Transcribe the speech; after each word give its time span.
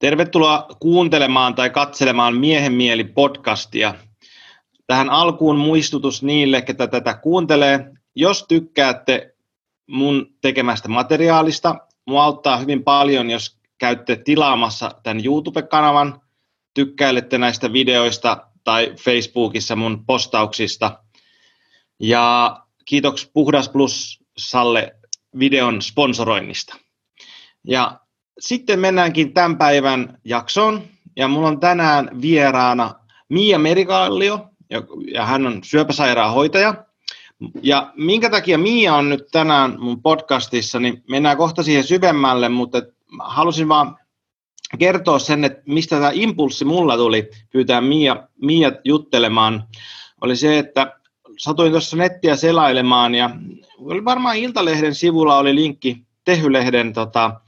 Tervetuloa 0.00 0.66
kuuntelemaan 0.80 1.54
tai 1.54 1.70
katselemaan 1.70 2.36
Miehen 2.36 2.72
mieli 2.72 3.04
podcastia. 3.04 3.94
Tähän 4.86 5.10
alkuun 5.10 5.56
muistutus 5.56 6.22
niille, 6.22 6.62
ketä 6.62 6.86
tätä 6.86 7.14
kuuntelee. 7.14 7.92
Jos 8.14 8.44
tykkäätte 8.48 9.34
mun 9.86 10.34
tekemästä 10.40 10.88
materiaalista, 10.88 11.76
mua 12.06 12.24
auttaa 12.24 12.56
hyvin 12.56 12.84
paljon, 12.84 13.30
jos 13.30 13.58
käytte 13.78 14.16
tilaamassa 14.16 14.90
tämän 15.02 15.24
YouTube-kanavan, 15.24 16.20
tykkäilette 16.74 17.38
näistä 17.38 17.72
videoista 17.72 18.46
tai 18.64 18.94
Facebookissa 19.04 19.76
mun 19.76 20.04
postauksista. 20.06 21.02
Ja 21.98 22.56
kiitos 22.84 23.30
Puhdas 23.34 23.68
Plusalle 23.68 24.96
videon 25.38 25.82
sponsoroinnista. 25.82 26.76
Ja 27.64 28.00
sitten 28.40 28.80
mennäänkin 28.80 29.34
tämän 29.34 29.58
päivän 29.58 30.18
jaksoon. 30.24 30.82
Ja 31.16 31.28
mulla 31.28 31.48
on 31.48 31.60
tänään 31.60 32.10
vieraana 32.20 32.94
Mia 33.28 33.58
Merikallio, 33.58 34.46
ja 35.14 35.26
hän 35.26 35.46
on 35.46 35.60
syöpäsairaanhoitaja. 35.64 36.74
Ja 37.62 37.92
minkä 37.96 38.30
takia 38.30 38.58
Mia 38.58 38.94
on 38.94 39.08
nyt 39.08 39.26
tänään 39.32 39.76
mun 39.78 40.02
podcastissa, 40.02 40.80
niin 40.80 41.02
mennään 41.08 41.36
kohta 41.36 41.62
siihen 41.62 41.84
syvemmälle, 41.84 42.48
mutta 42.48 42.82
halusin 43.18 43.68
vaan 43.68 43.96
kertoa 44.78 45.18
sen, 45.18 45.44
että 45.44 45.62
mistä 45.66 45.96
tämä 45.96 46.10
impulssi 46.14 46.64
mulla 46.64 46.96
tuli 46.96 47.30
pyytää 47.52 47.80
Mia, 47.80 48.16
Mia 48.42 48.72
juttelemaan, 48.84 49.64
oli 50.20 50.36
se, 50.36 50.58
että 50.58 51.00
satuin 51.38 51.70
tuossa 51.70 51.96
nettiä 51.96 52.36
selailemaan 52.36 53.14
ja 53.14 53.30
oli 53.78 54.04
varmaan 54.04 54.36
Iltalehden 54.36 54.94
sivulla 54.94 55.38
oli 55.38 55.54
linkki 55.54 56.02
Tehylehden 56.24 56.92
tota, 56.92 57.40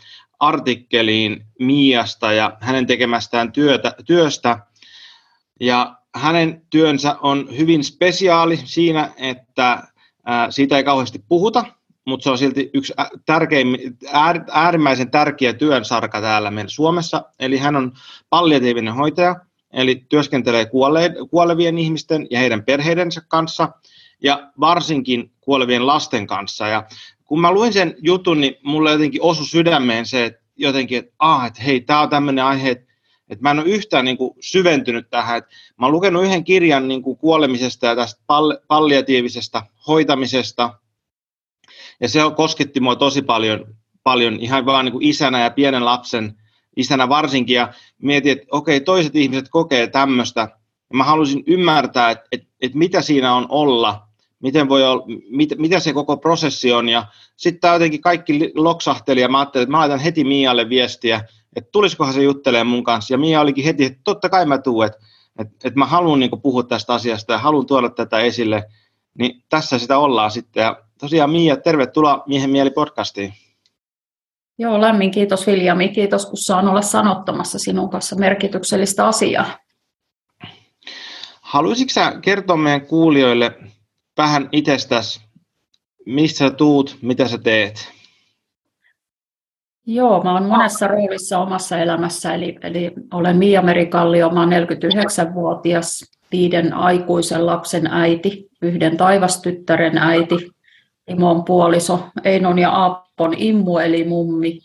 artikkeliin 0.43 1.47
Miasta 1.59 2.33
ja 2.33 2.57
hänen 2.61 2.87
tekemästään 2.87 3.53
työtä, 3.53 3.95
työstä. 4.07 4.59
Ja 5.61 5.97
hänen 6.15 6.63
työnsä 6.71 7.17
on 7.21 7.49
hyvin 7.59 7.85
spesiaali 7.85 8.57
siinä, 8.57 9.11
että 9.17 9.83
siitä 10.51 10.77
ei 10.77 10.85
kauheasti 10.85 11.25
puhuta, 11.29 11.65
mutta 12.07 12.25
se 12.25 12.31
on 12.31 12.39
silti 12.39 12.71
yksi 12.75 12.93
tärkein, 13.27 13.79
äärimmäisen 14.53 15.11
tärkeä 15.11 15.53
työnsarka 15.53 16.21
täällä 16.21 16.51
meillä 16.51 16.71
Suomessa. 16.71 17.23
Eli 17.41 17.59
hän 17.59 17.77
on 17.77 17.93
palliatiivinen 18.31 18.95
hoitaja, 18.95 19.37
eli 19.73 20.07
työskentelee 20.09 20.67
kuole, 20.67 21.15
kuolevien 21.31 21.79
ihmisten 21.79 22.27
ja 22.31 22.39
heidän 22.39 22.65
perheidensä 22.65 23.23
kanssa, 23.29 23.69
ja 24.23 24.51
varsinkin 24.61 25.33
kuolevien 25.41 25.87
lasten 25.87 26.27
kanssa. 26.27 26.69
Ja 26.69 26.87
kun 27.33 27.41
mä 27.41 27.53
luin 27.53 27.73
sen 27.73 27.95
jutun, 28.03 28.41
niin 28.41 28.55
mulle 28.63 28.93
jotenkin 28.93 29.23
osui 29.23 29.47
sydämeen 29.47 30.07
se, 30.07 30.25
että 30.25 30.41
jotenkin, 30.57 30.99
että, 30.99 31.15
ah, 31.19 31.47
että 31.47 31.63
hei, 31.63 31.81
tämä 31.81 32.01
on 32.01 32.09
tämmöinen 32.09 32.45
aihe, 32.45 32.71
että, 32.71 32.93
että 33.29 33.43
mä 33.43 33.51
en 33.51 33.59
ole 33.59 33.69
yhtään 33.69 34.05
niin 34.05 34.17
kuin, 34.17 34.35
syventynyt 34.41 35.11
tähän. 35.11 35.39
Että 35.39 35.51
mä 35.79 35.87
oon 35.87 35.93
lukenut 35.93 36.25
yhden 36.25 36.45
kirjan 36.45 36.89
niin 36.89 37.03
kuin, 37.03 37.19
kuolemisesta 37.19 37.87
ja 37.87 37.97
tästä 37.97 38.23
palliatiivisesta 38.69 39.63
hoitamisesta, 39.87 40.79
ja 42.01 42.09
se 42.09 42.21
kosketti 42.37 42.81
mua 42.81 42.97
tosi 42.97 43.23
paljon, 43.23 43.75
paljon 44.03 44.41
ihan 44.41 44.67
vaan 44.67 44.85
niin 44.85 44.93
kuin 44.93 45.07
isänä 45.07 45.41
ja 45.41 45.51
pienen 45.51 45.85
lapsen 45.85 46.35
isänä 46.77 47.09
varsinkin, 47.09 47.57
ja 47.57 47.73
mietin, 48.03 48.33
että 48.33 48.47
okei, 48.51 48.81
toiset 48.81 49.17
ihmiset 49.17 49.49
kokee 49.49 49.87
tämmöistä, 49.87 50.41
ja 50.91 50.97
mä 50.97 51.05
halusin 51.05 51.43
ymmärtää, 51.47 52.11
että, 52.11 52.25
että, 52.33 52.47
että 52.61 52.79
mitä 52.79 53.03
siinä 53.03 53.35
on 53.35 53.47
olla, 53.49 54.09
miten 54.43 54.69
voi 54.69 54.85
olla, 54.85 55.05
mit, 55.31 55.51
mitä 55.59 55.81
se 55.81 55.93
koko 55.93 56.17
prosessi 56.17 56.73
on, 56.73 56.89
ja 56.89 57.07
sitten 57.37 57.61
tämä 57.61 57.75
jotenkin 57.75 58.01
kaikki 58.01 58.53
loksahteli, 58.55 59.21
ja 59.21 59.29
mä 59.29 59.39
ajattelin, 59.39 59.63
että 59.63 59.71
mä 59.71 59.79
laitan 59.79 59.99
heti 59.99 60.25
Mialle 60.25 60.69
viestiä, 60.69 61.21
että 61.57 61.71
tulisikohan 61.73 62.15
se 62.15 62.23
juttelemaan 62.23 62.67
mun 62.67 62.85
kanssa, 62.85 63.15
ja 63.15 63.19
Mia 63.19 63.41
olikin 63.41 63.65
heti, 63.65 63.85
että 63.85 64.01
totta 64.05 64.29
kai 64.29 64.47
mä 64.47 64.59
tuun, 64.59 64.87
että, 64.87 64.99
että, 65.39 65.55
että 65.69 65.79
mä 65.79 65.87
haluan 65.87 66.21
niin 66.21 66.41
puhua 66.43 66.63
tästä 66.63 66.95
asiasta, 66.95 67.33
ja 67.33 67.39
haluan 67.39 67.67
tuoda 67.67 67.91
tätä 67.91 68.21
esille, 68.21 68.65
niin 69.19 69.45
tässä 69.49 69.79
sitä 69.79 69.99
ollaan 69.99 70.31
sitten, 70.31 70.61
ja 70.61 70.83
tosiaan 71.01 71.31
Mia, 71.31 71.57
tervetuloa 71.57 72.23
Miehen 72.27 72.51
mieli 72.51 72.71
podcastiin. 72.71 73.33
Joo, 74.59 74.81
lämmin 74.81 75.11
kiitos 75.11 75.47
Viljami. 75.47 75.89
Kiitos, 75.89 76.27
kun 76.27 76.37
saan 76.37 76.69
olla 76.69 76.83
sanottamassa 76.83 77.59
sinun 77.59 77.91
kanssa 77.91 78.17
merkityksellistä 78.17 79.07
asiaa. 79.07 79.59
Haluaisitko 81.41 82.01
kertoa 82.23 82.57
meidän 82.57 82.87
kuulijoille 82.87 83.59
vähän 84.23 84.49
itsestäsi, 84.53 85.21
missä 86.07 86.51
tuut, 86.51 86.97
mitä 87.03 87.29
sä 87.29 87.39
teet? 87.39 87.89
Joo, 89.87 90.23
mä 90.23 90.33
oon 90.33 90.47
monessa 90.47 90.87
roolissa 90.87 91.39
omassa 91.39 91.79
elämässä, 91.79 92.35
eli, 92.35 92.59
eli 92.63 92.93
olen 93.13 93.37
Mia 93.37 93.63
Merikallio, 93.63 94.31
mä 94.31 94.41
oon 94.41 94.53
49-vuotias, 94.53 96.05
viiden 96.33 96.75
aikuisen 96.75 97.47
lapsen 97.47 97.87
äiti, 97.87 98.49
yhden 98.63 98.97
taivastyttären 98.97 99.99
äiti, 99.99 100.51
Timon 101.07 101.45
puoliso, 101.45 102.09
Einon 102.25 102.59
ja 102.59 102.71
Aappon 102.71 103.35
immu 103.37 103.79
eli 103.79 104.05
mummi. 104.05 104.59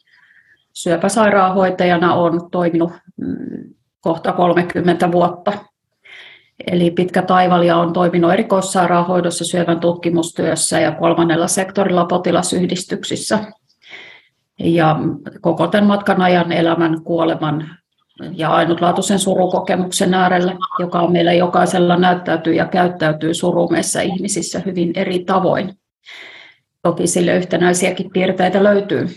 Syöpäsairaanhoitajana 0.73 2.13
on 2.13 2.51
toiminut 2.51 2.91
mm, 3.17 3.73
kohta 4.01 4.33
30 4.33 5.11
vuotta. 5.11 5.53
Eli 6.67 6.91
pitkä 6.91 7.21
taivalia 7.21 7.77
on 7.77 7.93
toiminut 7.93 8.33
erikoissairaanhoidossa 8.33 9.45
syövän 9.45 9.79
tutkimustyössä 9.79 10.79
ja 10.79 10.91
kolmannella 10.91 11.47
sektorilla 11.47 12.05
potilasyhdistyksissä. 12.05 13.39
Ja 14.59 14.99
koko 15.41 15.67
tämän 15.67 15.87
matkan 15.87 16.21
ajan 16.21 16.51
elämän, 16.51 17.03
kuoleman 17.03 17.69
ja 18.31 18.49
ainutlaatuisen 18.49 19.19
surukokemuksen 19.19 20.13
äärellä, 20.13 20.55
joka 20.79 20.99
on 20.99 21.11
meillä 21.11 21.33
jokaisella 21.33 21.97
näyttäytyy 21.97 22.53
ja 22.53 22.65
käyttäytyy 22.65 23.33
surumessa 23.33 24.01
ihmisissä 24.01 24.61
hyvin 24.65 24.91
eri 24.95 25.19
tavoin. 25.19 25.73
Toki 26.81 27.07
sille 27.07 27.35
yhtenäisiäkin 27.35 28.09
piirteitä 28.11 28.63
löytyy. 28.63 29.07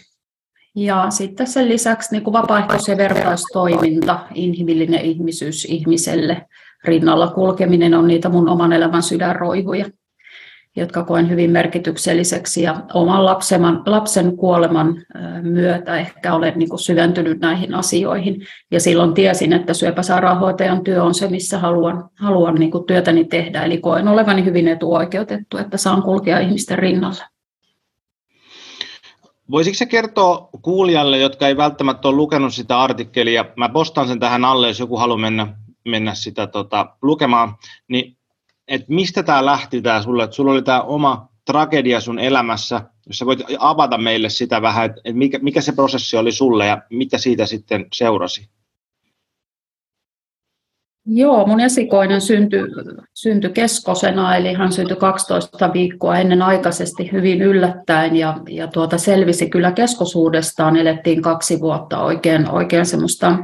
Ja 0.76 1.06
sitten 1.10 1.46
sen 1.46 1.68
lisäksi 1.68 2.12
niin 2.12 2.24
kuin 2.24 2.32
vapaaehtois- 2.32 2.88
ja 2.88 2.96
vertaistoiminta, 2.96 4.18
inhimillinen 4.34 5.00
ihmisyys 5.00 5.64
ihmiselle, 5.64 6.46
rinnalla 6.84 7.28
kulkeminen 7.28 7.94
on 7.94 8.06
niitä 8.06 8.28
mun 8.28 8.48
oman 8.48 8.72
elämän 8.72 9.02
sydänroihuja, 9.02 9.84
jotka 10.76 11.04
koen 11.04 11.30
hyvin 11.30 11.50
merkitykselliseksi. 11.50 12.62
Ja 12.62 12.82
oman 12.94 13.24
lapsen, 13.24 13.62
lapsen 13.86 14.36
kuoleman 14.36 15.02
myötä 15.42 15.96
ehkä 15.96 16.34
olen 16.34 16.52
niin 16.56 16.68
kuin 16.68 16.78
syventynyt 16.78 17.40
näihin 17.40 17.74
asioihin. 17.74 18.46
Ja 18.70 18.80
silloin 18.80 19.14
tiesin, 19.14 19.52
että 19.52 19.74
syöpäsairaanhoitajan 19.74 20.84
työ 20.84 21.02
on 21.02 21.14
se, 21.14 21.28
missä 21.28 21.58
haluan, 21.58 22.10
haluan 22.14 22.54
niin 22.54 22.70
kuin 22.70 22.86
työtäni 22.86 23.24
tehdä. 23.24 23.64
Eli 23.64 23.78
koen 23.78 24.08
olevani 24.08 24.44
hyvin 24.44 24.68
etuoikeutettu, 24.68 25.58
että 25.58 25.76
saan 25.76 26.02
kulkea 26.02 26.38
ihmisten 26.38 26.78
rinnalla. 26.78 27.24
Voisitko 29.50 29.76
se 29.76 29.86
kertoa 29.86 30.48
kuulijalle, 30.62 31.18
jotka 31.18 31.48
ei 31.48 31.56
välttämättä 31.56 32.08
ole 32.08 32.16
lukenut 32.16 32.54
sitä 32.54 32.80
artikkelia, 32.80 33.44
mä 33.56 33.68
postaan 33.68 34.08
sen 34.08 34.20
tähän 34.20 34.44
alle, 34.44 34.68
jos 34.68 34.80
joku 34.80 34.96
haluaa 34.96 35.18
mennä, 35.18 35.46
mennä 35.84 36.14
sitä 36.14 36.46
tota, 36.46 36.96
lukemaan, 37.02 37.56
niin 37.88 38.16
että 38.68 38.86
mistä 38.88 39.22
tämä 39.22 39.44
lähti 39.44 39.82
tämä 39.82 40.02
sulle, 40.02 40.24
että 40.24 40.36
sulla 40.36 40.52
oli 40.52 40.62
tämä 40.62 40.82
oma 40.82 41.28
tragedia 41.44 42.00
sun 42.00 42.18
elämässä, 42.18 42.82
jos 43.06 43.18
sä 43.18 43.26
voit 43.26 43.40
avata 43.58 43.98
meille 43.98 44.28
sitä 44.28 44.62
vähän, 44.62 44.86
että 44.86 45.00
mikä, 45.12 45.38
mikä 45.42 45.60
se 45.60 45.72
prosessi 45.72 46.16
oli 46.16 46.32
sulle 46.32 46.66
ja 46.66 46.82
mitä 46.90 47.18
siitä 47.18 47.46
sitten 47.46 47.86
seurasi? 47.94 48.48
Joo, 51.06 51.46
mun 51.46 51.60
esikoinen 51.60 52.20
syntyi, 52.20 52.60
syntyi 53.14 53.50
keskosena, 53.50 54.36
eli 54.36 54.52
hän 54.52 54.72
syntyi 54.72 54.96
12 54.96 55.72
viikkoa 55.72 56.18
ennen 56.18 56.42
aikaisesti 56.42 57.12
hyvin 57.12 57.42
yllättäen 57.42 58.16
ja, 58.16 58.40
ja 58.48 58.66
tuota 58.66 58.98
selvisi 58.98 59.50
kyllä 59.50 59.72
keskosuudestaan. 59.72 60.76
Elettiin 60.76 61.22
kaksi 61.22 61.60
vuotta 61.60 62.02
oikein, 62.02 62.50
oikein 62.50 62.86
semmoista 62.86 63.38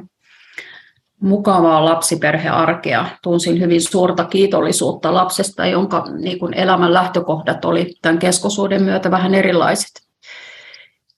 mukavaa 1.21 1.85
lapsiperhearkea. 1.85 3.07
Tunsin 3.23 3.61
hyvin 3.61 3.83
suurta 3.83 4.25
kiitollisuutta 4.25 5.15
lapsesta, 5.15 5.67
jonka 5.67 6.05
niin 6.19 6.39
kuin 6.39 6.55
elämän 6.55 6.93
lähtökohdat 6.93 7.65
oli 7.65 7.95
tämän 8.03 8.19
keskosuuden 8.19 8.83
myötä 8.83 9.11
vähän 9.11 9.35
erilaiset. 9.35 10.07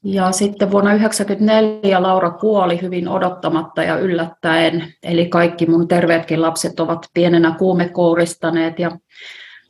Ja 0.04 0.32
sitten 0.32 0.70
vuonna 0.70 0.90
1994 0.90 2.02
Laura 2.02 2.30
kuoli 2.30 2.82
hyvin 2.82 3.08
odottamatta 3.08 3.82
ja 3.82 3.98
yllättäen, 3.98 4.94
eli 5.02 5.26
kaikki 5.26 5.66
mun 5.66 5.88
terveetkin 5.88 6.42
lapset 6.42 6.80
ovat 6.80 7.06
pienenä 7.14 7.54
kuumekouristaneet 7.58 8.78
ja 8.78 8.90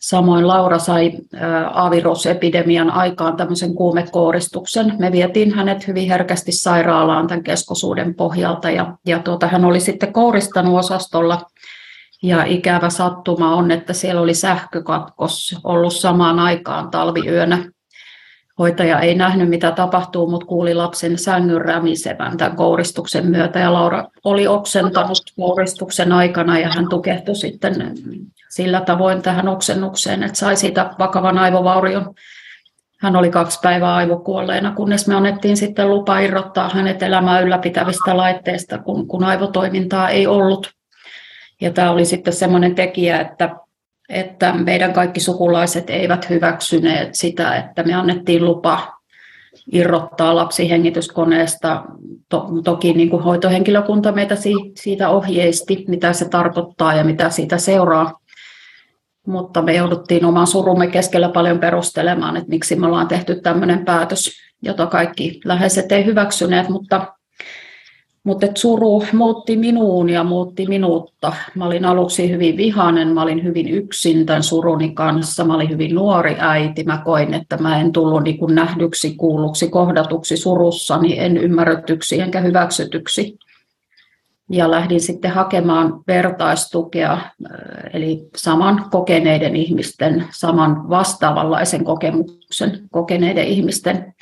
samoin 0.01 0.49
Laura 0.49 0.79
sai 0.79 1.13
aavirusepidemian 1.73 2.91
aikaan 2.91 3.37
tämmöisen 3.37 3.75
kuumekouristuksen. 3.75 4.95
Me 4.99 5.13
vietiin 5.13 5.55
hänet 5.55 5.87
hyvin 5.87 6.09
herkästi 6.09 6.53
sairaalaan 6.53 7.27
tämän 7.27 7.45
keskosuuden 7.45 8.15
pohjalta 8.15 8.71
ja, 8.71 8.97
ja 9.07 9.19
tuota, 9.19 9.47
hän 9.47 9.65
oli 9.65 9.81
sitten 9.81 10.13
kouristanut 10.13 10.79
osastolla 10.79 11.41
ja 12.23 12.45
ikävä 12.45 12.91
sattuma 12.91 13.55
on, 13.55 13.71
että 13.71 13.93
siellä 13.93 14.21
oli 14.21 14.35
sähkökatkos 14.35 15.57
ollut 15.65 15.95
samaan 15.95 16.39
aikaan 16.39 16.91
talviyönä 16.91 17.65
hoitaja 18.59 19.01
ei 19.01 19.15
nähnyt, 19.15 19.49
mitä 19.49 19.71
tapahtuu, 19.71 20.31
mutta 20.31 20.47
kuuli 20.47 20.75
lapsen 20.75 21.19
sängyn 21.19 21.61
rämisevän 21.61 22.37
tämän 22.37 22.57
kouristuksen 22.57 23.27
myötä. 23.27 23.59
Ja 23.59 23.73
Laura 23.73 24.05
oli 24.25 24.47
oksentanut 24.47 25.19
kouristuksen 25.37 26.13
aikana 26.13 26.59
ja 26.59 26.69
hän 26.69 26.89
tukehtui 26.89 27.35
sitten 27.35 27.95
sillä 28.49 28.81
tavoin 28.81 29.23
tähän 29.23 29.49
oksennukseen, 29.49 30.23
että 30.23 30.39
sai 30.39 30.57
siitä 30.57 30.91
vakavan 30.99 31.39
aivovaurion. 31.39 32.15
Hän 33.01 33.17
oli 33.17 33.31
kaksi 33.31 33.59
päivää 33.63 33.95
aivokuolleena, 33.95 34.73
kunnes 34.75 35.09
me 35.09 35.15
annettiin 35.15 35.57
sitten 35.57 35.89
lupa 35.89 36.19
irrottaa 36.19 36.69
hänet 36.69 37.03
elämää 37.03 37.41
ylläpitävistä 37.41 38.17
laitteista, 38.17 38.79
kun, 38.79 39.09
kun 39.09 39.25
aivotoimintaa 39.25 40.09
ei 40.09 40.27
ollut. 40.27 40.71
Ja 41.61 41.71
tämä 41.71 41.91
oli 41.91 42.05
sitten 42.05 42.33
semmoinen 42.33 42.75
tekijä, 42.75 43.21
että 43.21 43.51
että 44.09 44.53
meidän 44.53 44.93
kaikki 44.93 45.21
sukulaiset 45.21 45.91
eivät 45.91 46.31
hyväksyneet 46.31 47.15
sitä, 47.15 47.57
että 47.57 47.83
me 47.83 47.95
annettiin 47.95 48.45
lupa 48.45 48.99
irrottaa 49.73 50.37
lapsi 50.37 50.71
hengityskoneesta. 50.71 51.85
To, 52.29 52.49
toki 52.65 52.93
niin 52.93 53.11
kuin 53.11 53.23
hoitohenkilökunta 53.23 54.13
meitä 54.13 54.37
siitä 54.77 55.09
ohjeisti, 55.09 55.85
mitä 55.89 56.13
se 56.13 56.29
tarkoittaa 56.29 56.95
ja 56.95 57.05
mitä 57.05 57.31
siitä 57.31 57.59
seuraa. 57.59 58.21
Mutta 59.27 59.63
me 59.63 59.75
jouduttiin 59.75 60.25
oman 60.25 60.47
surumme 60.47 60.87
keskellä 60.87 61.29
paljon 61.29 61.59
perustelemaan, 61.59 62.37
että 62.37 62.49
miksi 62.49 62.77
me 62.77 62.87
ollaan 62.87 63.09
tehty 63.09 63.41
tämmöinen 63.41 63.85
päätös, 63.85 64.31
jota 64.63 64.87
kaikki 64.87 65.41
läheiset 65.45 65.93
ei 65.93 66.05
hyväksyneet, 66.05 66.69
mutta 66.69 67.18
mutta 68.29 68.47
suru 68.55 69.03
muutti 69.13 69.57
minuun 69.57 70.11
ja 70.11 70.25
muutti 70.25 70.67
minuutta. 70.67 71.33
Mä 71.55 71.67
olin 71.67 71.85
aluksi 71.85 72.31
hyvin 72.31 72.57
vihainen, 72.57 73.09
mä 73.09 73.23
olin 73.23 73.45
hyvin 73.45 73.69
yksin 73.69 74.27
tämän 74.27 74.43
suruni 74.43 74.91
kanssa. 74.91 75.45
Mä 75.45 75.55
olin 75.55 75.71
hyvin 75.71 75.95
nuori 75.95 76.37
äiti. 76.39 76.85
Mä 76.85 77.03
koin, 77.05 77.35
että 77.35 77.57
mä 77.57 77.81
en 77.81 77.93
tullut 77.93 78.23
niin 78.23 78.39
kuin 78.39 78.55
nähdyksi, 78.55 79.15
kuulluksi, 79.17 79.69
kohdatuksi 79.69 80.37
surussani, 80.37 81.19
en 81.19 81.37
ymmärretyksi 81.37 82.21
enkä 82.21 82.41
hyväksytyksi. 82.41 83.39
Ja 84.51 84.71
lähdin 84.71 85.01
sitten 85.01 85.31
hakemaan 85.31 86.01
vertaistukea, 86.07 87.19
eli 87.93 88.29
saman 88.37 88.85
kokeneiden 88.91 89.57
ihmisten, 89.57 90.25
saman 90.31 90.89
vastaavanlaisen 90.89 91.85
kokemuksen 91.85 92.81
kokeneiden 92.91 93.45
ihmisten 93.45 94.15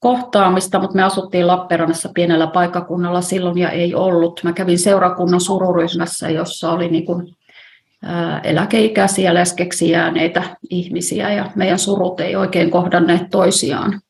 kohtaamista, 0.00 0.80
mutta 0.80 0.96
me 0.96 1.02
asuttiin 1.02 1.46
Lappeenrannassa 1.46 2.10
pienellä 2.14 2.46
paikkakunnalla 2.46 3.20
silloin 3.20 3.58
ja 3.58 3.70
ei 3.70 3.94
ollut. 3.94 4.40
Mä 4.44 4.52
kävin 4.52 4.78
seurakunnan 4.78 5.40
sururyhmässä, 5.40 6.30
jossa 6.30 6.72
oli 6.72 6.88
niin 6.88 7.06
kuin 7.06 7.36
eläkeikäisiä 8.42 9.34
leskeksi 9.34 9.90
jääneitä 9.90 10.42
ihmisiä 10.70 11.32
ja 11.32 11.50
meidän 11.54 11.78
surut 11.78 12.20
ei 12.20 12.36
oikein 12.36 12.70
kohdanneet 12.70 13.22
toisiaan. 13.30 14.00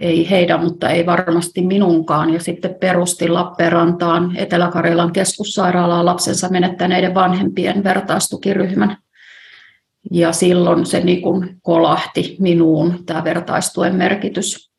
Ei 0.00 0.30
heidän, 0.30 0.64
mutta 0.64 0.90
ei 0.90 1.06
varmasti 1.06 1.62
minunkaan. 1.62 2.32
Ja 2.32 2.40
sitten 2.40 2.74
perusti 2.74 3.28
Lappeenrantaan 3.28 4.36
Etelä-Karjalan 4.36 5.12
keskussairaalaan 5.12 6.06
lapsensa 6.06 6.48
menettäneiden 6.48 7.14
vanhempien 7.14 7.84
vertaistukiryhmän. 7.84 8.96
Ja 10.10 10.32
silloin 10.32 10.86
se 10.86 11.00
niin 11.00 11.22
kuin 11.22 11.56
kolahti 11.62 12.36
minuun, 12.38 13.06
tämä 13.06 13.24
vertaistuen 13.24 13.94
merkitys. 13.94 14.70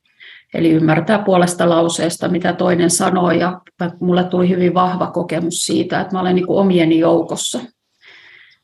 Eli 0.54 0.72
ymmärtää 0.72 1.20
puolesta 1.20 1.70
lauseesta, 1.70 2.28
mitä 2.28 2.54
toinen 2.54 2.90
sanoo, 2.90 3.32
ja 3.32 3.62
mulle 4.00 4.24
tuli 4.24 4.50
hyvin 4.50 4.74
vahva 4.74 5.08
kokemus 5.08 5.66
siitä, 5.66 6.02
että 6.02 6.14
mä 6.14 6.22
olen 6.22 6.36
niin 6.36 6.48
kuin 6.48 6.60
omieni 6.60 7.00
joukossa. 7.00 7.60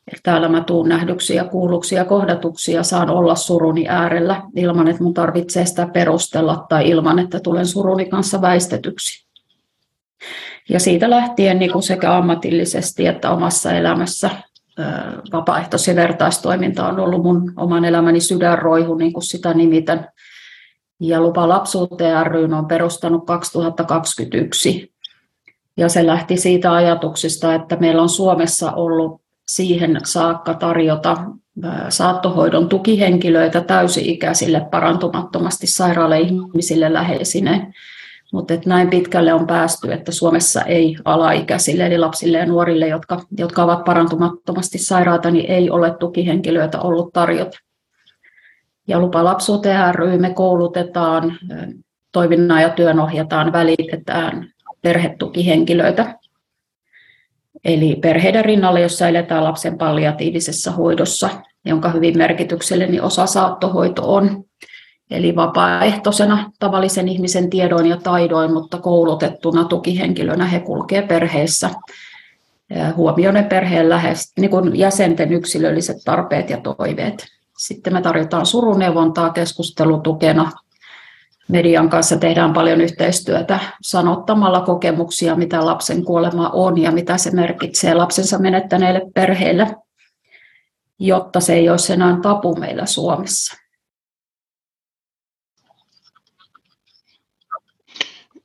Että 0.06 0.20
täällä 0.22 0.48
mä 0.48 0.60
tuun 0.60 0.88
nähdyksi 0.88 1.34
ja 1.34 1.44
kuulluksi 1.44 1.94
ja 2.72 2.82
saan 2.82 3.10
olla 3.10 3.34
suruni 3.34 3.88
äärellä 3.88 4.42
ilman, 4.56 4.88
että 4.88 5.02
mun 5.02 5.14
tarvitsee 5.14 5.66
sitä 5.66 5.88
perustella 5.92 6.66
tai 6.68 6.88
ilman, 6.88 7.18
että 7.18 7.40
tulen 7.40 7.66
suruni 7.66 8.06
kanssa 8.06 8.40
väistetyksi. 8.40 9.26
Ja 10.68 10.80
siitä 10.80 11.10
lähtien 11.10 11.58
niin 11.58 11.72
kuin 11.72 11.82
sekä 11.82 12.16
ammatillisesti 12.16 13.06
että 13.06 13.30
omassa 13.30 13.72
elämässä 13.72 14.30
vapaaehtois- 15.32 15.88
ja 15.88 15.96
vertaistoiminta 15.96 16.88
on 16.88 17.00
ollut 17.00 17.22
mun 17.22 17.52
oman 17.56 17.84
elämäni 17.84 18.20
sydänroihu, 18.20 18.94
niin 18.94 19.12
kuin 19.12 19.22
sitä 19.22 19.54
nimitän 19.54 20.08
ja 21.00 21.20
Lupa 21.20 21.48
lapsuuteen 21.48 22.26
ry 22.26 22.44
on 22.44 22.66
perustanut 22.66 23.26
2021. 23.26 24.94
Ja 25.76 25.88
se 25.88 26.06
lähti 26.06 26.36
siitä 26.36 26.72
ajatuksesta, 26.72 27.54
että 27.54 27.76
meillä 27.76 28.02
on 28.02 28.08
Suomessa 28.08 28.72
ollut 28.72 29.20
siihen 29.48 30.00
saakka 30.04 30.54
tarjota 30.54 31.16
saattohoidon 31.88 32.68
tukihenkilöitä 32.68 33.60
täysi-ikäisille 33.60 34.66
parantumattomasti 34.70 35.66
sairaalle 35.66 36.20
ihmisille 36.20 36.92
läheisine. 36.92 37.72
Mutta 38.32 38.54
näin 38.66 38.90
pitkälle 38.90 39.34
on 39.34 39.46
päästy, 39.46 39.92
että 39.92 40.12
Suomessa 40.12 40.62
ei 40.62 40.96
alaikäisille, 41.04 41.86
eli 41.86 41.98
lapsille 41.98 42.38
ja 42.38 42.46
nuorille, 42.46 42.88
jotka, 42.88 43.20
jotka 43.38 43.64
ovat 43.64 43.84
parantumattomasti 43.84 44.78
sairaata, 44.78 45.30
niin 45.30 45.50
ei 45.50 45.70
ole 45.70 45.94
tukihenkilöitä 46.00 46.80
ollut 46.80 47.12
tarjota. 47.12 47.58
Ja 48.88 48.98
Lupa 48.98 49.24
lapsuuteen 49.24 49.94
ry 49.94 50.18
me 50.18 50.30
koulutetaan, 50.30 51.38
toiminnan 52.12 52.62
ja 52.62 52.70
työn 52.70 53.00
ohjataan, 53.00 53.52
välitetään 53.52 54.50
perhetukihenkilöitä. 54.82 56.18
Eli 57.64 57.96
perheiden 57.96 58.44
rinnalle, 58.44 58.80
jossa 58.80 59.08
eletään 59.08 59.44
lapsen 59.44 59.78
palliatiivisessa 59.78 60.70
hoidossa, 60.70 61.28
jonka 61.64 61.90
hyvin 61.90 62.18
merkityksellinen 62.18 63.02
osa 63.02 63.26
saattohoito 63.26 64.14
on. 64.14 64.44
Eli 65.10 65.36
vapaaehtoisena 65.36 66.50
tavallisen 66.58 67.08
ihmisen 67.08 67.50
tiedoin 67.50 67.86
ja 67.86 67.96
taidoin, 67.96 68.52
mutta 68.52 68.78
koulutettuna 68.78 69.64
tukihenkilönä 69.64 70.46
he 70.46 70.60
kulkee 70.60 71.02
perheessä 71.02 71.70
huomioiden 72.96 73.44
perheen 73.44 73.88
lähes, 73.88 74.32
niin 74.38 74.50
kuin 74.50 74.76
jäsenten 74.76 75.32
yksilölliset 75.32 75.96
tarpeet 76.04 76.50
ja 76.50 76.60
toiveet. 76.60 77.26
Sitten 77.58 77.92
me 77.92 78.02
tarjotaan 78.02 78.46
suruneuvontaa 78.46 79.30
keskustelutukena. 79.30 80.52
Median 81.48 81.90
kanssa 81.90 82.16
tehdään 82.16 82.52
paljon 82.52 82.80
yhteistyötä 82.80 83.58
sanottamalla 83.82 84.60
kokemuksia, 84.60 85.36
mitä 85.36 85.66
lapsen 85.66 86.04
kuolema 86.04 86.48
on 86.48 86.78
ja 86.78 86.90
mitä 86.90 87.18
se 87.18 87.30
merkitsee 87.30 87.94
lapsensa 87.94 88.38
menettäneille 88.38 89.00
perheille, 89.14 89.76
jotta 90.98 91.40
se 91.40 91.54
ei 91.54 91.68
olisi 91.68 91.92
enää 91.92 92.18
tapu 92.22 92.54
meillä 92.56 92.86
Suomessa. 92.86 93.56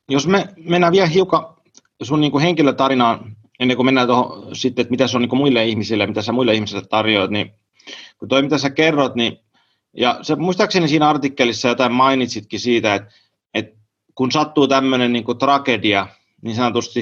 Jos 0.10 0.28
me 0.28 0.48
mennään 0.58 0.94
vielä 0.94 1.08
hiukan 1.08 1.56
sun 2.04 2.22
niin 2.22 2.32
kuin 2.32 2.42
henkilötarinaan, 2.42 3.36
ennen 3.60 3.78
kuin 3.78 3.86
mennään 3.86 4.08
tuohon 4.08 4.56
sitten, 4.56 4.82
että 4.84 4.92
mitä 4.92 5.08
se 5.08 5.18
on 5.18 5.22
niin 5.22 5.30
kuin 5.30 5.40
muille 5.40 5.66
ihmisille, 5.66 6.08
mitä 6.08 6.22
sä 6.22 6.32
muille 6.32 6.54
ihmisille 6.54 6.84
tarjoat, 6.90 7.32
niin 7.32 7.52
kun 8.18 8.28
toi 8.28 8.42
mitä 8.42 8.58
sä 8.58 8.70
kerrot, 8.70 9.16
niin 9.16 9.40
ja 9.98 10.20
se, 10.22 10.36
muistaakseni 10.36 10.88
siinä 10.88 11.10
artikkelissa 11.10 11.68
jotain 11.68 11.92
mainitsitkin 11.92 12.60
siitä, 12.60 12.96
että, 12.96 13.12
että 13.54 13.78
kun 14.16 14.32
sattuu 14.32 14.68
tämmöinen 14.68 15.14
niin 15.14 15.38
tragedia, 15.40 16.08
niin 16.42 16.56
sanotusti, 16.56 17.00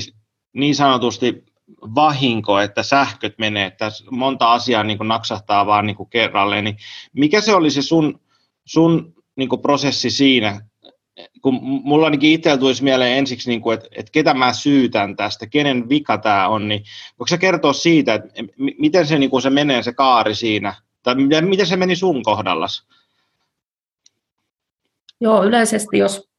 niin 0.53 0.75
sanotusti 0.75 1.43
vahinko, 1.95 2.59
että 2.59 2.83
sähköt 2.83 3.37
menee, 3.37 3.65
että 3.65 3.91
monta 4.11 4.53
asiaa 4.53 4.83
niin 4.83 4.97
kuin 4.97 5.07
naksahtaa 5.07 5.65
vaan 5.65 5.85
niin 5.85 5.95
kuin 5.95 6.09
kerralleen, 6.09 6.63
niin 6.63 6.77
mikä 7.13 7.41
se 7.41 7.53
oli 7.53 7.71
se 7.71 7.81
sun, 7.81 8.19
sun 8.65 9.13
niin 9.35 9.49
kuin 9.49 9.61
prosessi 9.61 10.09
siinä, 10.09 10.66
kun 11.41 11.59
mulla 11.61 12.05
ainakin 12.05 12.31
itsellä 12.31 12.57
tulisi 12.57 12.83
mieleen 12.83 13.17
ensiksi, 13.17 13.49
niin 13.49 13.73
että, 13.73 13.87
että 13.91 14.11
ketä 14.11 14.33
mä 14.33 14.53
syytän 14.53 15.15
tästä, 15.15 15.47
kenen 15.47 15.89
vika 15.89 16.17
tämä 16.17 16.47
on, 16.47 16.67
niin 16.67 16.83
voiko 17.19 17.27
sä 17.27 17.37
kertoa 17.37 17.73
siitä, 17.73 18.13
että 18.13 18.29
miten 18.77 19.07
se, 19.07 19.19
niin 19.19 19.29
kuin 19.29 19.41
se 19.41 19.49
menee 19.49 19.83
se 19.83 19.93
kaari 19.93 20.35
siinä, 20.35 20.73
tai 21.03 21.15
miten 21.41 21.65
se 21.65 21.75
meni 21.75 21.95
sun 21.95 22.23
kohdallas? 22.23 22.87
Joo, 25.21 25.43
yleisesti 25.43 25.97
jos 25.97 26.29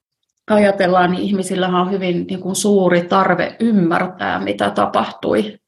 ajatellaan, 0.51 1.11
niin 1.11 1.23
ihmisillä 1.23 1.69
on 1.69 1.91
hyvin 1.91 2.27
niin 2.27 2.41
kuin 2.41 2.57
suuri 2.57 3.03
tarve 3.03 3.57
ymmärtää, 3.61 4.39
mitä 4.39 4.71
tapahtui, 4.71 5.59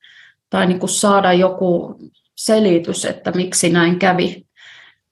tai 0.50 0.66
niin 0.66 0.80
kuin 0.80 0.90
saada 0.90 1.32
joku 1.32 1.98
selitys, 2.34 3.04
että 3.04 3.30
miksi 3.30 3.70
näin 3.70 3.98
kävi. 3.98 4.46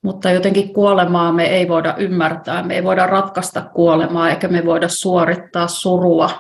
Mutta 0.03 0.31
jotenkin 0.31 0.73
kuolemaa 0.73 1.33
me 1.33 1.47
ei 1.47 1.69
voida 1.69 1.95
ymmärtää, 1.99 2.63
me 2.63 2.75
ei 2.75 2.85
voida 2.85 3.07
ratkaista 3.07 3.63
kuolemaa, 3.63 4.31
eikä 4.31 4.49
me 4.49 4.67
voida 4.67 4.89
suorittaa 4.89 5.69
surua. 5.69 6.31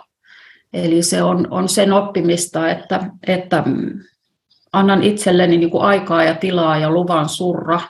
Eli 0.72 1.02
se 1.02 1.22
on, 1.22 1.46
on 1.50 1.68
sen 1.68 1.92
oppimista, 1.92 2.70
että, 2.70 3.10
että 3.26 3.64
annan 4.72 5.02
itselleni 5.02 5.56
niin 5.56 5.70
kuin 5.70 5.84
aikaa 5.84 6.24
ja 6.24 6.34
tilaa 6.34 6.78
ja 6.78 6.90
luvan 6.90 7.28
surra. 7.28 7.80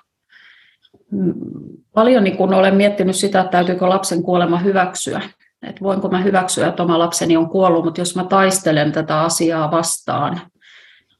Paljon 1.94 2.24
niin 2.24 2.36
kuin 2.36 2.54
olen 2.54 2.74
miettinyt 2.74 3.16
sitä, 3.16 3.40
että 3.40 3.50
täytyykö 3.50 3.88
lapsen 3.88 4.22
kuolema 4.22 4.58
hyväksyä. 4.58 5.20
Että 5.62 5.80
voinko 5.80 6.08
mä 6.08 6.22
hyväksyä, 6.22 6.68
että 6.68 6.82
oma 6.82 6.98
lapseni 6.98 7.36
on 7.36 7.50
kuollut, 7.50 7.84
mutta 7.84 8.00
jos 8.00 8.16
mä 8.16 8.24
taistelen 8.24 8.92
tätä 8.92 9.20
asiaa 9.20 9.70
vastaan, 9.70 10.40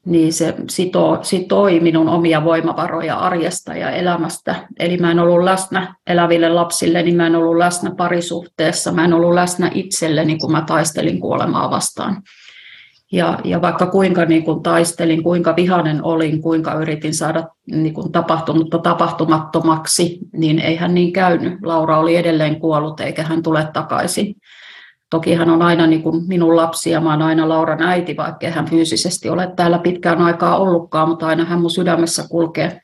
niin 0.09 0.33
se 0.33 0.55
sitoo, 0.69 1.19
sitoi 1.21 1.79
minun 1.79 2.09
omia 2.09 2.43
voimavaroja 2.43 3.15
arjesta 3.15 3.73
ja 3.73 3.89
elämästä. 3.89 4.55
Eli 4.79 4.97
mä 4.97 5.11
en 5.11 5.19
ollut 5.19 5.43
läsnä 5.43 5.95
eläville 6.07 6.49
lapsille, 6.49 7.03
niin 7.03 7.15
mä 7.15 7.27
en 7.27 7.35
ollut 7.35 7.57
läsnä 7.57 7.91
parisuhteessa, 7.97 8.91
mä 8.91 9.05
en 9.05 9.13
ollut 9.13 9.33
läsnä 9.33 9.71
itselleni, 9.73 10.37
kun 10.37 10.51
mä 10.51 10.63
taistelin 10.67 11.19
kuolemaa 11.19 11.71
vastaan. 11.71 12.21
Ja, 13.11 13.39
ja 13.43 13.61
vaikka 13.61 13.85
kuinka 13.85 14.25
niin 14.25 14.43
kuin 14.43 14.63
taistelin, 14.63 15.23
kuinka 15.23 15.55
vihanen 15.55 16.03
olin, 16.03 16.41
kuinka 16.41 16.73
yritin 16.73 17.13
saada 17.13 17.47
niin 17.71 17.93
kuin 17.93 18.11
tapahtunutta 18.11 18.77
tapahtumattomaksi, 18.77 20.19
niin 20.33 20.59
eihän 20.59 20.93
niin 20.93 21.13
käynyt. 21.13 21.53
Laura 21.63 21.99
oli 21.99 22.15
edelleen 22.15 22.59
kuollut 22.59 22.99
eikä 22.99 23.23
hän 23.23 23.43
tule 23.43 23.67
takaisin. 23.73 24.35
Toki 25.09 25.33
hän 25.33 25.49
on 25.49 25.61
aina 25.61 25.87
niin 25.87 26.03
kuin 26.03 26.27
minun 26.27 26.55
lapsi 26.55 26.91
ja 26.91 27.01
mä 27.01 27.09
olen 27.09 27.21
aina 27.21 27.49
Lauran 27.49 27.81
äiti, 27.81 28.17
vaikka 28.17 28.49
hän 28.49 28.69
fyysisesti 28.69 29.29
ole 29.29 29.51
täällä 29.55 29.79
pitkään 29.79 30.21
aikaa 30.21 30.57
ollutkaan, 30.57 31.09
mutta 31.09 31.27
aina 31.27 31.45
hän 31.45 31.61
mun 31.61 31.71
sydämessä 31.71 32.23
kulkee. 32.29 32.81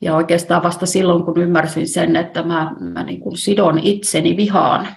Ja 0.00 0.14
oikeastaan 0.14 0.62
vasta 0.62 0.86
silloin, 0.86 1.24
kun 1.24 1.38
ymmärsin 1.38 1.88
sen, 1.88 2.16
että 2.16 2.42
mä, 2.42 2.72
mä 2.80 3.02
niin 3.02 3.20
kuin 3.20 3.36
sidon 3.36 3.78
itseni 3.78 4.36
vihaan, 4.36 4.88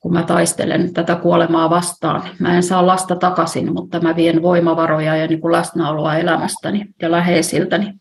kun 0.00 0.12
mä 0.12 0.22
taistelen 0.22 0.92
tätä 0.92 1.14
kuolemaa 1.14 1.70
vastaan. 1.70 2.22
Mä 2.38 2.56
en 2.56 2.62
saa 2.62 2.86
lasta 2.86 3.16
takaisin, 3.16 3.72
mutta 3.72 4.00
mä 4.00 4.16
vien 4.16 4.42
voimavaroja 4.42 5.16
ja 5.16 5.26
niin 5.26 5.40
kuin 5.40 5.52
läsnäoloa 5.52 6.16
elämästäni 6.16 6.86
ja 7.02 7.10
läheisiltäni. 7.10 7.92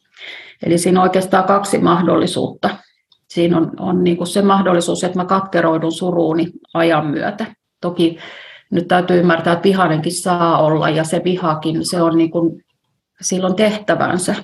Eli 0.63 0.77
siinä 0.77 0.99
on 0.99 1.03
oikeastaan 1.03 1.43
kaksi 1.43 1.77
mahdollisuutta 1.77 2.69
siinä 3.31 3.57
on, 3.57 3.71
on 3.79 4.03
niin 4.03 4.17
kuin 4.17 4.27
se 4.27 4.41
mahdollisuus, 4.41 5.03
että 5.03 5.19
mä 5.19 5.25
katkeroidun 5.25 5.91
suruuni 5.91 6.47
ajan 6.73 7.07
myötä. 7.07 7.45
Toki 7.81 8.17
nyt 8.71 8.87
täytyy 8.87 9.19
ymmärtää, 9.19 9.53
että 9.53 9.63
vihainenkin 9.63 10.11
saa 10.11 10.57
olla 10.57 10.89
ja 10.89 11.03
se 11.03 11.21
vihakin, 11.23 11.85
se 11.85 12.01
on 12.01 12.17
niin 12.17 12.31
kuin, 12.31 12.63
silloin 13.21 13.55
tehtävänsä. 13.55 14.35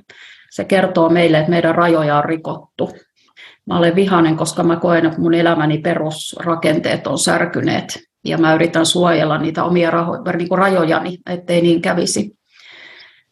Se 0.51 0.63
kertoo 0.63 1.09
meille, 1.09 1.37
että 1.37 1.49
meidän 1.49 1.75
rajoja 1.75 2.17
on 2.17 2.25
rikottu. 2.25 2.91
Mä 3.65 3.77
olen 3.77 3.95
vihainen, 3.95 4.37
koska 4.37 4.63
mä 4.63 4.75
koen, 4.75 5.05
että 5.05 5.21
mun 5.21 5.33
elämäni 5.33 5.77
perusrakenteet 5.77 7.07
on 7.07 7.19
särkyneet 7.19 7.99
ja 8.25 8.37
mä 8.37 8.53
yritän 8.53 8.85
suojella 8.85 9.37
niitä 9.37 9.63
omia 9.63 9.91
raho- 9.91 10.37
niin 10.37 10.49
kuin 10.49 10.59
rajojani, 10.59 11.17
ettei 11.29 11.61
niin 11.61 11.81
kävisi. 11.81 12.37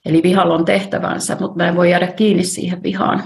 Eli 0.06 0.24
vihalla 0.24 0.54
on 0.54 0.66
tehtävänsä, 0.66 1.38
mutta 1.40 1.58
mä 1.58 1.68
en 1.68 1.76
voi 1.76 1.92
jäädä 1.92 2.08
kiinni 2.08 2.44
siihen 2.44 2.84
vihaan 2.84 3.24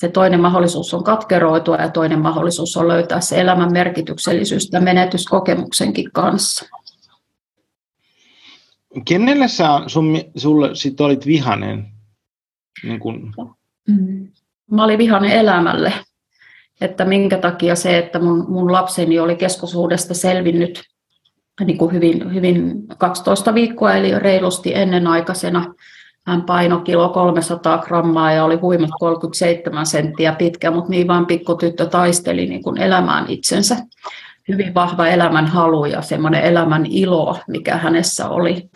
se 0.00 0.08
toinen 0.08 0.40
mahdollisuus 0.40 0.94
on 0.94 1.04
katkeroitua 1.04 1.76
ja 1.76 1.88
toinen 1.88 2.20
mahdollisuus 2.20 2.76
on 2.76 2.88
löytää 2.88 3.20
se 3.20 3.40
elämän 3.40 3.72
merkityksellisyys 3.72 4.72
ja 4.72 4.80
menetyskokemuksenkin 4.80 6.12
kanssa. 6.12 6.64
Kenelle 9.04 9.48
sä 9.48 9.68
sun, 9.86 10.20
sulle 10.36 10.74
sit 10.74 11.00
olit 11.00 11.26
vihanen? 11.26 11.86
Niin 12.82 13.00
kun... 13.00 13.34
Mm. 13.88 14.28
Mä 14.70 14.84
olin 14.84 14.98
vihanen 14.98 15.30
elämälle. 15.30 15.92
Että 16.80 17.04
minkä 17.04 17.38
takia 17.38 17.74
se, 17.74 17.98
että 17.98 18.18
mun, 18.18 18.44
mun 18.48 18.72
lapseni 18.72 19.18
oli 19.18 19.36
keskosuudesta 19.36 20.14
selvinnyt 20.14 20.82
niin 21.64 21.78
kuin 21.78 21.92
hyvin, 21.92 22.34
hyvin 22.34 22.86
12 22.98 23.54
viikkoa, 23.54 23.94
eli 23.94 24.18
reilusti 24.18 24.74
ennenaikaisena, 24.74 25.74
hän 26.28 26.42
painoi 26.42 26.82
kilo 26.82 27.08
300 27.08 27.78
grammaa 27.78 28.32
ja 28.32 28.44
oli 28.44 28.56
huimat 28.56 28.90
37 29.00 29.86
senttiä 29.86 30.32
pitkä, 30.32 30.70
mutta 30.70 30.90
niin 30.90 31.08
vaan 31.08 31.26
pikkutyttö 31.26 31.86
taisteli 31.86 32.46
niin 32.46 32.62
kuin 32.62 32.78
elämään 32.78 33.24
itsensä. 33.28 33.76
Hyvin 34.48 34.74
vahva 34.74 35.06
elämän 35.06 35.46
halu 35.46 35.84
ja 35.84 36.02
semmoinen 36.02 36.42
elämän 36.42 36.86
ilo, 36.86 37.38
mikä 37.48 37.76
hänessä 37.76 38.28
oli. 38.28 38.70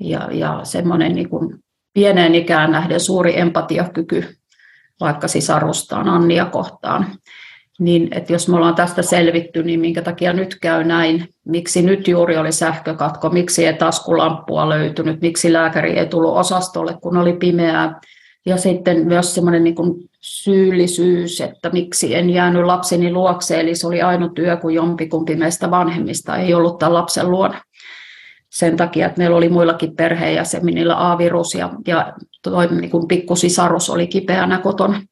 Ja, 0.00 0.28
ja 0.32 0.60
semmoinen 0.62 1.14
niin 1.14 1.28
kuin 1.28 1.58
pieneen 1.94 2.34
ikään 2.34 2.72
nähden 2.72 3.00
suuri 3.00 3.40
empatiakyky 3.40 4.36
vaikka 5.00 5.28
sisarustaan 5.28 6.08
Annia 6.08 6.44
kohtaan 6.44 7.06
niin 7.78 8.08
että 8.10 8.32
jos 8.32 8.48
me 8.48 8.56
ollaan 8.56 8.74
tästä 8.74 9.02
selvitty, 9.02 9.62
niin 9.62 9.80
minkä 9.80 10.02
takia 10.02 10.32
nyt 10.32 10.56
käy 10.62 10.84
näin, 10.84 11.28
miksi 11.44 11.82
nyt 11.82 12.08
juuri 12.08 12.36
oli 12.36 12.52
sähkökatko, 12.52 13.30
miksi 13.30 13.66
ei 13.66 13.74
taskulamppua 13.74 14.68
löytynyt, 14.68 15.20
miksi 15.20 15.52
lääkäri 15.52 15.98
ei 15.98 16.06
tullut 16.06 16.36
osastolle, 16.36 16.98
kun 17.02 17.16
oli 17.16 17.32
pimeää. 17.32 18.00
Ja 18.46 18.56
sitten 18.56 19.06
myös 19.06 19.34
semmoinen 19.34 19.64
niin 19.64 19.74
syyllisyys, 20.20 21.40
että 21.40 21.70
miksi 21.70 22.14
en 22.14 22.30
jäänyt 22.30 22.64
lapseni 22.64 23.12
luokse, 23.12 23.60
eli 23.60 23.74
se 23.74 23.86
oli 23.86 24.02
ainut 24.02 24.34
työ, 24.34 24.56
kun 24.56 24.74
jompikumpi 24.74 25.36
meistä 25.36 25.70
vanhemmista 25.70 26.36
ei 26.36 26.54
ollut 26.54 26.78
tämän 26.78 26.94
lapsen 26.94 27.30
luona. 27.30 27.60
Sen 28.50 28.76
takia, 28.76 29.06
että 29.06 29.18
meillä 29.18 29.36
oli 29.36 29.48
muillakin 29.48 29.96
perheenjäsenillä 29.96 31.12
A-virus 31.12 31.54
ja, 31.54 31.70
ja 31.86 32.12
toi 32.42 32.66
niin 32.66 33.08
pikkusisarus 33.08 33.90
oli 33.90 34.06
kipeänä 34.06 34.58
kotona 34.58 35.02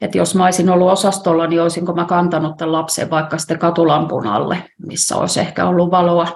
että 0.00 0.18
jos 0.18 0.34
mä 0.34 0.44
olisin 0.44 0.70
ollut 0.70 0.90
osastolla, 0.90 1.46
niin 1.46 1.62
olisinko 1.62 1.92
mä 1.92 2.04
kantanut 2.04 2.56
tämän 2.56 2.72
lapsen 2.72 3.10
vaikka 3.10 3.38
sitten 3.38 3.58
katulampun 3.58 4.26
alle, 4.26 4.62
missä 4.86 5.16
olisi 5.16 5.40
ehkä 5.40 5.68
ollut 5.68 5.90
valoa. 5.90 6.28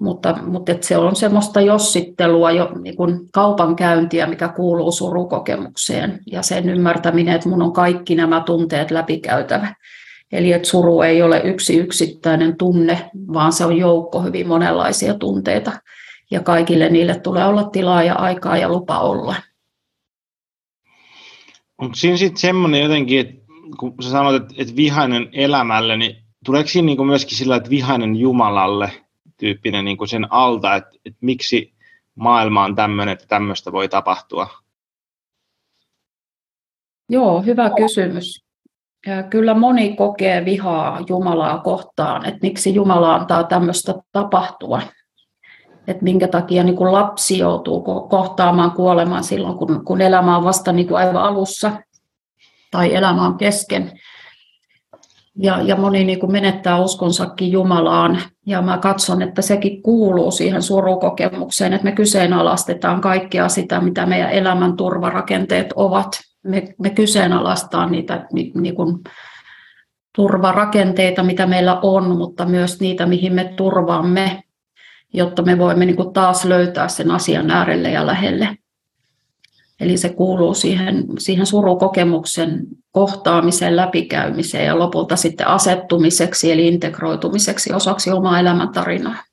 Mutta, 0.00 0.38
mutta 0.42 0.72
se 0.80 0.96
on 0.96 1.16
semmoista 1.16 1.60
jossittelua, 1.60 2.50
jo, 2.50 2.70
niin 2.80 2.96
kuin 2.96 3.20
kaupankäyntiä, 3.32 4.26
mikä 4.26 4.48
kuuluu 4.48 4.92
surukokemukseen 4.92 6.20
ja 6.32 6.42
sen 6.42 6.68
ymmärtäminen, 6.68 7.34
että 7.34 7.48
mun 7.48 7.62
on 7.62 7.72
kaikki 7.72 8.14
nämä 8.14 8.40
tunteet 8.40 8.90
läpikäytävä. 8.90 9.74
Eli 10.32 10.52
että 10.52 10.68
suru 10.68 11.02
ei 11.02 11.22
ole 11.22 11.40
yksi 11.44 11.76
yksittäinen 11.76 12.56
tunne, 12.56 13.10
vaan 13.32 13.52
se 13.52 13.64
on 13.64 13.76
joukko 13.76 14.22
hyvin 14.22 14.48
monenlaisia 14.48 15.14
tunteita. 15.14 15.72
Ja 16.30 16.40
kaikille 16.40 16.88
niille 16.88 17.20
tulee 17.20 17.44
olla 17.44 17.64
tilaa 17.64 18.02
ja 18.02 18.14
aikaa 18.14 18.56
ja 18.56 18.68
lupa 18.68 18.98
olla. 18.98 19.34
Onko 21.78 21.94
siinä 21.94 22.16
sitten 22.16 22.40
semmoinen 22.40 22.82
jotenkin, 22.82 23.20
että 23.20 23.34
kun 23.78 23.94
sä 24.00 24.10
sanoit, 24.10 24.42
että, 24.42 24.54
että 24.58 24.76
vihainen 24.76 25.28
elämälle, 25.32 25.96
niin 25.96 26.16
tuleeko 26.44 26.68
siinä 26.68 26.86
niin 26.86 27.06
myöskin 27.06 27.38
sillä, 27.38 27.56
että 27.56 27.70
vihainen 27.70 28.16
Jumalalle 28.16 28.92
tyyppinen 29.36 29.84
niin 29.84 29.96
kuin 29.96 30.08
sen 30.08 30.32
alta, 30.32 30.74
että, 30.74 30.90
että 31.04 31.18
miksi 31.20 31.74
maailma 32.14 32.64
on 32.64 32.74
tämmöinen, 32.74 33.12
että 33.12 33.26
tämmöistä 33.28 33.72
voi 33.72 33.88
tapahtua? 33.88 34.48
Joo, 37.08 37.42
hyvä 37.42 37.70
kysymys. 37.70 38.44
Ja 39.06 39.22
kyllä 39.22 39.54
moni 39.54 39.96
kokee 39.96 40.44
vihaa 40.44 41.04
Jumalaa 41.08 41.58
kohtaan, 41.58 42.24
että 42.24 42.38
miksi 42.42 42.74
Jumala 42.74 43.14
antaa 43.14 43.44
tämmöistä 43.44 43.94
tapahtua 44.12 44.82
että 45.88 46.04
minkä 46.04 46.28
takia 46.28 46.64
niin 46.64 46.76
kuin 46.76 46.92
lapsi 46.92 47.38
joutuu 47.38 47.82
kohtaamaan 48.10 48.70
kuolemaan 48.70 49.24
silloin, 49.24 49.58
kun, 49.58 49.84
kun 49.84 50.00
elämä 50.00 50.36
on 50.36 50.44
vasta 50.44 50.72
niin 50.72 50.88
kuin 50.88 50.98
aivan 50.98 51.22
alussa 51.22 51.72
tai 52.70 52.94
elämä 52.94 53.26
on 53.26 53.38
kesken. 53.38 53.92
Ja, 55.36 55.62
ja 55.62 55.76
moni 55.76 56.04
niin 56.04 56.20
kuin 56.20 56.32
menettää 56.32 56.78
uskonsakin 56.80 57.52
Jumalaan. 57.52 58.20
Ja 58.46 58.62
mä 58.62 58.78
katson, 58.78 59.22
että 59.22 59.42
sekin 59.42 59.82
kuuluu 59.82 60.30
siihen 60.30 60.62
surukokemukseen, 60.62 61.72
että 61.72 61.84
me 61.84 61.92
kyseenalaistetaan 61.92 63.00
kaikkea 63.00 63.48
sitä, 63.48 63.80
mitä 63.80 64.06
meidän 64.06 64.30
elämän 64.30 64.76
turvarakenteet 64.76 65.72
ovat. 65.76 66.08
Me, 66.44 66.74
me 66.78 66.90
kyseenalaistaan 66.90 67.92
niitä 67.92 68.26
niin 68.32 68.74
kuin, 68.76 68.98
turvarakenteita, 70.16 71.22
mitä 71.22 71.46
meillä 71.46 71.78
on, 71.82 72.16
mutta 72.16 72.44
myös 72.44 72.80
niitä, 72.80 73.06
mihin 73.06 73.34
me 73.34 73.44
turvaamme 73.56 74.42
jotta 75.12 75.42
me 75.42 75.58
voimme 75.58 75.86
niin 75.86 75.96
kuin 75.96 76.12
taas 76.12 76.44
löytää 76.44 76.88
sen 76.88 77.10
asian 77.10 77.50
äärelle 77.50 77.90
ja 77.90 78.06
lähelle. 78.06 78.58
Eli 79.80 79.96
se 79.96 80.08
kuuluu 80.08 80.54
siihen, 80.54 81.04
siihen 81.18 81.46
surukokemuksen 81.46 82.66
kohtaamiseen, 82.92 83.76
läpikäymiseen 83.76 84.66
ja 84.66 84.78
lopulta 84.78 85.16
sitten 85.16 85.46
asettumiseksi 85.46 86.52
eli 86.52 86.68
integroitumiseksi 86.68 87.72
osaksi 87.72 88.10
omaa 88.10 88.40
elämäntarinaa. 88.40 89.27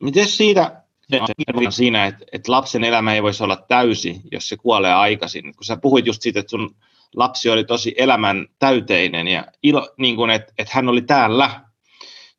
Miten 0.00 0.28
siitä 0.28 0.82
siinä, 1.70 2.06
että, 2.06 2.24
että 2.32 2.52
lapsen 2.52 2.84
elämä 2.84 3.14
ei 3.14 3.22
voisi 3.22 3.44
olla 3.44 3.64
täysi, 3.68 4.20
jos 4.32 4.48
se 4.48 4.56
kuolee 4.56 4.92
aikaisin? 4.92 5.42
Kun 5.42 5.64
sä 5.64 5.76
puhuit 5.76 6.06
just 6.06 6.22
siitä, 6.22 6.40
että 6.40 6.50
sun 6.50 6.76
lapsi 7.16 7.50
oli 7.50 7.64
tosi 7.64 7.94
elämän 7.98 8.46
täyteinen 8.58 9.28
ja 9.28 9.44
ilo, 9.62 9.94
niin 9.96 10.16
kuin, 10.16 10.30
että, 10.30 10.52
että 10.58 10.72
hän 10.74 10.88
oli 10.88 11.02
täällä. 11.02 11.60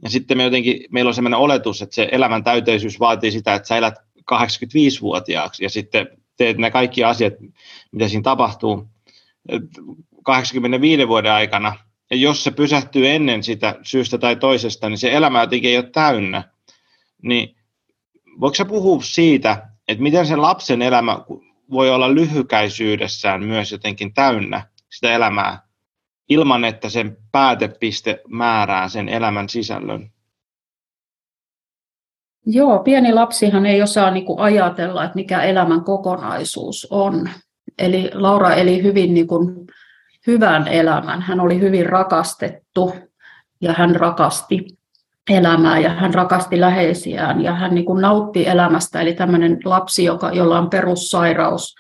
Ja 0.04 0.10
sitten 0.10 0.38
me 0.38 0.44
jotenkin, 0.44 0.84
meillä 0.92 1.10
on 1.10 1.16
sellainen 1.16 1.40
oletus, 1.40 1.82
että 1.82 1.96
se 1.96 2.10
elämän 2.12 2.44
täyteisyys 2.44 3.00
vaatii 3.00 3.32
sitä, 3.32 3.56
että 3.56 3.68
sä 3.68 3.78
elät 3.78 3.96
85-vuotiaaksi 4.32 5.64
ja 5.64 5.70
sitten 5.70 6.08
teet 6.38 6.58
ne 6.58 6.72
kaikki 6.72 7.04
asiat, 7.04 7.34
mitä 7.92 8.08
siinä 8.08 8.24
tapahtuu 8.24 8.88
85 10.24 11.08
vuoden 11.08 11.32
aikana. 11.32 11.76
Ja 12.12 12.18
jos 12.18 12.44
se 12.44 12.52
pysähtyy 12.52 13.10
ennen 13.10 13.44
sitä 13.44 13.76
syystä 13.84 14.18
tai 14.18 14.36
toisesta, 14.36 14.90
niin 14.90 14.98
se 14.98 15.14
elämä 15.14 15.42
jotenkin 15.42 15.70
ei 15.70 15.78
ole 15.78 15.90
täynnä 15.90 16.51
niin 17.22 17.56
voiko 18.40 18.56
sä 18.56 18.66
puhua 18.66 19.02
siitä, 19.02 19.68
että 19.88 20.04
miten 20.04 20.26
se 20.26 20.36
lapsen 20.36 20.82
elämä 20.82 21.20
voi 21.72 21.90
olla 21.90 22.16
lyhykäisyydessään 22.16 23.44
myös 23.44 23.72
jotenkin 23.72 24.14
täynnä 24.14 24.66
sitä 24.90 25.14
elämää, 25.14 25.60
ilman 26.30 26.66
että 26.66 26.90
sen 26.90 27.18
päätepiste 27.32 28.22
määrää 28.28 28.90
sen 28.90 29.10
elämän 29.10 29.50
sisällön? 29.50 30.12
Joo, 32.46 32.80
pieni 32.80 33.14
lapsihan 33.14 33.66
ei 33.66 33.82
osaa 33.82 34.12
niin 34.12 34.26
kuin 34.26 34.40
ajatella, 34.40 35.04
että 35.04 35.16
mikä 35.16 35.42
elämän 35.42 35.84
kokonaisuus 35.84 36.88
on. 36.90 37.30
Eli 37.80 38.10
Laura 38.14 38.54
eli 38.54 38.84
hyvin 38.84 39.14
niin 39.14 39.28
hyvän 40.28 40.68
elämän. 40.68 41.22
Hän 41.22 41.40
oli 41.40 41.60
hyvin 41.60 41.86
rakastettu 41.86 42.94
ja 43.62 43.74
hän 43.74 43.96
rakasti 43.96 44.66
elämää 45.32 45.80
ja 45.80 45.90
hän 45.90 46.14
rakasti 46.14 46.60
läheisiään 46.60 47.44
ja 47.44 47.56
hän 47.56 47.76
niin 47.76 47.86
kuin 47.86 48.02
nautti 48.02 48.48
elämästä. 48.48 49.02
Eli 49.02 49.14
tämmöinen 49.14 49.60
lapsi, 49.66 50.04
joka, 50.04 50.32
jolla 50.32 50.60
on 50.60 50.70
perussairaus, 50.70 51.76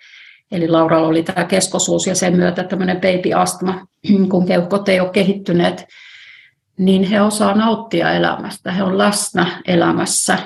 eli 0.52 0.68
Lauralla 0.68 1.08
oli 1.08 1.24
tämä 1.24 1.46
keskosuus 1.46 2.08
ja 2.08 2.16
sen 2.16 2.36
myötä 2.36 2.64
tämmöinen 2.64 3.02
baby-astma, 3.02 3.86
kun 4.32 4.46
keuhkot 4.46 4.90
ei 4.90 5.00
ole 5.00 5.10
kehittyneet, 5.10 5.86
niin 6.78 7.04
he 7.04 7.22
osaa 7.22 7.54
nauttia 7.54 8.12
elämästä, 8.12 8.72
he 8.72 8.84
on 8.84 8.98
läsnä 8.98 9.62
elämässä, 9.68 10.38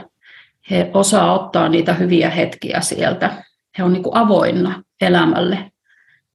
he 0.69 0.91
osaa 0.93 1.33
ottaa 1.33 1.69
niitä 1.69 1.93
hyviä 1.93 2.29
hetkiä 2.29 2.81
sieltä, 2.81 3.43
he 3.77 3.83
on 3.83 3.93
niin 3.93 4.03
kuin 4.03 4.15
avoinna 4.15 4.83
elämälle. 5.01 5.71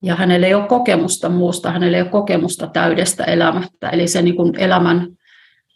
Ja 0.02 0.16
hänellä 0.16 0.46
ei 0.46 0.54
ole 0.54 0.66
kokemusta 0.66 1.28
muusta, 1.28 1.70
hänellä 1.70 1.96
ei 1.96 2.02
ole 2.02 2.10
kokemusta 2.10 2.66
täydestä 2.66 3.24
elämästä. 3.24 3.88
Eli 3.88 4.08
se 4.08 4.22
niin 4.22 4.36
kuin 4.36 4.58
elämän 4.58 5.06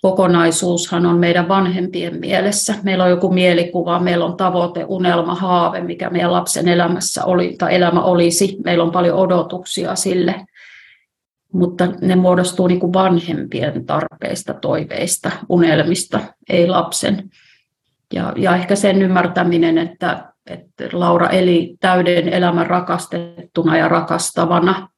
kokonaisuushan 0.04 1.06
on 1.06 1.18
meidän 1.18 1.48
vanhempien 1.48 2.20
mielessä. 2.20 2.74
Meillä 2.82 3.04
on 3.04 3.10
joku 3.10 3.32
mielikuva, 3.32 3.98
meillä 3.98 4.24
on 4.24 4.36
tavoite, 4.36 4.84
unelma, 4.88 5.34
haave, 5.34 5.80
mikä 5.80 6.10
meidän 6.10 6.32
lapsen 6.32 6.68
elämässä 6.68 7.24
oli, 7.24 7.54
tai 7.58 7.74
elämä 7.74 8.02
olisi. 8.02 8.56
Meillä 8.64 8.84
on 8.84 8.90
paljon 8.90 9.18
odotuksia 9.18 9.94
sille, 9.94 10.46
mutta 11.52 11.86
ne 12.00 12.16
muodostuu 12.16 12.66
niin 12.66 12.80
kuin 12.80 12.92
vanhempien 12.92 13.86
tarpeista, 13.86 14.54
toiveista, 14.54 15.30
unelmista, 15.48 16.20
ei 16.48 16.68
lapsen. 16.68 17.30
Ja, 18.14 18.32
ja 18.36 18.56
ehkä 18.56 18.76
sen 18.76 19.02
ymmärtäminen, 19.02 19.78
että, 19.78 20.32
että 20.46 20.84
Laura 20.92 21.28
eli 21.28 21.76
täyden 21.80 22.28
elämän 22.28 22.66
rakastettuna 22.66 23.78
ja 23.78 23.88
rakastavana, 23.88 24.88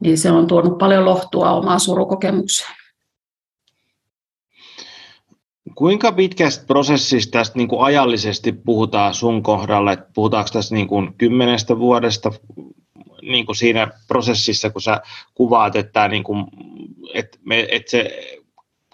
niin 0.00 0.18
se 0.18 0.30
on 0.30 0.46
tuonut 0.46 0.78
paljon 0.78 1.04
lohtua 1.04 1.50
omaan 1.50 1.80
surukokemukseen. 1.80 2.83
Kuinka 5.74 6.12
pitkästä 6.12 6.66
prosessista 6.66 7.38
tästä 7.38 7.58
niin 7.58 7.68
kuin 7.68 7.84
ajallisesti 7.84 8.52
puhutaan 8.52 9.14
sun 9.14 9.42
kohdalle? 9.42 9.98
Puhutaanko 10.14 10.50
tässä 10.52 10.74
niin 10.74 10.88
kuin 10.88 11.14
kymmenestä 11.18 11.78
vuodesta 11.78 12.30
niin 13.22 13.46
kuin 13.46 13.56
siinä 13.56 13.88
prosessissa, 14.08 14.70
kun 14.70 14.82
sä 14.82 15.00
kuvaat, 15.34 15.76
että, 15.76 16.08
niin 16.08 16.24
kuin, 16.24 16.44
että, 17.14 17.38
me, 17.44 17.66
että 17.70 17.90
se 17.90 18.18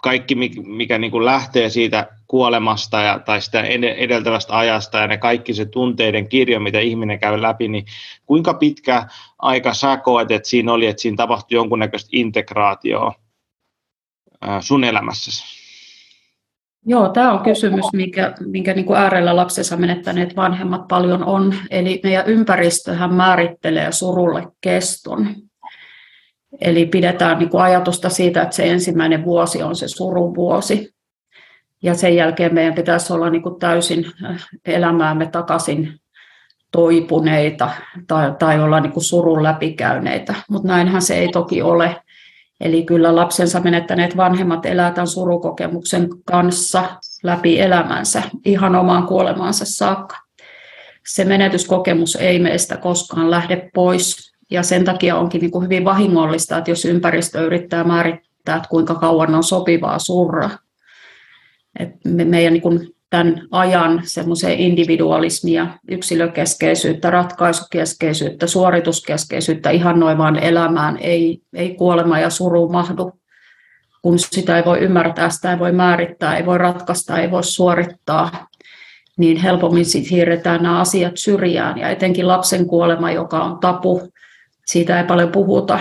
kaikki, 0.01 0.35
mikä 0.65 0.97
niin 0.97 1.11
kuin 1.11 1.25
lähtee 1.25 1.69
siitä 1.69 2.07
kuolemasta 2.27 3.01
ja, 3.01 3.19
tai 3.19 3.41
sitä 3.41 3.61
edeltävästä 3.97 4.57
ajasta 4.57 4.97
ja 4.97 5.07
ne 5.07 5.17
kaikki 5.17 5.53
se 5.53 5.65
tunteiden 5.65 6.29
kirjo, 6.29 6.59
mitä 6.59 6.79
ihminen 6.79 7.19
käy 7.19 7.41
läpi, 7.41 7.67
niin 7.67 7.85
kuinka 8.25 8.53
pitkä 8.53 9.07
aika 9.39 9.73
sä 9.73 9.97
koet, 9.97 10.31
että 10.31 10.49
siinä 10.49 10.73
oli, 10.73 10.85
että 10.85 11.01
siinä 11.01 11.17
tapahtui 11.17 11.55
jonkunnäköistä 11.55 12.09
integraatioa 12.11 13.13
sun 14.59 14.83
elämässäsi? 14.83 15.60
Joo, 16.85 17.09
tämä 17.09 17.33
on 17.33 17.43
kysymys, 17.43 17.85
minkä, 17.93 18.33
minkä 18.45 18.73
niin 18.73 18.85
kuin 18.85 18.99
äärellä 18.99 19.35
lapsensa 19.35 19.77
menettäneet 19.77 20.35
vanhemmat 20.35 20.87
paljon 20.87 21.23
on. 21.23 21.55
Eli 21.69 21.99
meidän 22.03 22.27
ympäristöhän 22.27 23.13
määrittelee 23.13 23.91
surulle 23.91 24.47
keston. 24.61 25.35
Eli 26.61 26.85
pidetään 26.85 27.39
niin 27.39 27.49
kuin 27.49 27.63
ajatusta 27.63 28.09
siitä, 28.09 28.41
että 28.41 28.55
se 28.55 28.71
ensimmäinen 28.71 29.25
vuosi 29.25 29.63
on 29.63 29.75
se 29.75 29.87
surun 29.87 30.35
vuosi. 30.35 30.93
Ja 31.83 31.93
sen 31.93 32.15
jälkeen 32.15 32.53
meidän 32.53 32.73
pitäisi 32.73 33.13
olla 33.13 33.29
niin 33.29 33.41
kuin 33.41 33.59
täysin 33.59 34.05
äh, 34.25 34.47
elämäämme 34.65 35.25
takaisin 35.25 35.99
toipuneita 36.71 37.69
tai, 38.07 38.31
tai 38.39 38.63
olla 38.63 38.79
niin 38.79 38.93
kuin 38.93 39.03
surun 39.03 39.43
läpikäyneitä. 39.43 40.33
Mutta 40.49 40.67
näinhän 40.67 41.01
se 41.01 41.15
ei 41.15 41.27
toki 41.27 41.61
ole. 41.61 42.01
Eli 42.61 42.83
kyllä 42.83 43.15
lapsensa 43.15 43.59
menettäneet 43.59 44.17
vanhemmat 44.17 44.65
elää 44.65 44.91
tämän 44.91 45.07
surukokemuksen 45.07 46.09
kanssa 46.25 46.83
läpi 47.23 47.59
elämänsä 47.59 48.23
ihan 48.45 48.75
omaan 48.75 49.07
kuolemaansa 49.07 49.65
saakka. 49.65 50.17
Se 51.07 51.25
menetyskokemus 51.25 52.15
ei 52.15 52.39
meistä 52.39 52.77
koskaan 52.77 53.31
lähde 53.31 53.69
pois 53.73 54.33
ja 54.51 54.63
sen 54.63 54.85
takia 54.85 55.15
onkin 55.15 55.41
niin 55.41 55.63
hyvin 55.63 55.85
vahingollista, 55.85 56.57
että 56.57 56.71
jos 56.71 56.85
ympäristö 56.85 57.45
yrittää 57.45 57.83
määrittää, 57.83 58.55
että 58.55 58.69
kuinka 58.69 58.95
kauan 58.95 59.35
on 59.35 59.43
sopivaa 59.43 59.99
surra. 59.99 60.49
Meidän 62.03 62.53
niin 62.53 62.93
tämän 63.11 63.47
ajan 63.51 64.01
semmoiseen 64.03 64.59
individualismia, 64.59 65.67
yksilökeskeisyyttä, 65.89 67.09
ratkaisukeskeisyyttä, 67.09 68.47
suorituskeskeisyyttä 68.47 69.69
ihannoivaan 69.69 70.39
elämään. 70.39 70.97
Ei, 70.97 71.41
ei 71.53 71.75
kuolema 71.75 72.19
ja 72.19 72.29
suru 72.29 72.69
mahdu, 72.69 73.11
kun 74.01 74.19
sitä 74.19 74.57
ei 74.57 74.65
voi 74.65 74.79
ymmärtää, 74.79 75.29
sitä 75.29 75.51
ei 75.51 75.59
voi 75.59 75.71
määrittää, 75.71 76.37
ei 76.37 76.45
voi 76.45 76.57
ratkaista, 76.57 77.17
ei 77.17 77.31
voi 77.31 77.43
suorittaa, 77.43 78.47
niin 79.17 79.37
helpommin 79.37 79.85
siirretään 79.85 80.63
nämä 80.63 80.79
asiat 80.79 81.13
syrjään. 81.17 81.77
Ja 81.77 81.89
etenkin 81.89 82.27
lapsen 82.27 82.67
kuolema, 82.67 83.11
joka 83.11 83.43
on 83.43 83.59
tapu, 83.59 84.01
siitä 84.65 84.99
ei 84.99 85.07
paljon 85.07 85.31
puhuta, 85.31 85.79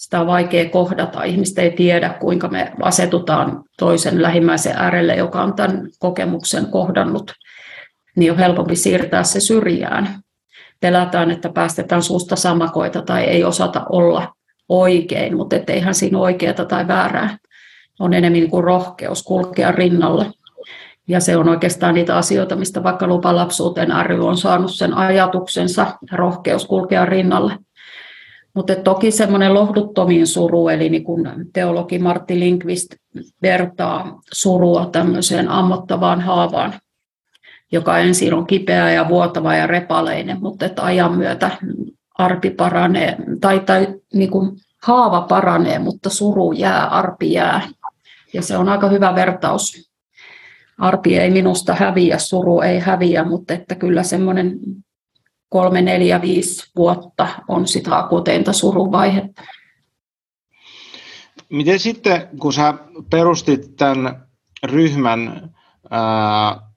sitä 0.00 0.20
on 0.20 0.26
vaikea 0.26 0.68
kohdata. 0.68 1.22
Ihmiset 1.22 1.58
ei 1.58 1.70
tiedä, 1.70 2.08
kuinka 2.20 2.48
me 2.48 2.72
asetutaan 2.82 3.64
toisen 3.78 4.22
lähimmäisen 4.22 4.76
äärelle, 4.76 5.14
joka 5.14 5.42
on 5.42 5.54
tämän 5.54 5.88
kokemuksen 5.98 6.66
kohdannut. 6.66 7.32
Niin 8.16 8.32
on 8.32 8.38
helpompi 8.38 8.76
siirtää 8.76 9.22
se 9.22 9.40
syrjään. 9.40 10.08
Pelätään, 10.80 11.30
että 11.30 11.48
päästetään 11.48 12.02
suusta 12.02 12.36
samakoita 12.36 13.02
tai 13.02 13.24
ei 13.24 13.44
osata 13.44 13.86
olla 13.88 14.34
oikein, 14.68 15.36
mutta 15.36 15.56
eihän 15.68 15.94
siinä 15.94 16.18
oikeaa 16.18 16.54
tai 16.54 16.88
väärää. 16.88 17.36
On 17.98 18.14
enemmän 18.14 18.50
kuin 18.50 18.64
rohkeus 18.64 19.22
kulkea 19.22 19.72
rinnalle. 19.72 20.26
Ja 21.08 21.20
se 21.20 21.36
on 21.36 21.48
oikeastaan 21.48 21.94
niitä 21.94 22.16
asioita, 22.16 22.56
mistä 22.56 22.82
vaikka 22.82 23.06
lupa 23.06 23.36
lapsuuteen 23.36 24.06
ry 24.06 24.26
on 24.26 24.36
saanut 24.36 24.74
sen 24.74 24.94
ajatuksensa, 24.94 25.86
rohkeus 26.12 26.66
kulkea 26.66 27.04
rinnalle. 27.04 27.58
Mutta 28.54 28.76
toki 28.76 29.10
semmoinen 29.10 29.54
lohduttomin 29.54 30.26
suru, 30.26 30.68
eli 30.68 30.88
niin 30.88 31.04
kun 31.04 31.28
teologi 31.52 31.98
Martti 31.98 32.40
Linkvist 32.40 32.94
vertaa 33.42 34.20
surua 34.32 34.86
tämmöiseen 34.86 35.48
ammottavaan 35.48 36.20
haavaan, 36.20 36.74
joka 37.72 37.98
ensin 37.98 38.34
on 38.34 38.46
kipeä 38.46 38.90
ja 38.90 39.08
vuotava 39.08 39.54
ja 39.54 39.66
repaleinen, 39.66 40.40
mutta 40.40 40.66
että 40.66 40.82
ajan 40.82 41.12
myötä 41.12 41.50
arpi 42.18 42.50
paranee, 42.50 43.16
tai, 43.40 43.60
tai 43.60 43.94
niin 44.14 44.30
kuin 44.30 44.56
haava 44.82 45.20
paranee, 45.20 45.78
mutta 45.78 46.10
suru 46.10 46.52
jää, 46.52 46.86
arpi 46.86 47.32
jää. 47.32 47.68
Ja 48.32 48.42
se 48.42 48.56
on 48.56 48.68
aika 48.68 48.88
hyvä 48.88 49.14
vertaus. 49.14 49.90
Arpi 50.78 51.18
ei 51.18 51.30
minusta 51.30 51.74
häviä, 51.74 52.18
suru 52.18 52.60
ei 52.60 52.78
häviä, 52.78 53.24
mutta 53.24 53.54
että 53.54 53.74
kyllä 53.74 54.02
semmoinen 54.02 54.58
kolme, 55.50 55.82
neljä, 55.82 56.20
viisi 56.20 56.70
vuotta 56.76 57.28
on 57.48 57.68
sitä 57.68 57.98
akuteinta 57.98 58.52
suruvaihetta. 58.52 59.42
Miten 61.48 61.78
sitten, 61.78 62.28
kun 62.40 62.52
sä 62.52 62.74
perustit 63.10 63.76
tämän 63.76 64.26
ryhmän 64.62 65.50
ää, 65.90 66.70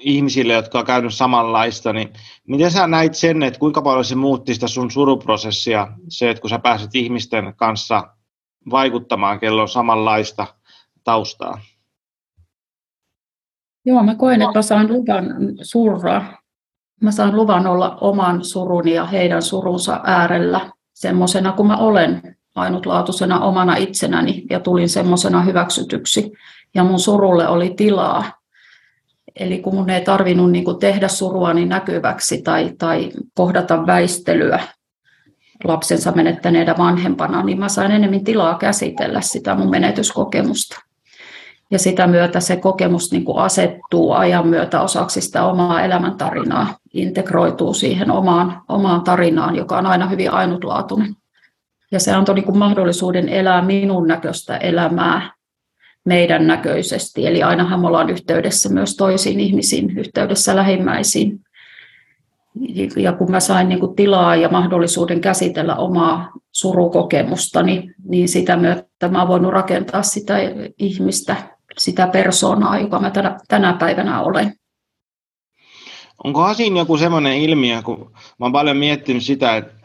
ihmisille, 0.00 0.52
jotka 0.52 0.78
on 0.78 0.84
käynyt 0.86 1.14
samanlaista, 1.14 1.92
niin 1.92 2.12
miten 2.48 2.70
sä 2.70 2.86
näit 2.86 3.14
sen, 3.14 3.42
että 3.42 3.60
kuinka 3.60 3.82
paljon 3.82 4.04
se 4.04 4.14
muutti 4.14 4.54
sitä 4.54 4.68
sun 4.68 4.90
suruprosessia, 4.90 5.88
se, 6.08 6.30
että 6.30 6.40
kun 6.40 6.50
sä 6.50 6.58
pääsit 6.58 6.94
ihmisten 6.94 7.54
kanssa 7.56 8.14
vaikuttamaan, 8.70 9.40
kello 9.40 9.62
on 9.62 9.68
samanlaista 9.68 10.46
taustaa? 11.04 11.60
Joo, 13.84 14.02
mä 14.02 14.14
koen, 14.14 14.42
että 14.42 14.58
mä 14.58 14.62
saan 14.62 14.92
luvan 14.92 15.26
surra 15.62 16.35
Mä 17.00 17.10
saan 17.10 17.36
luvan 17.36 17.66
olla 17.66 17.98
oman 18.00 18.44
suruni 18.44 18.94
ja 18.94 19.04
heidän 19.04 19.42
surunsa 19.42 20.00
äärellä 20.04 20.72
semmoisena 20.92 21.52
kuin 21.52 21.66
mä 21.66 21.76
olen 21.76 22.36
ainutlaatuisena 22.54 23.40
omana 23.40 23.76
itsenäni 23.76 24.44
ja 24.50 24.60
tulin 24.60 24.88
semmoisena 24.88 25.42
hyväksytyksi. 25.42 26.32
Ja 26.74 26.84
mun 26.84 26.98
surulle 26.98 27.48
oli 27.48 27.74
tilaa. 27.76 28.24
Eli 29.36 29.58
kun 29.58 29.74
mun 29.74 29.90
ei 29.90 30.00
tarvinnut 30.00 30.50
niin 30.50 30.64
kuin 30.64 30.78
tehdä 30.78 31.08
suruani 31.08 31.64
näkyväksi 31.64 32.42
tai, 32.42 32.72
tai 32.78 33.10
kohdata 33.34 33.86
väistelyä 33.86 34.60
lapsensa 35.64 36.12
menettäneitä 36.12 36.74
vanhempana, 36.78 37.42
niin 37.42 37.60
mä 37.60 37.68
sain 37.68 37.90
enemmän 37.92 38.24
tilaa 38.24 38.58
käsitellä 38.58 39.20
sitä 39.20 39.54
mun 39.54 39.70
menetyskokemusta. 39.70 40.82
Ja 41.70 41.78
sitä 41.78 42.06
myötä 42.06 42.40
se 42.40 42.56
kokemus 42.56 43.12
niin 43.12 43.24
kuin 43.24 43.38
asettuu 43.38 44.12
ajan 44.12 44.48
myötä 44.48 44.80
osaksi 44.80 45.20
sitä 45.20 45.44
omaa 45.44 45.82
elämäntarinaa, 45.82 46.76
integroituu 46.94 47.74
siihen 47.74 48.10
omaan, 48.10 48.62
omaan 48.68 49.00
tarinaan, 49.00 49.56
joka 49.56 49.78
on 49.78 49.86
aina 49.86 50.08
hyvin 50.08 50.32
ainutlaatuinen. 50.32 51.16
Ja 51.92 52.00
se 52.00 52.12
antoi 52.12 52.34
niin 52.34 52.44
kuin 52.44 52.58
mahdollisuuden 52.58 53.28
elää 53.28 53.62
minun 53.62 54.06
näköistä 54.06 54.56
elämää 54.56 55.32
meidän 56.04 56.46
näköisesti. 56.46 57.26
Eli 57.26 57.42
ainahan 57.42 57.80
me 57.80 57.86
ollaan 57.86 58.10
yhteydessä 58.10 58.68
myös 58.68 58.96
toisiin 58.96 59.40
ihmisiin, 59.40 59.98
yhteydessä 59.98 60.56
lähimmäisiin. 60.56 61.40
Ja 62.96 63.12
kun 63.12 63.30
mä 63.30 63.40
sain 63.40 63.68
niin 63.68 63.80
kuin 63.80 63.96
tilaa 63.96 64.36
ja 64.36 64.48
mahdollisuuden 64.48 65.20
käsitellä 65.20 65.76
omaa 65.76 66.32
surukokemustani, 66.52 67.90
niin 68.08 68.28
sitä 68.28 68.56
myötä 68.56 69.08
mä 69.08 69.18
oon 69.18 69.28
voinut 69.28 69.52
rakentaa 69.52 70.02
sitä 70.02 70.34
ihmistä, 70.78 71.36
sitä 71.78 72.06
persoonaa, 72.06 72.78
joka 72.78 72.98
mä 72.98 73.10
tänä, 73.10 73.38
tänä 73.48 73.72
päivänä 73.72 74.22
olen. 74.22 74.54
Onkohan 76.24 76.54
siinä 76.54 76.78
joku 76.78 76.98
semmoinen 76.98 77.38
ilmiö, 77.38 77.82
kun 77.82 78.10
mä 78.14 78.44
oon 78.46 78.52
paljon 78.52 78.76
miettinyt 78.76 79.22
sitä, 79.22 79.56
että 79.56 79.76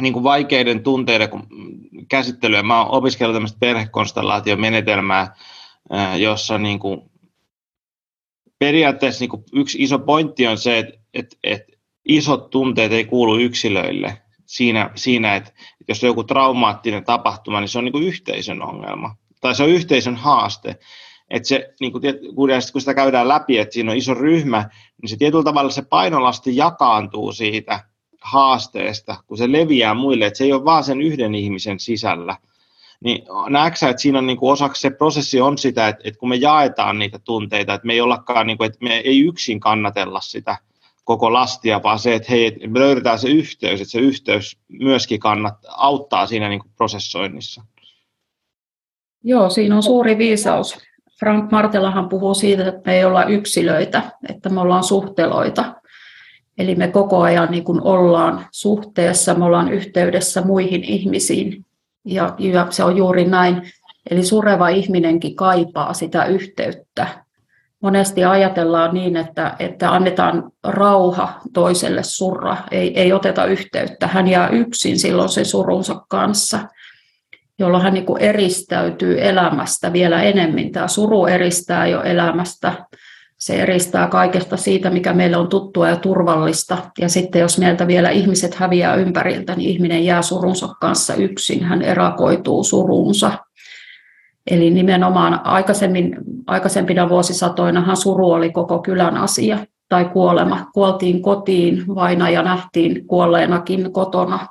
niin 0.00 0.12
kuin 0.12 0.22
vaikeiden 0.22 0.82
tunteiden 0.82 1.28
käsittelyä. 2.08 2.62
Mä 2.62 2.82
oon 2.82 2.90
opiskellut 2.90 3.34
tämmöistä 3.34 3.58
perhekonstellaatiomenetelmää, 3.60 5.34
jossa 6.18 6.58
niin 6.58 6.78
kuin 6.78 7.10
periaatteessa 8.58 9.22
niin 9.22 9.30
kuin 9.30 9.44
yksi 9.52 9.82
iso 9.82 9.98
pointti 9.98 10.46
on 10.46 10.58
se, 10.58 10.78
että, 10.78 10.98
että, 11.14 11.36
että 11.42 11.72
isot 12.08 12.50
tunteet 12.50 12.92
ei 12.92 13.04
kuulu 13.04 13.38
yksilöille 13.38 14.22
siinä, 14.46 14.90
siinä 14.94 15.36
että, 15.36 15.52
jos 15.88 16.04
on 16.04 16.08
joku 16.08 16.24
traumaattinen 16.24 17.04
tapahtuma, 17.04 17.60
niin 17.60 17.68
se 17.68 17.78
on 17.78 17.84
niin 17.84 17.92
kuin 17.92 18.04
yhteisön 18.04 18.62
ongelma 18.62 19.14
tai 19.40 19.54
se 19.54 19.62
on 19.62 19.68
yhteisön 19.68 20.16
haaste. 20.16 20.76
Että 21.30 21.48
se, 21.48 21.74
niin 21.80 21.92
kuin, 21.92 22.02
kun 22.34 22.80
sitä 22.80 22.94
käydään 22.94 23.28
läpi, 23.28 23.58
että 23.58 23.74
siinä 23.74 23.90
on 23.90 23.96
iso 23.96 24.14
ryhmä, 24.14 24.68
niin 25.02 25.08
se 25.08 25.16
tietyllä 25.16 25.44
tavalla 25.44 25.70
se 25.70 25.82
painolasti 25.82 26.56
jakaantuu 26.56 27.32
siitä 27.32 27.84
haasteesta, 28.20 29.16
kun 29.26 29.38
se 29.38 29.52
leviää 29.52 29.94
muille, 29.94 30.26
että 30.26 30.38
se 30.38 30.44
ei 30.44 30.52
ole 30.52 30.64
vaan 30.64 30.84
sen 30.84 31.00
yhden 31.00 31.34
ihmisen 31.34 31.80
sisällä. 31.80 32.36
Niin 33.04 33.22
näetkö 33.48 33.88
että 33.88 34.02
siinä 34.02 34.18
on 34.18 34.26
niin 34.26 34.36
kuin 34.36 34.52
osaksi 34.52 34.80
se 34.80 34.90
prosessi 34.90 35.40
on 35.40 35.58
sitä, 35.58 35.88
että, 35.88 36.02
että 36.04 36.18
kun 36.18 36.28
me 36.28 36.36
jaetaan 36.36 36.98
niitä 36.98 37.18
tunteita, 37.18 37.74
että 37.74 37.86
me 37.86 37.92
ei 37.92 38.00
ollakaan, 38.00 38.46
niin 38.46 38.58
kuin, 38.58 38.66
että 38.66 38.78
me 38.80 38.96
ei 38.96 39.20
yksin 39.20 39.60
kannatella 39.60 40.20
sitä 40.20 40.56
koko 41.04 41.32
lastia, 41.32 41.82
vaan 41.82 41.98
se, 41.98 42.14
että 42.14 42.32
hei, 42.32 42.56
me 42.66 42.78
löydetään 42.78 43.18
se 43.18 43.28
yhteys, 43.28 43.80
että 43.80 43.90
se 43.90 43.98
yhteys 43.98 44.58
myöskin 44.68 45.20
kannat, 45.20 45.54
auttaa 45.68 46.26
siinä 46.26 46.48
niin 46.48 46.60
kuin 46.60 46.72
prosessoinnissa. 46.76 47.64
Joo, 49.24 49.50
siinä 49.50 49.76
on 49.76 49.82
suuri 49.82 50.18
viisaus. 50.18 50.78
Frank 51.18 51.50
Martelahan 51.50 52.08
puhuu 52.08 52.34
siitä, 52.34 52.68
että 52.68 52.80
me 52.86 52.96
ei 52.96 53.04
olla 53.04 53.24
yksilöitä, 53.24 54.02
että 54.28 54.48
me 54.48 54.60
ollaan 54.60 54.84
suhteloita. 54.84 55.74
Eli 56.58 56.74
me 56.74 56.88
koko 56.88 57.20
ajan 57.20 57.50
niin 57.50 57.64
kuin 57.64 57.82
ollaan 57.82 58.46
suhteessa, 58.50 59.34
me 59.34 59.44
ollaan 59.44 59.72
yhteydessä 59.72 60.42
muihin 60.42 60.84
ihmisiin. 60.84 61.64
Ja, 62.04 62.34
ja 62.38 62.66
se 62.70 62.84
on 62.84 62.96
juuri 62.96 63.24
näin. 63.24 63.62
Eli 64.10 64.24
sureva 64.24 64.68
ihminenkin 64.68 65.36
kaipaa 65.36 65.94
sitä 65.94 66.24
yhteyttä. 66.24 67.06
Monesti 67.80 68.24
ajatellaan 68.24 68.94
niin, 68.94 69.16
että, 69.16 69.56
että 69.58 69.92
annetaan 69.92 70.52
rauha 70.64 71.40
toiselle 71.52 72.02
surra, 72.02 72.56
ei, 72.70 73.00
ei 73.00 73.12
oteta 73.12 73.44
yhteyttä. 73.44 74.06
Hän 74.06 74.28
jää 74.28 74.48
yksin 74.48 74.98
silloin 74.98 75.28
se 75.28 75.44
surunsa 75.44 76.02
kanssa, 76.08 76.58
jolloin 77.60 77.82
hän 77.82 77.94
niin 77.94 78.06
kuin 78.06 78.22
eristäytyy 78.22 79.16
elämästä 79.20 79.92
vielä 79.92 80.22
enemmän. 80.22 80.70
Tämä 80.70 80.88
suru 80.88 81.26
eristää 81.26 81.86
jo 81.86 82.02
elämästä 82.02 82.72
se 83.40 83.62
eristää 83.62 84.08
kaikesta 84.08 84.56
siitä, 84.56 84.90
mikä 84.90 85.12
meille 85.12 85.36
on 85.36 85.48
tuttua 85.48 85.88
ja 85.88 85.96
turvallista. 85.96 86.78
Ja 86.98 87.08
sitten 87.08 87.40
jos 87.40 87.58
meiltä 87.58 87.86
vielä 87.86 88.10
ihmiset 88.10 88.54
häviää 88.54 88.94
ympäriltä, 88.94 89.56
niin 89.56 89.70
ihminen 89.70 90.04
jää 90.04 90.22
surunsa 90.22 90.68
kanssa 90.80 91.14
yksin. 91.14 91.64
Hän 91.64 91.82
erakoituu 91.82 92.64
surunsa. 92.64 93.32
Eli 94.50 94.70
nimenomaan 94.70 95.40
aikaisemmin, 95.46 96.16
aikaisempina 96.46 97.08
vuosisatoinahan 97.08 97.96
suru 97.96 98.30
oli 98.30 98.52
koko 98.52 98.78
kylän 98.78 99.16
asia 99.16 99.58
tai 99.88 100.04
kuolema. 100.04 100.66
Kuoltiin 100.74 101.22
kotiin 101.22 101.84
vaina 101.94 102.30
ja 102.30 102.42
nähtiin 102.42 103.06
kuolleenakin 103.06 103.92
kotona. 103.92 104.46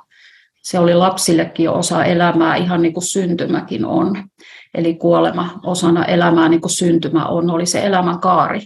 Se 0.62 0.78
oli 0.78 0.94
lapsillekin 0.94 1.64
jo 1.64 1.74
osa 1.74 2.04
elämää, 2.04 2.56
ihan 2.56 2.82
niin 2.82 2.94
kuin 2.94 3.04
syntymäkin 3.04 3.84
on. 3.84 4.24
Eli 4.74 4.94
kuolema 4.94 5.60
osana 5.64 6.04
elämää, 6.04 6.48
niin 6.48 6.60
kuin 6.60 6.70
syntymä 6.70 7.26
on, 7.26 7.50
oli 7.50 7.66
se 7.66 7.86
elämän 7.86 8.18
kaari 8.18 8.60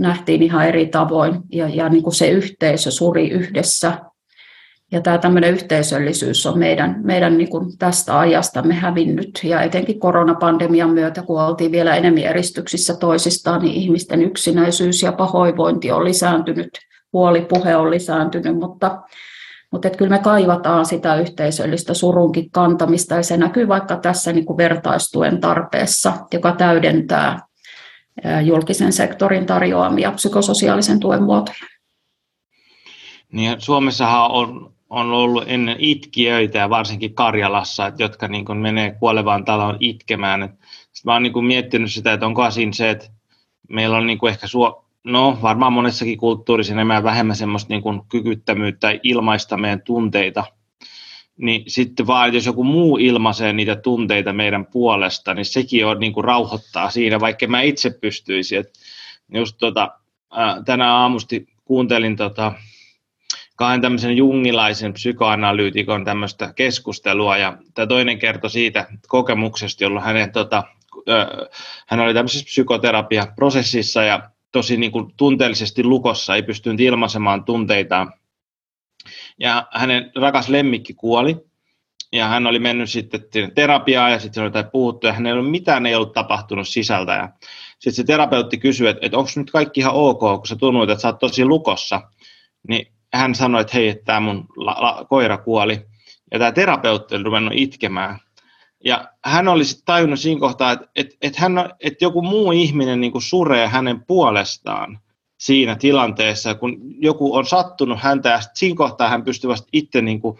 nähtiin 0.00 0.42
ihan 0.42 0.66
eri 0.66 0.86
tavoin 0.86 1.40
ja, 1.52 1.68
ja 1.68 1.88
niin 1.88 2.02
kuin 2.02 2.14
se 2.14 2.30
yhteisö 2.30 2.90
suri 2.90 3.30
yhdessä. 3.30 3.98
Ja 4.92 5.00
tämä 5.00 5.18
tämmöinen 5.18 5.50
yhteisöllisyys 5.50 6.46
on 6.46 6.58
meidän, 6.58 7.00
meidän 7.04 7.38
niin 7.38 7.50
kuin 7.50 7.78
tästä 7.78 8.18
ajastamme 8.18 8.74
hävinnyt 8.74 9.40
ja 9.44 9.62
etenkin 9.62 10.00
koronapandemian 10.00 10.90
myötä, 10.90 11.22
kun 11.22 11.42
oltiin 11.42 11.72
vielä 11.72 11.96
enemmän 11.96 12.22
eristyksissä 12.22 12.96
toisistaan, 12.96 13.62
niin 13.62 13.74
ihmisten 13.74 14.22
yksinäisyys 14.22 15.02
ja 15.02 15.12
pahoinvointi 15.12 15.92
on 15.92 16.04
lisääntynyt, 16.04 16.70
puolipuhe 17.10 17.76
on 17.76 17.90
lisääntynyt, 17.90 18.56
mutta 18.56 19.02
mutta 19.72 19.88
että 19.88 19.98
kyllä 19.98 20.10
me 20.10 20.18
kaivataan 20.18 20.86
sitä 20.86 21.14
yhteisöllistä 21.14 21.94
surunkin 21.94 22.50
kantamista 22.50 23.14
ja 23.14 23.22
se 23.22 23.36
näkyy 23.36 23.68
vaikka 23.68 23.96
tässä 23.96 24.32
niin 24.32 24.44
kuin 24.44 24.56
vertaistuen 24.56 25.40
tarpeessa, 25.40 26.12
joka 26.32 26.52
täydentää 26.52 27.40
julkisen 28.44 28.92
sektorin 28.92 29.46
tarjoamia 29.46 30.12
psykososiaalisen 30.12 31.00
tuen 31.00 31.22
muotoja. 31.22 31.58
Niin, 33.32 33.60
Suomessahan 33.60 34.30
on, 34.30 34.72
on 34.90 35.12
ollut 35.12 35.44
ennen 35.46 35.76
itkiöitä 35.78 36.58
ja 36.58 36.70
varsinkin 36.70 37.14
Karjalassa, 37.14 37.92
jotka 37.98 38.28
niin 38.28 38.44
kuin 38.44 38.58
menee 38.58 38.90
kuolevaan 38.90 39.44
taloon 39.44 39.76
itkemään. 39.80 40.58
Mä 41.04 41.12
oon 41.12 41.22
niin 41.22 41.32
kuin 41.32 41.44
miettinyt 41.44 41.92
sitä, 41.92 42.12
että 42.12 42.26
onko 42.26 42.50
siinä 42.50 42.72
se, 42.72 42.90
että 42.90 43.06
meillä 43.68 43.96
on 43.96 44.06
niin 44.06 44.18
kuin 44.18 44.30
ehkä 44.30 44.46
suo, 44.46 44.84
no 45.04 45.38
varmaan 45.42 45.72
monessakin 45.72 46.18
kulttuurissa 46.18 46.72
enemmän 46.72 47.04
vähemmän 47.04 47.36
semmoista 47.36 47.74
niin 47.74 47.82
kuin 47.82 48.00
kykyttömyyttä 48.08 48.98
ilmaista 49.02 49.56
meidän 49.56 49.82
tunteita– 49.82 50.44
niin 51.40 51.64
sitten 51.66 52.06
vaan, 52.06 52.34
jos 52.34 52.46
joku 52.46 52.64
muu 52.64 52.98
ilmaisee 52.98 53.52
niitä 53.52 53.76
tunteita 53.76 54.32
meidän 54.32 54.66
puolesta, 54.66 55.34
niin 55.34 55.44
sekin 55.44 55.86
on 55.86 56.00
niin 56.00 56.12
kuin 56.12 56.24
rauhoittaa 56.24 56.90
siinä, 56.90 57.20
vaikka 57.20 57.46
mä 57.46 57.62
itse 57.62 57.90
pystyisin. 57.90 58.58
Et 58.58 58.70
just 59.34 59.56
tota, 59.58 59.90
tänä 60.64 60.94
aamusti 60.94 61.46
kuuntelin 61.64 62.16
tota, 62.16 62.52
kahden 63.56 63.80
tämmöisen 63.80 64.16
jungilaisen 64.16 64.92
psykoanalyytikon 64.92 66.04
tämmöistä 66.04 66.52
keskustelua, 66.52 67.36
ja 67.36 67.58
tämä 67.74 67.86
toinen 67.86 68.18
kertoi 68.18 68.50
siitä 68.50 68.86
kokemuksesta, 69.08 69.84
jolloin 69.84 70.04
hänen, 70.04 70.32
tota, 70.32 70.64
hän 71.86 72.00
oli 72.00 72.14
tämmöisessä 72.14 72.44
psykoterapiaprosessissa, 72.44 74.02
ja 74.02 74.30
tosi 74.52 74.76
niin 74.76 74.92
kuin 74.92 75.14
tunteellisesti 75.16 75.84
lukossa, 75.84 76.34
ei 76.34 76.42
pystynyt 76.42 76.80
ilmaisemaan 76.80 77.44
tunteitaan, 77.44 78.12
ja 79.38 79.68
hänen 79.72 80.10
rakas 80.16 80.48
lemmikki 80.48 80.94
kuoli, 80.94 81.36
ja 82.12 82.28
hän 82.28 82.46
oli 82.46 82.58
mennyt 82.58 82.90
sitten 82.90 83.20
terapiaan, 83.54 84.12
ja 84.12 84.18
sitten 84.18 84.40
oli 84.40 84.48
jotain 84.48 84.70
puhuttu, 84.72 85.06
ja 85.06 85.12
hänellä 85.12 85.42
mitään 85.42 85.86
ei 85.86 85.94
ollut 85.94 86.12
tapahtunut 86.12 86.68
sisältä, 86.68 87.12
ja 87.12 87.28
sitten 87.70 87.92
se 87.92 88.04
terapeutti 88.04 88.58
kysyi, 88.58 88.88
että, 88.88 89.06
että 89.06 89.18
onko 89.18 89.30
nyt 89.36 89.50
kaikki 89.50 89.80
ihan 89.80 89.94
ok, 89.94 90.20
kun 90.20 90.46
sä 90.46 90.56
tunnuit, 90.56 90.90
että 90.90 91.02
sä 91.02 91.08
oot 91.08 91.18
tosi 91.18 91.44
lukossa, 91.44 92.00
niin 92.68 92.92
hän 93.12 93.34
sanoi, 93.34 93.60
että 93.60 93.72
hei, 93.74 93.88
että 93.88 94.04
tämä 94.04 94.20
mun 94.20 94.46
la, 94.56 94.76
la, 94.80 95.06
koira 95.08 95.38
kuoli, 95.38 95.80
ja 96.32 96.38
tämä 96.38 96.52
terapeutti 96.52 97.14
oli 97.14 97.22
ruvennut 97.22 97.54
itkemään, 97.56 98.18
ja 98.84 99.08
hän 99.24 99.48
oli 99.48 99.64
sitten 99.64 99.84
tajunnut 99.84 100.20
siinä 100.20 100.40
kohtaa, 100.40 100.72
että, 100.72 100.86
että, 100.96 101.16
että, 101.22 101.40
hän, 101.40 101.52
joku 102.00 102.22
muu 102.22 102.52
ihminen 102.52 103.00
niin 103.00 103.12
kuin 103.12 103.22
suree 103.22 103.68
hänen 103.68 104.04
puolestaan, 104.06 105.00
siinä 105.40 105.76
tilanteessa, 105.76 106.54
kun 106.54 106.78
joku 106.98 107.36
on 107.36 107.46
sattunut 107.46 107.98
häntä 108.00 108.28
ja 108.28 108.40
siinä 108.54 108.76
kohtaa 108.76 109.08
hän 109.08 109.24
pystyy 109.24 109.50
vasta 109.50 109.68
itse 109.72 110.02
niin 110.02 110.20
kuin, 110.20 110.38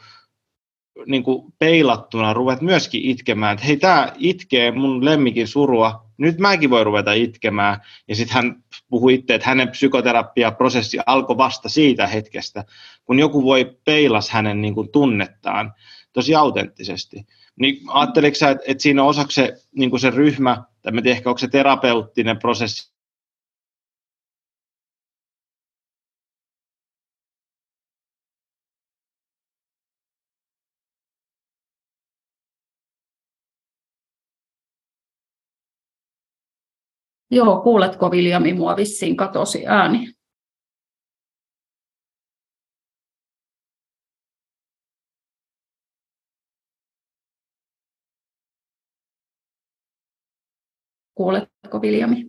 niin 1.07 1.23
kuin 1.23 1.53
peilattuna 1.59 2.33
ruvet 2.33 2.61
myöskin 2.61 3.05
itkemään, 3.05 3.55
että 3.55 3.67
hei 3.67 3.77
tämä 3.77 4.13
itkee 4.19 4.71
mun 4.71 5.05
lemmikin 5.05 5.49
surua, 5.49 6.11
nyt 6.19 6.39
mäkin 6.39 6.71
voi 6.71 6.85
ruveta 6.85 7.13
itkemään. 7.13 7.81
Ja 8.09 8.17
sitten 8.17 8.35
hän 8.35 8.65
puhui 8.91 9.15
itse, 9.15 9.35
että 9.35 9.49
hänen 9.49 9.69
psykoterapiaprosessi 9.69 10.99
alkoi 11.07 11.37
vasta 11.37 11.69
siitä 11.69 12.07
hetkestä, 12.07 12.65
kun 13.05 13.19
joku 13.19 13.45
voi 13.45 13.77
peilas 13.85 14.31
hänen 14.31 14.61
niin 14.61 14.75
kuin 14.75 14.93
tunnettaan 14.93 15.75
tosi 16.13 16.35
autenttisesti. 16.35 17.27
Niin 17.61 17.81
ajatteliko 17.89 18.35
sä, 18.35 18.51
että, 18.51 18.65
että 18.67 18.83
siinä 18.83 19.03
on 19.03 19.09
osaksi 19.09 19.35
se, 19.35 19.57
niin 19.73 20.01
se 20.01 20.11
ryhmä, 20.11 20.63
tai 20.83 20.93
en 20.97 21.03
tiedä, 21.03 21.17
ehkä 21.17 21.31
onko 21.31 21.39
se 21.39 21.49
terapeuttinen 21.49 22.39
prosessi 22.39 22.91
Joo, 37.33 37.61
kuuletko 37.61 38.11
Viljami, 38.11 38.53
mua 38.53 38.77
vissiin 38.77 39.17
katosi 39.17 39.67
ääni. 39.67 40.20
Kuuletko 51.21 51.83
Viljami? 51.83 52.27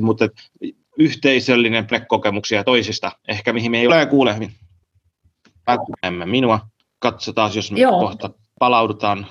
Mutta 0.00 0.28
yhteisöllinen 0.98 1.86
kokemuksia 2.08 2.64
toisista, 2.64 3.12
ehkä 3.28 3.52
mihin 3.52 3.70
me 3.70 3.80
ei 3.80 3.86
ole 3.86 4.06
kuule 4.06 4.34
hyvin. 4.34 4.52
Emme 6.02 6.26
minua. 6.26 6.60
Katsotaan, 6.98 7.50
jos 7.54 7.72
me 7.72 7.80
Joo. 7.80 8.00
kohta 8.00 8.30
palaudutaan. 8.58 9.26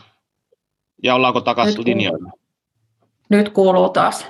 Ja 1.04 1.16
ollaanko 1.16 1.42
takaisin 1.42 1.86
linjoilla? 1.86 2.32
Nyt 3.30 3.50
kuuluu 3.50 3.90
taas. 3.90 4.28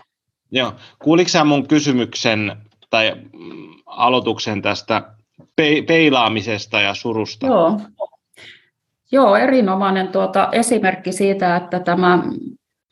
Joo. 0.51 0.73
Kuulitko 0.99 1.29
sä 1.29 1.43
mun 1.43 1.67
kysymyksen 1.67 2.57
tai 2.89 3.15
mm, 3.15 3.73
aloituksen 3.85 4.61
tästä 4.61 5.15
peilaamisesta 5.87 6.81
ja 6.81 6.93
surusta? 6.93 7.47
Joo, 7.47 7.81
Joo 9.11 9.35
erinomainen 9.35 10.07
tuota 10.07 10.49
esimerkki 10.51 11.11
siitä, 11.11 11.55
että 11.55 11.79
tämä 11.79 12.23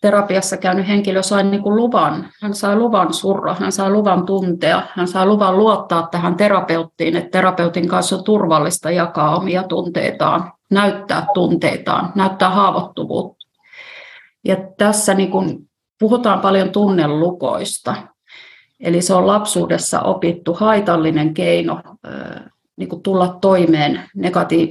terapiassa 0.04 0.58
käynyt 0.58 0.88
henkilö 0.88 1.24
sai 1.24 1.44
niin 1.44 1.64
kuin 1.64 1.76
luvan. 1.76 2.30
Hän 2.42 2.54
sai 2.54 2.76
luvan 2.76 3.14
surra, 3.14 3.56
hän 3.60 3.72
sai 3.72 3.92
luvan 3.92 4.26
tuntea, 4.26 4.82
hän 4.94 5.08
sai 5.08 5.26
luvan 5.26 5.58
luottaa 5.58 6.08
tähän 6.12 6.36
terapeuttiin, 6.36 7.18
että 7.18 7.30
terapeutin 7.30 7.88
kanssa 7.88 8.16
on 8.16 8.24
turvallista 8.24 8.92
jakaa 8.92 9.36
omia 9.36 9.64
tunteitaan, 9.64 10.52
näyttää 10.72 11.26
tunteitaan, 11.34 12.12
näyttää 12.16 12.50
haavoittuvuutta. 12.50 13.48
Ja 14.46 14.56
tässä 14.78 15.14
niin 15.14 15.32
kuin 15.32 15.70
puhutaan 16.00 16.40
paljon 16.40 16.70
tunnelukoista. 16.70 17.96
Eli 18.80 19.02
se 19.02 19.14
on 19.14 19.28
lapsuudessa 19.28 20.02
opittu 20.02 20.54
haitallinen 20.54 21.34
keino 21.34 21.82
niin 22.78 22.90
kuin 22.90 23.04
tulla 23.04 23.38
toimeen 23.42 24.02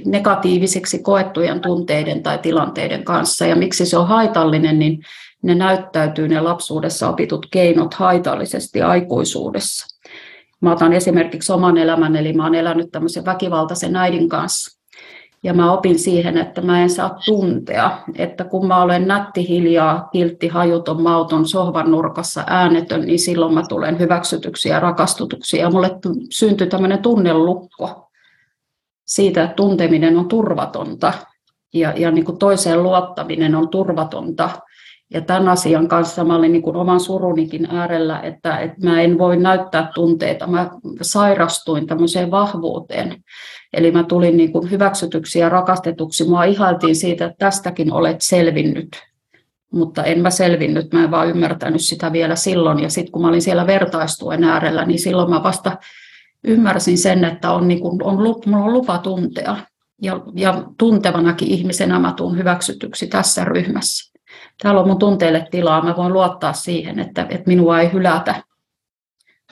negatiivisiksi 0.05 0.99
koettujen 0.99 1.61
tunteiden 1.61 2.23
tai 2.23 2.37
tilanteiden 2.37 3.03
kanssa. 3.03 3.45
Ja 3.45 3.55
miksi 3.55 3.85
se 3.85 3.97
on 3.97 4.07
haitallinen, 4.07 4.79
niin 4.79 5.03
ne 5.43 5.55
näyttäytyy 5.55 6.27
ne 6.27 6.41
lapsuudessa 6.41 7.09
opitut 7.09 7.47
keinot 7.51 7.93
haitallisesti 7.93 8.81
aikuisuudessa. 8.81 9.87
Mä 10.61 10.71
otan 10.71 10.93
esimerkiksi 10.93 11.51
oman 11.51 11.77
elämän, 11.77 12.15
eli 12.15 12.33
mä 12.33 12.43
oon 12.43 12.55
elänyt 12.55 12.91
tämmöisen 12.91 13.25
väkivaltaisen 13.25 13.95
äidin 13.95 14.29
kanssa. 14.29 14.82
Ja 15.43 15.53
mä 15.53 15.71
opin 15.71 15.99
siihen, 15.99 16.37
että 16.37 16.61
mä 16.61 16.81
en 16.81 16.89
saa 16.89 17.17
tuntea, 17.25 17.97
että 18.15 18.43
kun 18.43 18.67
mä 18.67 18.81
olen 18.81 19.07
nätti, 19.07 19.47
hiljaa, 19.47 20.09
kiltti, 20.11 20.47
hajuton, 20.47 21.01
mauton, 21.01 21.47
sohvan 21.47 21.91
nurkassa 21.91 22.43
äänetön, 22.47 23.01
niin 23.01 23.19
silloin 23.19 23.53
mä 23.53 23.63
tulen 23.69 23.99
hyväksytyksi 23.99 24.69
ja 24.69 24.79
rakastutuksi. 24.79 25.57
Ja 25.57 25.69
mulle 25.69 25.91
syntyi 26.31 26.67
tämmöinen 26.67 27.01
tunnelukko 27.01 28.09
siitä, 29.05 29.43
että 29.43 29.55
tunteminen 29.55 30.17
on 30.17 30.27
turvatonta 30.27 31.13
ja, 31.73 31.93
ja 31.97 32.11
niin 32.11 32.25
kuin 32.25 32.37
toiseen 32.37 32.83
luottaminen 32.83 33.55
on 33.55 33.69
turvatonta. 33.69 34.49
Ja 35.13 35.21
tämän 35.21 35.49
asian 35.49 35.87
kanssa 35.87 36.23
mä 36.23 36.35
olin 36.35 36.51
niin 36.51 36.61
kuin 36.61 36.75
oman 36.75 36.99
surunikin 36.99 37.67
äärellä, 37.71 38.19
että, 38.19 38.57
että 38.57 38.77
mä 38.83 39.01
en 39.01 39.17
voi 39.17 39.37
näyttää 39.37 39.91
tunteita. 39.95 40.47
Mä 40.47 40.69
sairastuin 41.01 41.87
tämmöiseen 41.87 42.31
vahvuuteen. 42.31 43.23
Eli 43.73 43.91
mä 43.91 44.03
tulin 44.03 44.37
niin 44.37 44.51
kuin 44.51 44.71
hyväksytyksi 44.71 45.39
ja 45.39 45.49
rakastetuksi. 45.49 46.27
Mua 46.27 46.43
ihailtiin 46.43 46.95
siitä, 46.95 47.25
että 47.25 47.45
tästäkin 47.45 47.93
olet 47.93 48.21
selvinnyt. 48.21 48.89
Mutta 49.73 50.03
en 50.03 50.19
mä 50.19 50.29
selvinnyt, 50.29 50.93
mä 50.93 51.03
en 51.03 51.11
vaan 51.11 51.29
ymmärtänyt 51.29 51.81
sitä 51.81 52.11
vielä 52.11 52.35
silloin. 52.35 52.79
Ja 52.79 52.89
sitten 52.89 53.11
kun 53.11 53.21
mä 53.21 53.27
olin 53.27 53.41
siellä 53.41 53.67
vertaistuen 53.67 54.43
äärellä, 54.43 54.85
niin 54.85 54.99
silloin 54.99 55.29
mä 55.29 55.43
vasta 55.43 55.77
ymmärsin 56.43 56.97
sen, 56.97 57.25
että 57.25 57.51
on, 57.51 57.67
niin 57.67 57.79
kuin, 57.79 58.03
on, 58.03 58.15
mulla 58.45 58.65
on 58.65 58.73
lupa 58.73 58.97
tuntea. 58.97 59.57
Ja, 60.01 60.21
ja 60.35 60.63
tuntevanakin 60.77 61.47
ihmisenä 61.47 61.99
mä 61.99 62.13
tuun 62.17 62.37
hyväksytyksi 62.37 63.07
tässä 63.07 63.45
ryhmässä. 63.45 64.12
Täällä 64.61 64.81
on 64.81 64.87
mun 64.87 64.99
tunteille 64.99 65.47
tilaa, 65.51 65.83
mä 65.83 65.95
voin 65.97 66.13
luottaa 66.13 66.53
siihen, 66.53 66.99
että, 66.99 67.21
että 67.29 67.47
minua 67.47 67.79
ei 67.79 67.93
hylätä. 67.93 68.43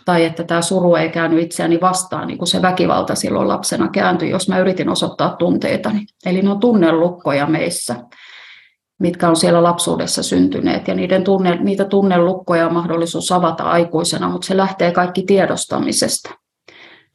Tai 0.06 0.26
että 0.26 0.44
tämä 0.44 0.62
suru 0.62 0.96
ei 0.96 1.10
käynyt 1.10 1.44
itseäni 1.44 1.82
vastaan, 1.82 2.28
niin 2.28 2.38
kuin 2.38 2.48
se 2.48 2.62
väkivalta 2.62 3.16
silloin 3.16 3.48
lapsena 3.48 3.90
kääntyi, 3.90 4.30
jos 4.30 4.50
mä 4.50 4.60
yritin 4.60 4.90
osoittaa 4.90 5.36
tunteitani. 5.36 6.06
Eli 6.26 6.42
ne 6.42 6.50
on 6.50 6.60
tunnelukkoja 6.60 7.48
meissä, 7.48 7.96
mitkä 9.00 9.30
on 9.30 9.36
siellä 9.36 9.64
lapsuudessa 9.64 10.24
syntyneet, 10.24 10.88
ja 10.88 10.94
niiden 10.94 11.24
tunne, 11.24 11.56
niitä 11.56 11.86
tunnelukkoja 11.86 12.66
on 12.66 12.74
mahdollisuus 12.74 13.32
avata 13.32 13.64
aikuisena, 13.64 14.30
mutta 14.30 14.48
se 14.48 14.58
lähtee 14.58 14.92
kaikki 14.92 15.24
tiedostamisesta, 15.24 16.30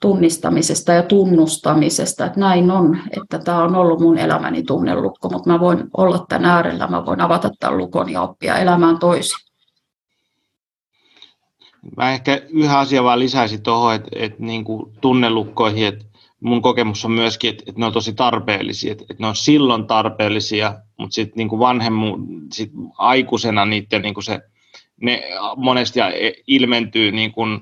tunnistamisesta 0.00 0.92
ja 0.92 1.02
tunnustamisesta, 1.02 2.26
että 2.26 2.40
näin 2.40 2.70
on, 2.70 2.98
että 3.20 3.38
tämä 3.38 3.64
on 3.64 3.74
ollut 3.74 4.00
mun 4.00 4.18
elämäni 4.18 4.62
tunnelukko, 4.62 5.28
mutta 5.28 5.50
mä 5.50 5.60
voin 5.60 5.84
olla 5.96 6.24
tämän 6.28 6.44
äärellä, 6.44 6.86
mä 6.86 7.06
voin 7.06 7.20
avata 7.20 7.50
tämän 7.60 7.78
lukon 7.78 8.12
ja 8.12 8.22
oppia 8.22 8.58
elämään 8.58 8.98
toisin. 8.98 9.46
Mä 11.96 12.12
ehkä 12.12 12.42
yhä 12.48 12.78
asia 12.78 13.04
vaan 13.04 13.18
lisäisin 13.18 13.62
tuohon, 13.62 13.94
että, 13.94 14.08
että 14.12 14.42
niin 14.42 14.64
kuin 14.64 14.92
tunnelukkoihin, 15.00 15.86
että 15.86 16.04
mun 16.40 16.62
kokemus 16.62 17.04
on 17.04 17.10
myöskin, 17.10 17.50
että, 17.50 17.64
että 17.66 17.80
ne 17.80 17.86
on 17.86 17.92
tosi 17.92 18.12
tarpeellisia, 18.12 18.92
että, 18.92 19.04
että 19.10 19.22
ne 19.22 19.26
on 19.26 19.36
silloin 19.36 19.86
tarpeellisia, 19.86 20.74
mutta 20.98 21.14
sitten 21.14 21.36
niin 21.36 21.58
vanhemmu, 21.58 22.18
sit 22.52 22.72
aikuisena 22.98 23.64
niiden 23.64 24.02
niin 24.02 24.14
kuin 24.14 24.24
se, 24.24 24.40
ne 25.00 25.22
monesti 25.56 26.00
ilmentyy 26.46 27.12
niin 27.12 27.32
kuin 27.32 27.60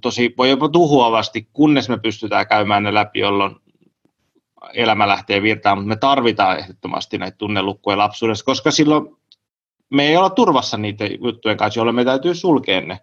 tosi, 0.00 0.34
voi 0.38 0.50
jopa 0.50 0.68
tuhoavasti, 0.68 1.48
kunnes 1.52 1.88
me 1.88 1.98
pystytään 1.98 2.46
käymään 2.46 2.82
ne 2.82 2.94
läpi, 2.94 3.18
jolloin 3.18 3.56
elämä 4.74 5.08
lähtee 5.08 5.42
virtaan, 5.42 5.78
mutta 5.78 5.88
me 5.88 5.96
tarvitaan 5.96 6.58
ehdottomasti 6.58 7.18
näitä 7.18 7.36
tunnelukkoja 7.36 7.98
lapsuudessa, 7.98 8.44
koska 8.44 8.70
silloin 8.70 9.16
me 9.90 10.08
ei 10.08 10.16
olla 10.16 10.30
turvassa 10.30 10.76
niiden 10.76 11.10
juttujen 11.24 11.56
kanssa, 11.56 11.80
jolloin 11.80 11.96
me 11.96 12.04
täytyy 12.04 12.34
sulkea 12.34 12.80
ne. 12.80 13.00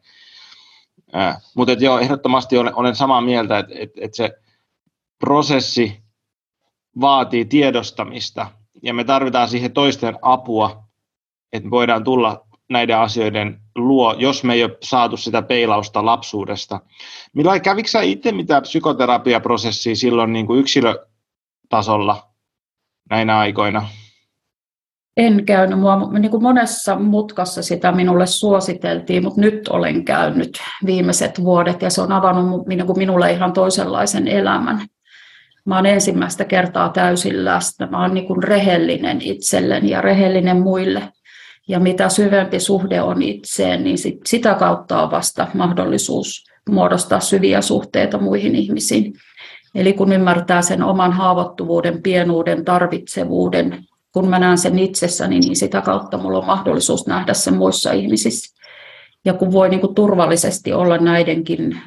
Mutta 1.56 1.74
joo, 1.74 2.00
ehdottomasti 2.00 2.58
olen, 2.58 2.76
olen 2.76 2.96
samaa 2.96 3.22
mieltä, 3.22 3.58
että 3.58 3.74
et, 3.78 3.92
et 4.02 4.14
se 4.14 4.32
prosessi 5.20 6.04
vaatii 7.02 7.46
tiedostamista 7.46 8.48
ja 8.84 8.94
me 8.94 9.04
tarvitaan 9.04 9.50
siihen 9.50 9.74
toisten 9.74 10.18
apua, 10.22 10.84
että 11.54 11.68
me 11.68 11.72
voidaan 11.72 12.04
tulla 12.04 12.47
näiden 12.70 12.98
asioiden 12.98 13.60
luo, 13.76 14.16
jos 14.18 14.44
me 14.44 14.54
ei 14.54 14.64
ole 14.64 14.78
saatu 14.84 15.18
sitä 15.18 15.42
peilausta 15.42 16.06
lapsuudesta. 16.06 16.80
Millä 17.34 17.60
kävikö 17.60 17.90
sä 17.90 18.02
itse 18.02 18.32
mitään 18.32 18.62
psykoterapiaprosessia 18.62 19.96
silloin 19.96 20.34
niin 20.34 20.48
kuin 20.48 20.60
yksilötasolla 20.60 22.28
näinä 23.10 23.38
aikoina? 23.38 23.88
En 25.18 25.46
käynyt. 25.46 25.80
Mua, 25.80 26.10
niin 26.20 26.32
kuin 26.32 26.44
monessa 26.44 26.96
mutkassa 26.96 27.64
sitä 27.64 27.92
minulle 27.92 28.26
suositeltiin, 28.26 29.24
mutta 29.24 29.42
nyt 29.42 29.68
olen 29.68 30.06
käynyt 30.06 30.58
viimeiset 30.86 31.44
vuodet 31.44 31.82
ja 31.82 31.90
se 31.90 32.02
on 32.02 32.12
avannut 32.12 32.68
niin 32.68 32.86
kuin 32.86 32.98
minulle 32.98 33.32
ihan 33.32 33.54
toisenlaisen 33.54 34.28
elämän. 34.28 34.88
Mä 35.66 35.80
olen 35.80 35.94
ensimmäistä 35.94 36.46
kertaa 36.46 36.90
täysin 36.90 37.46
läsnä. 37.46 37.88
Mä 37.88 38.00
olen 38.00 38.14
niin 38.14 38.28
kuin 38.28 38.44
rehellinen 38.44 39.22
itselleni 39.22 39.90
ja 39.90 40.02
rehellinen 40.02 40.62
muille. 40.62 41.14
Ja 41.68 41.80
mitä 41.80 42.10
syvempi 42.10 42.60
suhde 42.60 43.02
on 43.02 43.22
itseen, 43.22 43.84
niin 43.84 43.98
sit, 43.98 44.20
sitä 44.26 44.54
kautta 44.54 45.04
on 45.04 45.12
vasta 45.12 45.48
mahdollisuus 45.54 46.44
muodostaa 46.70 47.20
syviä 47.20 47.62
suhteita 47.62 48.18
muihin 48.18 48.56
ihmisiin. 48.56 49.14
Eli 49.76 49.94
kun 49.94 50.12
ymmärtää 50.14 50.62
sen 50.62 50.84
oman 50.84 51.14
haavoittuvuuden, 51.14 52.02
pienuuden, 52.02 52.66
tarvitsevuuden, 52.66 53.84
kun 54.14 54.30
mä 54.30 54.40
näen 54.40 54.58
sen 54.58 54.80
itsessäni, 54.80 55.40
niin 55.40 55.56
sitä 55.56 55.82
kautta 55.82 56.18
mulla 56.18 56.38
on 56.38 56.46
mahdollisuus 56.46 57.08
nähdä 57.08 57.34
sen 57.34 57.58
muissa 57.58 57.92
ihmisissä. 57.92 58.58
Ja 59.26 59.34
kun 59.34 59.52
voi 59.52 59.70
niin 59.70 59.82
kuin 59.82 59.96
turvallisesti 59.96 60.74
olla 60.74 60.98
näidenkin 60.98 61.82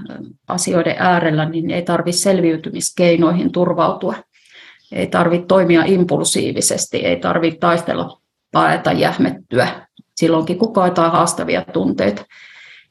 asioiden 0.48 0.96
äärellä, 0.98 1.48
niin 1.48 1.70
ei 1.70 1.82
tarvitse 1.82 2.20
selviytymiskeinoihin 2.20 3.52
turvautua. 3.52 4.14
Ei 4.92 5.06
tarvitse 5.06 5.46
toimia 5.46 5.82
impulsiivisesti, 5.86 6.98
ei 6.98 7.16
tarvitse 7.16 7.58
taistella 7.58 8.19
paeta 8.52 8.92
jähmettyä 8.92 9.86
silloinkin, 10.14 10.58
kun 10.58 10.72
koetaan 10.72 11.12
haastavia 11.12 11.64
tunteita. 11.72 12.24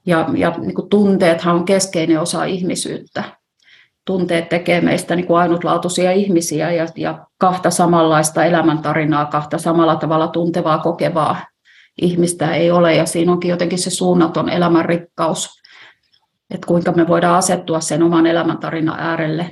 Ja, 0.06 0.30
ja 0.36 0.56
niin 0.58 0.76
kuin 0.76 0.89
tunteethan 0.89 1.56
on 1.56 1.65
keskeinen 1.65 2.19
osa 2.19 2.43
ihmisyyttä 2.43 3.39
tunteet 4.10 4.50
tekee 4.50 4.82
meistä 4.82 5.15
niin 5.15 5.28
kuin 5.28 5.39
ainutlaatuisia 5.39 6.12
ihmisiä 6.12 6.72
ja, 6.72 6.88
ja 6.95 7.26
kahta 7.38 7.69
samanlaista 7.69 8.45
elämäntarinaa, 8.45 9.26
kahta 9.26 9.58
samalla 9.58 9.95
tavalla 9.95 10.28
tuntevaa, 10.28 10.78
kokevaa 10.78 11.38
ihmistä 12.02 12.54
ei 12.54 12.72
ole. 12.72 12.95
Ja 12.95 13.06
siinä 13.06 13.32
onkin 13.32 13.50
jotenkin 13.50 13.80
se 13.80 13.89
suunnaton 13.89 14.50
elämän 14.50 14.86
rikkaus, 14.86 15.50
että 16.50 16.67
kuinka 16.67 16.91
me 16.91 17.08
voidaan 17.08 17.38
asettua 17.38 17.80
sen 17.80 18.04
oman 18.04 18.26
elämäntarinan 18.26 19.00
äärelle, 19.00 19.52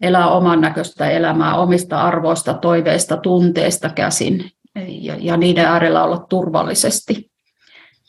elää 0.00 0.28
oman 0.28 0.60
näköistä 0.60 1.10
elämää 1.10 1.56
omista 1.56 2.02
arvoista, 2.02 2.54
toiveista, 2.54 3.16
tunteista 3.16 3.88
käsin 3.88 4.50
ja, 4.74 5.16
ja 5.20 5.36
niiden 5.36 5.64
äärellä 5.64 6.04
olla 6.04 6.26
turvallisesti. 6.28 7.30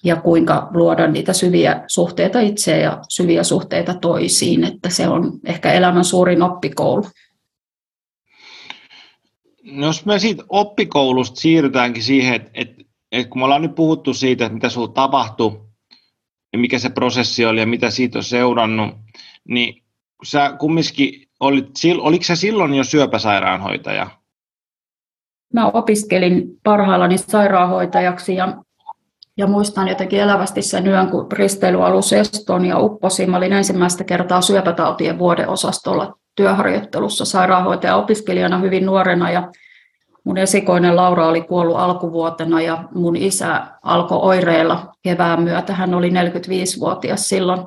ja 0.03 0.15
kuinka 0.15 0.67
luoda 0.73 1.07
niitä 1.07 1.33
syviä 1.33 1.83
suhteita 1.87 2.39
itseen 2.39 2.81
ja 2.81 2.99
syviä 3.09 3.43
suhteita 3.43 3.93
toisiin, 3.93 4.63
että 4.63 4.89
se 4.89 5.07
on 5.07 5.39
ehkä 5.45 5.73
elämän 5.73 6.05
suurin 6.05 6.41
oppikoulu. 6.41 7.05
No 9.63 9.85
jos 9.85 10.05
me 10.05 10.19
siitä 10.19 10.43
oppikoulusta 10.49 11.39
siirrytäänkin 11.39 12.03
siihen, 12.03 12.35
että, 12.35 12.51
että, 12.53 12.83
että 13.11 13.29
kun 13.29 13.41
me 13.41 13.45
ollaan 13.45 13.61
nyt 13.61 13.75
puhuttu 13.75 14.13
siitä, 14.13 14.45
että 14.45 14.53
mitä 14.53 14.69
sinulla 14.69 14.93
tapahtui 14.93 15.61
ja 16.53 16.59
mikä 16.59 16.79
se 16.79 16.89
prosessi 16.89 17.45
oli 17.45 17.59
ja 17.59 17.67
mitä 17.67 17.89
siitä 17.89 18.19
on 18.19 18.23
seurannut, 18.23 18.95
niin 19.47 19.83
sä 20.23 20.55
kumminkin 20.59 21.27
olit, 21.39 21.69
oliko 22.01 22.23
sä 22.23 22.35
silloin 22.35 22.73
jo 22.73 22.83
syöpäsairaanhoitaja? 22.83 24.07
Mä 25.53 25.67
opiskelin 25.67 26.43
parhaillani 26.63 27.17
sairaanhoitajaksi 27.17 28.35
ja, 28.35 28.57
ja 29.37 29.47
muistan 29.47 29.87
jotenkin 29.87 30.19
elävästi 30.19 30.61
sen 30.61 30.87
yön, 30.87 31.09
kun 31.09 31.31
risteilyalus 31.31 32.13
Estonia 32.13 32.79
upposi. 32.79 33.25
Mä 33.25 33.37
olin 33.37 33.53
ensimmäistä 33.53 34.03
kertaa 34.03 34.41
syöpätautien 34.41 35.19
vuodeosastolla 35.19 36.17
työharjoittelussa 36.35 37.25
sairaanhoitaja-opiskelijana 37.25 38.57
hyvin 38.57 38.85
nuorena 38.85 39.31
ja 39.31 39.51
mun 40.23 40.37
esikoinen 40.37 40.95
Laura 40.95 41.27
oli 41.27 41.41
kuollut 41.41 41.77
alkuvuotena 41.77 42.61
ja 42.61 42.83
mun 42.95 43.15
isä 43.15 43.67
alkoi 43.83 44.19
oireilla 44.21 44.93
kevään 45.01 45.41
myötä. 45.41 45.73
Hän 45.73 45.93
oli 45.93 46.09
45-vuotias 46.09 47.29
silloin 47.29 47.61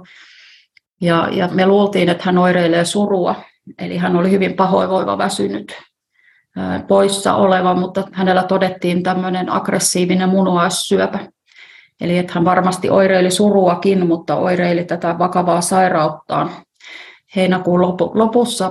ja, 1.00 1.28
ja 1.32 1.48
me 1.48 1.66
luultiin, 1.66 2.08
että 2.08 2.24
hän 2.24 2.38
oireilee 2.38 2.84
surua, 2.84 3.34
eli 3.78 3.96
hän 3.96 4.16
oli 4.16 4.30
hyvin 4.30 4.54
pahoinvoiva, 4.54 5.18
väsynyt, 5.18 5.76
poissa 6.88 7.34
oleva, 7.34 7.74
mutta 7.74 8.04
hänellä 8.12 8.42
todettiin 8.42 9.02
tämmöinen 9.02 9.52
aggressiivinen 9.52 10.28
munuaissyöpä. 10.28 11.18
Eli 12.00 12.18
että 12.18 12.32
hän 12.34 12.44
varmasti 12.44 12.90
oireili 12.90 13.30
suruakin, 13.30 14.06
mutta 14.06 14.36
oireili 14.36 14.84
tätä 14.84 15.18
vakavaa 15.18 15.60
sairauttaan. 15.60 16.50
Heinäkuun 17.36 17.80
lopussa 18.14 18.70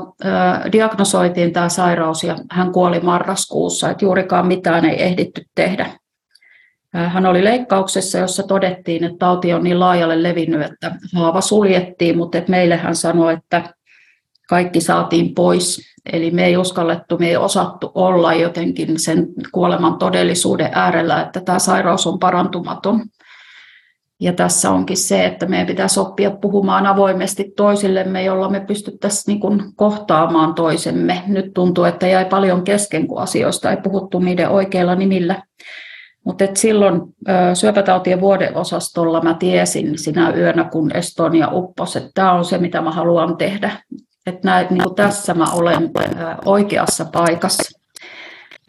diagnosoitiin 0.71 1.53
tämä 1.53 1.69
sairaus 1.69 2.23
ja 2.23 2.35
hän 2.51 2.71
kuoli 2.71 2.99
marraskuussa, 2.99 3.89
että 3.89 4.05
juurikaan 4.05 4.47
mitään 4.47 4.85
ei 4.85 5.03
ehditty 5.03 5.45
tehdä. 5.55 5.89
Hän 6.93 7.25
oli 7.25 7.43
leikkauksessa, 7.43 8.17
jossa 8.17 8.43
todettiin, 8.43 9.03
että 9.03 9.17
tauti 9.19 9.53
on 9.53 9.63
niin 9.63 9.79
laajalle 9.79 10.23
levinnyt, 10.23 10.61
että 10.61 10.91
haava 11.15 11.41
suljettiin, 11.41 12.17
mutta 12.17 12.37
meille 12.47 12.77
hän 12.77 12.95
sanoi, 12.95 13.33
että 13.33 13.63
kaikki 14.49 14.81
saatiin 14.81 15.35
pois. 15.35 15.81
Eli 16.13 16.31
me 16.31 16.45
ei 16.45 16.57
uskallettu, 16.57 17.17
me 17.17 17.29
ei 17.29 17.37
osattu 17.37 17.91
olla 17.95 18.33
jotenkin 18.33 18.99
sen 18.99 19.27
kuoleman 19.51 19.97
todellisuuden 19.97 20.69
äärellä, 20.73 21.21
että 21.21 21.41
tämä 21.41 21.59
sairaus 21.59 22.07
on 22.07 22.19
parantumaton. 22.19 23.01
Ja 24.19 24.33
tässä 24.33 24.71
onkin 24.71 24.97
se, 24.97 25.25
että 25.25 25.45
meidän 25.45 25.67
pitäisi 25.67 25.99
oppia 25.99 26.31
puhumaan 26.31 26.85
avoimesti 26.85 27.53
toisillemme, 27.57 28.23
jolla 28.23 28.49
me 28.49 28.59
pystyttäisiin 28.59 29.39
niin 29.39 29.73
kohtaamaan 29.75 30.53
toisemme. 30.53 31.23
Nyt 31.27 31.53
tuntuu, 31.53 31.83
että 31.83 32.07
jäi 32.07 32.25
paljon 32.25 32.63
kesken, 32.63 33.07
kun 33.07 33.21
asioista 33.21 33.71
ei 33.71 33.77
puhuttu 33.77 34.19
niiden 34.19 34.49
oikeilla 34.49 34.95
nimillä. 34.95 35.43
Mutta 36.25 36.45
silloin 36.53 37.01
syöpätautien 37.53 38.21
vuodeosastolla 38.21 39.21
mä 39.21 39.33
tiesin 39.33 39.97
sinä 39.97 40.33
yönä, 40.35 40.63
kun 40.63 40.95
Estonia 40.95 41.49
upposi, 41.51 41.97
että 41.97 42.11
tämä 42.13 42.33
on 42.33 42.45
se, 42.45 42.57
mitä 42.57 42.81
mä 42.81 42.91
haluan 42.91 43.37
tehdä. 43.37 43.71
Että 44.27 44.47
näin, 44.47 44.67
niin 44.69 44.95
tässä 44.95 45.33
mä 45.33 45.45
olen 45.53 45.91
oikeassa 46.45 47.05
paikassa. 47.05 47.79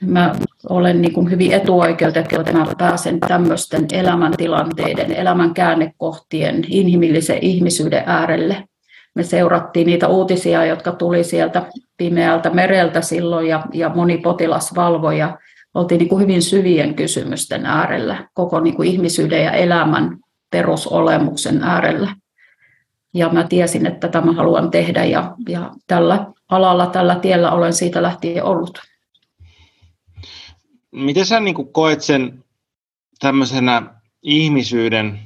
Mä 0.02 0.32
olen 0.68 1.02
niin 1.02 1.12
kuin 1.12 1.30
hyvin 1.30 1.52
etuoikeutettu, 1.52 2.40
että 2.40 2.52
mä 2.52 2.66
pääsen 2.78 3.20
tämmöisten 3.20 3.86
elämäntilanteiden, 3.92 5.12
elämän 5.12 5.54
käännekohtien, 5.54 6.64
inhimillisen 6.68 7.38
ihmisyyden 7.40 8.02
äärelle. 8.06 8.64
Me 9.14 9.22
seurattiin 9.22 9.86
niitä 9.86 10.08
uutisia, 10.08 10.64
jotka 10.64 10.92
tuli 10.92 11.24
sieltä 11.24 11.62
pimeältä 11.96 12.50
mereltä 12.50 13.00
silloin 13.00 13.48
ja, 13.48 13.62
ja 13.72 13.88
moni 13.88 14.18
potilas 14.18 14.74
valvoi 14.74 15.18
ja 15.18 15.38
oltiin 15.74 15.98
niin 15.98 16.08
kuin 16.08 16.22
hyvin 16.22 16.42
syvien 16.42 16.94
kysymysten 16.94 17.66
äärellä, 17.66 18.28
koko 18.34 18.60
niin 18.60 18.76
kuin 18.76 18.88
ihmisyyden 18.88 19.44
ja 19.44 19.52
elämän 19.52 20.16
perusolemuksen 20.50 21.62
äärellä. 21.62 22.14
Ja 23.14 23.28
mä 23.28 23.44
tiesin, 23.44 23.86
että 23.86 24.08
tämä 24.08 24.32
haluan 24.32 24.70
tehdä 24.70 25.04
ja, 25.04 25.34
ja 25.48 25.70
tällä 25.86 26.26
alalla, 26.48 26.86
tällä 26.86 27.14
tiellä 27.14 27.52
olen 27.52 27.72
siitä 27.72 28.02
lähtien 28.02 28.44
ollut. 28.44 28.78
Miten 30.90 31.26
sä 31.26 31.40
niin 31.40 31.72
koet 31.72 32.02
sen 32.02 32.44
tämmöisenä 33.18 33.82
ihmisyyden 34.22 35.18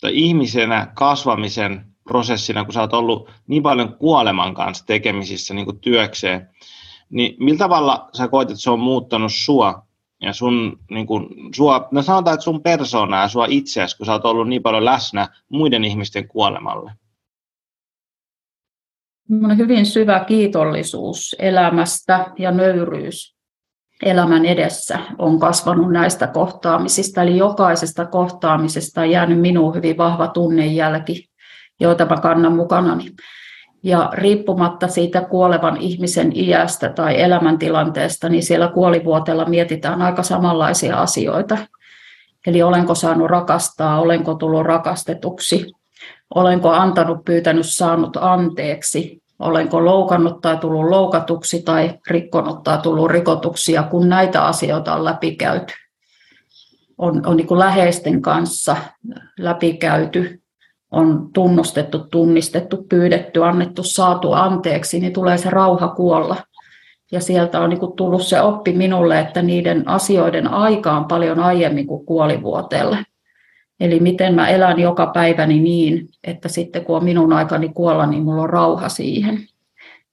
tai 0.00 0.10
ihmisenä 0.14 0.92
kasvamisen 0.94 1.84
prosessina, 2.04 2.64
kun 2.64 2.74
sä 2.74 2.80
oot 2.80 2.92
ollut 2.92 3.30
niin 3.46 3.62
paljon 3.62 3.94
kuoleman 3.94 4.54
kanssa 4.54 4.86
tekemisissä 4.86 5.54
niin 5.54 5.64
kuin 5.64 5.80
työkseen, 5.80 6.48
niin 7.10 7.36
millä 7.40 7.58
tavalla 7.58 8.08
sä 8.12 8.28
koet, 8.28 8.50
että 8.50 8.62
se 8.62 8.70
on 8.70 8.80
muuttanut 8.80 9.32
sua 9.34 9.86
ja 10.20 10.32
sun, 10.32 10.78
niin 10.90 11.06
kuin, 11.06 11.26
sua, 11.54 11.88
no 11.90 12.02
sanotaan, 12.02 12.34
että 12.34 12.44
sun 12.44 12.62
persoonaa 12.62 13.22
ja 13.22 13.28
sua 13.28 13.46
itseäsi, 13.48 13.96
kun 13.96 14.06
sä 14.06 14.12
oot 14.12 14.24
ollut 14.24 14.48
niin 14.48 14.62
paljon 14.62 14.84
läsnä 14.84 15.28
muiden 15.48 15.84
ihmisten 15.84 16.28
kuolemalle? 16.28 16.92
Hyvin 19.56 19.86
syvä 19.86 20.20
kiitollisuus 20.20 21.36
elämästä 21.38 22.26
ja 22.38 22.50
nöyryys 22.50 23.36
elämän 24.02 24.44
edessä 24.44 24.98
on 25.18 25.40
kasvanut 25.40 25.92
näistä 25.92 26.26
kohtaamisista. 26.26 27.22
Eli 27.22 27.36
jokaisesta 27.36 28.06
kohtaamisesta 28.06 29.00
on 29.00 29.10
jäänyt 29.10 29.40
minuun 29.40 29.74
hyvin 29.74 29.96
vahva 29.96 30.28
tunnejälki, 30.28 31.28
joita 31.80 32.06
mä 32.06 32.16
kannan 32.16 32.56
mukanani. 32.56 33.10
Ja 33.82 34.10
riippumatta 34.12 34.88
siitä 34.88 35.20
kuolevan 35.20 35.76
ihmisen 35.76 36.32
iästä 36.36 36.88
tai 36.88 37.20
elämäntilanteesta, 37.20 38.28
niin 38.28 38.42
siellä 38.42 38.68
kuolivuotella 38.68 39.44
mietitään 39.44 40.02
aika 40.02 40.22
samanlaisia 40.22 40.96
asioita. 40.96 41.58
Eli 42.46 42.62
olenko 42.62 42.94
saanut 42.94 43.30
rakastaa, 43.30 44.00
olenko 44.00 44.34
tullut 44.34 44.66
rakastetuksi, 44.66 45.72
olenko 46.34 46.70
antanut, 46.70 47.24
pyytänyt, 47.24 47.66
saanut 47.68 48.16
anteeksi, 48.16 49.22
olenko 49.38 49.84
loukannut 49.84 50.40
tai 50.40 50.56
tullut 50.56 50.88
loukatuksi 50.88 51.62
tai 51.62 51.98
rikkonut 52.10 52.62
tai 52.62 52.78
tullut 52.78 53.10
rikotuksi. 53.10 53.72
Ja 53.72 53.82
kun 53.82 54.08
näitä 54.08 54.44
asioita 54.44 54.94
on 54.94 55.04
läpikäyty, 55.04 55.74
on, 56.98 57.26
on 57.26 57.36
niin 57.36 57.46
kuin 57.46 57.58
läheisten 57.58 58.22
kanssa 58.22 58.76
läpikäyty, 59.38 60.42
on 60.90 61.28
tunnustettu, 61.34 61.98
tunnistettu, 61.98 62.86
pyydetty, 62.88 63.44
annettu, 63.44 63.82
saatu 63.82 64.32
anteeksi, 64.32 65.00
niin 65.00 65.12
tulee 65.12 65.38
se 65.38 65.50
rauha 65.50 65.88
kuolla. 65.88 66.36
Ja 67.12 67.20
sieltä 67.20 67.60
on 67.60 67.70
niin 67.70 67.80
kuin 67.80 67.96
tullut 67.96 68.22
se 68.22 68.40
oppi 68.40 68.72
minulle, 68.72 69.20
että 69.20 69.42
niiden 69.42 69.88
asioiden 69.88 70.48
aika 70.48 70.92
on 70.92 71.04
paljon 71.04 71.40
aiemmin 71.40 71.86
kuin 71.86 72.06
kuolivuoteelle. 72.06 72.98
Eli 73.80 74.00
miten 74.00 74.34
mä 74.34 74.48
elän 74.48 74.80
joka 74.80 75.06
päiväni 75.06 75.60
niin, 75.60 76.08
että 76.24 76.48
sitten 76.48 76.84
kun 76.84 76.96
on 76.96 77.04
minun 77.04 77.32
aikani 77.32 77.68
kuolla, 77.68 78.06
niin 78.06 78.22
mulla 78.22 78.42
on 78.42 78.50
rauha 78.50 78.88
siihen. 78.88 79.38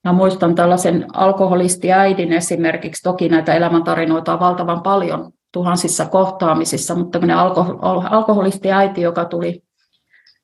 Mä 0.04 0.14
muistan 0.14 0.56
tällaisen 0.56 1.06
alkoholistiäidin 1.14 2.34
esimerkiksi, 2.34 3.04
toki 3.04 3.30
näitä 3.30 3.54
elämäntarinoita 3.54 4.34
on 4.34 4.40
valtavan 4.40 4.82
paljon 4.82 5.32
tuhansissa 5.52 6.06
kohtaamisissa, 6.06 6.96
mutta 6.96 7.12
tämmöinen 7.12 7.38
alkoholistiäiti, 8.10 9.02
joka 9.02 9.26
tuli 9.26 9.64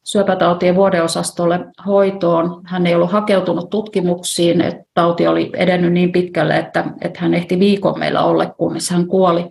syöpätautien 0.03 0.75
vuodeosastolle 0.75 1.59
hoitoon. 1.85 2.61
Hän 2.65 2.87
ei 2.87 2.95
ollut 2.95 3.11
hakeutunut 3.11 3.69
tutkimuksiin, 3.69 4.61
että 4.61 4.83
tauti 4.93 5.27
oli 5.27 5.51
edennyt 5.55 5.93
niin 5.93 6.11
pitkälle, 6.11 6.57
että, 6.57 6.85
että 7.01 7.19
hän 7.19 7.33
ehti 7.33 7.59
viikon 7.59 7.99
meillä 7.99 8.23
olla, 8.23 8.45
kunnes 8.45 8.89
hän 8.89 9.07
kuoli. 9.07 9.45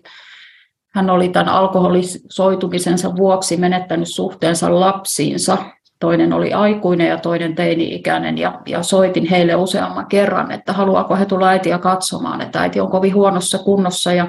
Hän 0.94 1.10
oli 1.10 1.28
tämän 1.28 1.48
alkoholisoitumisensa 1.48 3.16
vuoksi 3.16 3.56
menettänyt 3.56 4.08
suhteensa 4.08 4.80
lapsiinsa. 4.80 5.58
Toinen 6.00 6.32
oli 6.32 6.52
aikuinen 6.52 7.06
ja 7.06 7.16
toinen 7.16 7.54
teini-ikäinen 7.54 8.38
ja, 8.38 8.60
ja 8.66 8.82
soitin 8.82 9.26
heille 9.26 9.54
useamman 9.54 10.06
kerran, 10.06 10.50
että 10.50 10.72
haluaako 10.72 11.16
he 11.16 11.26
tulla 11.26 11.48
äitiä 11.48 11.78
katsomaan, 11.78 12.40
että 12.40 12.60
äiti 12.60 12.80
on 12.80 12.90
kovin 12.90 13.14
huonossa 13.14 13.58
kunnossa 13.58 14.12
ja 14.12 14.28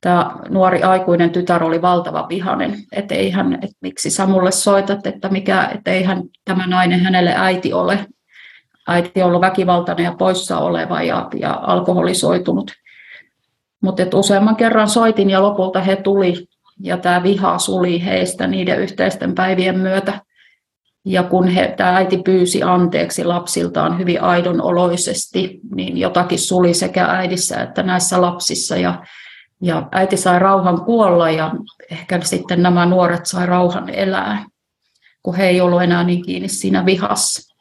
tämä 0.00 0.36
nuori 0.48 0.82
aikuinen 0.82 1.30
tytär 1.30 1.64
oli 1.64 1.82
valtava 1.82 2.26
vihainen, 2.28 2.74
että, 2.92 3.14
hän, 3.32 3.54
että 3.54 3.76
miksi 3.80 4.10
sä 4.10 4.26
mulle 4.26 4.52
soitat, 4.52 5.06
että, 5.06 5.28
mikä, 5.28 5.70
että 5.74 5.90
eihän 5.90 6.22
tämä 6.44 6.66
nainen 6.66 7.00
hänelle 7.00 7.34
äiti 7.36 7.72
ole. 7.72 8.06
Äiti 8.88 9.22
on 9.22 9.28
ollut 9.28 9.40
väkivaltainen 9.40 10.04
ja 10.04 10.14
poissa 10.18 10.58
oleva 10.58 11.02
ja, 11.02 11.28
ja 11.34 11.60
alkoholisoitunut. 11.62 12.70
Mutta 13.82 14.02
useamman 14.14 14.56
kerran 14.56 14.88
soitin 14.88 15.30
ja 15.30 15.42
lopulta 15.42 15.80
he 15.80 15.96
tuli 15.96 16.46
ja 16.80 16.96
tämä 16.96 17.22
viha 17.22 17.58
suli 17.58 18.04
heistä 18.04 18.46
niiden 18.46 18.80
yhteisten 18.80 19.34
päivien 19.34 19.78
myötä. 19.78 20.20
Ja 21.04 21.22
kun 21.22 21.48
he, 21.48 21.74
tämä 21.76 21.96
äiti 21.96 22.18
pyysi 22.24 22.62
anteeksi 22.62 23.24
lapsiltaan 23.24 23.98
hyvin 23.98 24.22
aidon 24.22 24.62
oloisesti, 24.62 25.60
niin 25.74 25.98
jotakin 25.98 26.38
suli 26.38 26.74
sekä 26.74 27.04
äidissä 27.04 27.62
että 27.62 27.82
näissä 27.82 28.20
lapsissa. 28.20 28.76
Ja 28.76 29.04
Ja 29.62 29.88
äiti 29.92 30.16
sai 30.16 30.38
rauhan 30.38 30.84
kuolla 30.84 31.30
ja 31.30 31.52
ehkä 31.90 32.20
sitten 32.20 32.62
nämä 32.62 32.86
nuoret 32.86 33.26
sai 33.26 33.46
rauhan 33.46 33.88
elää, 33.88 34.44
kun 35.22 35.34
he 35.34 35.48
ei 35.48 35.60
ollut 35.60 35.82
enää 35.82 36.04
niin 36.04 36.24
kiinni 36.24 36.48
siinä 36.48 36.86
vihassa. 36.86 37.56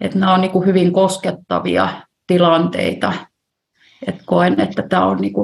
Että 0.00 0.18
nämä 0.18 0.34
on 0.34 0.40
niin 0.40 0.66
hyvin 0.66 0.92
koskettavia 0.92 1.88
tilanteita. 2.26 3.12
Et 4.06 4.22
koen, 4.26 4.60
että 4.60 4.82
tämä 4.82 5.06
on 5.06 5.16
niin 5.16 5.34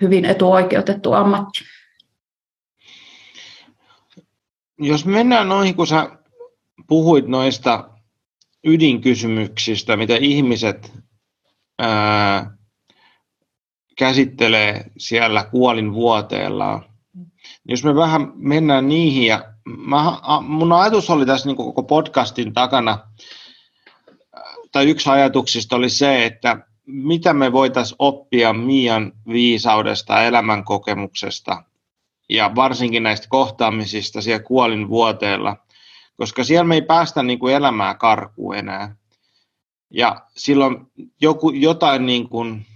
hyvin 0.00 0.24
etuoikeutettu 0.24 1.12
ammatti. 1.12 1.64
Jos 4.78 5.06
mennään 5.06 5.48
noihin, 5.48 5.74
kun 5.74 5.86
sä 5.86 6.10
puhuit 6.88 7.26
noista 7.26 7.88
ydinkysymyksistä, 8.64 9.96
mitä 9.96 10.16
ihmiset 10.16 10.92
ää, 11.78 12.56
käsittelee 13.98 14.84
siellä 14.98 15.44
kuolinvuoteella. 15.44 16.82
Jos 17.68 17.84
me 17.84 17.94
vähän 17.94 18.32
mennään 18.34 18.88
niihin, 18.88 19.26
ja 19.26 19.44
mä, 19.64 19.98
mun 20.42 20.72
ajatus 20.72 21.10
oli 21.10 21.26
tässä 21.26 21.48
niin 21.48 21.56
koko 21.56 21.82
podcastin 21.82 22.52
takana, 22.52 22.98
tai 24.72 24.90
yksi 24.90 25.10
ajatuksista 25.10 25.76
oli 25.76 25.90
se, 25.90 26.26
että 26.26 26.66
mitä 26.86 27.32
me 27.32 27.52
voitaisiin 27.52 27.96
oppia 27.98 28.52
Mian 28.52 29.12
viisaudesta, 29.28 30.22
elämänkokemuksesta 30.22 31.64
ja 32.28 32.50
varsinkin 32.54 33.02
näistä 33.02 33.26
kohtaamisista 33.30 34.22
siellä 34.22 34.42
kuolinvuoteella, 34.42 35.56
koska 36.16 36.44
siellä 36.44 36.64
me 36.64 36.74
ei 36.74 36.82
päästä 36.82 37.22
niin 37.22 37.38
kuin 37.38 37.54
elämää 37.54 37.94
karkuun 37.94 38.56
enää. 38.56 38.96
Ja 39.90 40.26
silloin 40.36 40.86
joku, 41.20 41.50
jotain 41.50 42.06
niin 42.06 42.28
kuin, 42.28 42.66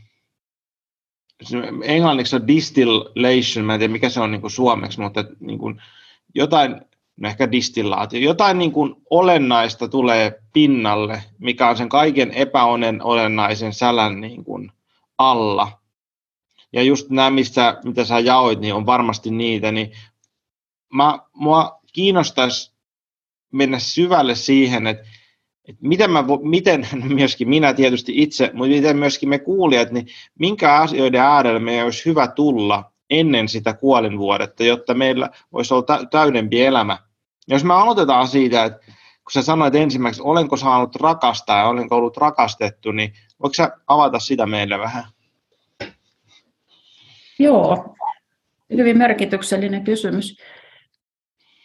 englanniksi 1.82 2.36
on 2.36 2.46
distillation, 2.46 3.66
mä 3.66 3.74
en 3.74 3.80
tiedä 3.80 3.92
mikä 3.92 4.08
se 4.08 4.20
on 4.20 4.30
niin 4.30 4.40
kuin 4.40 4.50
suomeksi, 4.50 5.00
mutta 5.00 5.24
niin 5.40 5.58
kuin 5.58 5.82
jotain, 6.34 6.80
no 7.16 7.28
ehkä 7.28 7.52
distillaatio, 7.52 8.20
jotain 8.20 8.58
niin 8.58 8.72
kuin 8.72 8.94
olennaista 9.10 9.88
tulee 9.88 10.42
pinnalle, 10.52 11.22
mikä 11.38 11.68
on 11.68 11.76
sen 11.76 11.88
kaiken 11.88 12.30
epäonen 12.30 13.02
olennaisen 13.02 13.72
sälän 13.72 14.20
niin 14.20 14.44
kuin 14.44 14.72
alla. 15.18 15.80
Ja 16.72 16.82
just 16.82 17.10
nämä, 17.10 17.30
mistä, 17.30 17.80
mitä 17.84 18.04
sä 18.04 18.18
jaoit, 18.18 18.60
niin 18.60 18.74
on 18.74 18.86
varmasti 18.86 19.30
niitä, 19.30 19.72
niin 19.72 19.92
mä, 20.94 21.18
mua 21.32 21.80
kiinnostaisi 21.92 22.72
mennä 23.52 23.78
syvälle 23.78 24.34
siihen, 24.34 24.86
että 24.86 25.06
että 25.68 25.88
miten, 25.88 26.10
mä, 26.10 26.24
miten 26.42 26.88
myöskin 27.14 27.48
minä 27.48 27.74
tietysti 27.74 28.12
itse, 28.16 28.50
mutta 28.54 28.74
miten 28.74 28.96
myöskin 28.96 29.28
me 29.28 29.38
kuulijat, 29.38 29.90
niin 29.90 30.06
minkä 30.38 30.74
asioiden 30.74 31.20
äärellä 31.20 31.60
meidän 31.60 31.84
olisi 31.84 32.04
hyvä 32.04 32.28
tulla 32.28 32.92
ennen 33.10 33.48
sitä 33.48 33.74
kuolinvuodetta, 33.74 34.64
jotta 34.64 34.94
meillä 34.94 35.30
voisi 35.52 35.74
olla 35.74 36.06
täydempi 36.10 36.62
elämä. 36.62 36.98
Jos 37.48 37.64
me 37.64 37.74
aloitetaan 37.74 38.28
siitä, 38.28 38.64
että 38.64 38.78
kun 39.26 39.32
sä 39.32 39.42
sanoit 39.42 39.74
ensimmäiseksi, 39.74 40.22
olenko 40.22 40.56
saanut 40.56 40.96
rakastaa 40.96 41.58
ja 41.58 41.68
olenko 41.68 41.96
ollut 41.96 42.16
rakastettu, 42.16 42.92
niin 42.92 43.12
voiko 43.42 43.54
sä 43.54 43.70
avata 43.86 44.18
sitä 44.18 44.46
meille 44.46 44.78
vähän? 44.78 45.04
Joo, 47.38 47.94
hyvin 48.76 48.98
merkityksellinen 48.98 49.84
kysymys. 49.84 50.36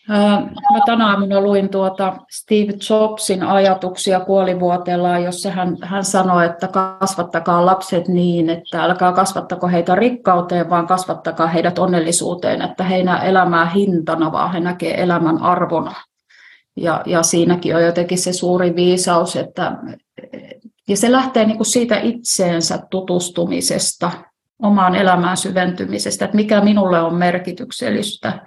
Mä 0.08 0.80
tänä 0.86 1.08
aamuna 1.08 1.42
luin 1.42 1.70
tuota 1.70 2.18
Steve 2.32 2.74
Jobsin 2.90 3.44
ajatuksia 3.44 4.20
kuolivuoteellaan, 4.20 5.24
jossa 5.24 5.52
hän, 5.52 5.78
hän 5.82 6.04
sanoi, 6.04 6.46
että 6.46 6.68
kasvattakaa 6.68 7.66
lapset 7.66 8.08
niin, 8.08 8.50
että 8.50 8.84
älkää 8.84 9.12
kasvattako 9.12 9.68
heitä 9.68 9.96
rikkauteen, 9.96 10.70
vaan 10.70 10.88
kasvattakaa 10.88 11.48
heidät 11.48 11.80
onnellisuuteen, 11.80 12.62
että 12.62 12.84
he 12.84 12.96
ei 12.96 13.04
näe 13.04 13.30
elämää 13.30 13.70
hintana, 13.70 14.32
vaan 14.32 14.54
he 14.54 14.60
näkee 14.60 15.02
elämän 15.02 15.42
arvona. 15.42 15.96
Ja, 16.78 17.02
ja 17.06 17.24
siinäkin 17.24 17.76
on 17.76 17.84
jotenkin 17.84 18.18
se 18.18 18.34
suuri 18.34 18.76
viisaus, 18.76 19.36
että 19.36 19.78
ja 20.88 20.98
se 20.98 21.12
lähtee 21.12 21.46
niin 21.46 21.58
kuin 21.58 21.68
siitä 21.68 22.00
itseensä 22.00 22.80
tutustumisesta, 22.90 24.12
omaan 24.62 24.96
elämään 24.96 25.38
syventymisestä, 25.38 26.26
että 26.26 26.38
mikä 26.38 26.62
minulle 26.62 27.02
on 27.02 27.16
merkityksellistä 27.16 28.40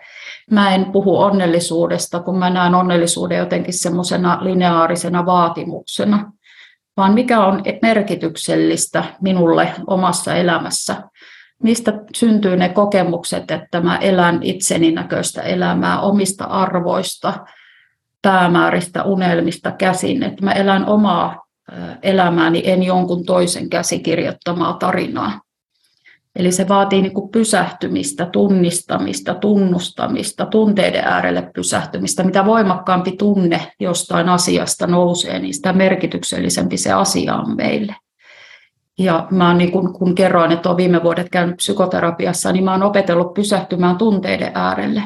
mä 0.50 0.74
en 0.74 0.84
puhu 0.92 1.18
onnellisuudesta, 1.18 2.20
kun 2.20 2.38
mä 2.38 2.50
näen 2.50 2.74
onnellisuuden 2.74 3.38
jotenkin 3.38 3.74
semmoisena 3.74 4.38
lineaarisena 4.40 5.26
vaatimuksena, 5.26 6.32
vaan 6.96 7.14
mikä 7.14 7.44
on 7.44 7.62
merkityksellistä 7.82 9.04
minulle 9.20 9.72
omassa 9.86 10.34
elämässä. 10.34 10.96
Mistä 11.62 11.92
syntyy 12.14 12.56
ne 12.56 12.68
kokemukset, 12.68 13.50
että 13.50 13.80
mä 13.80 13.96
elän 13.96 14.42
itseni 14.42 14.92
näköistä 14.92 15.42
elämää 15.42 16.00
omista 16.00 16.44
arvoista, 16.44 17.34
päämääristä, 18.22 19.02
unelmista 19.02 19.72
käsin, 19.72 20.22
että 20.22 20.44
mä 20.44 20.52
elän 20.52 20.86
omaa 20.86 21.44
elämääni, 22.02 22.62
en 22.64 22.82
jonkun 22.82 23.24
toisen 23.24 23.70
käsikirjoittamaa 23.70 24.72
tarinaa. 24.72 25.40
Eli 26.36 26.52
se 26.52 26.68
vaatii 26.68 27.02
niin 27.02 27.14
kuin 27.14 27.30
pysähtymistä, 27.30 28.26
tunnistamista, 28.26 29.34
tunnustamista, 29.34 30.46
tunteiden 30.46 31.04
äärelle 31.04 31.50
pysähtymistä. 31.54 32.22
Mitä 32.22 32.44
voimakkaampi 32.44 33.12
tunne 33.12 33.72
jostain 33.80 34.28
asiasta 34.28 34.86
nousee, 34.86 35.38
niin 35.38 35.54
sitä 35.54 35.72
merkityksellisempi 35.72 36.76
se 36.76 36.92
asia 36.92 37.34
on 37.34 37.56
meille. 37.56 37.96
Ja 38.98 39.26
mä 39.30 39.48
oon, 39.48 39.58
niin 39.58 39.72
kun, 39.72 39.92
kun 39.92 40.14
kerroin, 40.14 40.52
että 40.52 40.68
olen 40.68 40.76
viime 40.76 41.02
vuodet 41.02 41.28
käynyt 41.30 41.56
psykoterapiassa, 41.56 42.52
niin 42.52 42.64
mä 42.64 42.72
oon 42.72 42.82
opetellut 42.82 43.34
pysähtymään 43.34 43.96
tunteiden 43.96 44.50
äärelle. 44.54 45.02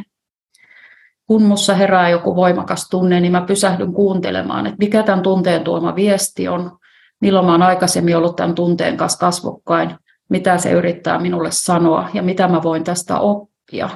Kun 1.26 1.42
mussa 1.42 1.74
herää 1.74 2.08
joku 2.08 2.36
voimakas 2.36 2.88
tunne, 2.88 3.20
niin 3.20 3.32
mä 3.32 3.40
pysähdyn 3.40 3.92
kuuntelemaan, 3.92 4.66
että 4.66 4.78
mikä 4.78 5.02
tämän 5.02 5.22
tunteen 5.22 5.64
tuoma 5.64 5.94
viesti 5.94 6.48
on, 6.48 6.78
milloin 7.20 7.46
mä 7.46 7.52
oon 7.52 7.62
aikaisemmin 7.62 8.16
ollut 8.16 8.36
tämän 8.36 8.54
tunteen 8.54 8.96
kanssa 8.96 9.18
kasvokkain, 9.18 9.90
mitä 10.28 10.58
se 10.58 10.70
yrittää 10.70 11.18
minulle 11.18 11.50
sanoa 11.50 12.08
ja 12.14 12.22
mitä 12.22 12.48
mä 12.48 12.62
voin 12.62 12.84
tästä 12.84 13.18
oppia. 13.18 13.88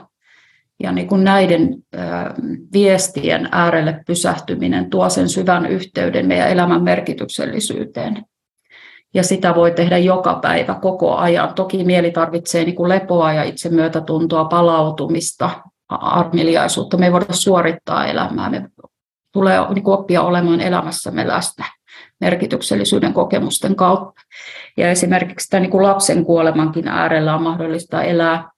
Ja 0.83 0.93
niin 0.93 1.09
kuin 1.09 1.25
näiden 1.25 1.77
viestien 2.73 3.49
äärelle 3.53 4.01
pysähtyminen 4.07 4.91
tuo 4.91 5.11
sen 5.11 5.29
syvän 5.29 5.67
yhteyden 5.67 6.27
meidän 6.27 6.49
elämän 6.49 6.83
merkityksellisyyteen. 6.83 8.25
Ja 9.15 9.23
sitä 9.23 9.55
voi 9.55 9.71
tehdä 9.71 9.99
joka 9.99 10.35
päivä, 10.43 10.75
koko 10.75 11.17
ajan. 11.17 11.55
Toki 11.55 11.85
mieli 11.85 12.11
tarvitsee 12.11 12.65
niin 12.65 12.77
kuin 12.77 12.89
lepoa 12.89 13.33
ja 13.33 13.43
itsemyötätuntoa, 13.43 14.45
palautumista, 14.45 15.51
armeliaisuutta. 15.89 16.97
Me 16.97 17.07
ei 17.07 17.13
voida 17.13 17.27
suorittaa 17.31 18.07
elämää. 18.07 18.51
Me 18.51 18.69
tulee 19.33 19.59
niin 19.75 19.85
kuin 19.85 19.99
oppia 19.99 20.23
olemaan 20.23 20.61
elämässämme 20.61 21.29
läsnä 21.29 21.65
merkityksellisyyden 22.23 23.13
kokemusten 23.13 23.77
kautta. 23.77 24.21
Ja 24.77 24.91
esimerkiksi 24.91 25.51
tämän 25.51 25.63
niin 25.63 25.71
kuin 25.71 25.83
lapsen 25.83 26.25
kuolemankin 26.25 26.89
äärellä 26.89 27.35
on 27.35 27.43
mahdollista 27.43 28.03
elää, 28.03 28.51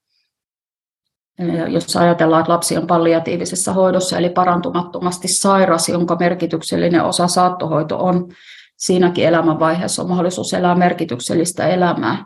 jos 1.69 1.97
ajatellaan, 1.97 2.41
että 2.41 2.53
lapsi 2.53 2.77
on 2.77 2.87
palliatiivisessa 2.87 3.73
hoidossa, 3.73 4.19
eli 4.19 4.31
parantumattomasti 4.31 5.29
sairas, 5.29 5.89
jonka 5.89 6.17
merkityksellinen 6.17 7.05
osa 7.05 7.29
saattohoito 7.29 8.05
on, 8.05 8.29
siinäkin 8.77 9.27
elämänvaiheessa 9.27 10.03
on 10.03 10.09
mahdollisuus 10.09 10.55
elää 10.55 10.75
merkityksellistä 10.75 11.69
elämää, 11.69 12.25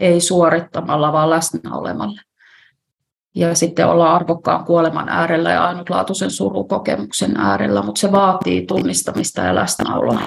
ei 0.00 0.20
suorittamalla, 0.20 1.12
vaan 1.12 1.30
läsnä 1.30 1.74
olemalla. 1.74 2.20
Ja 3.34 3.54
sitten 3.54 3.86
ollaan 3.86 4.14
arvokkaan 4.14 4.64
kuoleman 4.64 5.08
äärellä 5.08 5.50
ja 5.50 5.64
ainutlaatuisen 5.64 6.30
surukokemuksen 6.30 7.36
äärellä, 7.36 7.82
mutta 7.82 8.00
se 8.00 8.12
vaatii 8.12 8.66
tunnistamista 8.66 9.42
ja 9.42 9.54
läsnäoloa. 9.54 10.20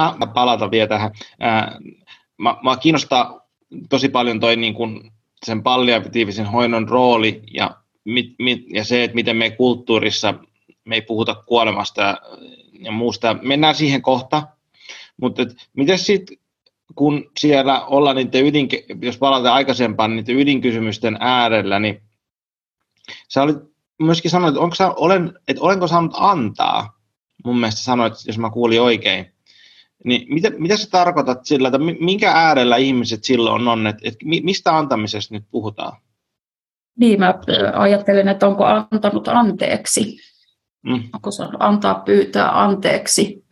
Mä, 0.00 0.14
mä 0.18 0.26
palata 0.26 0.70
vielä 0.70 0.88
tähän. 0.88 1.10
Mä, 2.38 2.56
mä 2.62 2.76
kiinnostaa 2.76 3.40
tosi 3.88 4.08
paljon 4.08 4.40
toi 4.40 4.56
niin 4.56 4.74
kun 4.74 5.12
sen 5.46 5.62
palliatiivisen 5.62 6.46
hoidon 6.46 6.88
rooli 6.88 7.42
ja, 7.54 7.76
mit, 8.04 8.34
mit, 8.38 8.64
ja 8.68 8.84
se, 8.84 9.04
että 9.04 9.14
miten 9.14 9.36
me 9.36 9.50
kulttuurissa 9.50 10.34
me 10.84 10.94
ei 10.94 11.02
puhuta 11.02 11.34
kuolemasta 11.34 12.02
ja, 12.02 12.18
ja 12.80 12.92
muusta. 12.92 13.36
Mennään 13.42 13.74
siihen 13.74 14.02
kohta, 14.02 14.42
mutta 15.20 15.42
miten 15.76 15.98
sitten 15.98 16.36
kun 16.94 17.30
siellä 17.38 17.84
ollaan 17.86 18.16
niiden 18.16 18.46
ydin, 18.46 18.68
jos 19.02 19.18
palataan 19.18 19.54
aikaisempaan 19.54 20.16
niiden 20.16 20.36
ydinkysymysten 20.36 21.16
äärellä, 21.20 21.78
niin 21.78 22.02
sä 23.28 23.42
olit 23.42 23.56
myöskin 23.98 24.30
sanonut, 24.30 24.54
että, 24.54 24.60
onko 24.60 24.74
sä, 24.74 24.90
olen, 24.90 25.38
että 25.48 25.62
olenko 25.62 25.86
saanut 25.86 26.14
antaa, 26.16 26.98
mun 27.44 27.60
mielestä 27.60 27.80
sanoit, 27.80 28.14
jos 28.26 28.38
mä 28.38 28.50
kuulin 28.50 28.80
oikein, 28.80 29.35
niin 30.04 30.34
mitä, 30.34 30.50
mitä 30.58 30.76
sä 30.76 30.90
tarkoitat 30.90 31.44
sillä, 31.44 31.68
että 31.68 31.78
minkä 31.78 32.32
äärellä 32.32 32.76
ihmiset 32.76 33.24
silloin 33.24 33.68
on, 33.68 33.86
että, 33.86 34.02
että 34.04 34.26
mistä 34.42 34.76
antamisesta 34.76 35.34
nyt 35.34 35.44
puhutaan? 35.50 35.92
Niin, 36.98 37.18
mä 37.18 37.34
ajattelen, 37.72 38.28
että 38.28 38.46
onko 38.46 38.64
antanut 38.64 39.28
anteeksi. 39.28 40.16
mm. 40.82 41.02
onko 41.12 41.30
se 41.30 41.44
antaa 41.58 41.94
pyytää 41.94 42.62
anteeksi. 42.62 43.44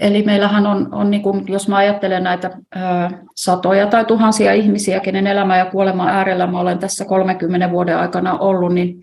Eli 0.00 0.22
meillähän 0.22 0.66
on, 0.66 0.94
on 0.94 1.10
niin 1.10 1.22
kuin, 1.22 1.44
jos 1.48 1.68
mä 1.68 1.76
ajattelen 1.76 2.24
näitä 2.24 2.50
ää, 2.74 3.10
satoja 3.36 3.86
tai 3.86 4.04
tuhansia 4.04 4.52
ihmisiä, 4.52 5.00
kenen 5.00 5.26
elämä 5.26 5.56
ja 5.56 5.66
kuolema 5.66 6.08
äärellä 6.08 6.46
mä 6.46 6.60
olen 6.60 6.78
tässä 6.78 7.04
30 7.04 7.70
vuoden 7.70 7.98
aikana 7.98 8.38
ollut, 8.38 8.74
niin, 8.74 9.02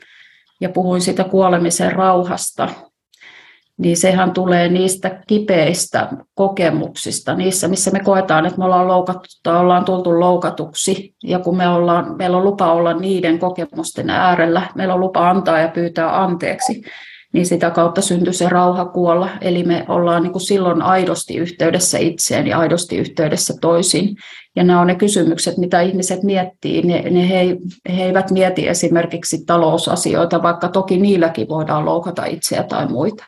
ja 0.61 0.69
puhuin 0.69 1.01
sitä 1.01 1.23
kuolemisen 1.23 1.91
rauhasta, 1.91 2.69
niin 3.78 3.97
sehän 3.97 4.32
tulee 4.32 4.69
niistä 4.69 5.23
kipeistä 5.28 6.09
kokemuksista, 6.36 7.36
niissä 7.36 7.67
missä 7.67 7.91
me 7.91 7.99
koetaan, 7.99 8.45
että 8.45 8.57
me 8.57 8.65
ollaan 8.65 8.88
loukattu 8.88 9.28
tai 9.43 9.59
ollaan 9.59 9.86
tultu 9.86 10.19
loukatuksi. 10.19 11.15
Ja 11.23 11.39
kun 11.39 11.57
me 11.57 11.69
ollaan, 11.69 12.17
meillä 12.17 12.38
on 12.38 12.43
lupa 12.43 12.71
olla 12.71 12.93
niiden 12.93 13.39
kokemusten 13.39 14.09
äärellä, 14.09 14.61
meillä 14.75 14.93
on 14.93 14.99
lupa 14.99 15.30
antaa 15.30 15.59
ja 15.59 15.67
pyytää 15.67 16.23
anteeksi, 16.23 16.82
niin 17.34 17.45
sitä 17.45 17.71
kautta 17.71 18.01
syntyy 18.01 18.34
se 18.34 18.49
rauha 18.49 18.86
kuolla. 18.86 19.30
Eli 19.41 19.63
me 19.63 19.86
ollaan 19.88 20.23
niin 20.23 20.32
kuin 20.32 20.41
silloin 20.41 20.82
aidosti 20.82 21.38
yhteydessä 21.38 21.97
itseen 21.97 22.47
ja 22.47 22.59
aidosti 22.59 22.97
yhteydessä 22.97 23.53
toisiin. 23.61 24.15
Ja 24.55 24.63
nämä 24.63 24.82
on 24.82 24.88
ne 24.88 24.95
kysymykset, 24.95 25.57
mitä 25.57 25.82
ihmiset 25.82 26.23
miettii. 26.23 26.82
Ne, 26.82 27.01
ne 27.01 27.30
he, 27.30 27.57
he 27.97 28.03
eivät 28.03 28.32
mieti 28.32 28.67
esimerkiksi 28.67 29.45
talousasioita, 29.45 30.43
vaikka 30.43 30.67
toki 30.67 30.97
niilläkin 30.97 31.49
voidaan 31.49 31.86
loukata 31.86 32.25
itseä 32.25 32.63
tai 32.63 32.88
muita 32.88 33.25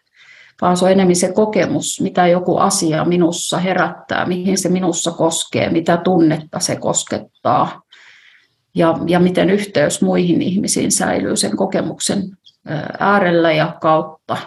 vaan 0.62 0.78
se 0.78 0.86
on 0.86 0.91
enemmän 0.91 1.16
se 1.16 1.32
kokemus, 1.32 2.01
mitä 2.01 2.28
joku 2.28 2.57
asia 2.57 3.05
minussa 3.05 3.57
herättää, 3.57 4.26
mihin 4.26 4.57
se 4.57 4.70
minussa 4.70 5.12
koskee, 5.12 5.70
mitä 5.70 5.97
tunnetta 5.97 6.60
se 6.60 6.76
koskettaa 6.76 7.82
ja, 8.76 8.97
ja 9.07 9.20
miten 9.20 9.49
yhteys 9.49 10.01
muihin 10.01 10.41
ihmisiin 10.41 10.91
säilyy 10.91 11.36
sen 11.36 11.57
kokemuksen 11.57 12.24
äärellä 12.99 13.51
ja 13.51 13.76
kautta. 13.82 14.38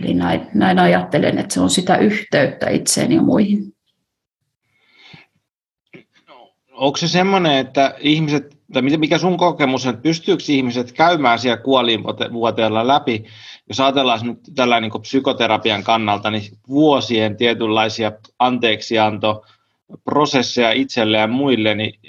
Eli 0.00 0.14
näin, 0.14 0.46
näin 0.54 0.78
ajattelen, 0.78 1.38
että 1.38 1.54
se 1.54 1.60
on 1.60 1.70
sitä 1.70 1.96
yhteyttä 1.96 2.70
itseen 2.70 3.12
ja 3.12 3.22
muihin. 3.22 3.72
Onko 6.72 6.96
se 6.96 7.08
semmoinen, 7.08 7.56
että 7.56 7.94
ihmiset, 7.98 8.58
tai 8.72 8.82
mikä 8.82 9.18
sun 9.18 9.36
kokemus 9.36 9.86
on, 9.86 9.90
että 9.94 10.02
pystyykö 10.02 10.42
ihmiset 10.48 10.92
käymään 10.92 11.38
siellä 11.38 11.62
kuoliinvuoteella 11.62 12.86
läpi 12.86 13.24
jos 13.72 13.80
ajatellaan 13.80 14.26
nyt 14.26 14.38
tällä 14.54 14.80
niin 14.80 14.92
psykoterapian 15.00 15.84
kannalta, 15.84 16.30
niin 16.30 16.42
vuosien 16.68 17.36
tietynlaisia 17.36 18.12
anteeksiantoprosesseja 18.38 20.72
itselle 20.72 21.16
ja 21.16 21.26
muille, 21.26 21.74
niin 21.74 22.00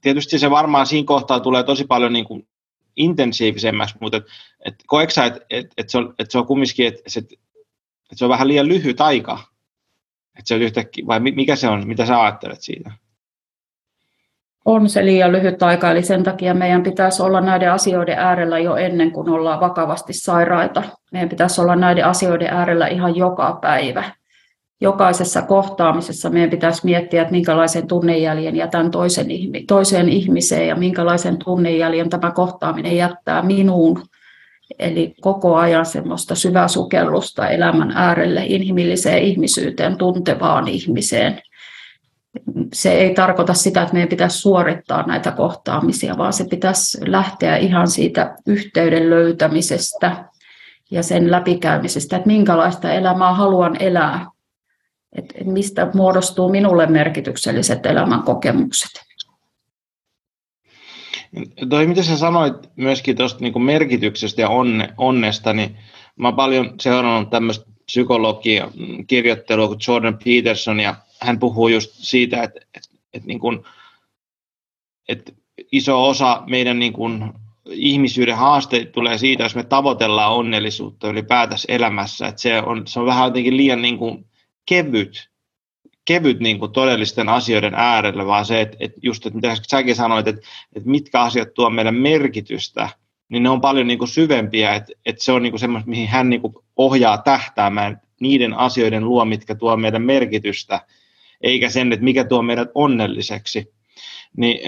tietysti 0.00 0.38
se 0.38 0.50
varmaan 0.50 0.86
siinä 0.86 1.06
kohtaa 1.06 1.40
tulee 1.40 1.62
tosi 1.62 1.84
paljon 1.84 2.12
niin 2.12 2.24
kuin 2.24 2.48
intensiivisemmäksi, 2.96 3.94
mutta 4.00 4.16
et, 4.16 4.24
et 4.64 4.74
koetko 4.86 5.22
että 5.22 5.40
et, 5.50 5.66
et 5.76 5.90
se, 5.90 5.98
on, 5.98 6.14
et 6.18 6.30
se 6.30 6.38
on 6.38 6.46
kumminkin, 6.46 6.86
että 6.86 7.02
et, 7.16 7.32
et 8.12 8.18
se 8.18 8.24
on 8.24 8.30
vähän 8.30 8.48
liian 8.48 8.68
lyhyt 8.68 9.00
aika? 9.00 9.38
Että 10.38 10.48
se 10.48 10.54
on 10.54 10.62
yhtäkkiä, 10.62 11.06
vai 11.06 11.20
mikä 11.20 11.56
se 11.56 11.68
on, 11.68 11.88
mitä 11.88 12.06
sä 12.06 12.22
ajattelet 12.22 12.62
siitä? 12.62 12.92
On 14.66 14.88
se 14.88 15.04
liian 15.04 15.32
lyhyt 15.32 15.62
aika, 15.62 15.90
eli 15.90 16.02
sen 16.02 16.22
takia 16.22 16.54
meidän 16.54 16.82
pitäisi 16.82 17.22
olla 17.22 17.40
näiden 17.40 17.72
asioiden 17.72 18.18
äärellä 18.18 18.58
jo 18.58 18.76
ennen 18.76 19.12
kuin 19.12 19.28
ollaan 19.28 19.60
vakavasti 19.60 20.12
sairaita. 20.12 20.82
Meidän 21.12 21.28
pitäisi 21.28 21.60
olla 21.60 21.76
näiden 21.76 22.04
asioiden 22.04 22.48
äärellä 22.48 22.86
ihan 22.86 23.16
joka 23.16 23.58
päivä. 23.62 24.04
Jokaisessa 24.80 25.42
kohtaamisessa 25.42 26.30
meidän 26.30 26.50
pitäisi 26.50 26.80
miettiä, 26.84 27.22
että 27.22 27.32
minkälaisen 27.32 27.86
tunnejäljen 27.86 28.56
jätän 28.56 28.90
toisen, 28.90 29.26
toiseen 29.68 30.08
ihmiseen 30.08 30.68
ja 30.68 30.76
minkälaisen 30.76 31.38
tunnejäljen 31.44 32.10
tämä 32.10 32.30
kohtaaminen 32.30 32.96
jättää 32.96 33.42
minuun. 33.42 34.02
Eli 34.78 35.14
koko 35.20 35.56
ajan 35.56 35.86
semmoista 35.86 36.34
syvää 36.34 36.68
sukellusta 36.68 37.48
elämän 37.48 37.92
äärelle, 37.94 38.42
inhimilliseen 38.46 39.22
ihmisyyteen, 39.22 39.96
tuntevaan 39.98 40.68
ihmiseen– 40.68 41.40
se 42.72 42.92
ei 42.92 43.14
tarkoita 43.14 43.54
sitä, 43.54 43.82
että 43.82 43.92
meidän 43.92 44.08
pitäisi 44.08 44.38
suorittaa 44.38 45.06
näitä 45.06 45.30
kohtaamisia, 45.30 46.18
vaan 46.18 46.32
se 46.32 46.44
pitäisi 46.50 46.98
lähteä 47.10 47.56
ihan 47.56 47.88
siitä 47.88 48.36
yhteyden 48.46 49.10
löytämisestä 49.10 50.24
ja 50.90 51.02
sen 51.02 51.30
läpikäymisestä, 51.30 52.16
että 52.16 52.26
minkälaista 52.26 52.92
elämää 52.92 53.34
haluan 53.34 53.76
elää, 53.82 54.26
että 55.12 55.44
mistä 55.44 55.90
muodostuu 55.94 56.48
minulle 56.48 56.86
merkitykselliset 56.86 57.86
elämän 57.86 58.22
kokemukset. 58.22 58.90
Toi, 61.68 61.86
mitä 61.86 62.02
sä 62.02 62.16
sanoit 62.16 62.54
myöskin 62.76 63.16
tuosta 63.16 63.40
niin 63.40 63.62
merkityksestä 63.62 64.40
ja 64.40 64.48
onne, 64.48 64.88
onnesta, 64.98 65.52
niin 65.52 65.76
mä 66.16 66.28
oon 66.28 66.36
paljon 66.36 66.74
seurannut 66.80 67.30
tämmöistä 67.30 67.66
psykologia 67.86 68.70
kirjoittelua 69.06 69.68
kuin 69.68 69.78
Jordan 69.88 70.18
Peterson, 70.24 70.80
ja 70.80 70.94
hän 71.20 71.38
puhuu 71.38 71.68
just 71.68 71.90
siitä, 71.94 72.42
että, 72.42 72.60
että, 72.74 72.88
että, 73.14 73.26
niin 73.26 73.40
kuin, 73.40 73.64
että 75.08 75.32
iso 75.72 76.08
osa 76.08 76.42
meidän 76.46 76.78
niin 76.78 76.92
kuin 76.92 77.32
ihmisyyden 77.70 78.36
haasteita 78.36 78.92
tulee 78.92 79.18
siitä, 79.18 79.42
jos 79.42 79.54
me 79.54 79.64
tavoitellaan 79.64 80.32
onnellisuutta 80.32 81.08
ylipäätänsä 81.08 81.72
elämässä, 81.72 82.26
että 82.26 82.40
se 82.40 82.62
on, 82.62 82.86
se 82.86 83.00
on 83.00 83.06
vähän 83.06 83.24
jotenkin 83.24 83.56
liian 83.56 83.82
niin 83.82 83.98
kuin 83.98 84.26
kevyt, 84.68 85.30
kevyt 86.04 86.40
niin 86.40 86.58
kuin 86.58 86.72
todellisten 86.72 87.28
asioiden 87.28 87.74
äärellä, 87.74 88.26
vaan 88.26 88.44
se, 88.44 88.60
että, 88.60 88.76
että 88.80 89.00
just, 89.02 89.26
että 89.26 89.36
mitä 89.36 89.56
säkin 89.68 89.96
sanoit, 89.96 90.28
että, 90.28 90.48
että 90.76 90.90
mitkä 90.90 91.20
asiat 91.20 91.54
tuo 91.54 91.70
meidän 91.70 91.94
merkitystä, 91.94 92.88
niin 93.28 93.42
ne 93.42 93.50
on 93.50 93.60
paljon 93.60 93.86
niin 93.86 93.98
kuin 93.98 94.08
syvempiä, 94.08 94.74
että, 94.74 94.92
että 95.06 95.24
se 95.24 95.32
on 95.32 95.42
niin 95.42 95.58
semmoista, 95.58 95.90
mihin 95.90 96.08
hän 96.08 96.30
niin 96.30 96.40
kuin 96.40 96.54
ohjaa 96.76 97.18
tähtäämään 97.18 98.00
niiden 98.20 98.54
asioiden 98.54 99.04
luo, 99.04 99.24
mitkä 99.24 99.54
tuo 99.54 99.76
meidän 99.76 100.02
merkitystä, 100.02 100.80
eikä 101.46 101.68
sen, 101.68 101.92
että 101.92 102.04
mikä 102.04 102.24
tuo 102.24 102.42
meidät 102.42 102.68
onnelliseksi. 102.74 103.72
Niin 104.36 104.60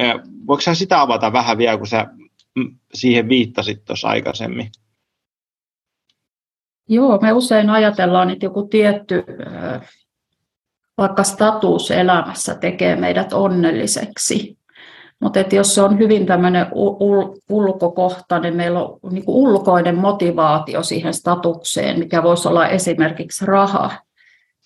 voiko 0.46 0.60
sä 0.60 0.74
sitä 0.74 1.00
avata 1.00 1.32
vähän 1.32 1.58
vielä, 1.58 1.78
kun 1.78 1.86
sä 1.86 2.06
siihen 2.94 3.28
viittasit 3.28 3.84
tuossa 3.84 4.08
aikaisemmin? 4.08 4.70
Joo, 6.88 7.18
me 7.22 7.32
usein 7.32 7.70
ajatellaan, 7.70 8.30
että 8.30 8.46
joku 8.46 8.62
tietty 8.62 9.24
vaikka 10.98 11.24
status 11.24 11.90
elämässä 11.90 12.54
tekee 12.54 12.96
meidät 12.96 13.32
onnelliseksi. 13.32 14.58
Mutta 15.20 15.40
jos 15.52 15.74
se 15.74 15.82
on 15.82 15.98
hyvin 15.98 16.26
tämmöinen 16.26 16.66
ul- 16.66 17.38
ulkokohtainen, 17.50 18.56
meillä 18.56 18.80
on 18.80 18.98
niin 19.10 19.24
ulkoinen 19.26 19.98
motivaatio 19.98 20.82
siihen 20.82 21.14
statukseen, 21.14 21.98
mikä 21.98 22.22
voisi 22.22 22.48
olla 22.48 22.68
esimerkiksi 22.68 23.46
raha, 23.46 23.92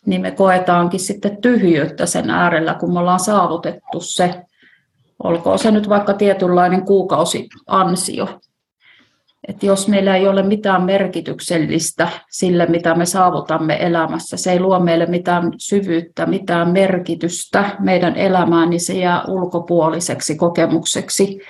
niin 0.07 0.21
me 0.21 0.31
koetaankin 0.31 1.01
sitten 1.01 1.37
tyhjyyttä 1.37 2.07
sen 2.07 2.31
äärellä, 2.31 2.75
kun 2.75 2.93
me 2.93 2.99
ollaan 2.99 3.21
saavutettu 3.21 4.01
se, 4.01 4.35
olkoon 5.23 5.59
se 5.59 5.71
nyt 5.71 5.89
vaikka 5.89 6.15
tietynlainen 6.15 6.85
kuukausiansio. 6.85 8.41
Et 9.49 9.63
jos 9.63 9.89
meillä 9.89 10.17
ei 10.17 10.29
ole 10.29 10.43
mitään 10.43 10.83
merkityksellistä 10.83 12.09
sille, 12.31 12.67
mitä 12.67 12.95
me 12.95 13.07
saavutamme 13.07 13.77
elämässä, 13.81 14.37
se 14.37 14.53
ei 14.53 14.61
luo 14.61 14.81
meille 14.81 15.07
mitään 15.07 15.53
syvyyttä, 15.59 16.27
mitään 16.27 16.71
merkitystä 16.71 17.77
meidän 17.81 18.17
elämään, 18.17 18.71
niin 18.71 18.81
se 18.81 18.93
jää 18.93 19.25
ulkopuoliseksi 19.29 20.37
kokemukseksi. 20.37 21.41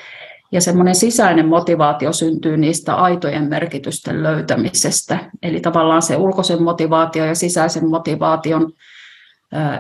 Ja 0.53 0.61
semmoinen 0.61 0.95
sisäinen 0.95 1.49
motivaatio 1.49 2.13
syntyy 2.13 2.57
niistä 2.57 2.95
aitojen 2.95 3.49
merkitysten 3.49 4.23
löytämisestä. 4.23 5.19
Eli 5.43 5.61
tavallaan 5.61 6.03
se 6.03 6.17
ulkoisen 6.17 6.63
motivaatio 6.63 7.25
ja 7.25 7.35
sisäisen 7.35 7.89
motivaation 7.89 8.73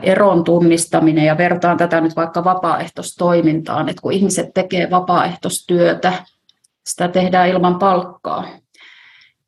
eron 0.03 0.45
tunnistaminen 0.45 1.25
ja 1.25 1.39
vertaan 1.39 1.77
tätä 1.77 2.01
nyt 2.01 2.17
vaikka 2.17 2.45
vapaaehtoistoimintaan, 2.45 3.89
että 3.89 4.03
kun 4.03 4.13
ihmiset 4.13 4.55
tekee 4.55 4.91
vapaaehtoistyötä, 4.91 6.13
sitä 6.87 7.09
tehdään 7.09 7.49
ilman 7.49 7.79
palkkaa. 7.79 8.45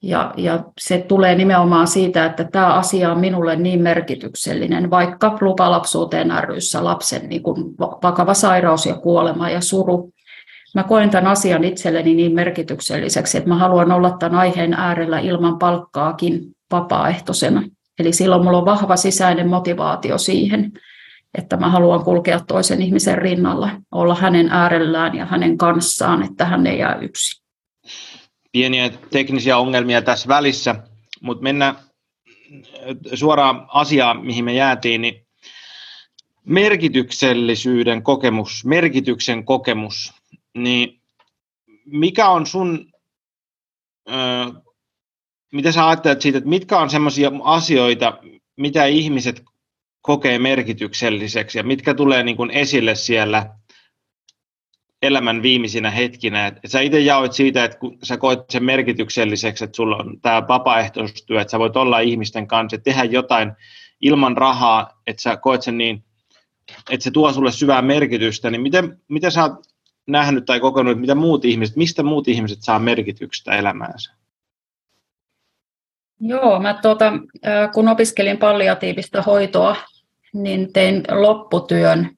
Ja, 0.02 0.34
ja 0.36 0.64
se 0.80 0.98
tulee 0.98 1.34
nimenomaan 1.34 1.86
siitä, 1.86 2.26
että 2.26 2.44
tämä 2.44 2.74
asia 2.74 3.12
on 3.12 3.20
minulle 3.20 3.56
niin 3.56 3.82
merkityksellinen, 3.82 4.90
vaikka 4.90 5.38
lupalapsuuteen 5.40 6.32
ryssä 6.42 6.84
lapsen 6.84 7.28
niin 7.28 7.42
kuin 7.42 7.74
vakava 8.02 8.34
sairaus 8.34 8.86
ja 8.86 8.94
kuolema 8.94 9.50
ja 9.50 9.60
suru. 9.60 10.13
Mä 10.74 10.82
koen 10.82 11.10
tämän 11.10 11.26
asian 11.26 11.64
itselleni 11.64 12.14
niin 12.14 12.34
merkitykselliseksi, 12.34 13.38
että 13.38 13.48
mä 13.48 13.58
haluan 13.58 13.92
olla 13.92 14.16
tämän 14.18 14.38
aiheen 14.38 14.74
äärellä 14.74 15.18
ilman 15.18 15.58
palkkaakin 15.58 16.40
vapaaehtoisena. 16.70 17.62
Eli 17.98 18.12
silloin 18.12 18.44
mulla 18.44 18.58
on 18.58 18.64
vahva 18.64 18.96
sisäinen 18.96 19.48
motivaatio 19.48 20.18
siihen, 20.18 20.72
että 21.38 21.56
mä 21.56 21.70
haluan 21.70 22.04
kulkea 22.04 22.40
toisen 22.40 22.82
ihmisen 22.82 23.18
rinnalla, 23.18 23.70
olla 23.92 24.14
hänen 24.14 24.48
äärellään 24.50 25.14
ja 25.14 25.26
hänen 25.26 25.58
kanssaan, 25.58 26.22
että 26.22 26.44
hän 26.44 26.66
ei 26.66 26.78
jää 26.78 26.98
yksin. 26.98 27.44
Pieniä 28.52 28.90
teknisiä 29.10 29.58
ongelmia 29.58 30.02
tässä 30.02 30.28
välissä, 30.28 30.74
mutta 31.20 31.42
mennään 31.42 31.74
suoraan 33.14 33.66
asiaan, 33.68 34.26
mihin 34.26 34.44
me 34.44 34.54
jäätiin, 34.54 35.02
niin 35.02 35.26
merkityksellisyyden 36.44 38.02
kokemus, 38.02 38.64
merkityksen 38.64 39.44
kokemus, 39.44 40.12
niin 40.56 41.00
mikä 41.86 42.28
on 42.28 42.46
sun, 42.46 42.92
mitä 45.52 45.72
sä 45.72 45.88
ajattelet 45.88 46.22
siitä, 46.22 46.38
että 46.38 46.50
mitkä 46.50 46.78
on 46.78 46.90
sellaisia 46.90 47.30
asioita, 47.42 48.18
mitä 48.56 48.84
ihmiset 48.84 49.42
kokee 50.02 50.38
merkitykselliseksi 50.38 51.58
ja 51.58 51.64
mitkä 51.64 51.94
tulee 51.94 52.22
niin 52.22 52.36
kuin 52.36 52.50
esille 52.50 52.94
siellä 52.94 53.50
elämän 55.02 55.42
viimeisinä 55.42 55.90
hetkinä. 55.90 56.46
Et 56.46 56.58
sä 56.66 56.80
itse 56.80 57.00
jaoit 57.00 57.32
siitä, 57.32 57.64
että 57.64 57.78
kun 57.78 57.98
sä 58.02 58.16
koet 58.16 58.40
sen 58.50 58.64
merkitykselliseksi, 58.64 59.64
että 59.64 59.76
sulla 59.76 59.96
on 59.96 60.20
tämä 60.20 60.48
vapaaehtoistyö, 60.48 61.40
että 61.40 61.50
sä 61.50 61.58
voit 61.58 61.76
olla 61.76 62.00
ihmisten 62.00 62.46
kanssa, 62.46 62.78
tehdä 62.78 63.04
jotain 63.04 63.52
ilman 64.00 64.36
rahaa, 64.36 65.02
että 65.06 65.22
sä 65.22 65.36
koet 65.36 65.62
sen 65.62 65.78
niin, 65.78 66.04
että 66.90 67.04
se 67.04 67.10
tuo 67.10 67.32
sulle 67.32 67.52
syvää 67.52 67.82
merkitystä, 67.82 68.50
niin 68.50 68.60
miten, 68.60 69.00
miten 69.08 69.32
sä 69.32 69.42
oot 69.42 69.73
nähnyt 70.06 70.44
tai 70.44 70.60
kokenut, 70.60 71.00
mitä 71.00 71.14
muut 71.14 71.44
ihmiset, 71.44 71.76
mistä 71.76 72.02
muut 72.02 72.28
ihmiset 72.28 72.58
saa 72.60 72.78
merkitystä 72.78 73.56
elämäänsä? 73.56 74.12
Joo, 76.20 76.60
mä 76.60 76.78
tuota, 76.82 77.12
kun 77.74 77.88
opiskelin 77.88 78.38
palliatiivista 78.38 79.22
hoitoa, 79.22 79.76
niin 80.34 80.72
tein 80.72 81.02
lopputyön 81.10 82.10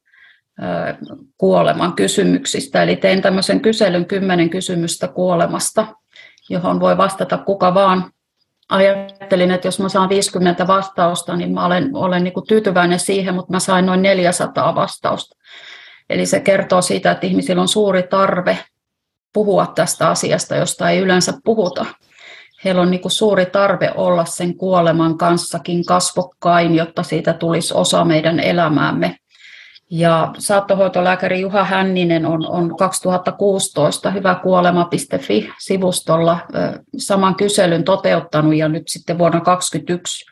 kuoleman 1.38 1.92
kysymyksistä. 1.92 2.82
Eli 2.82 2.96
tein 2.96 3.22
tämmöisen 3.22 3.60
kyselyn 3.60 4.06
kymmenen 4.06 4.50
kysymystä 4.50 5.08
kuolemasta, 5.08 5.86
johon 6.48 6.80
voi 6.80 6.96
vastata 6.96 7.38
kuka 7.38 7.74
vaan. 7.74 8.10
Ajattelin, 8.68 9.50
että 9.50 9.68
jos 9.68 9.80
mä 9.80 9.88
saan 9.88 10.08
50 10.08 10.66
vastausta, 10.66 11.36
niin 11.36 11.54
mä 11.54 11.66
olen, 11.66 11.96
olen 11.96 12.24
niin 12.24 12.34
tyytyväinen 12.48 13.00
siihen, 13.00 13.34
mutta 13.34 13.52
mä 13.52 13.60
sain 13.60 13.86
noin 13.86 14.02
400 14.02 14.74
vastausta. 14.74 15.36
Eli 16.10 16.26
se 16.26 16.40
kertoo 16.40 16.82
siitä, 16.82 17.10
että 17.10 17.26
ihmisillä 17.26 17.62
on 17.62 17.68
suuri 17.68 18.02
tarve 18.02 18.58
puhua 19.32 19.66
tästä 19.66 20.08
asiasta, 20.08 20.56
josta 20.56 20.90
ei 20.90 20.98
yleensä 20.98 21.32
puhuta. 21.44 21.86
Heillä 22.64 22.82
on 22.82 22.90
niin 22.90 23.00
suuri 23.06 23.46
tarve 23.46 23.92
olla 23.94 24.24
sen 24.24 24.56
kuoleman 24.56 25.18
kanssakin 25.18 25.84
kasvokkain, 25.84 26.74
jotta 26.74 27.02
siitä 27.02 27.32
tulisi 27.32 27.74
osa 27.74 28.04
meidän 28.04 28.40
elämäämme. 28.40 29.16
Ja 29.90 30.32
saattohoitolääkäri 30.38 31.40
Juha 31.40 31.64
Hänninen 31.64 32.26
on, 32.26 32.46
on 32.46 32.76
2016 32.76 34.10
hyväkuolema.fi-sivustolla 34.10 36.38
saman 36.98 37.34
kyselyn 37.34 37.84
toteuttanut 37.84 38.54
ja 38.54 38.68
nyt 38.68 38.82
sitten 38.86 39.18
vuonna 39.18 39.40
2021 39.40 40.24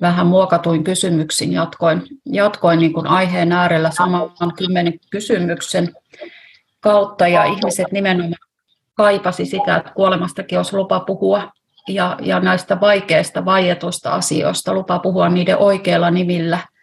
vähän 0.00 0.26
muokatuin 0.26 0.84
kysymyksin 0.84 1.52
jatkoin, 1.52 2.02
jatkoin 2.26 2.78
niin 2.78 2.92
kuin 2.92 3.06
aiheen 3.06 3.52
äärellä 3.52 3.90
saman 3.90 4.54
kymmenen 4.58 4.94
kysymyksen 5.10 5.92
kautta 6.80 7.28
ja 7.28 7.44
ihmiset 7.44 7.92
nimenomaan 7.92 8.34
kaipasi 8.94 9.46
sitä, 9.46 9.76
että 9.76 9.92
kuolemastakin 9.94 10.58
olisi 10.58 10.76
lupa 10.76 11.00
puhua 11.00 11.52
ja, 11.88 12.16
ja 12.20 12.40
näistä 12.40 12.80
vaikeista, 12.80 13.44
vaietuista 13.44 14.10
asioista 14.10 14.74
lupa 14.74 14.98
puhua 14.98 15.28
niiden 15.28 15.58
oikeilla 15.58 16.10
nimillä– 16.10 16.58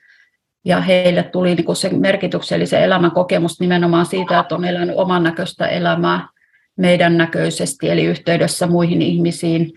ja 0.66 0.82
heille 0.82 1.24
tuli 1.24 1.56
niin 1.56 1.66
kuin 1.66 1.76
se 1.76 1.90
merkityksellisen 1.90 2.82
elämän 2.82 3.12
kokemus 3.12 3.60
nimenomaan 3.60 4.06
siitä, 4.06 4.40
että 4.40 4.56
on 4.56 4.66
elänyt 4.66 4.96
oman 4.96 5.24
näköistä 5.24 5.68
elämää 5.68 6.28
meidän 6.76 7.18
näköisesti, 7.18 7.90
eli 7.90 8.04
yhteydessä 8.04 8.68
muihin 8.68 9.02
ihmisiin, 9.02 9.74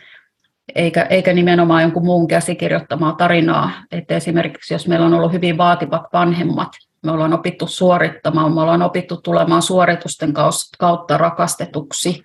eikä, 0.74 1.02
eikä 1.02 1.32
nimenomaan 1.32 1.82
jonkun 1.82 2.04
muun 2.04 2.28
käsikirjoittamaa 2.28 3.12
tarinaa. 3.12 3.70
Että 3.92 4.16
esimerkiksi 4.16 4.74
jos 4.74 4.88
meillä 4.88 5.06
on 5.06 5.14
ollut 5.14 5.32
hyvin 5.32 5.58
vaativat 5.58 6.02
vanhemmat, 6.12 6.68
me 7.02 7.10
ollaan 7.12 7.34
opittu 7.34 7.66
suorittamaan, 7.66 8.54
me 8.54 8.60
ollaan 8.60 8.82
opittu 8.82 9.16
tulemaan 9.16 9.62
suoritusten 9.62 10.32
kautta 10.78 11.18
rakastetuksi, 11.18 12.24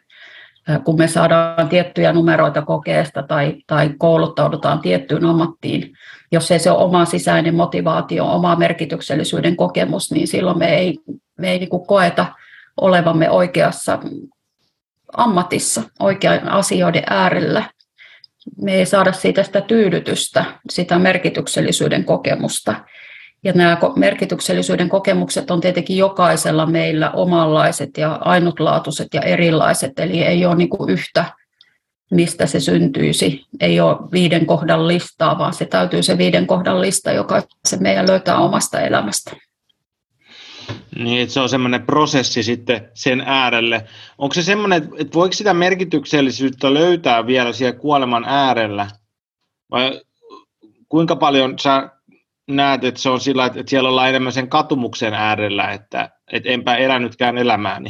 kun 0.83 0.97
me 0.97 1.07
saadaan 1.07 1.69
tiettyjä 1.69 2.13
numeroita 2.13 2.61
kokeesta 2.61 3.23
tai, 3.23 3.55
tai 3.67 3.89
kouluttaudutaan 3.97 4.79
tiettyyn 4.79 5.25
ammattiin, 5.25 5.93
jos 6.31 6.51
ei 6.51 6.59
se 6.59 6.71
ole 6.71 6.83
oma 6.83 7.05
sisäinen 7.05 7.55
motivaatio, 7.55 8.25
oma 8.25 8.55
merkityksellisyyden 8.55 9.55
kokemus, 9.55 10.11
niin 10.11 10.27
silloin 10.27 10.57
me 10.57 10.77
ei, 10.77 10.97
me 11.37 11.51
ei 11.51 11.59
niin 11.59 11.85
koeta 11.87 12.25
olevamme 12.81 13.29
oikeassa 13.29 13.99
ammatissa, 15.17 15.83
oikean 15.99 16.49
asioiden 16.49 17.03
äärellä. 17.09 17.63
Me 18.61 18.73
ei 18.73 18.85
saada 18.85 19.11
siitä 19.11 19.43
sitä 19.43 19.61
tyydytystä, 19.61 20.45
sitä 20.69 20.99
merkityksellisyyden 20.99 22.05
kokemusta. 22.05 22.75
Ja 23.43 23.53
nämä 23.53 23.77
merkityksellisyyden 23.95 24.89
kokemukset 24.89 25.51
on 25.51 25.61
tietenkin 25.61 25.97
jokaisella 25.97 26.65
meillä 26.65 27.11
omanlaiset 27.11 27.89
ja 27.97 28.19
ainutlaatuiset 28.21 29.07
ja 29.13 29.21
erilaiset, 29.21 29.99
eli 29.99 30.23
ei 30.23 30.45
ole 30.45 30.55
niin 30.55 30.69
yhtä, 30.87 31.25
mistä 32.11 32.45
se 32.45 32.59
syntyisi. 32.59 33.45
Ei 33.59 33.79
ole 33.79 33.97
viiden 34.11 34.45
kohdan 34.45 34.87
listaa, 34.87 35.37
vaan 35.37 35.53
se 35.53 35.65
täytyy 35.65 36.03
se 36.03 36.17
viiden 36.17 36.47
kohdan 36.47 36.81
lista, 36.81 37.11
joka 37.11 37.41
se 37.67 37.77
meidän 37.77 38.07
löytää 38.07 38.37
omasta 38.37 38.79
elämästä. 38.79 39.31
Niin, 40.95 41.21
että 41.21 41.33
se 41.33 41.39
on 41.39 41.49
semmoinen 41.49 41.85
prosessi 41.85 42.43
sitten 42.43 42.89
sen 42.93 43.23
äärelle. 43.25 43.87
Onko 44.17 44.33
se 44.33 44.41
semmoinen, 44.41 44.89
että 44.97 45.13
voiko 45.13 45.33
sitä 45.33 45.53
merkityksellisyyttä 45.53 46.73
löytää 46.73 47.27
vielä 47.27 47.53
siellä 47.53 47.79
kuoleman 47.79 48.25
äärellä? 48.27 48.87
Vai 49.71 50.01
kuinka 50.89 51.15
paljon 51.15 51.59
sä 51.59 51.89
näet, 52.47 52.83
että 52.83 53.01
se 53.01 53.09
on 53.09 53.19
sillä, 53.19 53.45
että 53.45 53.63
siellä 53.67 53.89
ollaan 53.89 54.09
enemmän 54.09 54.33
sen 54.33 54.49
katumuksen 54.49 55.13
äärellä, 55.13 55.71
että, 55.71 56.09
että 56.33 56.49
enpä 56.49 56.75
elänytkään 56.75 57.37
elämääni? 57.37 57.89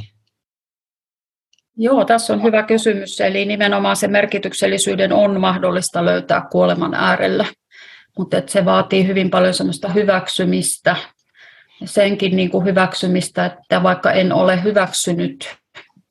Joo, 1.77 2.05
tässä 2.05 2.33
on 2.33 2.43
hyvä 2.43 2.63
kysymys. 2.63 3.21
Eli 3.21 3.45
nimenomaan 3.45 3.95
se 3.95 4.07
merkityksellisyyden 4.07 5.13
on 5.13 5.41
mahdollista 5.41 6.05
löytää 6.05 6.47
kuoleman 6.51 6.93
äärellä, 6.93 7.45
mutta 8.17 8.41
se 8.45 8.65
vaatii 8.65 9.07
hyvin 9.07 9.29
paljon 9.29 9.53
semmoista 9.53 9.89
hyväksymistä, 9.89 10.95
senkin 11.85 12.35
niin 12.35 12.49
kuin 12.49 12.65
hyväksymistä, 12.65 13.45
että 13.45 13.83
vaikka 13.83 14.11
en 14.11 14.33
ole 14.33 14.63
hyväksynyt, 14.63 15.55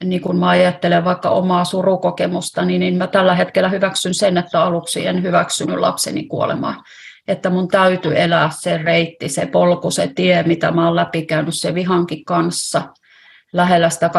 niin 0.04 0.20
kuin 0.20 0.38
mä 0.38 0.48
ajattelen 0.48 1.04
vaikka 1.04 1.30
omaa 1.30 1.64
surukokemusta, 1.64 2.64
niin, 2.64 2.80
niin 2.80 2.96
mä 2.96 3.06
tällä 3.06 3.34
hetkellä 3.34 3.68
hyväksyn 3.68 4.14
sen, 4.14 4.38
että 4.38 4.62
aluksi 4.62 5.06
en 5.06 5.22
hyväksynyt 5.22 5.78
lapseni 5.78 6.26
kuolemaa 6.26 6.82
että 7.28 7.50
mun 7.50 7.68
täytyy 7.68 8.20
elää 8.20 8.50
se 8.60 8.78
reitti, 8.78 9.28
se 9.28 9.46
polku, 9.46 9.90
se 9.90 10.12
tie, 10.14 10.42
mitä 10.42 10.70
mä 10.70 10.86
oon 10.86 10.96
läpikäynyt 10.96 11.54
se 11.54 11.74
vihankin 11.74 12.24
kanssa, 12.24 12.82
lähellä 13.52 13.90
sitä 13.90 14.10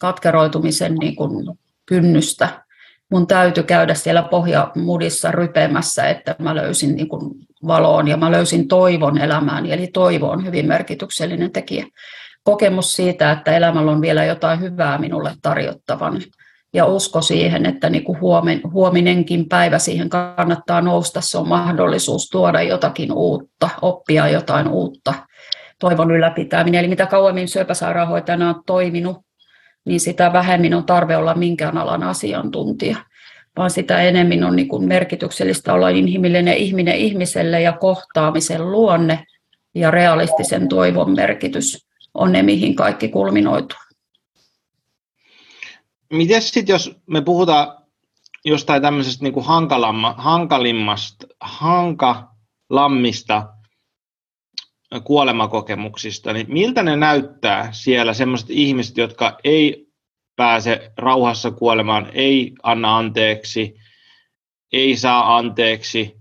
katkeroitumisen 0.00 0.94
niin 0.94 1.16
kuin 1.16 1.58
kynnystä. 1.86 2.64
Mun 3.10 3.26
täytyy 3.26 3.62
käydä 3.62 3.94
siellä 3.94 4.22
pohjamudissa 4.22 5.30
rypemässä, 5.30 6.08
että 6.08 6.36
mä 6.38 6.56
löysin 6.56 6.96
niin 6.96 7.08
kuin 7.08 7.34
valoon 7.66 8.08
ja 8.08 8.16
mä 8.16 8.30
löysin 8.30 8.68
toivon 8.68 9.18
elämään, 9.18 9.66
eli 9.66 9.86
toivo 9.86 10.30
on 10.30 10.44
hyvin 10.44 10.66
merkityksellinen 10.66 11.52
tekijä. 11.52 11.86
Kokemus 12.42 12.96
siitä, 12.96 13.32
että 13.32 13.56
elämällä 13.56 13.92
on 13.92 14.00
vielä 14.00 14.24
jotain 14.24 14.60
hyvää 14.60 14.98
minulle 14.98 15.32
tarjottavan 15.42 16.22
ja 16.72 16.86
usko 16.86 17.22
siihen, 17.22 17.66
että 17.66 17.90
niin 17.90 18.04
kuin 18.04 18.18
huominenkin 18.72 19.48
päivä 19.48 19.78
siihen 19.78 20.08
kannattaa 20.08 20.80
nousta, 20.80 21.20
se 21.20 21.38
on 21.38 21.48
mahdollisuus 21.48 22.28
tuoda 22.28 22.62
jotakin 22.62 23.12
uutta, 23.12 23.68
oppia 23.82 24.28
jotain 24.28 24.68
uutta, 24.68 25.14
toivon 25.78 26.10
ylläpitäminen. 26.10 26.80
Eli 26.80 26.88
mitä 26.88 27.06
kauemmin 27.06 27.48
syöpäsairaanhoitajana 27.48 28.48
on 28.48 28.62
toiminut, 28.66 29.16
niin 29.84 30.00
sitä 30.00 30.32
vähemmin 30.32 30.74
on 30.74 30.84
tarve 30.84 31.16
olla 31.16 31.34
minkään 31.34 31.78
alan 31.78 32.02
asiantuntija, 32.02 32.96
vaan 33.56 33.70
sitä 33.70 34.02
enemmän 34.02 34.44
on 34.44 34.56
niin 34.56 34.68
kuin 34.68 34.84
merkityksellistä 34.84 35.72
olla 35.72 35.88
inhimillinen 35.88 36.56
ihminen 36.56 36.96
ihmiselle 36.96 37.60
ja 37.60 37.72
kohtaamisen 37.72 38.72
luonne 38.72 39.24
ja 39.74 39.90
realistisen 39.90 40.68
toivon 40.68 41.14
merkitys 41.14 41.86
on 42.14 42.32
ne, 42.32 42.42
mihin 42.42 42.76
kaikki 42.76 43.08
kulminoituu. 43.08 43.78
Miten 46.12 46.42
sitten, 46.42 46.74
jos 46.74 46.96
me 47.06 47.20
puhutaan 47.20 47.80
jostain 48.44 48.82
tämmöisestä 48.82 49.24
niin 49.24 49.32
kuin 49.32 49.46
hankalimmasta, 50.16 51.26
hankalammista 51.40 53.48
kuolemakokemuksista, 55.04 56.32
niin 56.32 56.46
miltä 56.48 56.82
ne 56.82 56.96
näyttää 56.96 57.68
siellä 57.72 58.14
sellaiset 58.14 58.50
ihmiset, 58.50 58.96
jotka 58.96 59.38
ei 59.44 59.86
pääse 60.36 60.92
rauhassa 60.96 61.50
kuolemaan, 61.50 62.10
ei 62.12 62.54
anna 62.62 62.96
anteeksi, 62.96 63.74
ei 64.72 64.96
saa 64.96 65.36
anteeksi, 65.36 66.16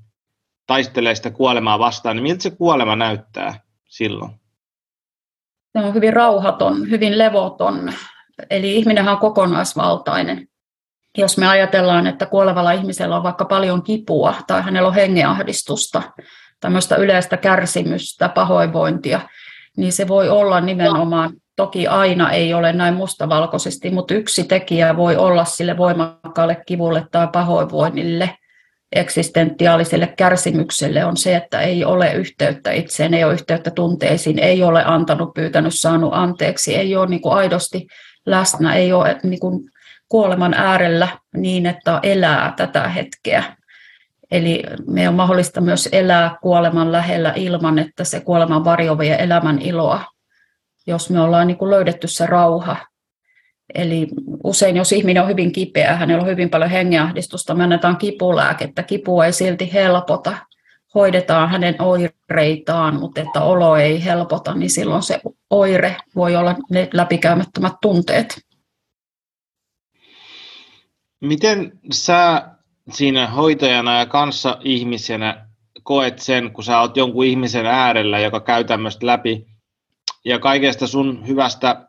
taistelee 0.67 1.15
sitä 1.15 1.31
kuolemaa 1.31 1.79
vastaan, 1.79 2.15
niin 2.15 2.23
miltä 2.23 2.43
se 2.43 2.49
kuolema 2.49 2.95
näyttää 2.95 3.59
silloin? 3.85 4.31
Se 5.71 5.85
on 5.85 5.93
hyvin 5.93 6.13
rauhaton, 6.13 6.89
hyvin 6.89 7.17
levoton, 7.17 7.93
Eli 8.49 8.75
ihminen 8.75 9.09
on 9.09 9.17
kokonaisvaltainen. 9.17 10.47
Jos 11.17 11.37
me 11.37 11.47
ajatellaan, 11.47 12.07
että 12.07 12.25
kuolevalla 12.25 12.71
ihmisellä 12.71 13.15
on 13.15 13.23
vaikka 13.23 13.45
paljon 13.45 13.83
kipua 13.83 14.35
tai 14.47 14.61
hänellä 14.61 14.87
on 14.87 14.95
hengenahdistusta, 14.95 16.01
tämmöistä 16.59 16.95
yleistä 16.95 17.37
kärsimystä, 17.37 18.29
pahoinvointia, 18.29 19.19
niin 19.77 19.93
se 19.93 20.07
voi 20.07 20.29
olla 20.29 20.61
nimenomaan 20.61 21.33
toki 21.55 21.87
aina 21.87 22.31
ei 22.31 22.53
ole 22.53 22.73
näin 22.73 22.93
mustavalkoisesti, 22.93 23.89
mutta 23.89 24.13
yksi 24.13 24.43
tekijä 24.43 24.97
voi 24.97 25.15
olla 25.15 25.45
sille 25.45 25.77
voimakkaalle 25.77 26.57
kivulle 26.65 27.05
tai 27.11 27.27
pahoinvoinnille, 27.33 28.29
eksistentiaaliselle 28.91 30.07
kärsimykselle 30.17 31.05
on 31.05 31.17
se, 31.17 31.35
että 31.35 31.61
ei 31.61 31.85
ole 31.85 32.13
yhteyttä 32.13 32.71
itseen, 32.71 33.13
ei 33.13 33.23
ole 33.23 33.33
yhteyttä 33.33 33.71
tunteisiin, 33.71 34.39
ei 34.39 34.63
ole 34.63 34.83
antanut, 34.85 35.33
pyytänyt, 35.33 35.73
saanut 35.75 36.13
anteeksi, 36.13 36.75
ei 36.75 36.95
ole 36.95 37.07
niin 37.07 37.21
kuin 37.21 37.35
aidosti 37.35 37.87
läsnä, 38.25 38.75
ei 38.75 38.93
ole 38.93 39.19
niin 39.23 39.39
kuin 39.39 39.69
kuoleman 40.09 40.53
äärellä 40.53 41.07
niin, 41.35 41.65
että 41.65 41.99
elää 42.03 42.53
tätä 42.57 42.87
hetkeä. 42.87 43.43
Eli 44.31 44.63
me 44.87 45.09
on 45.09 45.15
mahdollista 45.15 45.61
myös 45.61 45.89
elää 45.91 46.37
kuoleman 46.41 46.91
lähellä 46.91 47.33
ilman, 47.35 47.79
että 47.79 48.03
se 48.03 48.19
kuoleman 48.19 48.65
varjo 48.65 48.97
vie 48.97 49.15
elämän 49.23 49.61
iloa, 49.61 50.05
jos 50.87 51.09
me 51.09 51.21
ollaan 51.21 51.47
niin 51.47 51.57
kuin 51.57 51.71
löydetty 51.71 52.07
se 52.07 52.25
rauha. 52.25 52.77
Eli 53.75 54.07
usein, 54.43 54.77
jos 54.77 54.91
ihminen 54.91 55.23
on 55.23 55.29
hyvin 55.29 55.51
kipeä, 55.51 55.95
hänellä 55.95 56.21
on 56.21 56.29
hyvin 56.29 56.49
paljon 56.49 56.69
hengenahdistusta, 56.69 57.55
me 57.55 57.63
annetaan 57.63 57.97
kipulääkettä, 57.97 58.83
kipu 58.83 59.21
ei 59.21 59.33
silti 59.33 59.73
helpota, 59.73 60.37
hoidetaan 60.95 61.49
hänen 61.49 61.75
oireitaan, 61.81 62.99
mutta 62.99 63.21
että 63.21 63.41
olo 63.41 63.75
ei 63.75 64.05
helpota, 64.05 64.53
niin 64.53 64.69
silloin 64.69 65.03
se 65.03 65.21
oire 65.49 65.95
voi 66.15 66.35
olla 66.35 66.55
ne 66.69 66.89
läpikäymättömät 66.93 67.73
tunteet. 67.81 68.41
Miten 71.21 71.79
sä 71.91 72.49
siinä 72.91 73.27
hoitajana 73.27 73.99
ja 73.99 74.05
kanssa 74.05 74.57
ihmisenä 74.63 75.45
koet 75.83 76.19
sen, 76.19 76.53
kun 76.53 76.63
sä 76.63 76.79
oot 76.79 76.97
jonkun 76.97 77.25
ihmisen 77.25 77.65
äärellä, 77.65 78.19
joka 78.19 78.39
käy 78.39 78.63
tämmöistä 78.63 79.05
läpi, 79.05 79.45
ja 80.25 80.39
kaikesta 80.39 80.87
sun 80.87 81.27
hyvästä 81.27 81.87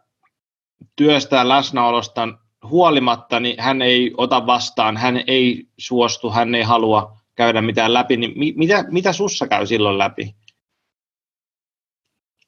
työstä 0.96 1.48
läsnäolosta 1.48 2.28
huolimatta, 2.64 3.40
niin 3.40 3.56
hän 3.58 3.82
ei 3.82 4.14
ota 4.16 4.46
vastaan, 4.46 4.96
hän 4.96 5.24
ei 5.26 5.68
suostu, 5.78 6.30
hän 6.30 6.54
ei 6.54 6.62
halua 6.62 7.16
käydä 7.34 7.62
mitään 7.62 7.94
läpi, 7.94 8.16
niin 8.16 8.58
mitä, 8.58 8.84
mitä 8.90 9.12
sussa 9.12 9.48
käy 9.48 9.66
silloin 9.66 9.98
läpi? 9.98 10.34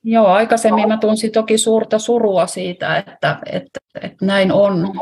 Joo, 0.04 0.26
aikaisemmin 0.26 0.88
mä 0.88 0.98
tunsin 0.98 1.32
toki 1.32 1.58
suurta 1.58 1.98
surua 1.98 2.46
siitä, 2.46 2.96
että, 2.96 3.38
että, 3.52 3.80
että 4.02 4.26
näin 4.26 4.52
on. 4.52 4.92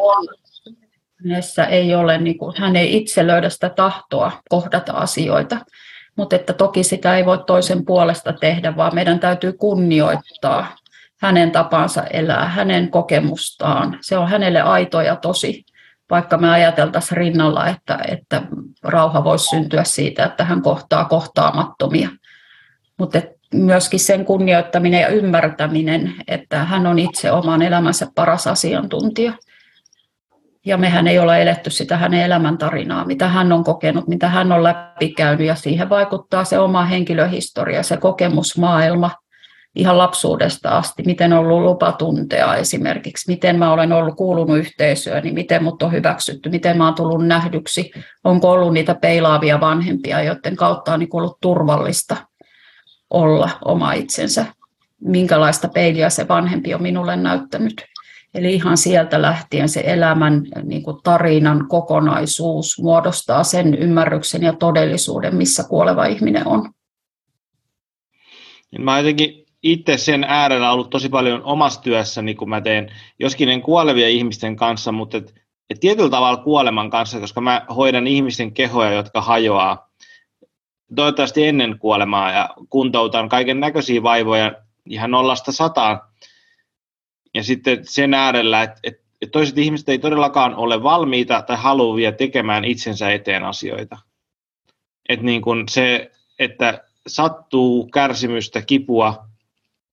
Hänessä 1.29 1.65
ei 1.65 1.95
ole, 1.95 2.19
niin 2.19 2.39
kuin, 2.39 2.55
hän 2.59 2.77
ei 2.77 2.97
itse 2.97 3.27
löydä 3.27 3.49
sitä 3.49 3.69
tahtoa 3.69 4.33
kohdata 4.49 4.93
asioita, 4.93 5.57
mutta 6.17 6.37
että 6.37 6.53
toki 6.53 6.83
sitä 6.85 7.17
ei 7.17 7.27
voi 7.27 7.39
toisen 7.47 7.85
puolesta 7.85 8.33
tehdä, 8.33 8.77
vaan 8.77 8.95
meidän 8.95 9.21
täytyy 9.21 9.53
kunnioittaa 9.53 10.77
hänen 11.21 11.51
tapansa 11.51 12.05
elää, 12.05 12.49
hänen 12.49 12.91
kokemustaan. 12.91 13.99
Se 14.01 14.19
on 14.19 14.29
hänelle 14.29 14.61
aito 14.61 15.01
ja 15.01 15.17
tosi, 15.17 15.65
vaikka 16.11 16.39
me 16.39 16.51
ajateltaisiin 16.51 17.17
rinnalla, 17.17 17.69
että, 17.69 17.99
että 18.09 18.43
rauha 18.83 19.25
voisi 19.25 19.45
syntyä 19.45 19.85
siitä, 19.85 20.25
että 20.25 20.45
hän 20.45 20.63
kohtaa 20.63 21.05
kohtaamattomia. 21.05 22.09
Mutta 22.99 23.23
myöskin 23.55 24.01
sen 24.01 24.25
kunnioittaminen 24.25 25.01
ja 25.01 25.09
ymmärtäminen, 25.09 26.15
että 26.29 26.65
hän 26.65 26.87
on 26.87 26.99
itse 26.99 27.33
oman 27.33 27.63
elämänsä 27.63 28.07
paras 28.15 28.47
asiantuntija. 28.47 29.33
Ja 30.67 30.77
mehän 30.77 31.09
ei 31.09 31.19
ole 31.19 31.43
eletty 31.43 31.71
sitä 31.71 31.97
hänen 31.97 32.23
elämäntarinaa, 32.23 33.05
mitä 33.05 33.29
hän 33.29 33.53
on 33.53 33.65
kokenut, 33.65 34.09
mitä 34.09 34.29
hän 34.29 34.53
on 34.53 34.63
läpikäynyt, 34.63 35.47
ja 35.47 35.55
siihen 35.55 35.89
vaikuttaa 35.89 36.45
se 36.45 36.59
oma 36.59 36.85
henkilöhistoria, 36.85 37.83
se 37.83 37.97
kokemusmaailma, 37.97 39.11
ihan 39.75 39.99
lapsuudesta 39.99 40.69
asti, 40.69 41.03
miten 41.07 41.33
on 41.33 41.39
ollut 41.39 41.63
lupa 41.63 41.93
tuntea 41.93 42.57
esimerkiksi, 42.57 43.31
miten 43.33 43.59
mä 43.59 43.73
olen 43.73 43.93
ollut 43.93 44.17
kuulunut 44.17 44.59
yhteisöön, 44.59 45.23
niin 45.23 45.35
miten 45.35 45.65
mut 45.65 45.83
on 45.83 45.93
hyväksytty, 45.93 46.49
miten 46.49 46.79
mä 46.79 46.85
oon 46.85 46.95
tullut 46.95 47.27
nähdyksi, 47.27 47.91
onko 48.25 48.51
ollut 48.51 48.73
niitä 48.73 48.95
peilaavia 48.95 49.61
vanhempia, 49.61 50.23
joiden 50.23 50.57
kautta 50.57 50.93
on 50.93 51.01
niin 51.01 51.09
ollut 51.13 51.39
turvallista 51.41 52.17
olla 53.11 53.51
oma 53.65 53.93
itsensä, 53.93 54.47
minkälaista 55.01 55.69
peiliä 55.69 56.11
se 56.11 56.29
vanhempi 56.29 56.75
on 56.75 56.83
minulle 56.83 57.17
näyttänyt. 57.17 57.90
Eli 58.35 58.55
ihan 58.55 58.77
sieltä 58.77 59.23
lähtien 59.23 59.69
se 59.69 59.83
elämän 59.87 60.43
niin 60.63 60.83
kuin 60.83 60.97
tarinan 61.03 61.69
kokonaisuus 61.69 62.83
muodostaa 62.83 63.45
sen 63.45 63.75
ymmärryksen 63.75 64.43
ja 64.43 64.53
todellisuuden, 64.53 65.37
missä 65.37 65.65
kuoleva 65.65 66.05
ihminen 66.05 66.47
on. 66.47 66.71
Mä 68.79 68.99
jotenkin 68.99 69.45
itse 69.63 69.97
sen 69.97 70.25
äärellä 70.25 70.73
ollut 70.73 70.91
tosi 70.91 71.09
paljon 71.09 71.43
omassa 71.45 71.83
työssäni, 71.83 72.35
kun 72.35 72.49
mä 72.49 72.61
teen, 72.61 72.93
joskin 73.19 73.49
en 73.49 73.63
kuolevia 73.63 74.09
ihmisten 74.09 74.57
kanssa, 74.57 74.93
mutta 74.93 75.17
et, 75.17 75.35
et 75.71 75.81
tietyllä 75.81 76.11
tavalla 76.11 76.43
kuoleman 76.43 76.91
kanssa, 76.91 77.21
koska 77.21 77.41
mä 77.41 77.67
hoidan 77.77 78.07
ihmisten 78.07 78.53
kehoja, 78.53 78.93
jotka 78.93 79.21
hajoaa 79.21 79.91
toivottavasti 80.95 81.47
ennen 81.47 81.79
kuolemaa 81.79 82.33
ja 82.33 82.49
kuntoutan 82.71 83.29
kaiken 83.29 83.61
näköisiä 83.61 84.03
vaivoja 84.03 84.53
ihan 84.87 85.11
nollasta 85.11 85.53
sataan. 85.53 86.01
Ja 87.35 87.45
sitten 87.45 87.79
sen 87.83 88.15
äärellä, 88.15 88.63
että, 88.63 88.81
että, 88.83 89.01
toiset 89.33 89.59
ihmiset 89.59 89.89
ei 89.89 89.99
todellakaan 89.99 90.55
ole 90.55 90.83
valmiita 90.83 91.43
tai 91.43 91.57
haluavia 91.57 92.13
tekemään 92.13 92.65
itsensä 92.65 93.11
eteen 93.11 93.45
asioita. 93.45 93.99
Että 95.09 95.27
niin 95.27 95.43
kuin 95.43 95.69
se, 95.69 96.11
että 96.39 96.85
sattuu 97.07 97.89
kärsimystä, 97.93 98.63
kipua, 98.63 99.31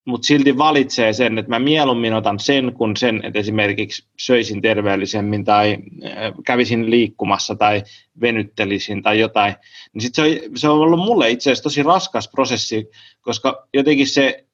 mutta 0.08 0.28
silti 0.28 0.58
valitsee 0.58 1.14
sen, 1.14 1.38
että 1.38 1.50
mä 1.50 1.60
mieluummin 1.60 2.14
otan 2.14 2.40
sen 2.40 2.74
kuin 2.74 2.98
sen, 2.98 3.26
että 3.26 3.40
esimerkiksi 3.40 4.08
söisin 4.20 4.62
terveellisemmin 4.62 5.46
tai 5.46 5.78
äh, 6.06 6.34
kävisin 6.46 6.90
liikkumassa 6.90 7.56
tai 7.56 7.84
venyttelisin 8.22 9.04
tai 9.04 9.20
jotain, 9.20 9.56
niin 9.94 10.02
sit 10.02 10.16
se, 10.16 10.22
on, 10.22 10.28
se 10.56 10.70
on 10.70 10.80
ollut 10.80 11.00
mulle 11.00 11.30
itse 11.30 11.50
asiassa 11.50 11.64
tosi 11.64 11.84
raskas 11.84 12.28
prosessi, 12.28 12.90
koska 13.22 13.68
jotenkin 13.74 14.08
se 14.08 14.47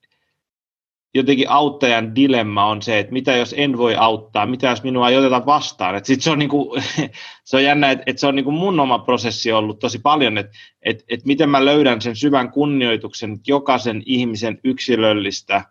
jotenkin 1.14 1.50
auttajan 1.50 2.16
dilemma 2.16 2.66
on 2.66 2.82
se, 2.82 3.00
että 3.00 3.14
mitä 3.14 3.36
jos 3.36 3.56
en 3.58 3.78
voi 3.78 3.96
auttaa, 3.96 4.46
mitä 4.46 4.70
jos 4.70 4.84
minua 4.84 5.10
ei 5.10 5.18
oteta 5.18 5.46
vastaan. 5.46 5.96
Et 5.96 6.06
sit 6.06 6.22
se, 6.22 6.32
on 6.32 6.40
niinku, 6.40 6.76
se 7.46 7.58
on 7.58 7.64
jännä, 7.64 7.92
että 7.92 8.04
et 8.08 8.20
se 8.20 8.28
on 8.28 8.36
niinku 8.36 8.52
mun 8.52 8.80
oma 8.80 9.00
prosessi 9.00 9.52
ollut 9.52 9.80
tosi 9.80 10.00
paljon, 10.00 10.38
että 10.38 10.58
et, 10.82 11.04
et 11.10 11.26
miten 11.26 11.50
mä 11.50 11.66
löydän 11.66 12.02
sen 12.02 12.16
syvän 12.16 12.52
kunnioituksen 12.52 13.40
jokaisen 13.48 14.04
ihmisen 14.06 14.60
yksilöllistä 14.64 15.64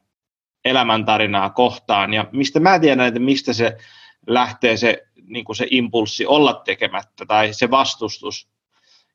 elämäntarinaa 0.64 1.50
kohtaan. 1.50 2.14
Ja 2.14 2.28
mistä 2.32 2.60
mä 2.60 2.78
tiedän, 2.78 3.06
että 3.06 3.20
mistä 3.20 3.52
se 3.52 3.76
lähtee 4.26 4.76
se, 4.76 5.02
niinku 5.26 5.54
se 5.54 5.66
impulssi 5.70 6.26
olla 6.26 6.54
tekemättä 6.64 7.26
tai 7.26 7.52
se 7.52 7.70
vastustus. 7.70 8.51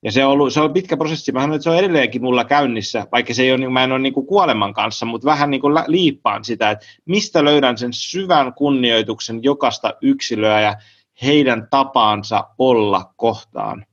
Ja 0.04 0.12
se 0.12 0.26
on, 0.26 0.32
ollut, 0.32 0.54
se 0.54 0.62
on 0.62 0.74
pitkä 0.74 0.98
prosessi. 0.98 1.32
Mä 1.32 1.44
että 1.44 1.64
se 1.64 1.70
on 1.70 1.78
edelleenkin 1.78 2.22
mulla 2.22 2.46
käynnissä, 2.46 3.08
vaikka 3.12 3.34
se 3.34 3.44
ei 3.44 3.52
ole, 3.52 3.70
mä 3.70 3.84
en 3.84 3.92
ole 3.92 4.00
niin 4.00 4.14
kuin 4.14 4.28
kuoleman 4.28 4.74
kanssa, 4.74 5.06
mutta 5.06 5.26
vähän 5.26 5.52
niin 5.52 5.62
kuin 5.62 5.74
liippaan 5.88 6.44
sitä, 6.44 6.72
että 6.72 6.86
mistä 7.06 7.46
löydän 7.46 7.78
sen 7.78 7.94
syvän 7.94 8.54
kunnioituksen 8.54 9.44
jokaista 9.44 9.94
yksilöä 10.02 10.62
ja 10.62 10.76
heidän 11.24 11.68
tapaansa 11.70 12.48
olla 12.58 13.14
kohtaan. 13.16 13.86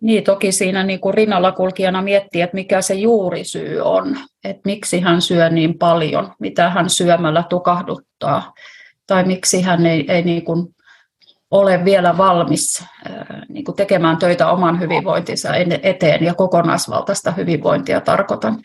Niin, 0.00 0.24
toki 0.24 0.52
siinä 0.52 0.82
niin 0.82 1.00
kuin 1.00 1.14
rinnalla 1.14 1.52
kulkijana 1.52 2.02
miettii, 2.02 2.42
että 2.42 2.54
mikä 2.54 2.82
se 2.82 2.94
juurisyy 2.94 3.80
on, 3.80 4.18
että 4.44 4.62
miksi 4.64 5.00
hän 5.00 5.22
syö 5.22 5.50
niin 5.50 5.78
paljon, 5.78 6.32
mitä 6.38 6.70
hän 6.70 6.90
syömällä 6.90 7.42
tukahduttaa, 7.42 8.54
tai 9.06 9.24
miksi 9.24 9.62
hän 9.62 9.86
ei, 9.86 10.04
ei 10.08 10.22
niin 10.22 10.44
kuin 10.44 10.74
ole 11.54 11.84
vielä 11.84 12.16
valmis 12.16 12.84
niin 13.48 13.64
kuin 13.64 13.76
tekemään 13.76 14.16
töitä 14.16 14.50
oman 14.50 14.80
hyvinvointinsa 14.80 15.48
eteen 15.82 16.24
ja 16.24 16.34
kokonaisvaltaista 16.34 17.30
hyvinvointia 17.30 18.00
tarkoitan. 18.00 18.58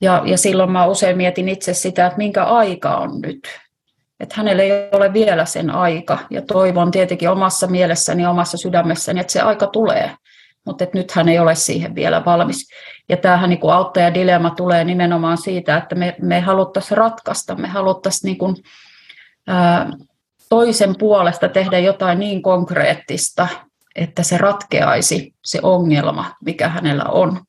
Ja, 0.00 0.22
ja 0.26 0.38
silloin 0.38 0.70
mä 0.70 0.86
usein 0.86 1.16
mietin 1.16 1.48
itse 1.48 1.74
sitä, 1.74 2.06
että 2.06 2.18
minkä 2.18 2.44
aika 2.44 2.96
on 2.96 3.20
nyt. 3.20 3.60
Että 4.20 4.34
hänellä 4.36 4.62
ei 4.62 4.70
ole 4.92 5.12
vielä 5.12 5.44
sen 5.44 5.70
aika 5.70 6.18
ja 6.30 6.42
toivon 6.42 6.90
tietenkin 6.90 7.30
omassa 7.30 7.66
mielessäni 7.66 8.22
ja 8.22 8.30
omassa 8.30 8.56
sydämessäni, 8.56 9.20
että 9.20 9.32
se 9.32 9.40
aika 9.40 9.66
tulee. 9.66 10.10
Mutta 10.66 10.86
nyt 10.94 11.10
hän 11.10 11.28
ei 11.28 11.38
ole 11.38 11.54
siihen 11.54 11.94
vielä 11.94 12.22
valmis. 12.24 12.68
Ja 13.08 13.16
tämähän 13.16 13.50
niin 13.50 13.70
auttaja-dilemma 13.72 14.50
tulee 14.50 14.84
nimenomaan 14.84 15.38
siitä, 15.38 15.76
että 15.76 15.94
me, 15.94 16.16
me 16.22 16.40
haluttaisiin 16.40 16.98
ratkaista, 16.98 17.54
me 17.54 17.68
haluttaisiin 17.68 18.28
niin 18.28 18.38
kuin, 18.38 18.56
ää, 19.46 19.90
toisen 20.48 20.94
puolesta 20.98 21.48
tehdä 21.48 21.78
jotain 21.78 22.18
niin 22.18 22.42
konkreettista, 22.42 23.48
että 23.96 24.22
se 24.22 24.38
ratkeaisi 24.38 25.34
se 25.44 25.58
ongelma, 25.62 26.24
mikä 26.44 26.68
hänellä 26.68 27.04
on. 27.04 27.40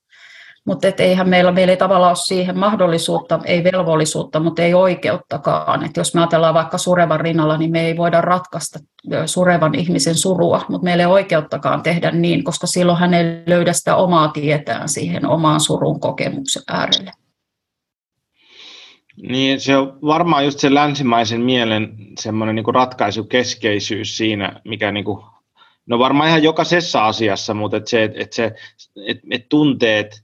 Mutta 0.66 0.88
eihän 0.98 1.30
meillä, 1.30 1.52
meillä 1.52 1.72
ei 1.72 1.78
tavallaan 1.78 2.10
ole 2.10 2.16
siihen 2.16 2.58
mahdollisuutta, 2.58 3.40
ei 3.44 3.64
velvollisuutta, 3.64 4.40
mutta 4.40 4.62
ei 4.62 4.74
oikeuttakaan. 4.74 5.86
Et 5.86 5.98
jos 5.98 6.16
me 6.16 6.22
ajatellaan 6.22 6.54
vaikka 6.54 6.78
surevan 6.78 7.20
rinnalla, 7.20 7.58
niin 7.58 7.72
me 7.72 7.86
ei 7.86 7.98
voida 7.98 8.22
ratkaista 8.22 8.80
surevan 9.26 9.76
ihmisen 9.76 10.16
surua, 10.16 10.66
mutta 10.70 10.84
meillä 10.86 11.02
ei 11.02 11.08
oikeuttakaan 11.08 11.84
tehdä 11.84 12.12
niin, 12.12 12.44
koska 12.44 12.68
silloin 12.68 12.98
hän 12.98 13.14
ei 13.14 13.44
löydä 13.48 13.74
sitä 13.74 13.96
omaa 13.96 14.28
tietään 14.28 14.90
siihen 14.90 15.26
omaan 15.26 15.60
surun 15.60 16.00
kokemuksen 16.00 16.64
äärelle. 16.68 17.12
Niin, 19.22 19.60
se 19.60 19.78
on 19.78 19.98
varmaan 20.02 20.46
just 20.46 20.60
se 20.60 20.74
länsimaisen 20.74 21.42
mielen 21.42 21.98
semmoinen 22.20 22.56
niin 22.56 22.76
ratkaisukeskeisyys 22.76 24.18
siinä, 24.18 24.62
mikä 24.66 24.92
niin 24.92 25.06
kuin, 25.06 25.26
no 25.86 26.00
varmaan 26.00 26.30
ihan 26.30 26.44
jokaisessa 26.44 27.06
asiassa, 27.06 27.54
mutta 27.54 27.78
et 27.78 27.88
se, 27.88 28.04
et, 28.04 28.12
et 28.16 28.34
se, 28.34 28.56
et, 29.08 29.20
et 29.32 29.50
tunteet 29.50 30.24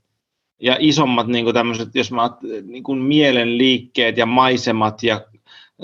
ja 0.59 0.77
isommat 0.79 1.27
niin 1.27 1.53
tämmöiset, 1.53 1.89
jos 1.93 2.11
mä 2.11 2.29
niin 2.63 2.83
kuin 2.83 2.99
mielen 2.99 3.57
liikkeet 3.57 4.17
ja 4.17 4.25
maisemat 4.25 5.03
ja 5.03 5.25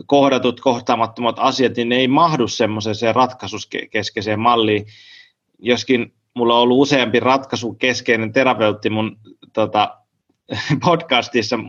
kohdatut 0.06 0.60
kohtaamattomat 0.60 1.36
asiat, 1.40 1.76
niin 1.76 1.90
ne 1.90 1.96
ei 1.96 2.08
mahdu 2.08 2.48
semmoiseen 2.48 3.16
ratkaisuskeskeiseen 3.16 4.40
malliin, 4.40 4.86
joskin 5.60 6.14
mulla 6.34 6.56
on 6.56 6.62
ollut 6.62 6.82
useampi 6.82 7.20
ratkaisukeskeinen 7.20 8.34
terapeutti 8.34 8.90
mun 8.90 9.18
tota, 9.54 9.98
podcastissa, 10.86 11.60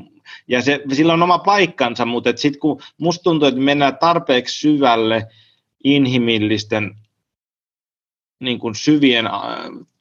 ja 0.49 0.63
se, 0.63 0.81
sillä 0.93 1.13
on 1.13 1.23
oma 1.23 1.39
paikkansa, 1.39 2.05
mutta 2.05 2.31
sitten 2.37 2.61
kun 2.61 2.83
musta 2.99 3.23
tuntuu, 3.23 3.49
että 3.49 3.61
mennään 3.61 3.99
tarpeeksi 3.99 4.59
syvälle 4.59 5.27
inhimillisten 5.85 6.95
niin 8.41 8.59
kuin 8.59 8.75
syvien 8.75 9.29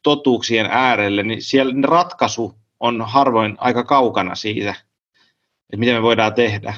totuuksien 0.04 0.66
äärelle, 0.66 1.24
niin 1.24 1.42
siellä 1.42 1.88
ratkaisu 1.88 2.56
on 2.80 3.02
harvoin 3.08 3.56
aika 3.60 3.84
kaukana 3.84 4.36
siitä, 4.36 4.70
että 4.70 5.78
mitä 5.78 5.92
me 5.92 6.02
voidaan 6.02 6.34
tehdä. 6.34 6.74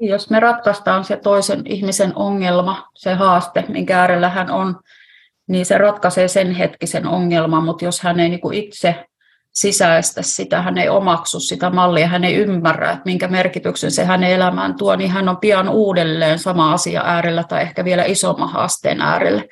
Jos 0.00 0.30
me 0.30 0.40
ratkaistaan 0.40 1.04
se 1.04 1.16
toisen 1.16 1.62
ihmisen 1.66 2.12
ongelma, 2.16 2.88
se 2.94 3.14
haaste, 3.14 3.64
minkä 3.68 4.00
äärellä 4.00 4.28
hän 4.28 4.50
on, 4.50 4.80
niin 5.48 5.66
se 5.66 5.78
ratkaisee 5.78 6.28
sen 6.28 6.54
hetkisen 6.54 7.06
ongelman, 7.06 7.64
mutta 7.64 7.84
jos 7.84 8.00
hän 8.00 8.20
ei 8.20 8.28
niin 8.28 8.40
kuin 8.40 8.58
itse 8.58 9.06
sisäistä 9.54 10.22
sitä, 10.22 10.62
hän 10.62 10.78
ei 10.78 10.88
omaksu 10.88 11.40
sitä 11.40 11.70
mallia, 11.70 12.08
hän 12.08 12.24
ei 12.24 12.34
ymmärrä, 12.34 12.92
että 12.92 13.02
minkä 13.04 13.28
merkityksen 13.28 13.90
se 13.90 14.04
hänen 14.04 14.30
elämään 14.30 14.74
tuo, 14.74 14.96
niin 14.96 15.10
hän 15.10 15.28
on 15.28 15.36
pian 15.36 15.68
uudelleen 15.68 16.38
sama 16.38 16.72
asia 16.72 17.02
äärellä 17.04 17.44
tai 17.44 17.62
ehkä 17.62 17.84
vielä 17.84 18.04
isomman 18.04 18.48
haasteen 18.48 19.00
äärellä, 19.00 19.44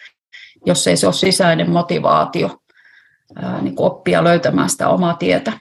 jos 0.66 0.86
ei 0.86 0.96
se 0.96 1.06
ole 1.06 1.12
sisäinen 1.12 1.70
motivaatio 1.70 2.58
niin 3.62 3.74
oppia 3.76 4.24
löytämään 4.24 4.70
sitä 4.70 4.88
omaa 4.88 5.14
tietä. 5.14 5.52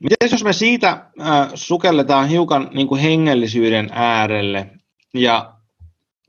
Miten 0.00 0.30
jos 0.32 0.44
me 0.44 0.52
siitä 0.52 1.10
sukelletaan 1.54 2.28
hiukan 2.28 2.70
niin 2.74 2.88
kuin 2.88 3.00
hengellisyyden 3.00 3.90
äärelle 3.92 4.70
ja 5.14 5.52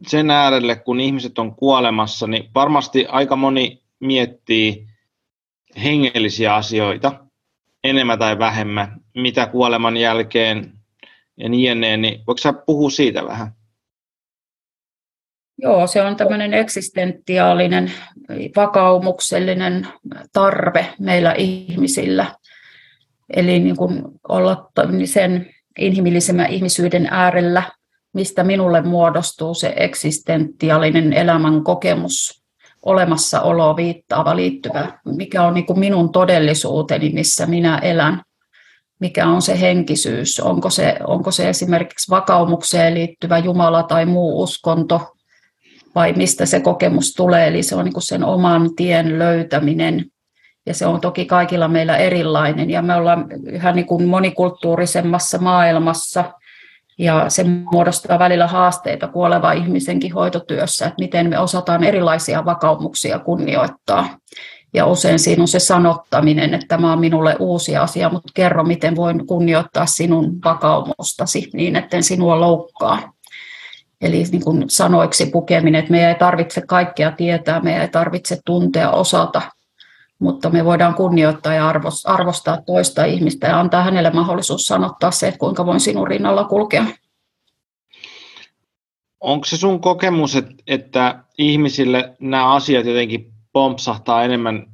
sen 0.07 0.31
äärelle, 0.31 0.75
kun 0.75 0.99
ihmiset 0.99 1.39
on 1.39 1.55
kuolemassa, 1.55 2.27
niin 2.27 2.49
varmasti 2.55 3.05
aika 3.05 3.35
moni 3.35 3.83
miettii 3.99 4.87
hengellisiä 5.83 6.55
asioita 6.55 7.27
enemmän 7.83 8.19
tai 8.19 8.39
vähemmän, 8.39 9.01
mitä 9.15 9.45
kuoleman 9.45 9.97
jälkeen 9.97 10.73
ja 11.37 11.49
niin 11.49 11.71
ennen, 11.71 12.01
niin 12.01 12.19
voiko 12.27 12.37
sä 12.37 12.53
puhua 12.53 12.89
siitä 12.89 13.25
vähän? 13.25 13.51
Joo, 15.57 15.87
se 15.87 16.01
on 16.01 16.15
tämmöinen 16.15 16.53
eksistentiaalinen, 16.53 17.91
vakaumuksellinen 18.55 19.87
tarve 20.33 20.93
meillä 20.99 21.33
ihmisillä. 21.33 22.35
Eli 23.35 23.59
niin 23.59 23.75
kuin 23.75 24.03
olla 24.29 24.71
sen 25.05 25.49
inhimillisemmän 25.79 26.49
ihmisyyden 26.49 27.07
äärellä, 27.11 27.63
mistä 28.13 28.43
minulle 28.43 28.81
muodostuu 28.81 29.53
se 29.53 29.73
eksistentiaalinen 29.75 31.13
elämän 31.13 31.63
kokemus, 31.63 32.43
olemassaoloa 32.87 33.75
viittaava 33.75 34.35
liittyvä, 34.35 34.99
mikä 35.05 35.43
on 35.43 35.53
niin 35.53 35.65
kuin 35.65 35.79
minun 35.79 36.11
todellisuuteni, 36.11 37.09
missä 37.09 37.45
minä 37.45 37.77
elän, 37.77 38.21
mikä 38.99 39.27
on 39.27 39.41
se 39.41 39.59
henkisyys, 39.59 40.39
onko 40.39 40.69
se, 40.69 40.97
onko 41.07 41.31
se 41.31 41.49
esimerkiksi 41.49 42.11
vakaumukseen 42.11 42.93
liittyvä 42.93 43.37
Jumala 43.37 43.83
tai 43.83 44.05
muu 44.05 44.43
uskonto, 44.43 45.13
vai 45.95 46.13
mistä 46.13 46.45
se 46.45 46.59
kokemus 46.59 47.13
tulee, 47.13 47.47
eli 47.47 47.63
se 47.63 47.75
on 47.75 47.85
niin 47.85 47.93
kuin 47.93 48.03
sen 48.03 48.23
oman 48.23 48.75
tien 48.75 49.19
löytäminen, 49.19 50.05
ja 50.65 50.73
se 50.73 50.85
on 50.85 51.01
toki 51.01 51.25
kaikilla 51.25 51.67
meillä 51.67 51.97
erilainen, 51.97 52.69
ja 52.69 52.81
me 52.81 52.95
ollaan 52.95 53.25
yhä 53.45 53.71
niin 53.71 53.85
kuin 53.85 54.07
monikulttuurisemmassa 54.07 55.37
maailmassa, 55.37 56.33
ja 56.97 57.29
se 57.29 57.43
muodostaa 57.43 58.19
välillä 58.19 58.47
haasteita 58.47 59.07
kuoleva 59.07 59.51
ihmisenkin 59.51 60.13
hoitotyössä, 60.13 60.85
että 60.85 60.99
miten 60.99 61.29
me 61.29 61.39
osataan 61.39 61.83
erilaisia 61.83 62.45
vakaumuksia 62.45 63.19
kunnioittaa. 63.19 64.17
Ja 64.73 64.85
usein 64.85 65.19
siinä 65.19 65.43
on 65.43 65.47
se 65.47 65.59
sanottaminen, 65.59 66.53
että 66.53 66.65
tämä 66.67 66.93
on 66.93 66.99
minulle 66.99 67.35
uusi 67.39 67.77
asia, 67.77 68.09
mutta 68.09 68.31
kerro, 68.33 68.63
miten 68.63 68.95
voin 68.95 69.27
kunnioittaa 69.27 69.85
sinun 69.85 70.39
vakaumustasi 70.45 71.49
niin, 71.53 71.75
etten 71.75 72.03
sinua 72.03 72.39
loukkaa. 72.41 73.13
Eli 74.01 74.23
niin 74.31 74.43
kuin 74.43 74.65
sanoiksi 74.69 75.25
pukeminen, 75.25 75.79
että 75.79 75.91
meidän 75.91 76.09
ei 76.09 76.15
tarvitse 76.15 76.61
kaikkea 76.67 77.11
tietää, 77.11 77.59
meidän 77.59 77.81
ei 77.81 77.87
tarvitse 77.87 78.37
tuntea, 78.45 78.91
osata, 78.91 79.41
mutta 80.19 80.49
me 80.49 80.65
voidaan 80.65 80.93
kunnioittaa 80.93 81.53
ja 81.53 81.73
arvostaa 82.05 82.61
toista 82.65 83.05
ihmistä 83.05 83.47
ja 83.47 83.59
antaa 83.59 83.83
hänelle 83.83 84.09
mahdollisuus 84.09 84.61
sanottaa 84.61 85.11
se, 85.11 85.27
että 85.27 85.39
kuinka 85.39 85.65
voin 85.65 85.79
sinun 85.79 86.07
rinnalla 86.07 86.43
kulkea. 86.43 86.85
Onko 89.19 89.45
se 89.45 89.57
sun 89.57 89.81
kokemus, 89.81 90.37
että, 90.67 91.23
ihmisille 91.37 92.15
nämä 92.19 92.53
asiat 92.53 92.85
jotenkin 92.85 93.33
pompsahtaa 93.53 94.23
enemmän 94.23 94.65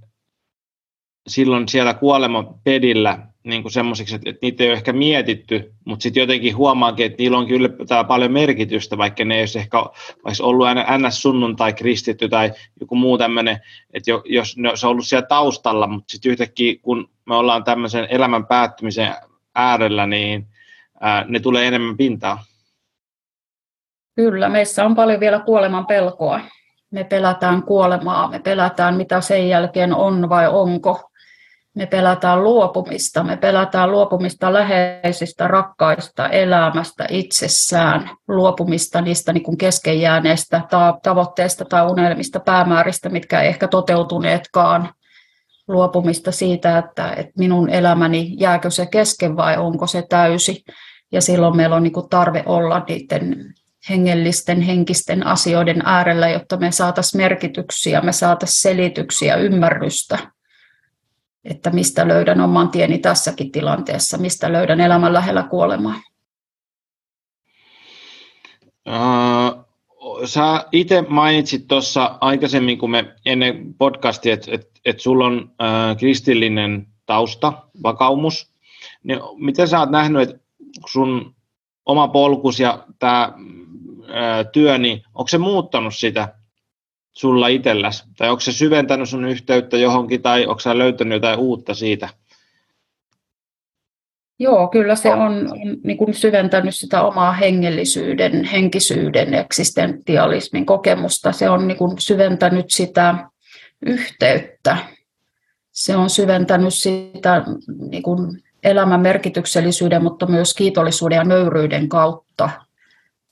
silloin 1.28 1.68
siellä 1.68 1.94
kuolemapedillä 1.94 3.28
niin 3.44 3.62
kuin 3.62 3.72
semmoisiksi, 3.72 4.16
että, 4.16 4.30
että 4.30 4.39
niitä 4.41 4.64
ei 4.64 4.70
ole 4.70 4.78
ehkä 4.78 4.94
mietitty, 4.94 5.74
mutta 5.86 6.04
sitten 6.04 6.22
jotenkin 6.22 6.58
huomaakin, 6.58 7.06
että 7.06 7.24
niillä 7.24 7.38
on 7.38 7.48
kyllä 7.48 7.70
paljon 8.08 8.32
merkitystä, 8.32 8.98
vaikka 8.98 9.26
ne 9.26 9.36
ei 9.36 9.41
olisi 9.41 9.60
ehkä 9.60 9.78
olisi 10.26 10.44
ollut 10.44 10.68
ns. 11.08 11.22
sunnuntai 11.22 11.74
kristitty 11.74 12.30
tai 12.30 12.52
joku 12.80 12.96
muu 12.96 13.18
tämmöinen, 13.18 13.60
että 13.94 14.12
jos 14.26 14.58
ne 14.58 14.70
olisi 14.70 14.88
ollut 14.88 15.08
siellä 15.08 15.28
taustalla, 15.28 15.88
mutta 15.88 16.12
sitten 16.12 16.32
yhtäkkiä 16.32 16.76
kun 16.82 17.10
me 17.26 17.36
ollaan 17.36 17.64
tämmöisen 17.64 18.08
elämän 18.10 18.46
päättymisen 18.46 19.16
äärellä, 19.56 20.08
niin 20.08 20.48
ää, 21.02 21.26
ne 21.28 21.39
tulee 21.39 21.68
enemmän 21.68 21.98
pintaan. 21.98 22.38
Kyllä, 24.16 24.50
meissä 24.50 24.86
on 24.86 24.96
paljon 24.96 25.20
vielä 25.20 25.39
kuoleman 25.39 25.86
pelkoa. 25.86 26.39
Me 26.91 27.04
pelätään 27.04 27.64
kuolemaa, 27.64 28.28
me 28.28 28.39
pelätään 28.39 28.96
mitä 28.96 29.22
sen 29.22 29.50
jälkeen 29.50 29.94
on 29.94 30.30
vai 30.30 30.48
onko 30.48 31.10
me 31.76 31.86
pelätään 31.86 32.43
luopumista, 32.43 33.24
me 33.24 33.38
pelätään 33.38 33.91
luopumista 33.91 34.53
läheisistä, 34.53 35.47
rakkaista, 35.47 36.30
elämästä 36.30 37.05
itsessään, 37.09 38.09
luopumista 38.28 39.01
niistä 39.01 39.34
niin 39.34 39.43
kuin 39.43 39.57
kesken 39.57 40.01
jääneistä 40.01 40.61
tavoitteista 41.03 41.65
tai 41.65 41.86
unelmista, 41.86 42.39
päämääristä, 42.39 43.09
mitkä 43.09 43.41
ei 43.41 43.47
ehkä 43.47 43.67
toteutuneetkaan, 43.67 44.89
luopumista 45.67 46.32
siitä, 46.32 46.78
että, 46.78 47.13
että 47.13 47.34
minun 47.38 47.69
elämäni 47.69 48.36
jääkö 48.39 48.69
se 48.69 48.86
kesken 48.86 49.38
vai 49.38 49.57
onko 49.57 49.88
se 49.88 50.03
täysi. 50.09 50.63
Ja 51.11 51.21
silloin 51.21 51.57
meillä 51.57 51.76
on 51.76 51.84
niin 51.84 51.93
kuin 51.93 52.09
tarve 52.09 52.43
olla 52.45 52.84
niiden 52.88 53.53
hengellisten, 53.89 54.61
henkisten 54.61 55.28
asioiden 55.28 55.82
äärellä, 55.86 56.30
jotta 56.30 56.57
me 56.57 56.71
saataisiin 56.71 57.21
merkityksiä, 57.21 58.01
me 58.01 58.11
saataisiin 58.11 58.61
selityksiä, 58.61 59.36
ymmärrystä 59.36 60.17
että 61.46 61.70
mistä 61.70 62.08
löydän 62.08 62.41
oman 62.41 62.70
tieni 62.70 62.98
tässäkin 62.98 63.52
tilanteessa, 63.52 64.18
mistä 64.18 64.52
löydän 64.52 64.82
elämän 64.82 65.14
lähellä 65.14 65.44
kuolemaa. 65.44 65.96
Sä 70.26 70.66
itse 70.72 71.02
mainitsit 71.02 71.68
tuossa 71.68 72.18
aikaisemmin, 72.22 72.78
kun 72.78 72.91
me 72.91 73.16
ennen 73.26 73.74
podcastia, 73.78 74.34
että 74.34 74.52
et, 74.52 74.72
et 74.86 75.00
sulla 75.00 75.26
on 75.26 75.39
uh, 75.44 75.98
kristillinen 76.00 76.88
tausta, 77.06 77.54
vakaumus. 77.84 78.54
Niin 79.04 79.20
miten 79.38 79.68
sä 79.68 79.80
oot 79.80 79.89
nähnyt, 79.89 80.30
että 80.30 80.41
sun 80.88 81.36
oma 81.86 82.08
polkus 82.08 82.60
ja 82.60 82.86
tämä 83.00 83.34
työ, 84.54 84.78
niin 84.78 85.04
onko 85.14 85.28
se 85.28 85.38
muuttanut 85.38 85.96
sitä 85.96 86.36
sulla 87.14 87.47
itselläsi? 87.47 88.03
Tai 88.18 88.30
onko 88.30 88.39
se 88.39 88.51
syventänyt 88.51 89.09
sun 89.09 89.26
yhteyttä 89.26 89.78
johonkin, 89.78 90.22
tai 90.22 90.45
onko 90.45 90.59
sä 90.59 90.78
löytänyt 90.78 91.16
jotain 91.16 91.39
uutta 91.39 91.74
siitä? 91.74 92.09
Joo, 94.39 94.68
kyllä 94.68 94.95
se 94.95 95.14
on, 95.14 95.22
on 95.22 95.43
niin 95.84 95.97
kuin 95.97 96.14
syventänyt 96.14 96.76
sitä 96.76 97.03
omaa 97.03 97.32
hengellisyyden, 97.32 98.43
henkisyyden, 98.43 99.34
eksistentialismin 99.34 100.66
kokemusta. 100.66 101.32
Se 101.32 101.49
on 101.49 101.68
niin 101.68 101.78
kuin 101.78 101.95
syventänyt 101.99 102.66
sitä 102.70 103.16
yhteyttä. 103.86 104.78
Se 105.72 105.95
on 105.95 106.09
syventänyt 106.09 106.74
sitä 106.74 107.43
niin 107.89 108.03
kuin 108.03 108.43
elämän 108.64 109.01
merkityksellisyyden, 109.01 110.03
mutta 110.03 110.26
myös 110.26 110.53
kiitollisuuden 110.53 111.16
ja 111.16 111.24
nöyryyden 111.24 111.89
kautta. 111.89 112.49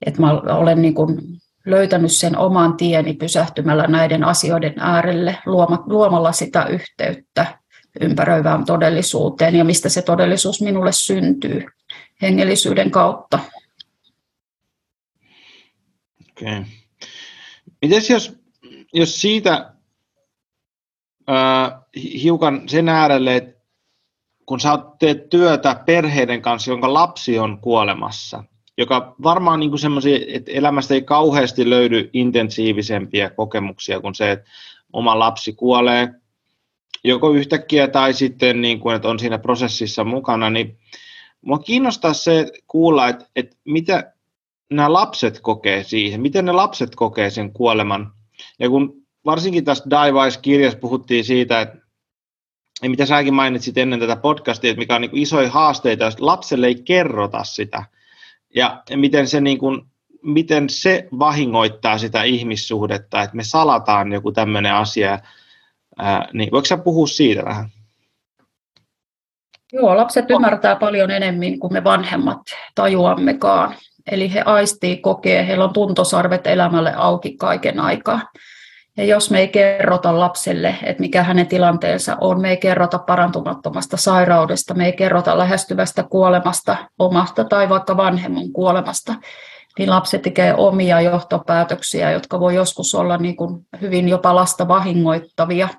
Että 0.05 0.21
mä 0.21 0.31
olen 0.31 0.81
niin 0.81 0.93
kuin 0.93 1.17
löytänyt 1.65 2.11
sen 2.11 2.37
oman 2.37 2.77
tieni 2.77 3.13
pysähtymällä 3.13 3.87
näiden 3.87 4.23
asioiden 4.23 4.73
äärelle, 4.77 5.37
luomalla 5.85 6.31
sitä 6.31 6.65
yhteyttä 6.65 7.61
ympäröivään 8.01 8.65
todellisuuteen 8.65 9.55
ja 9.55 9.63
mistä 9.63 9.89
se 9.89 10.01
todellisuus 10.01 10.61
minulle 10.61 10.91
syntyy 10.91 11.65
hengellisyyden 12.21 12.91
kautta. 12.91 13.39
Okay. 16.31 16.63
Mites 17.81 18.09
jos, 18.09 18.39
jos 18.93 19.21
siitä 19.21 19.73
äh, 21.29 21.81
hiukan 22.23 22.69
sen 22.69 22.89
äärelle, 22.89 23.35
että 23.35 23.61
kun 24.45 24.59
sä 24.59 24.79
teet 24.99 25.29
työtä 25.29 25.83
perheiden 25.85 26.41
kanssa, 26.41 26.71
jonka 26.71 26.93
lapsi 26.93 27.39
on 27.39 27.59
kuolemassa, 27.61 28.43
joka 28.81 29.15
varmaan 29.23 29.59
niin 29.59 29.79
semmoisia, 29.79 30.19
että 30.27 30.51
elämästä 30.51 30.93
ei 30.93 31.01
kauheasti 31.01 31.69
löydy 31.69 32.09
intensiivisempiä 32.13 33.29
kokemuksia 33.29 33.99
kuin 33.99 34.15
se, 34.15 34.31
että 34.31 34.51
oma 34.93 35.19
lapsi 35.19 35.53
kuolee 35.53 36.09
joko 37.03 37.29
yhtäkkiä 37.29 37.87
tai 37.87 38.13
sitten, 38.13 38.61
niin 38.61 38.79
kuin, 38.79 38.95
että 38.95 39.07
on 39.07 39.19
siinä 39.19 39.37
prosessissa 39.37 40.03
mukana, 40.03 40.49
niin 40.49 40.77
mua 41.41 41.59
kiinnostaa 41.59 42.13
se 42.13 42.51
kuulla, 42.67 43.09
että, 43.09 43.25
että 43.35 43.57
mitä 43.65 44.13
nämä 44.71 44.93
lapset 44.93 45.39
kokee 45.39 45.83
siihen, 45.83 46.21
miten 46.21 46.45
ne 46.45 46.51
lapset 46.51 46.95
kokee 46.95 47.29
sen 47.29 47.53
kuoleman. 47.53 48.11
Ja 48.59 48.69
kun 48.69 49.01
varsinkin 49.25 49.65
tässä 49.65 49.89
Die 49.89 50.41
kirjassa 50.41 50.79
puhuttiin 50.79 51.23
siitä, 51.23 51.61
että 51.61 51.81
ja 52.81 52.89
mitä 52.89 53.05
säkin 53.05 53.33
mainitsit 53.33 53.77
ennen 53.77 53.99
tätä 53.99 54.15
podcastia, 54.15 54.69
että 54.69 54.79
mikä 54.79 54.95
on 54.95 55.01
niin 55.01 55.17
isoja 55.17 55.49
haasteita, 55.49 56.05
jos 56.05 56.19
lapselle 56.19 56.67
ei 56.67 56.75
kerrota 56.75 57.43
sitä, 57.43 57.85
ja 58.55 58.83
miten 58.95 59.27
se, 59.27 59.41
niin 59.41 59.57
kuin, 59.57 59.81
miten 60.23 60.69
se 60.69 61.07
vahingoittaa 61.19 61.97
sitä 61.97 62.23
ihmissuhdetta, 62.23 63.21
että 63.21 63.35
me 63.35 63.43
salataan 63.43 64.11
joku 64.11 64.31
tämmöinen 64.31 64.73
asia, 64.73 65.19
ää, 65.97 66.27
niin 66.33 66.51
voiko 66.51 66.65
sä 66.65 66.77
puhua 66.77 67.07
siitä 67.07 67.45
vähän? 67.45 67.69
Joo, 69.73 69.97
lapset 69.97 70.31
ymmärtää 70.31 70.75
paljon 70.75 71.11
enemmän 71.11 71.59
kuin 71.59 71.73
me 71.73 71.83
vanhemmat 71.83 72.41
tajuammekaan. 72.75 73.75
Eli 74.11 74.33
he 74.33 74.41
aistii, 74.45 74.97
kokee, 74.97 75.47
heillä 75.47 75.63
on 75.63 75.73
tuntosarvet 75.73 76.47
elämälle 76.47 76.93
auki 76.95 77.37
kaiken 77.37 77.79
aikaa. 77.79 78.21
Ja 78.97 79.03
jos 79.03 79.31
me 79.31 79.39
ei 79.39 79.47
kerrota 79.47 80.19
lapselle, 80.19 80.75
että 80.83 81.01
mikä 81.01 81.23
hänen 81.23 81.47
tilanteensa 81.47 82.17
on, 82.21 82.41
me 82.41 82.49
ei 82.49 82.57
kerrota 82.57 82.99
parantumattomasta 82.99 83.97
sairaudesta, 83.97 84.73
me 84.73 84.85
ei 84.85 84.93
kerrota 84.93 85.37
lähestyvästä 85.37 86.03
kuolemasta, 86.03 86.77
omasta 86.99 87.43
tai 87.43 87.69
vaikka 87.69 87.97
vanhemman 87.97 88.51
kuolemasta, 88.51 89.15
niin 89.77 89.89
lapset 89.89 90.21
tekee 90.21 90.53
omia 90.57 91.01
johtopäätöksiä, 91.01 92.11
jotka 92.11 92.39
voi 92.39 92.55
joskus 92.55 92.95
olla 92.95 93.17
niin 93.17 93.35
kuin 93.35 93.67
hyvin 93.81 94.09
jopa 94.09 94.35
lasta 94.35 94.67
vahingoittavia. 94.67 95.69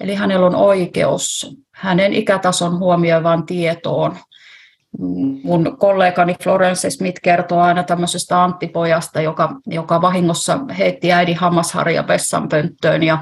Eli 0.00 0.14
hänellä 0.14 0.46
on 0.46 0.56
oikeus 0.56 1.56
hänen 1.74 2.12
ikätason 2.12 2.78
huomioivaan 2.78 3.46
tietoon, 3.46 4.16
mun 5.42 5.76
kollegani 5.78 6.36
Florence 6.42 6.90
Smith 6.90 7.20
kertoo 7.22 7.60
aina 7.60 7.82
tämmöisestä 7.82 8.44
Anttipojasta, 8.44 9.20
joka, 9.20 9.54
joka 9.66 10.02
vahingossa 10.02 10.58
heitti 10.78 11.12
äidin 11.12 11.36
hammasharja 11.36 12.08
vessanpönttöön 12.08 13.02
ja 13.02 13.18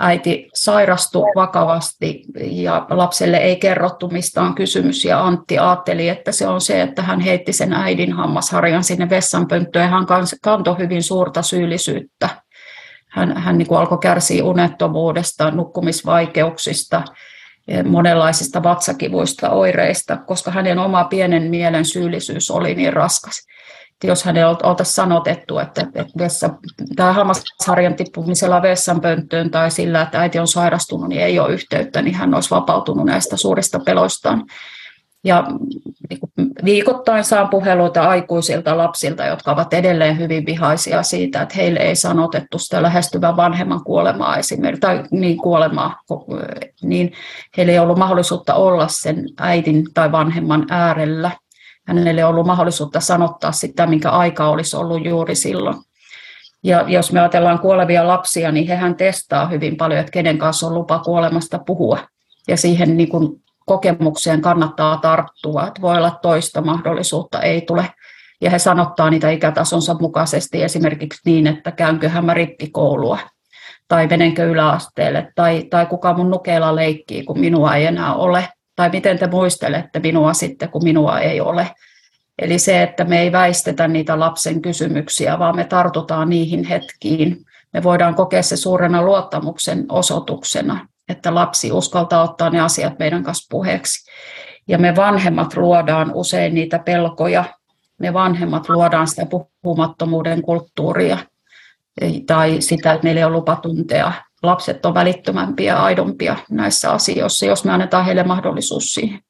äiti 0.00 0.48
sairastui 0.54 1.32
vakavasti 1.36 2.22
ja 2.40 2.86
lapselle 2.90 3.36
ei 3.36 3.56
kerrottu 3.56 4.08
mistä 4.08 4.42
on 4.42 4.54
kysymys 4.54 5.04
ja 5.04 5.26
Antti 5.26 5.58
ajatteli, 5.58 6.08
että 6.08 6.32
se 6.32 6.48
on 6.48 6.60
se, 6.60 6.82
että 6.82 7.02
hän 7.02 7.20
heitti 7.20 7.52
sen 7.52 7.72
äidin 7.72 8.12
hammasharjan 8.12 8.84
sinne 8.84 9.10
vessanpönttöön 9.10 9.84
ja 9.84 9.90
hän 9.90 10.06
kantoi 10.42 10.78
hyvin 10.78 11.02
suurta 11.02 11.42
syyllisyyttä. 11.42 12.28
Hän, 13.08 13.36
hän 13.36 13.58
niin 13.58 13.68
kuin 13.68 13.78
alkoi 13.78 13.98
kärsiä 13.98 14.44
unettomuudesta, 14.44 15.50
nukkumisvaikeuksista, 15.50 17.02
monenlaisista 17.84 18.62
vatsakivuista 18.62 19.50
oireista, 19.50 20.16
koska 20.16 20.50
hänen 20.50 20.78
oma 20.78 21.04
pienen 21.04 21.42
mielen 21.42 21.84
syyllisyys 21.84 22.50
oli 22.50 22.74
niin 22.74 22.92
raskas. 22.92 23.34
Että 23.92 24.06
jos 24.06 24.24
hänelle 24.24 24.56
oltaisiin 24.62 24.94
sanotettu, 24.94 25.58
että, 25.58 25.80
että 25.80 26.12
vessa, 26.18 26.50
tämä 26.96 27.12
hammasharjan 27.12 27.94
tippumisella 27.94 28.62
vessanpönttöön 28.62 29.50
tai 29.50 29.70
sillä, 29.70 30.02
että 30.02 30.20
äiti 30.20 30.38
on 30.38 30.48
sairastunut, 30.48 31.08
niin 31.08 31.20
ei 31.20 31.38
ole 31.38 31.52
yhteyttä, 31.52 32.02
niin 32.02 32.14
hän 32.14 32.34
olisi 32.34 32.50
vapautunut 32.50 33.06
näistä 33.06 33.36
suurista 33.36 33.78
peloistaan. 33.78 34.44
Ja 35.24 35.44
niin 36.10 36.50
viikoittain 36.64 37.24
saan 37.24 37.48
puheluita 37.48 38.02
aikuisilta 38.02 38.76
lapsilta, 38.76 39.26
jotka 39.26 39.52
ovat 39.52 39.74
edelleen 39.74 40.18
hyvin 40.18 40.46
vihaisia 40.46 41.02
siitä, 41.02 41.42
että 41.42 41.54
heille 41.54 41.80
ei 41.80 41.96
sanotettu 41.96 42.58
sitä 42.58 42.82
lähestyvän 42.82 43.36
vanhemman 43.36 43.84
kuolemaa 43.84 44.36
esimerkiksi, 44.36 44.80
tai 44.80 45.04
niin 45.10 45.36
kuolemaa, 45.36 46.00
niin 46.82 47.12
heillä 47.56 47.72
ei 47.72 47.78
ollut 47.78 47.98
mahdollisuutta 47.98 48.54
olla 48.54 48.88
sen 48.88 49.24
äidin 49.38 49.84
tai 49.94 50.12
vanhemman 50.12 50.66
äärellä. 50.70 51.30
Hänelle 51.86 52.20
ei 52.20 52.24
ollut 52.24 52.46
mahdollisuutta 52.46 53.00
sanottaa 53.00 53.52
sitä, 53.52 53.86
minkä 53.86 54.10
aika 54.10 54.48
olisi 54.48 54.76
ollut 54.76 55.06
juuri 55.06 55.34
silloin. 55.34 55.76
Ja 56.64 56.84
jos 56.86 57.12
me 57.12 57.20
ajatellaan 57.20 57.58
kuolevia 57.58 58.08
lapsia, 58.08 58.52
niin 58.52 58.68
hehän 58.68 58.94
testaa 58.94 59.46
hyvin 59.46 59.76
paljon, 59.76 60.00
että 60.00 60.12
kenen 60.12 60.38
kanssa 60.38 60.66
on 60.66 60.74
lupa 60.74 60.98
kuolemasta 60.98 61.58
puhua. 61.58 61.98
Ja 62.48 62.56
siihen 62.56 62.96
niin 62.96 63.08
kuin 63.08 63.42
kokemukseen 63.68 64.40
kannattaa 64.40 64.96
tarttua, 64.96 65.66
että 65.66 65.80
voi 65.80 65.96
olla 65.96 66.18
toista 66.22 66.60
mahdollisuutta 66.60 67.42
ei 67.42 67.60
tule. 67.60 67.84
Ja 68.40 68.50
he 68.50 68.58
sanottaa 68.58 69.10
niitä 69.10 69.30
ikätasonsa 69.30 69.94
mukaisesti 70.00 70.62
esimerkiksi 70.62 71.20
niin, 71.24 71.46
että 71.46 71.72
käynköhän 71.72 72.24
mä 72.24 72.34
rippikoulua 72.34 73.18
tai 73.88 74.06
menenkö 74.06 74.44
yläasteelle 74.44 75.32
tai, 75.34 75.64
tai 75.70 75.86
kuka 75.86 76.14
mun 76.14 76.30
nukeella 76.30 76.76
leikkii, 76.76 77.24
kun 77.24 77.40
minua 77.40 77.74
ei 77.74 77.86
enää 77.86 78.14
ole. 78.14 78.48
Tai 78.76 78.90
miten 78.90 79.18
te 79.18 79.26
muistelette 79.26 80.00
minua 80.00 80.32
sitten, 80.32 80.68
kun 80.68 80.84
minua 80.84 81.20
ei 81.20 81.40
ole. 81.40 81.70
Eli 82.38 82.58
se, 82.58 82.82
että 82.82 83.04
me 83.04 83.20
ei 83.20 83.32
väistetä 83.32 83.88
niitä 83.88 84.20
lapsen 84.20 84.62
kysymyksiä, 84.62 85.38
vaan 85.38 85.56
me 85.56 85.64
tartutaan 85.64 86.28
niihin 86.28 86.64
hetkiin. 86.64 87.44
Me 87.72 87.82
voidaan 87.82 88.14
kokea 88.14 88.42
se 88.42 88.56
suurena 88.56 89.02
luottamuksen 89.02 89.86
osoituksena 89.88 90.88
että 91.08 91.34
lapsi 91.34 91.72
uskaltaa 91.72 92.22
ottaa 92.22 92.50
ne 92.50 92.60
asiat 92.60 92.98
meidän 92.98 93.22
kanssa 93.22 93.46
puheeksi. 93.50 94.10
Ja 94.68 94.78
me 94.78 94.96
vanhemmat 94.96 95.56
luodaan 95.56 96.12
usein 96.14 96.54
niitä 96.54 96.78
pelkoja, 96.78 97.44
me 97.98 98.12
vanhemmat 98.12 98.68
luodaan 98.68 99.08
sitä 99.08 99.26
puhumattomuuden 99.62 100.42
kulttuuria 100.42 101.18
tai 102.26 102.60
sitä, 102.60 102.92
että 102.92 103.04
meillä 103.04 103.18
ei 103.18 103.24
ole 103.24 103.32
lupa 103.32 103.56
tuntea. 103.56 104.12
Lapset 104.42 104.86
on 104.86 104.94
välittömämpiä 104.94 105.72
ja 105.72 105.82
aidompia 105.84 106.36
näissä 106.50 106.92
asioissa, 106.92 107.46
jos 107.46 107.64
me 107.64 107.72
annetaan 107.72 108.04
heille 108.04 108.22
mahdollisuus 108.22 108.94
siihen. 108.94 109.20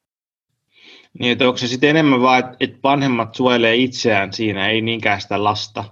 Niin, 1.19 1.31
että 1.31 1.45
onko 1.45 1.57
se 1.57 1.67
sitten 1.67 1.89
enemmän 1.89 2.21
vain, 2.21 2.43
että 2.59 2.79
vanhemmat 2.83 3.35
suojelee 3.35 3.75
itseään 3.75 4.33
siinä, 4.33 4.69
ei 4.69 4.81
niinkään 4.81 5.21
sitä 5.21 5.43
lasta? 5.43 5.83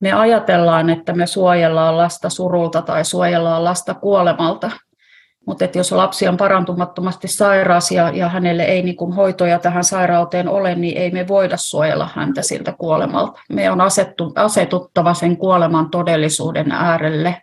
Me 0.00 0.12
ajatellaan, 0.12 0.90
että 0.90 1.12
me 1.12 1.26
suojellaan 1.26 1.96
lasta 1.96 2.30
surulta 2.30 2.82
tai 2.82 3.04
suojellaan 3.04 3.64
lasta 3.64 3.94
kuolemalta. 3.94 4.70
Mutta 5.46 5.64
jos 5.74 5.92
lapsi 5.92 6.28
on 6.28 6.36
parantumattomasti 6.36 7.28
sairas 7.28 7.90
ja, 7.90 8.10
ja 8.10 8.28
hänelle 8.28 8.62
ei 8.62 8.82
niin 8.82 8.96
kuin 8.96 9.12
hoitoja 9.12 9.58
tähän 9.58 9.84
sairauteen 9.84 10.48
ole, 10.48 10.74
niin 10.74 10.98
ei 10.98 11.10
me 11.10 11.28
voida 11.28 11.56
suojella 11.56 12.08
häntä 12.14 12.42
siltä 12.42 12.72
kuolemalta. 12.78 13.40
Me 13.52 13.70
on 13.70 13.80
asettu, 13.80 14.32
asetuttava 14.34 15.14
sen 15.14 15.36
kuoleman 15.36 15.90
todellisuuden 15.90 16.72
äärelle 16.72 17.42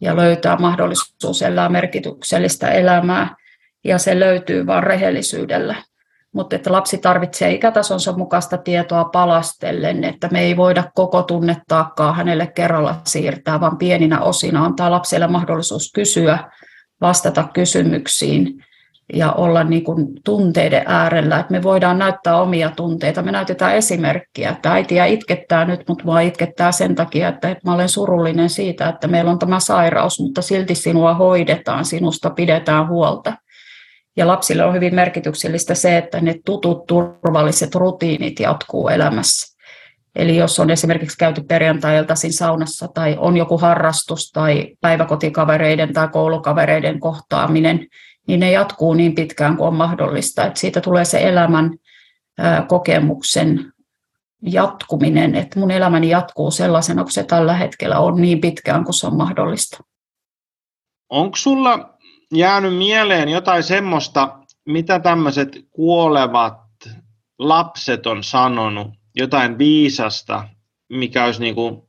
ja 0.00 0.16
löytää 0.16 0.56
mahdollisuus 0.56 1.42
elää 1.42 1.68
merkityksellistä 1.68 2.68
elämää. 2.68 3.36
Ja 3.84 3.98
se 3.98 4.20
löytyy 4.20 4.66
vain 4.66 4.82
rehellisyydellä 4.82 5.74
mutta 6.32 6.56
että 6.56 6.72
lapsi 6.72 6.98
tarvitsee 6.98 7.52
ikätasonsa 7.52 8.12
mukaista 8.12 8.58
tietoa 8.58 9.04
palastellen, 9.04 10.04
että 10.04 10.28
me 10.32 10.40
ei 10.40 10.56
voida 10.56 10.84
koko 10.94 11.22
tunnetaakkaa 11.22 12.12
hänelle 12.12 12.46
kerralla 12.46 12.94
siirtää, 13.06 13.60
vaan 13.60 13.78
pieninä 13.78 14.20
osina 14.20 14.64
antaa 14.64 14.90
lapselle 14.90 15.26
mahdollisuus 15.26 15.92
kysyä, 15.94 16.38
vastata 17.00 17.48
kysymyksiin 17.54 18.64
ja 19.12 19.32
olla 19.32 19.64
niin 19.64 19.84
kuin 19.84 20.06
tunteiden 20.24 20.82
äärellä, 20.86 21.38
että 21.38 21.52
me 21.52 21.62
voidaan 21.62 21.98
näyttää 21.98 22.40
omia 22.40 22.70
tunteita. 22.76 23.22
Me 23.22 23.32
näytetään 23.32 23.74
esimerkkiä, 23.74 24.50
että 24.50 24.72
äitiä 24.72 25.06
itkettää 25.06 25.64
nyt, 25.64 25.88
mutta 25.88 26.04
mua 26.04 26.20
itkettää 26.20 26.72
sen 26.72 26.94
takia, 26.94 27.28
että 27.28 27.56
mä 27.64 27.74
olen 27.74 27.88
surullinen 27.88 28.50
siitä, 28.50 28.88
että 28.88 29.08
meillä 29.08 29.30
on 29.30 29.38
tämä 29.38 29.60
sairaus, 29.60 30.20
mutta 30.20 30.42
silti 30.42 30.74
sinua 30.74 31.14
hoidetaan, 31.14 31.84
sinusta 31.84 32.30
pidetään 32.30 32.88
huolta. 32.88 33.32
Ja 34.16 34.26
lapsille 34.26 34.64
on 34.64 34.74
hyvin 34.74 34.94
merkityksellistä 34.94 35.74
se, 35.74 35.98
että 35.98 36.20
ne 36.20 36.34
tutut 36.44 36.86
turvalliset 36.86 37.74
rutiinit 37.74 38.40
jatkuu 38.40 38.88
elämässä. 38.88 39.60
Eli 40.16 40.36
jos 40.36 40.60
on 40.60 40.70
esimerkiksi 40.70 41.18
käyty 41.18 41.42
perjantai-iltaisin 41.42 42.32
saunassa 42.32 42.88
tai 42.88 43.16
on 43.18 43.36
joku 43.36 43.58
harrastus 43.58 44.30
tai 44.32 44.76
päiväkotikavereiden 44.80 45.92
tai 45.92 46.08
koulukavereiden 46.08 47.00
kohtaaminen, 47.00 47.86
niin 48.28 48.40
ne 48.40 48.50
jatkuu 48.50 48.94
niin 48.94 49.14
pitkään 49.14 49.56
kuin 49.56 49.68
on 49.68 49.74
mahdollista. 49.74 50.46
Että 50.46 50.60
siitä 50.60 50.80
tulee 50.80 51.04
se 51.04 51.28
elämän 51.28 51.70
kokemuksen 52.68 53.72
jatkuminen, 54.42 55.34
että 55.34 55.60
mun 55.60 55.70
elämäni 55.70 56.08
jatkuu 56.08 56.50
sellaisena 56.50 57.02
kuin 57.02 57.12
se 57.12 57.24
tällä 57.24 57.54
hetkellä 57.54 57.98
on 57.98 58.20
niin 58.20 58.40
pitkään 58.40 58.84
kuin 58.84 58.94
se 58.94 59.06
on 59.06 59.16
mahdollista. 59.16 59.84
Onko 61.10 61.36
sulla 61.36 61.98
jäänyt 62.34 62.76
mieleen 62.76 63.28
jotain 63.28 63.62
semmoista, 63.62 64.38
mitä 64.66 65.00
tämmöiset 65.00 65.66
kuolevat 65.70 66.60
lapset 67.38 68.06
on 68.06 68.24
sanonut, 68.24 68.88
jotain 69.14 69.58
viisasta, 69.58 70.48
mikä 70.88 71.24
olisi 71.24 71.40
niin 71.40 71.54
kuin 71.54 71.82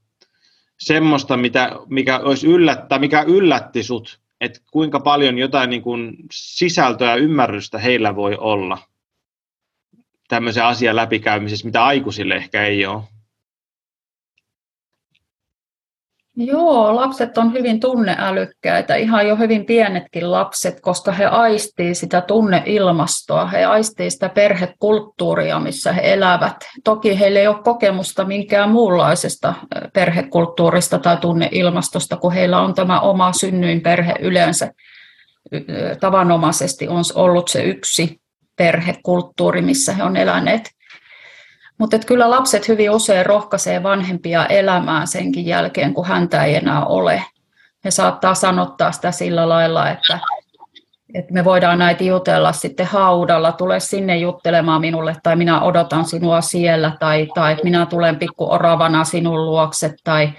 semmoista, 0.79 1.37
mitä, 1.37 1.71
mikä, 1.89 2.19
olisi 2.19 2.47
yllättä, 2.47 2.99
mikä 2.99 3.21
yllätti 3.21 3.83
sut, 3.83 4.21
että 4.41 4.59
kuinka 4.71 4.99
paljon 4.99 5.37
jotain 5.37 5.69
niin 5.69 5.81
kuin 5.81 6.13
sisältöä 6.33 7.09
ja 7.09 7.15
ymmärrystä 7.15 7.77
heillä 7.77 8.15
voi 8.15 8.35
olla 8.35 8.77
tämmöisen 10.27 10.65
asian 10.65 10.95
läpikäymisessä, 10.95 11.65
mitä 11.65 11.85
aikuisille 11.85 12.35
ehkä 12.35 12.65
ei 12.65 12.85
ole. 12.85 13.03
Joo, 16.35 16.95
lapset 16.95 17.37
on 17.37 17.53
hyvin 17.53 17.79
tunneälykkäitä, 17.79 18.95
ihan 18.95 19.27
jo 19.27 19.35
hyvin 19.35 19.65
pienetkin 19.65 20.31
lapset, 20.31 20.81
koska 20.81 21.11
he 21.11 21.25
aistii 21.25 21.95
sitä 21.95 22.21
tunneilmastoa, 22.21 23.45
he 23.45 23.65
aistii 23.65 24.11
sitä 24.11 24.29
perhekulttuuria, 24.29 25.59
missä 25.59 25.93
he 25.93 26.13
elävät. 26.13 26.55
Toki 26.83 27.19
heillä 27.19 27.39
ei 27.39 27.47
ole 27.47 27.63
kokemusta 27.63 28.25
minkään 28.25 28.69
muunlaisesta 28.69 29.53
perhekulttuurista 29.93 30.99
tai 30.99 31.17
tunneilmastosta, 31.17 32.17
kun 32.17 32.33
heillä 32.33 32.59
on 32.61 32.73
tämä 32.73 32.99
oma 32.99 33.33
synnyinperhe 33.33 34.13
yleensä. 34.19 34.71
Tavanomaisesti 35.99 36.87
on 36.87 37.03
ollut 37.15 37.47
se 37.47 37.63
yksi 37.63 38.21
perhekulttuuri, 38.55 39.61
missä 39.61 39.93
he 39.93 40.03
on 40.03 40.17
eläneet 40.17 40.71
mutta 41.81 41.99
kyllä 41.99 42.29
lapset 42.29 42.67
hyvin 42.67 42.91
usein 42.91 43.25
rohkaisee 43.25 43.83
vanhempia 43.83 44.45
elämään 44.45 45.07
senkin 45.07 45.45
jälkeen, 45.45 45.93
kun 45.93 46.05
häntä 46.05 46.43
ei 46.43 46.55
enää 46.55 46.85
ole. 46.85 47.23
He 47.85 47.91
saattaa 47.91 48.33
sanottaa 48.33 48.91
sitä 48.91 49.11
sillä 49.11 49.49
lailla, 49.49 49.89
että, 49.89 50.19
että 51.13 51.33
me 51.33 51.45
voidaan 51.45 51.79
näitä 51.79 52.03
jutella 52.03 52.51
sitten 52.51 52.85
haudalla, 52.85 53.51
tule 53.51 53.79
sinne 53.79 54.17
juttelemaan 54.17 54.81
minulle, 54.81 55.15
tai 55.23 55.35
minä 55.35 55.61
odotan 55.61 56.05
sinua 56.05 56.41
siellä, 56.41 56.97
tai, 56.99 57.27
tai 57.35 57.51
että 57.51 57.63
minä 57.63 57.85
tulen 57.85 58.19
pikku 58.19 58.51
oravana 58.51 59.03
sinun 59.03 59.45
luokse, 59.45 59.93
tai, 60.03 60.29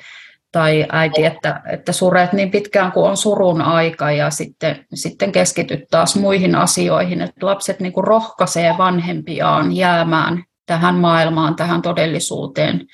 tai 0.53 0.86
äiti, 0.93 1.24
että, 1.24 1.62
että 1.70 1.93
suret 1.93 2.32
niin 2.32 2.51
pitkään 2.51 2.93
kuin 2.93 3.11
on 3.11 3.16
surun 3.16 3.62
aika, 3.62 4.11
ja 4.12 4.30
sitten, 4.30 4.86
sitten 4.95 5.32
keskityt 5.32 5.84
taas 5.90 6.16
muihin 6.16 6.55
asioihin, 6.55 7.20
että 7.20 7.47
lapset 7.47 7.80
niin 7.80 7.93
rohkaisee 7.97 8.74
vanhempiaan 8.78 9.72
jäämään 9.76 10.45
tähän 10.67 10.95
maailmaan, 10.95 11.57
tähän 11.57 11.83
todellisuuteen, 11.83 12.87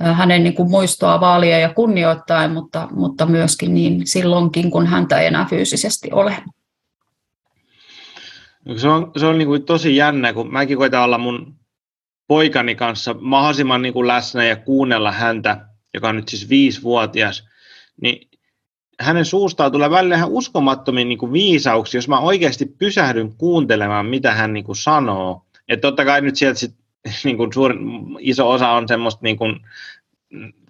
hänen 0.00 0.44
niin 0.44 0.54
kuin 0.54 0.70
muistoa 0.70 1.20
vaalia 1.20 1.58
ja 1.58 1.74
kunnioittaa, 1.74 2.48
mutta, 2.48 2.88
mutta 2.90 3.26
myöskin 3.26 3.74
niin 3.74 4.06
silloinkin, 4.06 4.70
kun 4.70 4.86
häntä 4.86 5.20
ei 5.20 5.26
enää 5.26 5.46
fyysisesti 5.50 6.12
ole. 6.12 6.36
Se 8.76 8.88
on, 8.88 9.12
se 9.16 9.26
on 9.26 9.38
niin 9.38 9.48
kuin 9.48 9.64
tosi 9.64 9.96
jännä, 9.96 10.32
kun 10.32 10.52
mäkin 10.52 10.78
koitan 10.78 11.02
olla 11.02 11.18
mun 11.18 11.54
poikani 12.26 12.74
kanssa 12.74 13.14
mahdollisimman 13.20 13.82
niin 13.82 13.92
kuin 13.92 14.06
läsnä 14.06 14.44
ja 14.44 14.56
kuunnella 14.56 15.12
häntä, 15.12 15.66
joka 15.94 16.08
on 16.08 16.16
nyt 16.16 16.28
siis 16.28 16.48
viisivuotias, 16.48 17.48
niin 18.02 18.28
hänen 19.00 19.24
suustaan 19.24 19.72
tulee 19.72 19.90
välillä 19.90 20.16
ihan 20.16 20.30
uskomattomiin 20.30 21.08
niin 21.08 21.18
kuin 21.18 21.32
viisauksia, 21.32 21.98
jos 21.98 22.08
mä 22.08 22.20
oikeasti 22.20 22.66
pysähdyn 22.78 23.36
kuuntelemaan, 23.36 24.06
mitä 24.06 24.34
hän 24.34 24.52
niin 24.52 24.64
kuin 24.64 24.76
sanoo. 24.76 25.44
Että 25.68 25.88
totta 25.88 26.04
kai 26.04 26.20
nyt 26.20 26.36
sieltä 26.36 26.58
sit 26.58 26.74
niin 27.24 27.36
kuin 27.36 27.52
suurin, 27.52 27.78
iso 28.20 28.50
osa 28.50 28.70
on 28.70 28.88
semmoista 28.88 29.20
niin 29.22 29.36
kuin, 29.36 29.60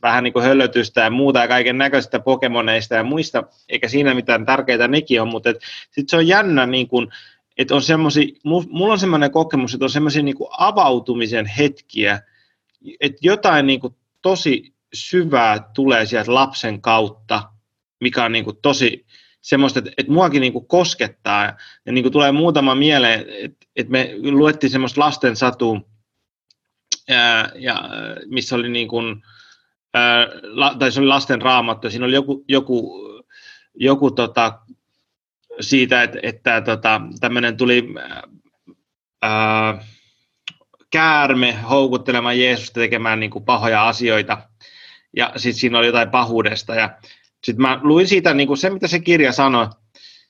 vähän 0.03 0.25
niin 0.25 0.33
kuin 0.33 0.45
höllötystä 0.45 1.01
ja 1.01 1.11
muuta 1.11 1.39
ja 1.39 1.49
kaiken 1.49 1.79
näköistä 1.79 2.19
Pokemoneista 2.19 2.95
ja 2.95 3.05
muista, 3.05 3.43
eikä 3.69 3.89
siinä 3.89 4.15
mitään 4.15 4.47
tärkeitä 4.47 4.89
nekin 4.89 5.23
on, 5.23 5.29
mutta 5.29 5.51
sitten 5.91 6.09
se 6.09 6.17
on 6.17 6.29
jännä, 6.29 6.67
niin 6.67 6.89
kuin, 6.89 7.09
että 7.59 7.75
on 7.75 7.83
semmoisia, 7.83 8.27
mulla 8.45 8.93
on 8.93 8.99
semmoinen 8.99 9.31
kokemus, 9.31 9.75
että 9.75 9.85
on 9.85 9.91
semmoisia 9.91 10.23
niin 10.23 10.37
kuin 10.37 10.51
avautumisen 10.59 11.47
hetkiä, 11.47 12.21
että 13.01 13.19
jotain 13.23 13.67
niin 13.67 13.81
kuin 13.81 13.95
tosi 14.23 14.75
syvää 14.95 15.71
tulee 15.75 16.07
sieltä 16.07 16.35
lapsen 16.35 16.81
kautta, 16.81 17.43
mikä 18.01 18.25
on 18.25 18.33
niin 18.33 18.45
kuin 18.45 18.57
tosi 18.63 19.07
semmoista, 19.41 19.79
että, 19.79 19.91
että 19.99 20.13
muakin 20.13 20.41
niin 20.41 20.53
kuin 20.53 20.67
koskettaa. 20.67 21.45
Ja, 21.87 21.93
niin 21.93 22.05
kuin 22.05 22.13
tulee 22.13 22.33
muutama 22.33 22.75
mieleen, 22.75 23.25
että, 23.29 23.67
että 23.77 23.91
me 23.91 24.15
luettiin 24.23 24.71
semmoista 24.71 25.01
lasten 25.01 25.37
satua, 25.37 25.81
ja, 27.09 27.49
ja 27.55 27.83
missä 28.27 28.57
oli 28.57 28.69
niin 28.69 28.89
kuin, 28.89 29.23
ää, 29.95 30.27
tai 30.79 30.93
se 30.93 31.01
oli 31.01 31.09
lasten 31.09 31.43
raamattu, 31.43 31.91
siinä 31.91 32.07
oli 32.07 32.15
joku, 32.15 32.45
joku, 32.49 33.01
joku 33.75 34.11
tota, 34.11 34.59
siitä, 35.61 36.03
että, 36.03 36.19
että 36.23 36.61
tota, 36.61 37.01
tämmöinen 37.21 37.57
tuli 37.57 37.89
ää, 39.23 39.85
käärme 40.91 41.53
houkuttelemaan 41.71 42.41
Jeesusta 42.41 42.81
tekemään 42.81 43.21
niin 43.21 43.31
kuin 43.31 43.45
pahoja 43.45 43.89
asioita, 43.89 44.39
ja 45.17 45.33
sitten 45.37 45.61
siinä 45.61 45.79
oli 45.79 45.87
jotain 45.87 46.11
pahuudesta, 46.11 46.75
ja 46.75 46.99
sitten 47.45 47.63
mä 47.63 47.81
luin 47.83 48.09
siitä 48.09 48.35
niin 48.35 48.47
kuin 48.47 48.59
se, 48.59 48.71
mitä 48.71 48.87
se 48.87 49.01
kirja 49.01 49.33
sanoi, 49.33 49.69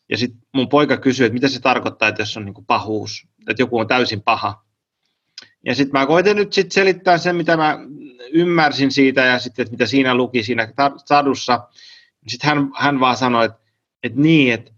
ja 0.09 0.19
sitten 0.19 0.41
mun 0.55 0.69
poika 0.69 0.97
kysyi, 0.97 1.27
että 1.27 1.35
mitä 1.35 1.49
se 1.49 1.61
tarkoittaa, 1.61 2.09
että 2.09 2.23
jos 2.23 2.37
on 2.37 2.45
niin 2.45 2.55
kuin 2.55 2.67
pahuus, 2.67 3.27
että 3.51 3.63
joku 3.63 3.79
on 3.79 3.89
täysin 3.89 4.23
paha. 4.23 4.68
Ja 5.65 5.75
sitten 5.75 6.01
mä 6.01 6.07
koitin 6.07 6.37
nyt 6.37 6.53
sit 6.53 6.73
selittää 6.73 7.19
sen, 7.19 7.37
mitä 7.37 7.57
mä 7.57 7.79
ymmärsin 8.33 8.91
siitä 8.91 9.25
ja 9.25 9.39
sitten, 9.39 9.63
että 9.63 9.73
mitä 9.73 9.87
siinä 9.87 10.15
luki 10.15 10.43
siinä 10.43 10.73
sadussa. 11.05 11.69
Sitten 12.29 12.49
hän, 12.51 12.71
hän 12.77 13.01
vaan 13.01 13.17
sanoi, 13.17 13.45
että, 13.45 13.59
että 14.03 14.21
niin, 14.21 14.55
että, 14.55 14.71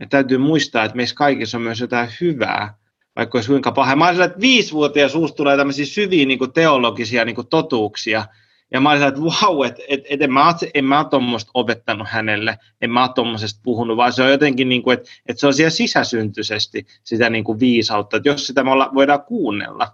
että 0.00 0.16
täytyy 0.16 0.38
muistaa, 0.38 0.84
että 0.84 0.96
meissä 0.96 1.14
kaikissa 1.14 1.58
on 1.58 1.62
myös 1.62 1.80
jotain 1.80 2.08
hyvää, 2.20 2.74
vaikka 3.16 3.38
olisi 3.38 3.48
kuinka 3.48 3.72
paha. 3.72 3.96
mä 3.96 4.06
olisin, 4.06 4.24
että 4.24 4.40
viisivuotias 4.40 5.12
suusta 5.12 5.36
tulee 5.36 5.56
tämmöisiä 5.56 5.86
syviä 5.86 6.26
niin 6.26 6.38
kuin 6.38 6.52
teologisia 6.52 7.24
niin 7.24 7.34
kuin 7.34 7.46
totuuksia. 7.46 8.26
Ja 8.72 8.80
mä 8.80 8.90
olisin, 8.90 9.08
että 9.08 9.20
vau, 9.20 9.62
että 9.62 9.82
et, 9.88 10.00
et 10.10 10.22
en 10.22 10.32
mä, 10.32 10.54
en 10.74 10.84
mä 10.84 11.04
tuommoista 11.10 11.50
opettanut 11.54 12.08
hänelle, 12.08 12.58
en 12.80 12.90
mä 12.90 13.08
tuommoisesta 13.14 13.60
puhunut, 13.64 13.96
vaan 13.96 14.12
se 14.12 14.22
on 14.22 14.30
jotenkin, 14.30 14.68
niin 14.68 14.82
kuin, 14.82 14.98
että, 14.98 15.10
että 15.26 15.40
se 15.40 15.46
on 15.46 15.54
siellä 15.54 15.70
sisäsyntyisesti 15.70 16.86
sitä 17.04 17.30
niin 17.30 17.44
kuin 17.44 17.60
viisautta, 17.60 18.16
että 18.16 18.28
jos 18.28 18.46
sitä 18.46 18.64
me 18.64 18.70
olla, 18.70 18.90
voidaan 18.94 19.22
kuunnella, 19.22 19.88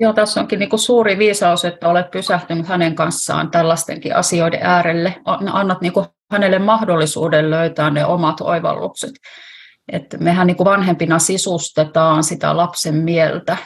Joo, 0.00 0.12
tässä 0.12 0.40
onkin 0.40 0.58
niin 0.58 0.70
kuin 0.70 0.80
suuri 0.80 1.18
viisaus, 1.18 1.64
että 1.64 1.88
olet 1.88 2.10
pysähtynyt 2.10 2.68
hänen 2.68 2.94
kanssaan 2.94 3.50
tällaistenkin 3.50 4.16
asioiden 4.16 4.60
äärelle. 4.62 5.14
Annat 5.52 5.80
niin 5.80 5.92
kuin 5.92 6.06
hänelle 6.30 6.58
mahdollisuuden 6.58 7.50
löytää 7.50 7.90
ne 7.90 8.04
omat 8.04 8.40
oivallukset. 8.40 9.12
että 9.92 10.18
mehän 10.18 10.46
niin 10.46 10.56
kuin 10.56 10.64
vanhempina 10.64 11.18
sisustetaan 11.18 12.24
sitä 12.24 12.56
lapsen 12.56 12.94
mieltä 12.94 13.56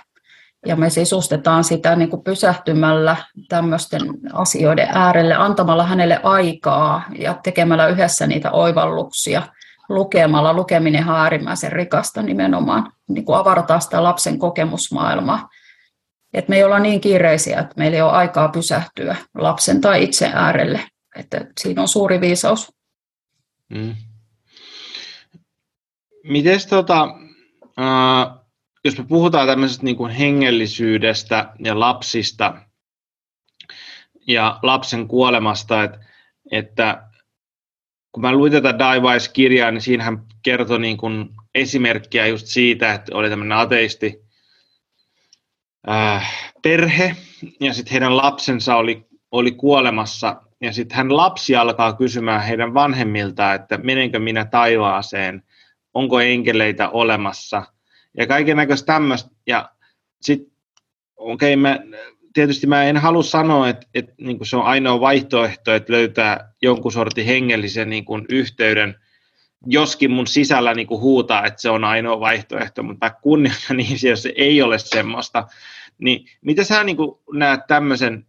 ja 0.67 0.77
me 0.77 0.91
sisustetaan 0.91 1.65
sitä 1.65 1.97
niin 1.97 2.11
kuin 2.11 2.25
pysähtymällä 2.25 3.17
tämmöisten 3.49 4.03
asioiden 4.33 4.89
äärelle, 4.93 5.35
antamalla 5.35 5.87
hänelle 5.87 6.21
aikaa 6.23 7.03
ja 7.19 7.35
tekemällä 7.43 7.87
yhdessä 7.87 8.27
niitä 8.27 8.51
oivalluksia 8.51 9.43
lukemalla. 9.89 10.53
Lukeminen 10.53 11.09
on 11.09 11.17
äärimmäisen 11.17 11.73
rikasta 11.73 12.23
nimenomaan, 12.23 12.93
niin 13.09 13.25
kuin 13.25 13.39
avartaa 13.39 13.81
sitä 13.81 14.03
lapsen 14.03 14.39
kokemusmaailmaa 14.39 15.49
että 16.35 16.51
me 16.51 16.57
ei 16.57 16.65
olla 16.65 16.79
niin 16.79 17.01
kiireisiä, 17.01 17.61
että 17.61 17.75
meillä 17.77 17.97
ei 17.97 18.03
ole 18.03 18.13
aikaa 18.13 18.49
pysähtyä 18.49 19.17
lapsen 19.35 19.81
tai 19.81 20.05
itse 20.05 20.31
äärelle. 20.35 20.81
Että 21.17 21.47
siinä 21.61 21.83
on 21.83 21.89
suuri 21.89 22.21
viisaus. 22.21 22.73
Mm. 23.69 23.95
Miten 26.25 26.61
tota, 26.71 27.09
äh, 27.81 28.45
jos 28.85 28.99
me 28.99 29.05
puhutaan 29.05 29.49
tämmöisestä 29.49 29.85
niin 29.85 29.97
kuin 29.97 30.13
hengellisyydestä 30.13 31.55
ja 31.65 31.81
lapsista 31.81 32.55
ja 34.27 34.59
lapsen 34.63 35.09
kuolemasta, 35.09 35.83
että, 35.83 35.99
että 36.51 37.09
kun 38.13 38.21
mä 38.21 38.33
luin 38.33 38.53
tätä 38.53 38.79
Die 38.79 39.29
kirjaa 39.33 39.71
niin 39.71 39.83
siinähän 39.83 40.23
kertoi 40.43 40.81
niin 40.81 40.97
kuin 40.97 41.29
esimerkkiä 41.55 42.27
just 42.27 42.47
siitä, 42.47 42.93
että 42.93 43.17
oli 43.17 43.31
tämmöinen 43.31 43.59
ateisti, 43.59 44.24
äh, 45.91 46.53
perhe 46.63 47.17
ja 47.61 47.75
sitten 47.75 47.93
heidän 47.93 48.17
lapsensa 48.17 48.77
oli, 48.77 49.07
oli 49.31 49.53
kuolemassa 49.53 50.43
ja 50.61 50.73
sitten 50.73 50.97
hän 50.97 51.17
lapsi 51.17 51.57
alkaa 51.57 51.93
kysymään 51.93 52.43
heidän 52.43 52.75
vanhemmiltaan, 52.75 53.55
että 53.55 53.79
menenkö 53.79 54.19
minä 54.19 54.45
taivaaseen, 54.45 55.43
onko 55.95 56.21
enkeleitä 56.21 56.89
olemassa 56.89 57.63
ja 58.19 58.27
kaiken 58.27 58.57
näköistä 58.57 58.87
tämmöistä 58.87 59.31
ja 59.47 59.71
sitten 60.21 60.53
okei, 61.17 61.55
okay, 61.55 61.75
tietysti 62.35 62.67
mä 62.67 62.85
en 62.85 62.97
halua 62.97 63.23
sanoa, 63.23 63.69
että, 63.69 63.87
että 63.95 64.13
niin 64.21 64.47
se 64.47 64.57
on 64.57 64.65
ainoa 64.65 65.01
vaihtoehto, 65.01 65.75
että 65.75 65.93
löytää 65.93 66.53
jonkun 66.63 66.93
sortin 66.93 67.27
hengellisen 67.27 67.91
niin 67.91 68.05
yhteyden 68.29 68.95
joskin 69.67 70.11
mun 70.11 70.27
sisällä 70.27 70.75
niin 70.75 70.87
kuin 70.87 71.01
huutaa, 71.01 71.47
että 71.47 71.61
se 71.61 71.71
on 71.71 71.85
ainoa 71.85 72.21
vaihtoehto, 72.21 72.83
mutta 72.83 73.11
kunnioitan 73.11 73.77
niin, 73.77 73.99
jos 74.03 74.23
se 74.23 74.33
ei 74.37 74.63
ole 74.63 74.79
semmoista. 74.79 75.47
Niin 75.99 76.27
mitä 76.41 76.65
sä 76.65 76.85
niin 76.85 76.97
kuin 76.97 77.19
näet 77.33 77.61
tämmöisen 77.69 78.27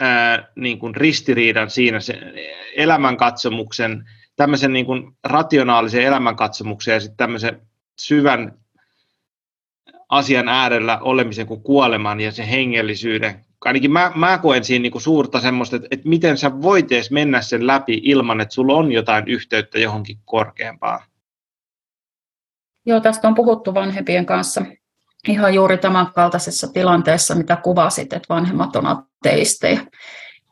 ää, 0.00 0.48
niin 0.56 0.78
kuin 0.78 0.94
ristiriidan 0.94 1.70
siinä, 1.70 2.00
se 2.00 2.20
elämänkatsomuksen, 2.76 4.08
tämmöisen 4.36 4.72
niin 4.72 4.86
kuin 4.86 5.16
rationaalisen 5.24 6.02
elämänkatsomuksen 6.02 6.94
ja 6.94 7.00
sitten 7.00 7.16
tämmöisen 7.16 7.60
syvän 7.98 8.58
asian 10.08 10.48
äärellä 10.48 10.98
olemisen 10.98 11.46
kuin 11.46 11.62
kuoleman 11.62 12.20
ja 12.20 12.32
sen 12.32 12.46
hengellisyyden. 12.46 13.44
Ainakin 13.68 13.92
mä, 13.92 14.12
mä 14.14 14.38
koen 14.38 14.64
siinä 14.64 14.82
niin 14.82 14.92
kuin 14.92 15.02
suurta 15.02 15.40
semmoista, 15.40 15.76
että, 15.76 15.88
että 15.90 16.08
miten 16.08 16.38
sä 16.38 16.62
voit 16.62 16.92
edes 16.92 17.10
mennä 17.10 17.42
sen 17.42 17.66
läpi 17.66 18.00
ilman, 18.04 18.40
että 18.40 18.54
sulla 18.54 18.74
on 18.74 18.92
jotain 18.92 19.28
yhteyttä 19.28 19.78
johonkin 19.78 20.18
korkeampaan. 20.24 21.00
Joo, 22.86 23.00
tästä 23.00 23.28
on 23.28 23.34
puhuttu 23.34 23.74
vanhempien 23.74 24.26
kanssa 24.26 24.62
ihan 25.28 25.54
juuri 25.54 25.78
tämän 25.78 26.12
kaltaisessa 26.12 26.68
tilanteessa, 26.72 27.34
mitä 27.34 27.56
kuvasit, 27.56 28.12
että 28.12 28.34
vanhemmat 28.34 28.76
on 28.76 28.86
ateisteja. 28.86 29.80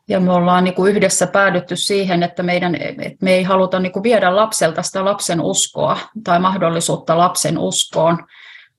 Ja 0.07 0.19
me 0.19 0.31
ollaan 0.31 0.63
niin 0.63 0.73
kuin 0.73 0.95
yhdessä 0.95 1.27
päädytty 1.27 1.75
siihen, 1.75 2.23
että, 2.23 2.43
meidän, 2.43 2.75
että 2.75 3.17
me 3.21 3.33
ei 3.33 3.43
haluta 3.43 3.79
niin 3.79 3.91
kuin 3.91 4.03
viedä 4.03 4.35
lapselta 4.35 4.83
sitä 4.83 5.05
lapsen 5.05 5.41
uskoa 5.41 5.97
tai 6.23 6.39
mahdollisuutta 6.39 7.17
lapsen 7.17 7.57
uskoon, 7.57 8.17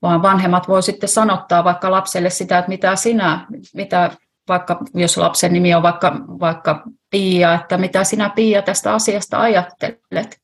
vaan 0.02 0.22
vanhemmat 0.22 0.68
voi 0.68 0.82
sitten 0.82 1.08
sanottaa 1.08 1.64
vaikka 1.64 1.90
lapselle 1.90 2.30
sitä, 2.30 2.58
että 2.58 2.68
mitä 2.68 2.96
sinä, 2.96 3.46
mitä 3.74 4.10
vaikka 4.48 4.80
jos 4.94 5.16
lapsen 5.16 5.52
nimi 5.52 5.74
on 5.74 5.82
vaikka, 5.82 6.12
vaikka 6.40 6.82
Pia, 7.10 7.54
että 7.54 7.78
mitä 7.78 8.04
sinä 8.04 8.30
Pia 8.30 8.62
tästä 8.62 8.94
asiasta 8.94 9.40
ajattelet, 9.40 10.40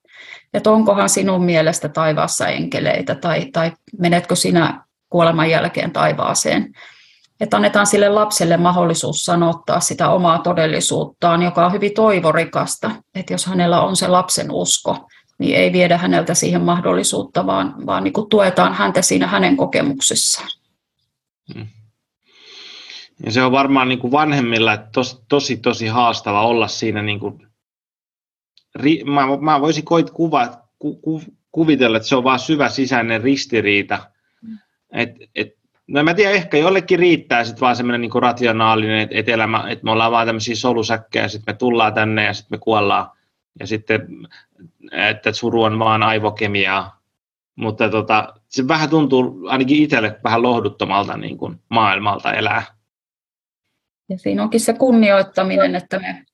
että 0.54 0.70
onkohan 0.70 1.08
sinun 1.08 1.44
mielestä 1.44 1.88
taivaassa 1.88 2.48
enkeleitä 2.48 3.14
tai, 3.14 3.46
tai 3.52 3.72
menetkö 3.98 4.36
sinä 4.36 4.84
kuoleman 5.10 5.50
jälkeen 5.50 5.92
taivaaseen. 5.92 6.72
Että 7.40 7.56
annetaan 7.56 7.86
sille 7.86 8.08
lapselle 8.08 8.56
mahdollisuus 8.56 9.24
sanottaa 9.24 9.80
sitä 9.80 10.10
omaa 10.10 10.38
todellisuuttaan, 10.38 11.42
joka 11.42 11.66
on 11.66 11.72
hyvin 11.72 11.94
toivorikasta. 11.94 12.90
Että 13.14 13.32
jos 13.32 13.46
hänellä 13.46 13.80
on 13.80 13.96
se 13.96 14.08
lapsen 14.08 14.50
usko, 14.50 15.08
niin 15.38 15.56
ei 15.56 15.72
viedä 15.72 15.98
häneltä 15.98 16.34
siihen 16.34 16.62
mahdollisuutta, 16.62 17.46
vaan, 17.46 17.86
vaan 17.86 18.04
niin 18.04 18.12
kuin 18.12 18.28
tuetaan 18.28 18.74
häntä 18.74 19.02
siinä 19.02 19.26
hänen 19.26 19.56
kokemuksessaan. 19.56 20.48
Hmm. 21.54 21.66
Ja 23.24 23.32
se 23.32 23.42
on 23.42 23.52
varmaan 23.52 23.88
niin 23.88 23.98
kuin 23.98 24.12
vanhemmilla 24.12 24.76
tos, 24.76 25.24
tosi, 25.28 25.56
tosi 25.56 25.86
haastava 25.86 26.46
olla 26.46 26.68
siinä. 26.68 27.02
Niin 27.02 27.20
kuin, 27.20 27.46
mä, 29.04 29.22
mä 29.40 29.60
voisin 29.60 29.84
koit 29.84 30.10
kuva, 30.10 30.48
ku, 30.78 30.96
ku, 30.96 31.22
kuvitella, 31.52 31.96
että 31.96 32.08
se 32.08 32.16
on 32.16 32.24
vain 32.24 32.38
syvä 32.38 32.68
sisäinen 32.68 33.22
ristiriita. 33.22 33.98
Mm. 34.42 34.58
Et, 34.92 35.10
et, 35.34 35.48
no 35.86 36.02
mä 36.02 36.14
tiedän, 36.14 36.34
ehkä 36.34 36.56
jollekin 36.56 36.98
riittää 36.98 37.44
sitten 37.44 37.60
vaan 37.60 37.76
semmoinen 37.76 38.00
niin 38.00 38.22
rationaalinen, 38.22 38.98
että 38.98 39.16
et 39.18 39.28
elämä, 39.28 39.64
että 39.68 39.84
me 39.84 39.90
ollaan 39.90 40.12
vaan 40.12 40.26
tämmöisiä 40.26 40.54
solusäkkejä, 40.54 41.28
sitten 41.28 41.54
me 41.54 41.58
tullaan 41.58 41.94
tänne 41.94 42.24
ja 42.24 42.34
sitten 42.34 42.58
me 42.58 42.60
kuollaan. 42.60 43.17
Ja 43.60 43.66
sitten, 43.66 44.08
että 44.92 45.32
suru 45.32 45.62
on 45.62 45.78
vaan 45.78 46.02
aivokemiaa. 46.02 46.98
Mutta 47.56 47.88
tota, 47.88 48.34
se 48.48 48.68
vähän 48.68 48.90
tuntuu 48.90 49.46
ainakin 49.48 49.82
itselle 49.82 50.20
vähän 50.24 50.42
lohduttomalta 50.42 51.16
niin 51.16 51.38
kuin 51.38 51.60
maailmalta 51.68 52.32
elää. 52.32 52.62
Ja 54.08 54.18
siinä 54.18 54.42
onkin 54.42 54.60
se 54.60 54.72
kunnioittaminen, 54.72 55.74
että 55.74 55.98
me 55.98 56.24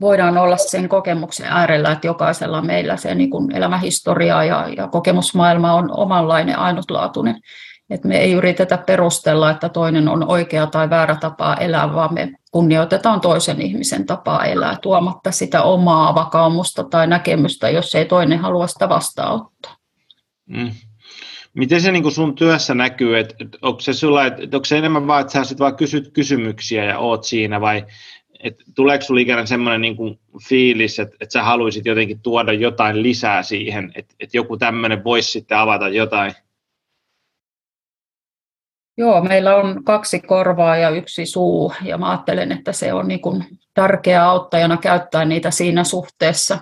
voidaan 0.00 0.38
olla 0.38 0.56
sen 0.56 0.88
kokemuksen 0.88 1.46
äärellä, 1.46 1.92
että 1.92 2.06
jokaisella 2.06 2.62
meillä 2.62 2.96
se 2.96 3.14
niin 3.14 3.30
kuin 3.30 3.56
elämähistoria 3.56 4.44
ja, 4.44 4.68
ja 4.76 4.88
kokemusmaailma 4.88 5.72
on 5.72 5.90
omanlainen, 5.98 6.58
ainutlaatuinen. 6.58 7.40
Et 7.94 8.04
me 8.04 8.18
ei 8.18 8.32
yritetä 8.32 8.78
perustella, 8.78 9.50
että 9.50 9.68
toinen 9.68 10.08
on 10.08 10.28
oikea 10.28 10.66
tai 10.66 10.90
väärä 10.90 11.16
tapa 11.20 11.54
elää, 11.54 11.94
vaan 11.94 12.14
me 12.14 12.32
kunnioitetaan 12.50 13.20
toisen 13.20 13.60
ihmisen 13.60 14.06
tapaa 14.06 14.44
elää, 14.44 14.78
tuomatta 14.82 15.30
sitä 15.30 15.62
omaa 15.62 16.14
vakaumusta 16.14 16.84
tai 16.84 17.06
näkemystä, 17.06 17.70
jos 17.70 17.94
ei 17.94 18.04
toinen 18.04 18.38
halua 18.38 18.66
sitä 18.66 18.88
vastaanottaa. 18.88 19.76
Mm. 20.46 20.70
Miten 21.54 21.80
se 21.80 21.92
niin 21.92 22.12
sun 22.12 22.34
työssä 22.34 22.74
näkyy, 22.74 23.18
että, 23.18 23.34
että 23.40 23.58
onko 23.62 23.80
se 23.80 23.92
sulla, 23.92 24.26
että, 24.26 24.42
että 24.42 24.56
onko 24.56 24.64
se 24.64 24.78
enemmän 24.78 25.06
vaan, 25.06 25.20
että 25.20 25.32
sä 25.32 25.44
sit 25.44 25.58
vaan 25.58 25.76
kysyt 25.76 26.10
kysymyksiä 26.12 26.84
ja 26.84 26.98
oot 26.98 27.24
siinä, 27.24 27.60
vai 27.60 27.86
että 28.44 28.64
tuleeko 28.74 29.04
sinulla 29.04 29.20
ikään 29.20 29.46
semmoinen 29.46 29.80
niin 29.80 29.96
kuin 29.96 30.20
fiilis, 30.48 30.98
että, 30.98 31.16
että 31.20 31.32
sä 31.32 31.42
haluaisit 31.42 31.86
jotenkin 31.86 32.20
tuoda 32.20 32.52
jotain 32.52 33.02
lisää 33.02 33.42
siihen, 33.42 33.92
että, 33.94 34.14
että 34.20 34.36
joku 34.36 34.56
tämmöinen 34.56 35.04
voisi 35.04 35.30
sitten 35.30 35.58
avata 35.58 35.88
jotain? 35.88 36.32
Joo, 38.96 39.20
meillä 39.20 39.56
on 39.56 39.84
kaksi 39.84 40.20
korvaa 40.20 40.76
ja 40.76 40.90
yksi 40.90 41.26
suu, 41.26 41.72
ja 41.82 41.98
mä 41.98 42.10
ajattelen, 42.10 42.52
että 42.52 42.72
se 42.72 42.92
on 42.92 43.08
niin 43.08 43.20
kuin 43.20 43.44
tärkeä 43.74 44.28
auttajana 44.28 44.76
käyttää 44.76 45.24
niitä 45.24 45.50
siinä 45.50 45.84
suhteessa. 45.84 46.58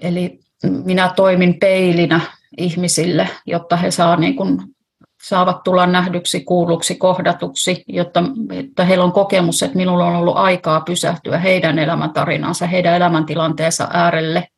Eli 0.00 0.38
minä 0.84 1.12
toimin 1.16 1.58
peilinä 1.60 2.20
ihmisille, 2.58 3.28
jotta 3.46 3.76
he 3.76 3.90
saa 3.90 4.16
niin 4.16 4.36
kuin, 4.36 4.62
saavat 5.22 5.62
tulla 5.62 5.86
nähdyksi, 5.86 6.40
kuulluksi, 6.40 6.94
kohdatuksi, 6.94 7.84
jotta 7.88 8.24
että 8.52 8.84
heillä 8.84 9.04
on 9.04 9.12
kokemus, 9.12 9.62
että 9.62 9.76
minulla 9.76 10.06
on 10.06 10.16
ollut 10.16 10.36
aikaa 10.36 10.80
pysähtyä 10.80 11.38
heidän 11.38 11.78
elämäntarinansa, 11.78 12.66
heidän 12.66 12.94
elämäntilanteensa 12.94 13.88
äärelle. 13.92 14.48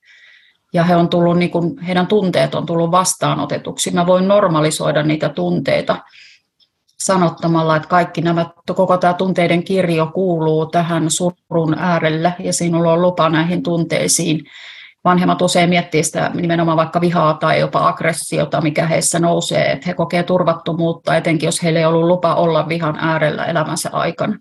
Ja 0.72 0.84
he 0.84 0.96
on 0.96 1.08
tullut, 1.08 1.38
niin 1.38 1.50
kuin, 1.50 1.78
heidän 1.78 2.06
tunteet 2.06 2.54
on 2.54 2.66
tullut 2.66 2.90
vastaanotetuksi. 2.90 3.90
Mä 3.90 4.06
voin 4.06 4.28
normalisoida 4.28 5.02
niitä 5.02 5.28
tunteita 5.28 5.96
sanottamalla, 6.98 7.76
että 7.76 7.88
kaikki 7.88 8.20
nämä, 8.20 8.46
koko 8.74 8.96
tämä 8.96 9.14
tunteiden 9.14 9.64
kirjo 9.64 10.06
kuuluu 10.06 10.66
tähän 10.66 11.10
surun 11.10 11.78
äärelle 11.78 12.34
ja 12.38 12.52
sinulla 12.52 12.92
on 12.92 13.02
lupa 13.02 13.28
näihin 13.28 13.62
tunteisiin 13.62 14.44
vanhemmat 15.04 15.42
usein 15.42 15.68
miettii 15.68 16.04
sitä 16.04 16.30
nimenomaan 16.34 16.76
vaikka 16.76 17.00
vihaa 17.00 17.34
tai 17.34 17.60
jopa 17.60 17.88
aggressiota, 17.88 18.60
mikä 18.60 18.86
heissä 18.86 19.18
nousee, 19.18 19.72
että 19.72 19.86
he 19.86 19.94
kokee 19.94 20.22
turvattomuutta, 20.22 21.16
etenkin 21.16 21.46
jos 21.46 21.62
heillä 21.62 21.78
ei 21.78 21.86
ollut 21.86 22.04
lupa 22.04 22.34
olla 22.34 22.68
vihan 22.68 22.96
äärellä 23.00 23.44
elämänsä 23.44 23.90
aikana. 23.92 24.38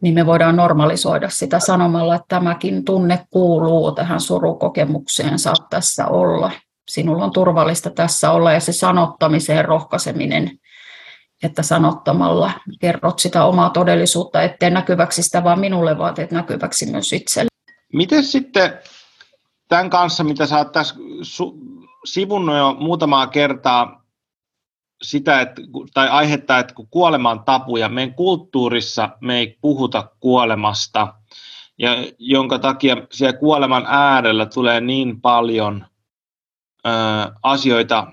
Niin 0.00 0.14
me 0.14 0.26
voidaan 0.26 0.56
normalisoida 0.56 1.28
sitä 1.30 1.58
sanomalla, 1.58 2.14
että 2.14 2.26
tämäkin 2.28 2.84
tunne 2.84 3.26
kuuluu 3.30 3.92
tähän 3.92 4.20
surukokemukseen, 4.20 5.38
saat 5.38 5.70
tässä 5.70 6.06
olla. 6.06 6.50
Sinulla 6.90 7.24
on 7.24 7.32
turvallista 7.32 7.90
tässä 7.90 8.30
olla 8.30 8.52
ja 8.52 8.60
se 8.60 8.72
sanottamiseen 8.72 9.64
rohkaiseminen, 9.64 10.50
että 11.42 11.62
sanottamalla 11.62 12.52
kerrot 12.80 13.18
sitä 13.18 13.44
omaa 13.44 13.70
todellisuutta, 13.70 14.42
ettei 14.42 14.70
näkyväksi 14.70 15.22
sitä 15.22 15.44
vaan 15.44 15.60
minulle, 15.60 15.98
vaan 15.98 16.14
teet 16.14 16.30
näkyväksi 16.30 16.90
myös 16.90 17.12
itselle. 17.12 17.48
Miten 17.92 18.24
sitten 18.24 18.78
tämän 19.68 19.90
kanssa, 19.90 20.24
mitä 20.24 20.46
sä 20.46 20.58
oot 20.58 20.72
tässä 20.72 20.94
su- 21.22 21.88
sivunnut 22.04 22.56
jo 22.56 22.76
muutamaa 22.78 23.26
kertaa, 23.26 24.02
sitä, 25.02 25.40
että, 25.40 25.62
tai 25.94 26.08
aihetta, 26.08 26.58
että 26.58 26.74
kun 26.74 26.88
kuolema 26.90 27.30
on 27.30 27.44
tabu 27.44 27.76
ja 27.76 27.88
meidän 27.88 28.14
kulttuurissa 28.14 29.08
me 29.20 29.38
ei 29.38 29.58
puhuta 29.60 30.10
kuolemasta, 30.20 31.14
ja 31.78 31.90
jonka 32.18 32.58
takia 32.58 32.96
siellä 33.12 33.38
kuoleman 33.38 33.86
äärellä 33.88 34.46
tulee 34.46 34.80
niin 34.80 35.20
paljon 35.20 35.86
ö, 36.86 36.90
asioita 37.42 38.12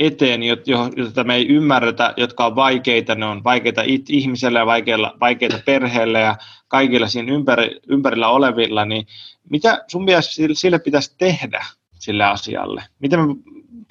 eteen, 0.00 0.42
joita 0.42 1.24
me 1.24 1.34
ei 1.34 1.48
ymmärretä, 1.48 2.14
jotka 2.16 2.46
on 2.46 2.56
vaikeita. 2.56 3.14
Ne 3.14 3.26
on 3.26 3.44
vaikeita 3.44 3.82
ihmiselle 4.08 4.58
ja 4.58 4.66
vaikeita, 4.66 5.14
vaikeita 5.20 5.60
perheelle 5.66 6.20
ja 6.20 6.36
kaikilla 6.68 7.08
siinä 7.08 7.32
ympäri, 7.32 7.80
ympärillä 7.88 8.28
olevilla. 8.28 8.84
Niin 8.84 9.06
mitä 9.50 9.84
sun 9.88 10.04
mielestä 10.04 10.34
sille 10.52 10.78
pitäisi 10.78 11.14
tehdä 11.18 11.64
sille 11.98 12.24
asialle? 12.24 12.84
Miten 12.98 13.20
me 13.20 13.34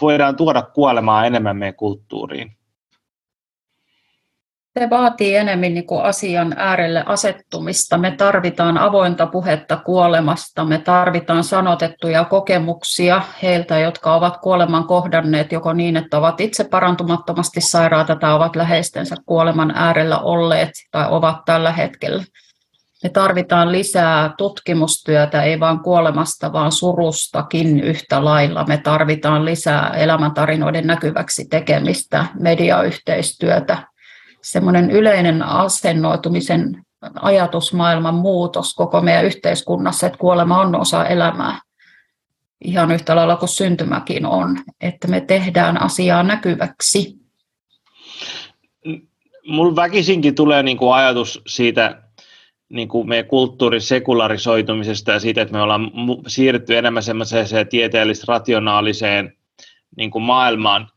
voidaan 0.02 0.36
tuoda 0.36 0.62
kuolemaa 0.62 1.26
enemmän 1.26 1.58
meidän 1.58 1.76
kulttuuriin? 1.76 2.52
Se 4.74 4.90
vaatii 4.90 5.36
enemmän 5.36 5.74
niin 5.74 5.88
kuin 5.88 6.04
asian 6.04 6.54
äärelle 6.58 7.04
asettumista. 7.06 7.98
Me 7.98 8.12
tarvitaan 8.12 8.78
avointa 8.78 9.26
puhetta 9.26 9.78
kuolemasta, 9.78 10.66
me 10.66 10.78
tarvitaan 10.78 11.44
sanotettuja 11.44 12.26
kokemuksia 12.26 13.22
heiltä, 13.44 13.80
jotka 13.80 14.16
ovat 14.16 14.38
kuoleman 14.38 14.88
kohdanneet 14.88 15.52
joko 15.52 15.74
niin, 15.74 15.98
että 15.98 16.18
ovat 16.18 16.42
itse 16.42 16.64
parantumattomasti 16.64 17.62
sairaata 17.62 18.16
tai 18.16 18.34
ovat 18.34 18.56
läheistensä 18.56 19.16
kuoleman 19.26 19.72
äärellä 19.76 20.20
olleet 20.20 20.72
tai 20.92 21.06
ovat 21.10 21.38
tällä 21.46 21.72
hetkellä. 21.72 22.24
Me 23.04 23.10
tarvitaan 23.10 23.72
lisää 23.72 24.34
tutkimustyötä, 24.38 25.44
ei 25.44 25.60
vain 25.60 25.80
kuolemasta, 25.80 26.54
vaan 26.54 26.72
surustakin 26.72 27.80
yhtä 27.80 28.26
lailla. 28.26 28.66
Me 28.68 28.78
tarvitaan 28.78 29.46
lisää 29.46 29.90
elämäntarinoiden 29.90 30.88
näkyväksi 30.88 31.48
tekemistä, 31.50 32.26
mediayhteistyötä, 32.40 33.89
semmoinen 34.42 34.92
yleinen 34.92 35.44
asennoitumisen 35.44 36.86
ajatusmaailman 37.22 38.16
muutos 38.16 38.74
koko 38.74 39.02
meidän 39.02 39.26
yhteiskunnassa, 39.26 40.08
että 40.08 40.20
kuolema 40.20 40.62
on 40.62 40.76
osa 40.76 41.06
elämää. 41.06 41.62
Ihan 42.64 42.92
yhtä 42.92 43.16
lailla 43.16 43.36
kuin 43.36 43.50
syntymäkin 43.50 44.26
on, 44.26 44.58
että 44.82 45.08
me 45.08 45.22
tehdään 45.22 45.82
asiaa 45.82 46.24
näkyväksi. 46.24 47.16
Mulla 49.48 49.76
väkisinkin 49.76 50.36
tulee 50.36 50.64
niin 50.64 50.78
kuin 50.78 50.94
ajatus 50.94 51.42
siitä, 51.48 52.02
niin 52.70 52.88
kuin 52.88 53.10
meidän 53.10 53.30
kulttuurin 53.30 53.82
sekularisoitumisesta 53.82 55.12
ja 55.12 55.20
siitä, 55.20 55.42
että 55.42 55.54
me 55.54 55.62
ollaan 55.62 55.92
siirrytty 56.28 56.78
enemmän 56.78 57.04
semmoiseen 57.04 57.68
tieteellis-rationaaliseen 57.70 59.38
niin 59.98 60.12
kuin 60.12 60.24
maailmaan, 60.24 60.90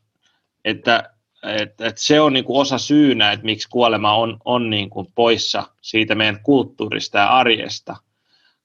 että, 0.64 1.10
että, 1.42 1.86
että 1.86 2.00
se 2.00 2.20
on 2.20 2.32
niin 2.32 2.44
kuin 2.44 2.60
osa 2.60 2.78
syynä, 2.78 3.32
että 3.32 3.46
miksi 3.46 3.68
kuolema 3.68 4.14
on, 4.14 4.38
on 4.44 4.70
niin 4.70 4.90
kuin 4.90 5.06
poissa 5.14 5.62
siitä 5.80 6.14
meidän 6.14 6.40
kulttuurista 6.42 7.18
ja 7.18 7.26
arjesta. 7.26 7.96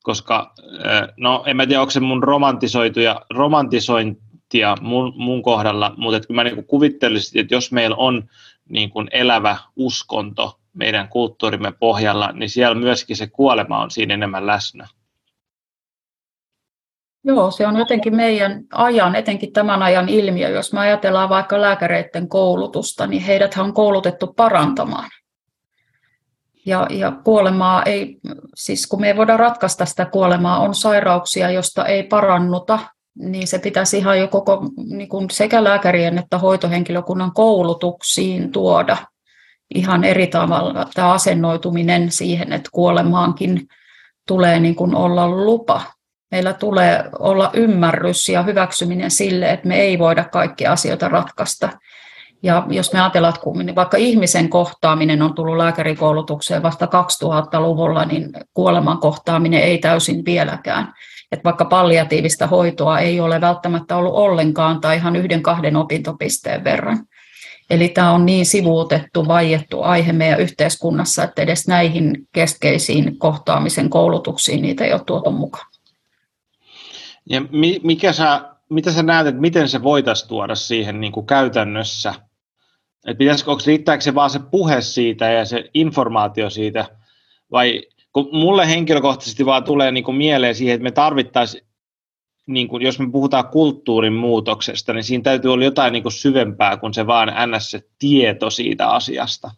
Koska, 0.04 0.54
no 1.18 1.44
en 1.46 1.58
mä 1.58 1.66
tiedä, 1.66 1.82
onko 1.82 1.92
se 1.92 2.00
mun 2.00 2.24
romantisoitu 2.24 3.00
ja 3.00 3.22
romantisointia 3.30 4.76
mun, 4.82 5.14
mun 5.16 5.44
kohdalla, 5.44 5.94
mutta 5.98 6.18
että 6.18 6.34
mä 6.34 6.44
niin 6.44 6.56
kuin 6.56 6.68
kuvittelisin, 6.68 7.42
että 7.42 7.56
jos 7.56 7.72
meillä 7.72 7.96
on 7.96 8.30
niin 8.70 8.90
kuin 8.90 9.08
elävä 9.12 9.58
uskonto, 9.76 10.60
meidän 10.74 11.08
kulttuurimme 11.08 11.72
pohjalla, 11.72 12.32
niin 12.32 12.50
siellä 12.50 12.76
myöskin 12.76 13.16
se 13.16 13.28
kuolema 13.28 13.82
on 13.82 13.92
siinä 13.92 14.14
enemmän 14.14 14.48
läsnä. 14.48 14.88
Joo, 17.28 17.52
se 17.52 17.68
on 17.68 17.78
jotenkin 17.78 18.16
meidän 18.16 18.64
ajan, 18.72 19.16
etenkin 19.16 19.54
tämän 19.54 19.84
ajan 19.84 20.10
ilmiö. 20.10 20.50
Jos 20.50 20.74
me 20.74 20.80
ajatellaan 20.80 21.30
vaikka 21.30 21.62
lääkäreiden 21.62 22.30
koulutusta, 22.30 23.08
niin 23.08 23.22
heidät 23.22 23.58
on 23.58 23.74
koulutettu 23.74 24.28
parantamaan. 24.28 25.10
Ja, 26.66 26.88
ja 26.90 27.12
kuolemaa 27.24 27.84
ei, 27.84 28.18
siis 28.56 28.88
kun 28.88 29.02
me 29.02 29.08
ei 29.08 29.18
voida 29.18 29.38
ratkaista 29.38 29.86
sitä 29.86 30.06
kuolemaa, 30.06 30.60
on 30.60 30.76
sairauksia, 30.76 31.52
josta 31.52 31.86
ei 31.86 32.04
parannuta, 32.04 32.80
niin 33.16 33.48
se 33.48 33.60
pitäisi 33.60 33.98
ihan 33.98 34.20
jo 34.20 34.28
koko 34.28 34.62
niin 34.90 35.10
kuin 35.10 35.30
sekä 35.30 35.64
lääkärien 35.64 36.18
että 36.18 36.38
hoitohenkilökunnan 36.38 37.34
koulutuksiin 37.34 38.52
tuoda 38.52 38.98
ihan 39.76 40.04
eri 40.04 40.28
tavalla 40.28 40.88
tämä 40.94 41.12
asennoituminen 41.12 42.12
siihen, 42.12 42.54
että 42.54 42.70
kuolemaankin 42.74 43.68
tulee 44.28 44.60
niin 44.60 44.76
kuin 44.76 44.96
olla 44.96 45.30
lupa. 45.30 45.82
Meillä 46.32 46.54
tulee 46.54 47.04
olla 47.20 47.50
ymmärrys 47.54 48.30
ja 48.30 48.44
hyväksyminen 48.44 49.12
sille, 49.12 49.52
että 49.52 49.68
me 49.68 49.80
ei 49.80 50.00
voida 50.00 50.24
kaikkia 50.24 50.72
asioita 50.72 51.08
ratkaista. 51.08 51.70
Ja 52.44 52.66
jos 52.70 52.94
me 52.94 53.02
ajatellaan, 53.02 53.34
että 53.34 53.44
kun 53.44 53.76
vaikka 53.76 53.98
ihmisen 53.98 54.50
kohtaaminen 54.50 55.22
on 55.22 55.36
tullut 55.36 55.58
lääkärikoulutukseen 55.58 56.64
vasta 56.64 56.86
2000-luvulla, 56.86 58.06
niin 58.06 58.30
kuoleman 58.54 58.98
kohtaaminen 58.98 59.62
ei 59.62 59.78
täysin 59.78 60.26
vieläkään. 60.26 60.94
Että 61.32 61.44
vaikka 61.44 61.66
palliatiivista 61.66 62.48
hoitoa 62.48 63.00
ei 63.00 63.20
ole 63.20 63.42
välttämättä 63.42 63.96
ollut 63.98 64.14
ollenkaan 64.14 64.82
tai 64.82 64.96
ihan 64.96 65.16
yhden 65.16 65.44
kahden 65.44 65.76
opintopisteen 65.76 66.64
verran. 66.64 67.00
Eli 67.70 67.90
tämä 67.90 68.12
on 68.12 68.26
niin 68.26 68.46
sivuutettu, 68.46 69.28
vaiettu 69.28 69.82
aihe 69.82 70.14
meidän 70.14 70.40
yhteiskunnassa, 70.40 71.24
että 71.24 71.42
edes 71.42 71.68
näihin 71.68 72.28
keskeisiin 72.34 73.20
kohtaamisen 73.20 73.90
koulutuksiin 73.90 74.62
niitä 74.62 74.86
ei 74.86 74.94
ole 74.94 75.02
tuotu 75.06 75.32
mukaan. 75.32 75.77
Ja 77.30 77.42
mikä 77.84 78.14
sä, 78.14 78.42
mitä 78.70 78.92
sä 78.92 79.04
näet, 79.04 79.28
että 79.28 79.42
miten 79.42 79.70
se 79.70 79.84
voitaisiin 79.84 80.30
tuoda 80.30 80.56
siihen 80.56 81.02
niin 81.02 81.12
kuin 81.12 81.26
käytännössä? 81.26 82.14
Että 83.08 83.18
pitäisikö, 83.18 83.52
onko 83.52 83.64
riittääkö 83.66 84.04
se 84.04 84.16
vaan 84.16 84.30
se 84.30 84.40
puhe 84.40 84.82
siitä 84.82 85.32
ja 85.32 85.46
se 85.46 85.70
informaatio 85.74 86.50
siitä, 86.50 86.86
vai 87.52 87.82
kun 88.14 88.30
mulle 88.32 88.68
henkilökohtaisesti 88.68 89.46
vaan 89.46 89.64
tulee 89.64 89.92
niin 89.92 90.04
kuin 90.04 90.18
mieleen 90.18 90.56
siihen, 90.56 90.76
että 90.76 90.84
me 90.84 90.92
tarvittaisiin 90.92 91.68
niin 92.46 92.68
kuin, 92.68 92.84
jos 92.84 93.00
me 93.00 93.12
puhutaan 93.12 93.48
kulttuurin 93.48 94.14
muutoksesta, 94.14 94.94
niin 94.94 95.04
siinä 95.04 95.24
täytyy 95.24 95.54
olla 95.54 95.66
jotain 95.66 95.94
niin 95.94 96.04
kuin 96.04 96.14
syvempää 96.14 96.78
kuin 96.78 96.94
se 96.94 97.08
vaan 97.08 97.34
ns. 97.52 97.72
se 97.72 97.82
tieto 98.00 98.50
siitä 98.50 98.90
asiasta. 98.90 99.52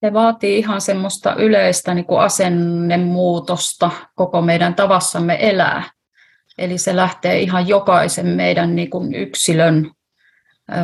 Se 0.00 0.12
vaatii 0.12 0.58
ihan 0.58 0.80
semmoista 0.80 1.34
yleistä 1.34 1.94
niin 1.94 2.04
kuin 2.04 2.20
asennemuutosta 2.20 3.90
koko 4.14 4.42
meidän 4.42 4.74
tavassamme 4.74 5.38
elää. 5.40 5.95
Eli 6.58 6.78
se 6.78 6.96
lähtee 6.96 7.40
ihan 7.40 7.68
jokaisen 7.68 8.26
meidän 8.26 8.76
niin 8.76 8.90
kuin 8.90 9.14
yksilön 9.14 9.90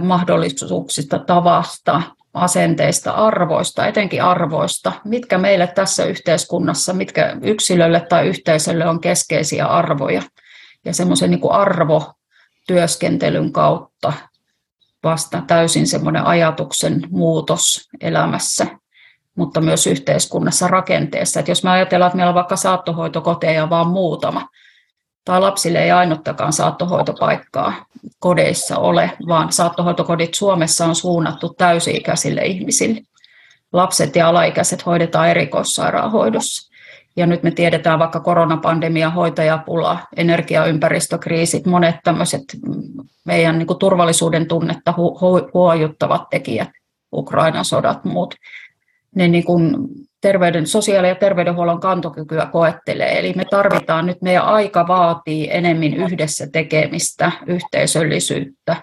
mahdollisuuksista, 0.00 1.18
tavasta, 1.18 2.02
asenteista, 2.34 3.10
arvoista, 3.10 3.86
etenkin 3.86 4.22
arvoista, 4.22 4.92
mitkä 5.04 5.38
meille 5.38 5.66
tässä 5.66 6.04
yhteiskunnassa, 6.04 6.92
mitkä 6.92 7.36
yksilölle 7.42 8.06
tai 8.08 8.26
yhteisölle 8.26 8.86
on 8.86 9.00
keskeisiä 9.00 9.66
arvoja 9.66 10.22
ja 10.84 10.94
semmoisen 10.94 11.30
niin 11.30 11.50
arvotyöskentelyn 11.50 13.52
kautta 13.52 14.12
vasta 15.04 15.42
täysin 15.46 15.86
semmoinen 15.86 16.26
ajatuksen 16.26 17.02
muutos 17.10 17.88
elämässä, 18.00 18.66
mutta 19.34 19.60
myös 19.60 19.86
yhteiskunnassa 19.86 20.68
rakenteessa. 20.68 21.40
Että 21.40 21.50
jos 21.50 21.64
me 21.64 21.70
ajatellaan, 21.70 22.08
että 22.08 22.16
meillä 22.16 22.30
on 22.30 22.34
vaikka 22.34 22.56
saattohoitokoteja 22.56 23.70
vaan 23.70 23.86
muutama, 23.86 24.48
tai 25.24 25.40
lapsille 25.40 25.84
ei 25.84 25.90
ainuttakaan 25.90 26.52
saattohoitopaikkaa 26.52 27.86
kodeissa 28.18 28.78
ole, 28.78 29.10
vaan 29.28 29.52
saattohoitokodit 29.52 30.34
Suomessa 30.34 30.86
on 30.86 30.94
suunnattu 30.94 31.54
täysi-ikäisille 31.58 32.40
ihmisille. 32.40 33.00
Lapset 33.72 34.16
ja 34.16 34.28
alaikäiset 34.28 34.86
hoidetaan 34.86 35.28
erikoissairaanhoidossa. 35.28 36.72
Ja 37.16 37.26
nyt 37.26 37.42
me 37.42 37.50
tiedetään 37.50 37.98
vaikka 37.98 38.20
koronapandemia, 38.20 39.10
hoitajapula, 39.10 39.98
energiaympäristökriisit, 40.16 41.66
monet 41.66 41.96
tämmöiset 42.04 42.42
meidän 43.24 43.58
niin 43.58 43.78
turvallisuuden 43.78 44.48
tunnetta 44.48 44.92
hu- 44.92 45.50
huojuttavat 45.54 46.30
tekijät, 46.30 46.70
Ukrainan 47.12 47.64
sodat, 47.64 48.04
muut, 48.04 48.34
ne 49.14 49.28
niin 49.28 49.44
kuin 49.44 49.76
terveyden, 50.22 50.66
sosiaali- 50.66 51.08
ja 51.08 51.14
terveydenhuollon 51.14 51.80
kantokykyä 51.80 52.46
koettelee. 52.46 53.18
Eli 53.18 53.32
me 53.36 53.44
tarvitaan 53.44 54.06
nyt, 54.06 54.22
meidän 54.22 54.44
aika 54.44 54.88
vaatii 54.88 55.48
enemmän 55.50 55.94
yhdessä 55.94 56.46
tekemistä, 56.52 57.32
yhteisöllisyyttä, 57.46 58.76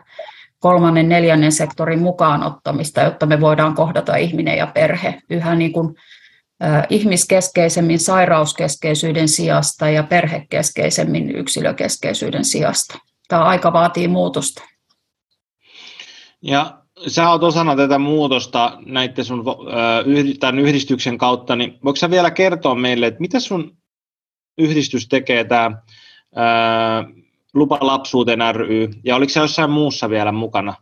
kolmannen, 0.59 1.09
neljännen 1.09 1.51
sektorin 1.51 1.99
mukaan 1.99 2.43
ottamista, 2.43 3.01
jotta 3.01 3.25
me 3.25 3.41
voidaan 3.41 3.75
kohdata 3.75 4.15
ihminen 4.15 4.57
ja 4.57 4.67
perhe 4.67 5.21
yhä 5.29 5.55
niin 5.55 5.73
kuin 5.73 5.95
ihmiskeskeisemmin 6.89 7.99
sairauskeskeisyyden 7.99 9.27
sijasta 9.27 9.89
ja 9.89 10.03
perhekeskeisemmin 10.03 11.35
yksilökeskeisyyden 11.35 12.45
sijasta. 12.45 12.97
Tämä 13.27 13.43
aika 13.43 13.73
vaatii 13.73 14.07
muutosta. 14.07 14.63
Ja 16.41 16.78
sä 17.07 17.29
oot 17.29 17.43
osana 17.43 17.75
tätä 17.75 17.99
muutosta 17.99 18.77
näiden 18.85 19.25
sun 19.25 19.43
tämän 20.39 20.59
yhdistyksen 20.59 21.17
kautta, 21.17 21.55
niin 21.55 21.79
voiko 21.83 21.95
sä 21.95 22.09
vielä 22.09 22.31
kertoa 22.31 22.75
meille, 22.75 23.07
että 23.07 23.21
mitä 23.21 23.39
sun 23.39 23.77
yhdistys 24.57 25.07
tekee 25.07 25.43
tämä 25.43 25.71
Lupa 27.53 27.77
lapsuuteen 27.81 28.55
ry, 28.55 28.89
ja 29.03 29.15
oliko 29.15 29.29
se 29.29 29.39
jossain 29.39 29.71
muussa 29.71 30.09
vielä 30.09 30.31
mukana? 30.31 30.73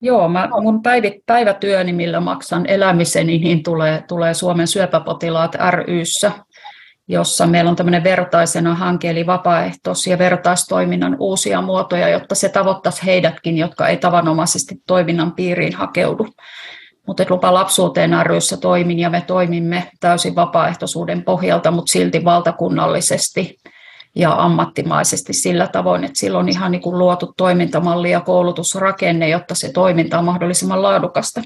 Joo, 0.00 0.28
mä, 0.28 0.48
mun 0.60 0.82
päivit, 0.82 1.26
päivätyöni, 1.26 1.92
millä 1.92 2.20
maksan 2.20 2.66
elämiseni, 2.66 3.38
niin 3.38 3.62
tulee, 3.62 4.04
tulee 4.08 4.34
Suomen 4.34 4.66
syöpäpotilaat 4.68 5.56
ryssä, 5.70 6.32
jossa 7.08 7.46
meillä 7.46 7.70
on 7.70 7.76
tämmöinen 7.76 8.04
vertaisena 8.04 8.74
hanke, 8.74 9.10
eli 9.10 9.26
vapaaehtois- 9.26 10.06
ja 10.06 10.18
vertaistoiminnan 10.18 11.16
uusia 11.18 11.62
muotoja, 11.62 12.08
jotta 12.08 12.34
se 12.34 12.48
tavoittaisi 12.48 13.06
heidätkin, 13.06 13.58
jotka 13.58 13.88
ei 13.88 13.96
tavanomaisesti 13.96 14.74
toiminnan 14.86 15.32
piiriin 15.32 15.74
hakeudu. 15.74 16.28
Mutta 17.06 17.24
lupa 17.28 17.54
lapsuuteen 17.54 18.26
ryssä 18.26 18.56
toimin 18.56 18.98
ja 18.98 19.10
me 19.10 19.24
toimimme 19.26 19.90
täysin 20.00 20.34
vapaaehtoisuuden 20.34 21.24
pohjalta, 21.24 21.70
mutta 21.70 21.92
silti 21.92 22.24
valtakunnallisesti 22.24 23.56
ja 24.16 24.32
ammattimaisesti 24.32 25.32
sillä 25.32 25.66
tavoin, 25.66 26.04
että 26.04 26.18
sillä 26.18 26.38
on 26.38 26.48
ihan 26.48 26.70
niin 26.70 26.82
kuin 26.82 26.98
luotu 26.98 27.34
toimintamalli 27.36 28.10
ja 28.10 28.20
koulutusrakenne, 28.20 29.28
jotta 29.28 29.54
se 29.54 29.72
toiminta 29.72 30.18
on 30.18 30.24
mahdollisimman 30.24 30.82
laadukasta. 30.82 31.42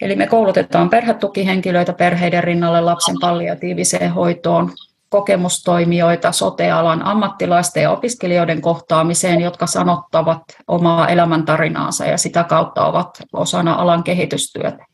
Eli 0.00 0.16
me 0.16 0.26
koulutetaan 0.26 0.90
perhetukihenkilöitä 0.90 1.92
perheiden 1.92 2.44
rinnalle 2.44 2.80
lapsen 2.80 3.16
palliatiiviseen 3.20 4.12
hoitoon, 4.12 4.72
kokemustoimijoita 5.08 6.32
sotealan 6.32 7.02
ammattilaisten 7.02 7.82
ja 7.82 7.90
opiskelijoiden 7.90 8.60
kohtaamiseen, 8.60 9.40
jotka 9.40 9.66
sanottavat 9.66 10.42
omaa 10.68 11.08
elämäntarinaansa 11.08 12.06
ja 12.06 12.18
sitä 12.18 12.44
kautta 12.44 12.86
ovat 12.86 13.22
osana 13.32 13.74
alan 13.74 14.04
kehitystyötä 14.04 14.88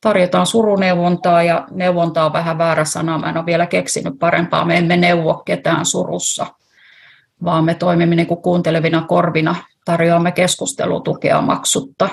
tarjotaan 0.00 0.46
suruneuvontaa 0.46 1.42
ja 1.42 1.66
neuvontaa 1.70 2.26
on 2.26 2.32
vähän 2.32 2.58
väärä 2.58 2.84
sana. 2.84 3.18
Mä 3.18 3.28
en 3.28 3.36
ole 3.36 3.46
vielä 3.46 3.66
keksinyt 3.66 4.18
parempaa. 4.18 4.64
Me 4.64 4.78
emme 4.78 4.96
neuvo 4.96 5.34
ketään 5.34 5.86
surussa, 5.86 6.46
vaan 7.44 7.64
me 7.64 7.74
toimimme 7.74 8.16
niin 8.16 8.26
kuin 8.26 8.42
kuuntelevina 8.42 9.04
korvina, 9.08 9.54
tarjoamme 9.84 10.32
keskustelutukea 10.32 11.40
maksutta. 11.40 12.08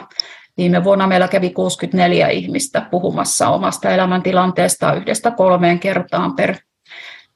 Viime 0.57 0.83
vuonna 0.83 1.07
meillä 1.07 1.27
kävi 1.27 1.49
64 1.49 2.27
ihmistä 2.27 2.87
puhumassa 2.91 3.49
omasta 3.49 3.89
elämäntilanteesta 3.89 4.93
yhdestä 4.93 5.31
kolmeen 5.31 5.79
kertaan 5.79 6.35
per, 6.35 6.55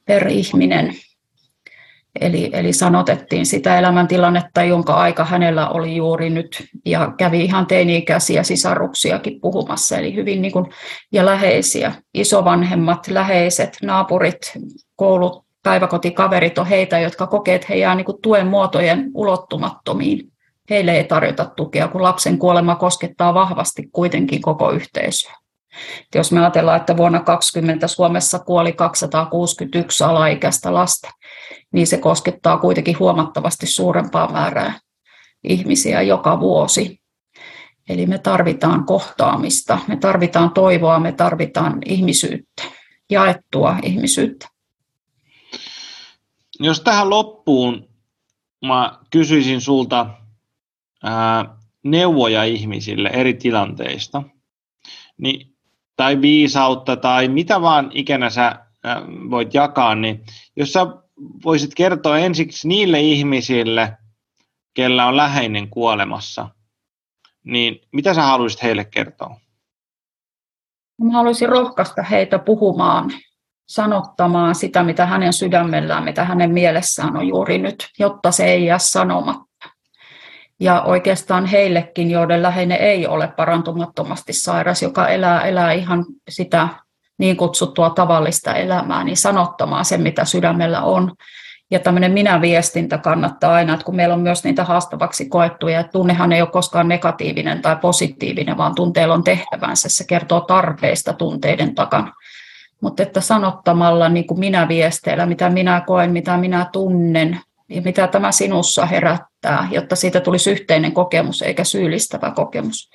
per 0.06 0.28
ihminen. 0.28 0.94
Eli, 2.22 2.50
eli 2.54 2.74
sanotettiin 2.74 3.46
sitä 3.46 3.80
elämäntilannetta, 3.80 4.64
jonka 4.64 4.94
aika 4.94 5.26
hänellä 5.26 5.70
oli 5.70 5.96
juuri 5.96 6.30
nyt, 6.30 6.64
ja 6.86 7.14
kävi 7.18 7.44
ihan 7.44 7.68
teini-ikäisiä 7.68 8.44
sisaruksiakin 8.44 9.42
puhumassa, 9.42 9.98
eli 9.98 10.16
hyvin 10.16 10.42
niin 10.42 10.52
kuin, 10.52 10.66
ja 11.12 11.26
läheisiä, 11.26 11.92
isovanhemmat, 12.14 13.08
läheiset, 13.08 13.78
naapurit, 13.84 14.54
koulut, 14.96 15.46
päiväkotikaverit 15.64 16.58
on 16.58 16.66
heitä, 16.66 17.00
jotka 17.00 17.28
kokee, 17.28 17.56
että 17.56 17.68
he 17.70 17.76
jää 17.76 17.96
niin 17.96 18.06
kuin 18.06 18.22
tuen 18.22 18.48
muotojen 18.48 19.12
ulottumattomiin. 19.14 20.31
Heille 20.72 20.92
ei 20.92 21.04
tarjota 21.04 21.46
tukea, 21.46 21.88
kun 21.88 22.04
lapsen 22.04 22.38
kuolema 22.38 22.76
koskettaa 22.76 23.34
vahvasti 23.34 23.90
kuitenkin 23.92 24.42
koko 24.42 24.72
yhteisöä. 24.72 25.34
Jos 26.16 26.32
me 26.32 26.40
ajatellaan, 26.40 26.80
että 26.80 26.98
vuonna 26.98 27.20
2020 27.20 27.88
Suomessa 27.88 28.40
kuoli 28.40 28.74
261 28.74 30.04
alaikäistä 30.04 30.74
lasta, 30.74 31.10
niin 31.74 31.88
se 31.88 31.98
koskettaa 31.98 32.58
kuitenkin 32.58 33.00
huomattavasti 33.00 33.68
suurempaa 33.68 34.32
määrää 34.32 34.80
ihmisiä 35.44 36.02
joka 36.02 36.40
vuosi. 36.40 37.02
Eli 37.90 38.06
me 38.06 38.18
tarvitaan 38.18 38.86
kohtaamista, 38.86 39.80
me 39.88 39.96
tarvitaan 39.96 40.52
toivoa, 40.52 41.00
me 41.00 41.12
tarvitaan 41.12 41.78
ihmisyyttä, 41.86 42.64
jaettua 43.10 43.76
ihmisyyttä. 43.84 44.48
Jos 46.60 46.82
tähän 46.82 47.10
loppuun 47.10 47.90
mä 48.66 49.00
kysyisin 49.10 49.62
sulta 49.62 50.21
ää, 51.04 51.58
neuvoja 51.84 52.44
ihmisille 52.44 53.10
eri 53.10 53.34
tilanteista, 53.34 54.24
niin, 55.18 55.56
tai 55.96 56.22
viisautta 56.22 56.98
tai 56.98 57.28
mitä 57.28 57.62
vaan 57.62 57.92
ikänä 57.94 58.30
sä 58.30 58.66
ää, 58.84 59.02
voit 59.30 59.54
jakaa, 59.54 59.96
niin 59.96 60.24
jos 60.56 60.74
sä 60.74 60.88
voisit 61.46 61.76
kertoa 61.76 62.18
ensiksi 62.18 62.68
niille 62.68 63.00
ihmisille, 63.00 63.98
kellä 64.74 65.08
on 65.08 65.18
läheinen 65.18 65.70
kuolemassa, 65.70 66.50
niin 67.44 67.82
mitä 67.92 68.14
sä 68.14 68.22
haluaisit 68.22 68.64
heille 68.64 68.86
kertoa? 68.86 69.40
Mä 71.04 71.14
haluaisin 71.14 71.50
rohkaista 71.50 72.04
heitä 72.04 72.40
puhumaan, 72.40 73.12
sanottamaan 73.68 74.56
sitä, 74.56 74.84
mitä 74.84 75.06
hänen 75.06 75.34
sydämellään, 75.34 76.04
mitä 76.04 76.24
hänen 76.24 76.52
mielessään 76.52 77.18
on 77.18 77.28
juuri 77.28 77.58
nyt, 77.58 77.90
jotta 78.00 78.32
se 78.32 78.46
ei 78.46 78.66
jää 78.66 78.80
sanomatta. 78.80 79.51
Ja 80.62 80.82
oikeastaan 80.82 81.46
heillekin, 81.46 82.12
joiden 82.12 82.42
läheinen 82.42 82.78
ei 82.78 83.08
ole 83.08 83.28
parantumattomasti 83.28 84.34
sairas, 84.34 84.82
joka 84.82 85.08
elää, 85.08 85.42
elää 85.42 85.72
ihan 85.72 86.06
sitä 86.30 86.68
niin 87.18 87.38
kutsuttua 87.38 87.90
tavallista 87.90 88.54
elämää, 88.54 89.04
niin 89.04 89.18
sanottamaan 89.18 89.86
sen, 89.86 90.02
mitä 90.02 90.26
sydämellä 90.26 90.82
on. 90.82 91.12
Ja 91.72 91.80
tämmöinen 91.80 92.12
minä-viestintä 92.12 92.98
kannattaa 92.98 93.54
aina, 93.54 93.74
että 93.74 93.86
kun 93.86 93.96
meillä 93.96 94.14
on 94.14 94.22
myös 94.22 94.44
niitä 94.44 94.64
haastavaksi 94.64 95.30
koettuja, 95.30 95.80
että 95.80 95.92
tunnehan 95.92 96.32
ei 96.32 96.42
ole 96.42 96.50
koskaan 96.50 96.88
negatiivinen 96.88 97.62
tai 97.62 97.76
positiivinen, 97.76 98.58
vaan 98.58 98.76
tunteella 98.76 99.14
on 99.14 99.24
tehtävänsä. 99.24 99.90
Se 99.90 100.04
kertoo 100.08 100.42
tarpeista 100.42 101.14
tunteiden 101.14 101.76
takana. 101.76 102.14
Mutta 102.82 103.04
että 103.04 103.22
sanottamalla 103.22 104.10
niin 104.10 104.28
kuin 104.28 104.40
minä 104.40 104.68
viesteillä, 104.68 105.26
mitä 105.26 105.50
minä 105.50 105.82
koen, 105.88 106.12
mitä 106.12 106.38
minä 106.38 106.66
tunnen 106.72 107.40
ja 107.70 107.82
mitä 107.82 108.08
tämä 108.08 108.32
sinussa 108.32 108.86
herättää, 108.86 109.31
jotta 109.72 109.96
siitä 109.96 110.20
tulisi 110.20 110.52
yhteinen 110.52 110.92
kokemus 110.92 111.42
eikä 111.42 111.64
syyllistävä 111.64 112.32
kokemus 112.32 112.90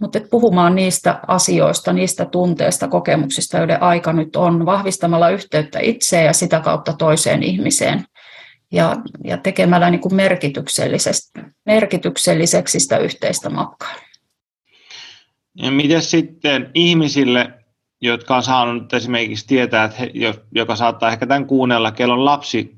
mutta 0.00 0.20
puhumaan 0.30 0.74
niistä 0.74 1.20
asioista, 1.26 1.92
niistä 1.92 2.24
tunteista, 2.24 2.88
kokemuksista, 2.88 3.58
joiden 3.58 3.82
aika 3.82 4.12
nyt 4.12 4.36
on, 4.36 4.66
vahvistamalla 4.66 5.30
yhteyttä 5.30 5.78
itseen 5.82 6.24
ja 6.24 6.32
sitä 6.32 6.60
kautta 6.60 6.92
toiseen 6.92 7.42
ihmiseen 7.42 8.04
ja, 8.72 8.96
ja 9.24 9.38
tekemällä 9.38 9.90
niin 9.90 10.00
kuin 10.00 10.14
merkitykselliseksi 11.66 12.80
sitä 12.80 12.98
yhteistä 12.98 13.50
matkaa. 13.50 13.94
Ja 15.54 15.70
miten 15.70 16.02
sitten 16.02 16.70
ihmisille, 16.74 17.50
jotka 18.00 18.36
on 18.36 18.42
saanut 18.42 18.94
esimerkiksi 18.94 19.46
tietää, 19.46 19.84
että 19.84 19.98
he, 19.98 20.10
joka 20.54 20.76
saattaa 20.76 21.12
ehkä 21.12 21.26
tämän 21.26 21.46
kuunnella, 21.46 21.92
kello 21.92 22.14
on 22.14 22.24
lapsi 22.24 22.77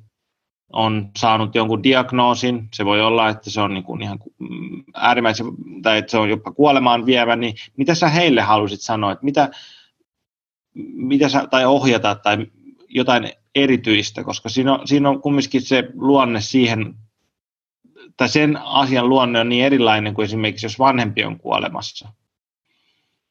on 0.72 1.10
saanut 1.18 1.54
jonkun 1.54 1.82
diagnoosin, 1.82 2.68
se 2.74 2.84
voi 2.84 3.00
olla, 3.00 3.28
että 3.28 3.50
se 3.50 3.60
on 3.60 3.74
niin 3.74 3.84
kuin 3.84 4.02
ihan 4.02 4.18
mm, 4.38 4.84
äärimmäisen, 4.94 5.46
tai 5.82 5.98
että 5.98 6.10
se 6.10 6.18
on 6.18 6.30
jopa 6.30 6.52
kuolemaan 6.52 7.06
vievä, 7.06 7.36
niin 7.36 7.54
mitä 7.76 7.94
sä 7.94 8.08
heille 8.08 8.40
halusit 8.40 8.80
sanoa, 8.80 9.12
että 9.12 9.24
mitä, 9.24 9.50
mitä 10.94 11.28
sä, 11.28 11.46
tai 11.46 11.66
ohjata 11.66 12.14
tai 12.14 12.46
jotain 12.88 13.32
erityistä, 13.54 14.24
koska 14.24 14.48
siinä 14.48 14.74
on, 14.74 14.88
siinä 14.88 15.08
on 15.08 15.22
kumminkin 15.22 15.62
se 15.62 15.88
luonne 15.94 16.40
siihen, 16.40 16.94
tai 18.16 18.28
sen 18.28 18.56
asian 18.56 19.08
luonne 19.08 19.40
on 19.40 19.48
niin 19.48 19.64
erilainen 19.64 20.14
kuin 20.14 20.24
esimerkiksi 20.24 20.66
jos 20.66 20.78
vanhempi 20.78 21.24
on 21.24 21.38
kuolemassa. 21.38 22.08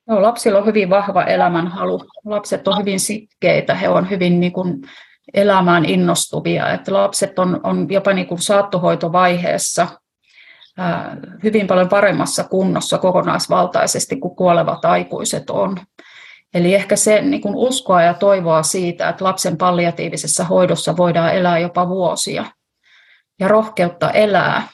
No, 0.07 0.21
lapsilla 0.21 0.59
on 0.59 0.65
hyvin 0.65 0.89
vahva 0.89 1.23
elämänhalu. 1.23 2.03
Lapset 2.25 2.67
on 2.67 2.77
hyvin 2.77 2.99
sitkeitä, 2.99 3.75
he 3.75 3.89
on 3.89 4.09
hyvin 4.09 4.39
niin 4.39 4.51
kuin, 4.51 4.81
elämään 5.33 5.85
innostuvia. 5.85 6.73
Että 6.73 6.93
lapset 6.93 7.39
on, 7.39 7.59
on 7.63 7.87
jopa 7.89 8.13
niin 8.13 8.27
kuin 8.27 8.41
saattohoitovaiheessa 8.41 9.87
hyvin 11.43 11.67
paljon 11.67 11.89
paremmassa 11.89 12.43
kunnossa 12.43 12.97
kokonaisvaltaisesti 12.97 14.15
kuin 14.15 14.35
kuolevat 14.35 14.85
aikuiset 14.85 15.49
on. 15.49 15.77
Eli 16.53 16.75
ehkä 16.75 16.95
se 16.95 17.21
niin 17.21 17.41
kuin 17.41 17.55
uskoa 17.55 18.01
ja 18.01 18.13
toivoa 18.13 18.63
siitä, 18.63 19.09
että 19.09 19.25
lapsen 19.25 19.57
palliatiivisessa 19.57 20.43
hoidossa 20.43 20.97
voidaan 20.97 21.35
elää 21.35 21.59
jopa 21.59 21.89
vuosia 21.89 22.45
ja 23.39 23.47
rohkeutta 23.47 24.11
elää, 24.11 24.67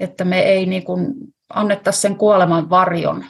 että 0.00 0.24
me 0.24 0.40
ei 0.40 0.66
niin 0.66 0.84
kuin 0.84 1.14
annettaisi 1.54 2.00
sen 2.00 2.16
kuoleman 2.16 2.70
varjon 2.70 3.24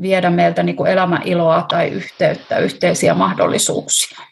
viedä 0.00 0.30
meiltä 0.30 0.62
niin 0.62 0.76
kuin 0.76 0.90
elämän 0.90 1.22
iloa 1.24 1.62
tai 1.62 1.88
yhteyttä, 1.88 2.58
yhteisiä 2.58 3.14
mahdollisuuksia. 3.14 4.25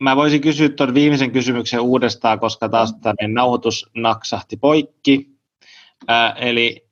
Mä 0.00 0.16
voisin 0.16 0.40
kysyä 0.40 0.68
tuon 0.68 0.94
viimeisen 0.94 1.30
kysymyksen 1.30 1.80
uudestaan, 1.80 2.40
koska 2.40 2.68
taas 2.68 2.94
tänne 3.02 3.28
nauhoitus 3.28 3.90
naksahti 3.94 4.56
poikki. 4.56 5.30
Eli 6.36 6.86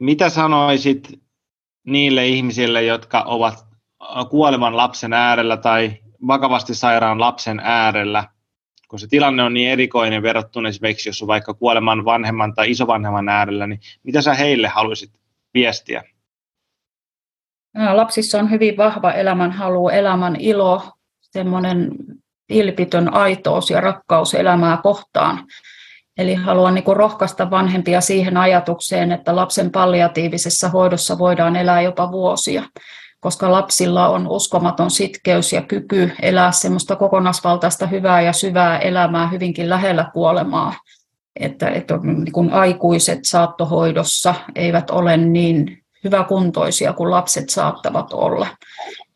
mitä 0.00 0.28
sanoisit 0.28 1.20
niille 1.86 2.26
ihmisille, 2.26 2.82
jotka 2.82 3.22
ovat 3.22 3.66
kuolevan 4.30 4.76
lapsen 4.76 5.12
äärellä 5.12 5.56
tai 5.56 5.96
vakavasti 6.26 6.74
sairaan 6.74 7.20
lapsen 7.20 7.60
äärellä, 7.60 8.24
kun 8.88 8.98
se 8.98 9.06
tilanne 9.06 9.42
on 9.42 9.54
niin 9.54 9.70
erikoinen 9.70 10.22
verrattuna 10.22 10.68
esimerkiksi, 10.68 11.08
jos 11.08 11.22
on 11.22 11.28
vaikka 11.28 11.54
kuoleman 11.54 12.04
vanhemman 12.04 12.54
tai 12.54 12.70
isovanhemman 12.70 13.28
äärellä, 13.28 13.66
niin 13.66 13.80
mitä 14.02 14.22
sä 14.22 14.34
heille 14.34 14.68
haluaisit 14.68 15.10
viestiä? 15.54 16.04
Lapsissa 17.92 18.38
on 18.38 18.50
hyvin 18.50 18.76
vahva 18.76 19.12
elämänhalu, 19.12 19.88
elämän 19.88 20.36
ilo, 20.36 20.82
semmoinen 21.32 21.90
vilpitön 22.48 23.14
aitous 23.14 23.70
ja 23.70 23.80
rakkaus 23.80 24.34
elämää 24.34 24.76
kohtaan. 24.76 25.46
Eli 26.18 26.34
haluan 26.34 26.74
niin 26.74 26.84
kuin 26.84 26.96
rohkaista 26.96 27.50
vanhempia 27.50 28.00
siihen 28.00 28.36
ajatukseen, 28.36 29.12
että 29.12 29.36
lapsen 29.36 29.70
palliatiivisessa 29.70 30.68
hoidossa 30.68 31.18
voidaan 31.18 31.56
elää 31.56 31.80
jopa 31.80 32.12
vuosia, 32.12 32.62
koska 33.20 33.52
lapsilla 33.52 34.08
on 34.08 34.28
uskomaton 34.28 34.90
sitkeys 34.90 35.52
ja 35.52 35.62
kyky 35.62 36.12
elää 36.22 36.52
semmoista 36.52 36.96
kokonaisvaltaista 36.96 37.86
hyvää 37.86 38.20
ja 38.20 38.32
syvää 38.32 38.78
elämää 38.78 39.28
hyvinkin 39.28 39.70
lähellä 39.70 40.10
kuolemaa. 40.12 40.74
Että, 41.40 41.68
että 41.68 41.96
niin 42.02 42.32
kuin 42.32 42.52
aikuiset 42.52 43.18
saattohoidossa 43.22 44.34
eivät 44.54 44.90
ole 44.90 45.16
niin 45.16 45.78
hyväkuntoisia 46.04 46.92
kuin 46.92 47.10
lapset 47.10 47.50
saattavat 47.50 48.12
olla. 48.12 48.46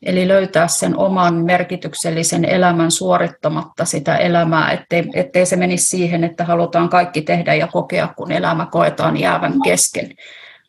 Eli 0.03 0.29
löytää 0.29 0.69
sen 0.69 0.99
oman 0.99 1.35
merkityksellisen 1.35 2.45
elämän 2.45 2.91
suorittamatta 2.91 3.85
sitä 3.85 4.17
elämää, 4.17 4.73
ettei, 4.73 5.05
ettei 5.15 5.47
se 5.47 5.57
menisi 5.57 5.87
siihen, 5.87 6.25
että 6.25 6.45
halutaan 6.45 6.89
kaikki 6.89 7.23
tehdä 7.23 7.55
ja 7.55 7.67
kokea, 7.67 8.09
kun 8.17 8.33
elämä 8.33 8.67
koetaan 8.67 9.17
jäävän 9.17 9.55
kesken, 9.65 10.15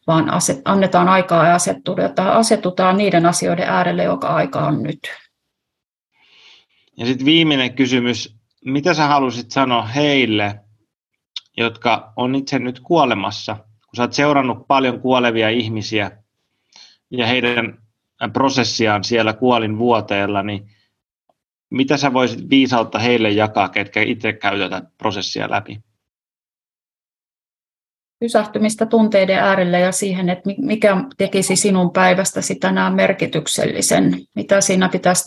vaan 0.08 0.30
aset, 0.30 0.62
annetaan 0.66 1.10
aikaa 1.10 1.48
ja 1.48 1.56
asettutaan, 1.56 2.32
asetutaan 2.32 2.98
niiden 2.98 3.26
asioiden 3.26 3.70
äärelle, 3.70 4.03
joka 4.03 4.28
aika 4.28 4.60
on 4.60 4.84
nyt. 4.84 4.99
Ja 6.98 7.06
sitten 7.06 7.26
viimeinen 7.26 7.74
kysymys, 7.74 8.36
mitä 8.66 8.94
sä 8.94 9.08
halusit 9.08 9.52
sanoa 9.52 9.86
heille, 9.86 10.60
jotka 11.58 12.14
on 12.16 12.36
itse 12.36 12.60
nyt 12.60 12.80
kuolemassa, 12.80 13.56
kun 13.56 13.95
sä 13.98 14.03
oot 14.03 14.14
seurannut 14.14 14.68
paljon 14.68 14.99
kuolevia 15.02 15.49
ihmisiä 15.49 16.12
ja 17.10 17.28
heidän 17.28 17.78
prosessiaan 18.30 19.03
siellä 19.03 19.34
kuolin 19.34 19.77
vuoteella, 19.77 20.43
niin 20.43 20.68
mitä 21.69 21.98
sä 21.98 22.14
voisit 22.14 22.49
viisautta 22.49 22.99
heille 22.99 23.30
jakaa, 23.30 23.69
ketkä 23.69 24.02
itse 24.02 24.34
käy 24.34 24.60
tätä 24.60 24.81
prosessia 24.98 25.52
läpi? 25.52 25.81
pysähtymistä 28.22 28.85
tunteiden 28.85 29.39
äärelle 29.39 29.80
ja 29.80 29.91
siihen, 29.91 30.30
että 30.30 30.49
mikä 30.57 30.98
tekisi 31.18 31.56
sinun 31.56 31.91
päivästäsi 31.91 32.56
tänään 32.56 32.93
merkityksellisen, 32.93 34.18
mitä 34.35 34.61
siinä 34.61 34.89
pitäisi 34.89 35.26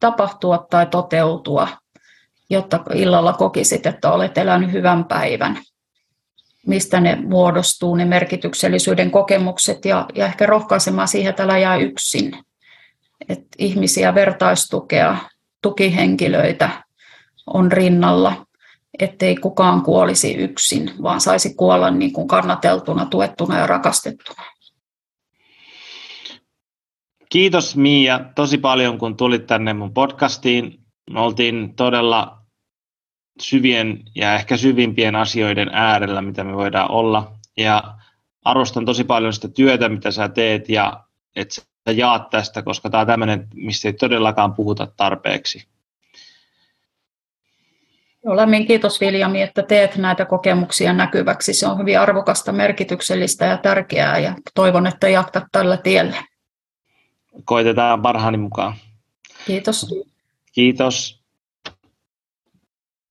tapahtua 0.00 0.66
tai 0.70 0.86
toteutua, 0.86 1.68
jotta 2.50 2.84
illalla 2.94 3.32
kokisit, 3.32 3.86
että 3.86 4.12
olet 4.12 4.38
elänyt 4.38 4.72
hyvän 4.72 5.04
päivän. 5.04 5.58
Mistä 6.68 7.00
ne 7.00 7.16
muodostuu, 7.16 7.94
ne 7.94 8.04
merkityksellisyyden 8.04 9.10
kokemukset 9.10 9.84
ja, 9.84 10.06
ja 10.14 10.26
ehkä 10.26 10.46
rohkaisemaan 10.46 11.08
siihen, 11.08 11.30
että 11.30 11.42
älä 11.42 11.58
jää 11.58 11.76
yksin. 11.76 12.32
Että 13.28 13.48
ihmisiä, 13.58 14.14
vertaistukea, 14.14 15.16
tukihenkilöitä 15.62 16.70
on 17.46 17.72
rinnalla 17.72 18.48
ettei 18.98 19.36
kukaan 19.36 19.82
kuolisi 19.82 20.34
yksin, 20.34 20.90
vaan 21.02 21.20
saisi 21.20 21.54
kuolla 21.54 21.90
niin 21.90 22.12
kuin 22.12 22.28
kannateltuna, 22.28 23.06
tuettuna 23.06 23.58
ja 23.58 23.66
rakastettuna. 23.66 24.42
Kiitos 27.28 27.76
Miia 27.76 28.20
tosi 28.34 28.58
paljon, 28.58 28.98
kun 28.98 29.16
tulit 29.16 29.46
tänne 29.46 29.72
mun 29.74 29.94
podcastiin. 29.94 30.78
Me 31.10 31.20
oltiin 31.20 31.74
todella 31.76 32.37
syvien 33.40 34.02
ja 34.14 34.34
ehkä 34.34 34.56
syvimpien 34.56 35.16
asioiden 35.16 35.70
äärellä, 35.72 36.22
mitä 36.22 36.44
me 36.44 36.56
voidaan 36.56 36.90
olla. 36.90 37.32
Ja 37.56 37.94
arvostan 38.44 38.84
tosi 38.84 39.04
paljon 39.04 39.32
sitä 39.32 39.48
työtä, 39.48 39.88
mitä 39.88 40.10
sä 40.10 40.28
teet 40.28 40.68
ja 40.68 41.04
että 41.36 41.54
sä 41.54 41.92
jaat 41.92 42.30
tästä, 42.30 42.62
koska 42.62 42.90
tämä 42.90 43.00
on 43.00 43.06
tämmöinen, 43.06 43.48
mistä 43.54 43.88
ei 43.88 43.92
todellakaan 43.92 44.54
puhuta 44.54 44.88
tarpeeksi. 44.96 45.66
Joo, 48.24 48.36
lämmin 48.36 48.66
kiitos 48.66 49.00
Viljami, 49.00 49.42
että 49.42 49.62
teet 49.62 49.96
näitä 49.96 50.24
kokemuksia 50.24 50.92
näkyväksi. 50.92 51.54
Se 51.54 51.66
on 51.66 51.78
hyvin 51.78 52.00
arvokasta, 52.00 52.52
merkityksellistä 52.52 53.44
ja 53.44 53.58
tärkeää 53.58 54.18
ja 54.18 54.34
toivon, 54.54 54.86
että 54.86 55.08
jatkat 55.08 55.44
tällä 55.52 55.76
tiellä. 55.76 56.24
Koitetaan 57.44 58.02
parhaani 58.02 58.38
mukaan. 58.38 58.74
Kiitos. 59.46 59.94
Kiitos. 60.52 61.17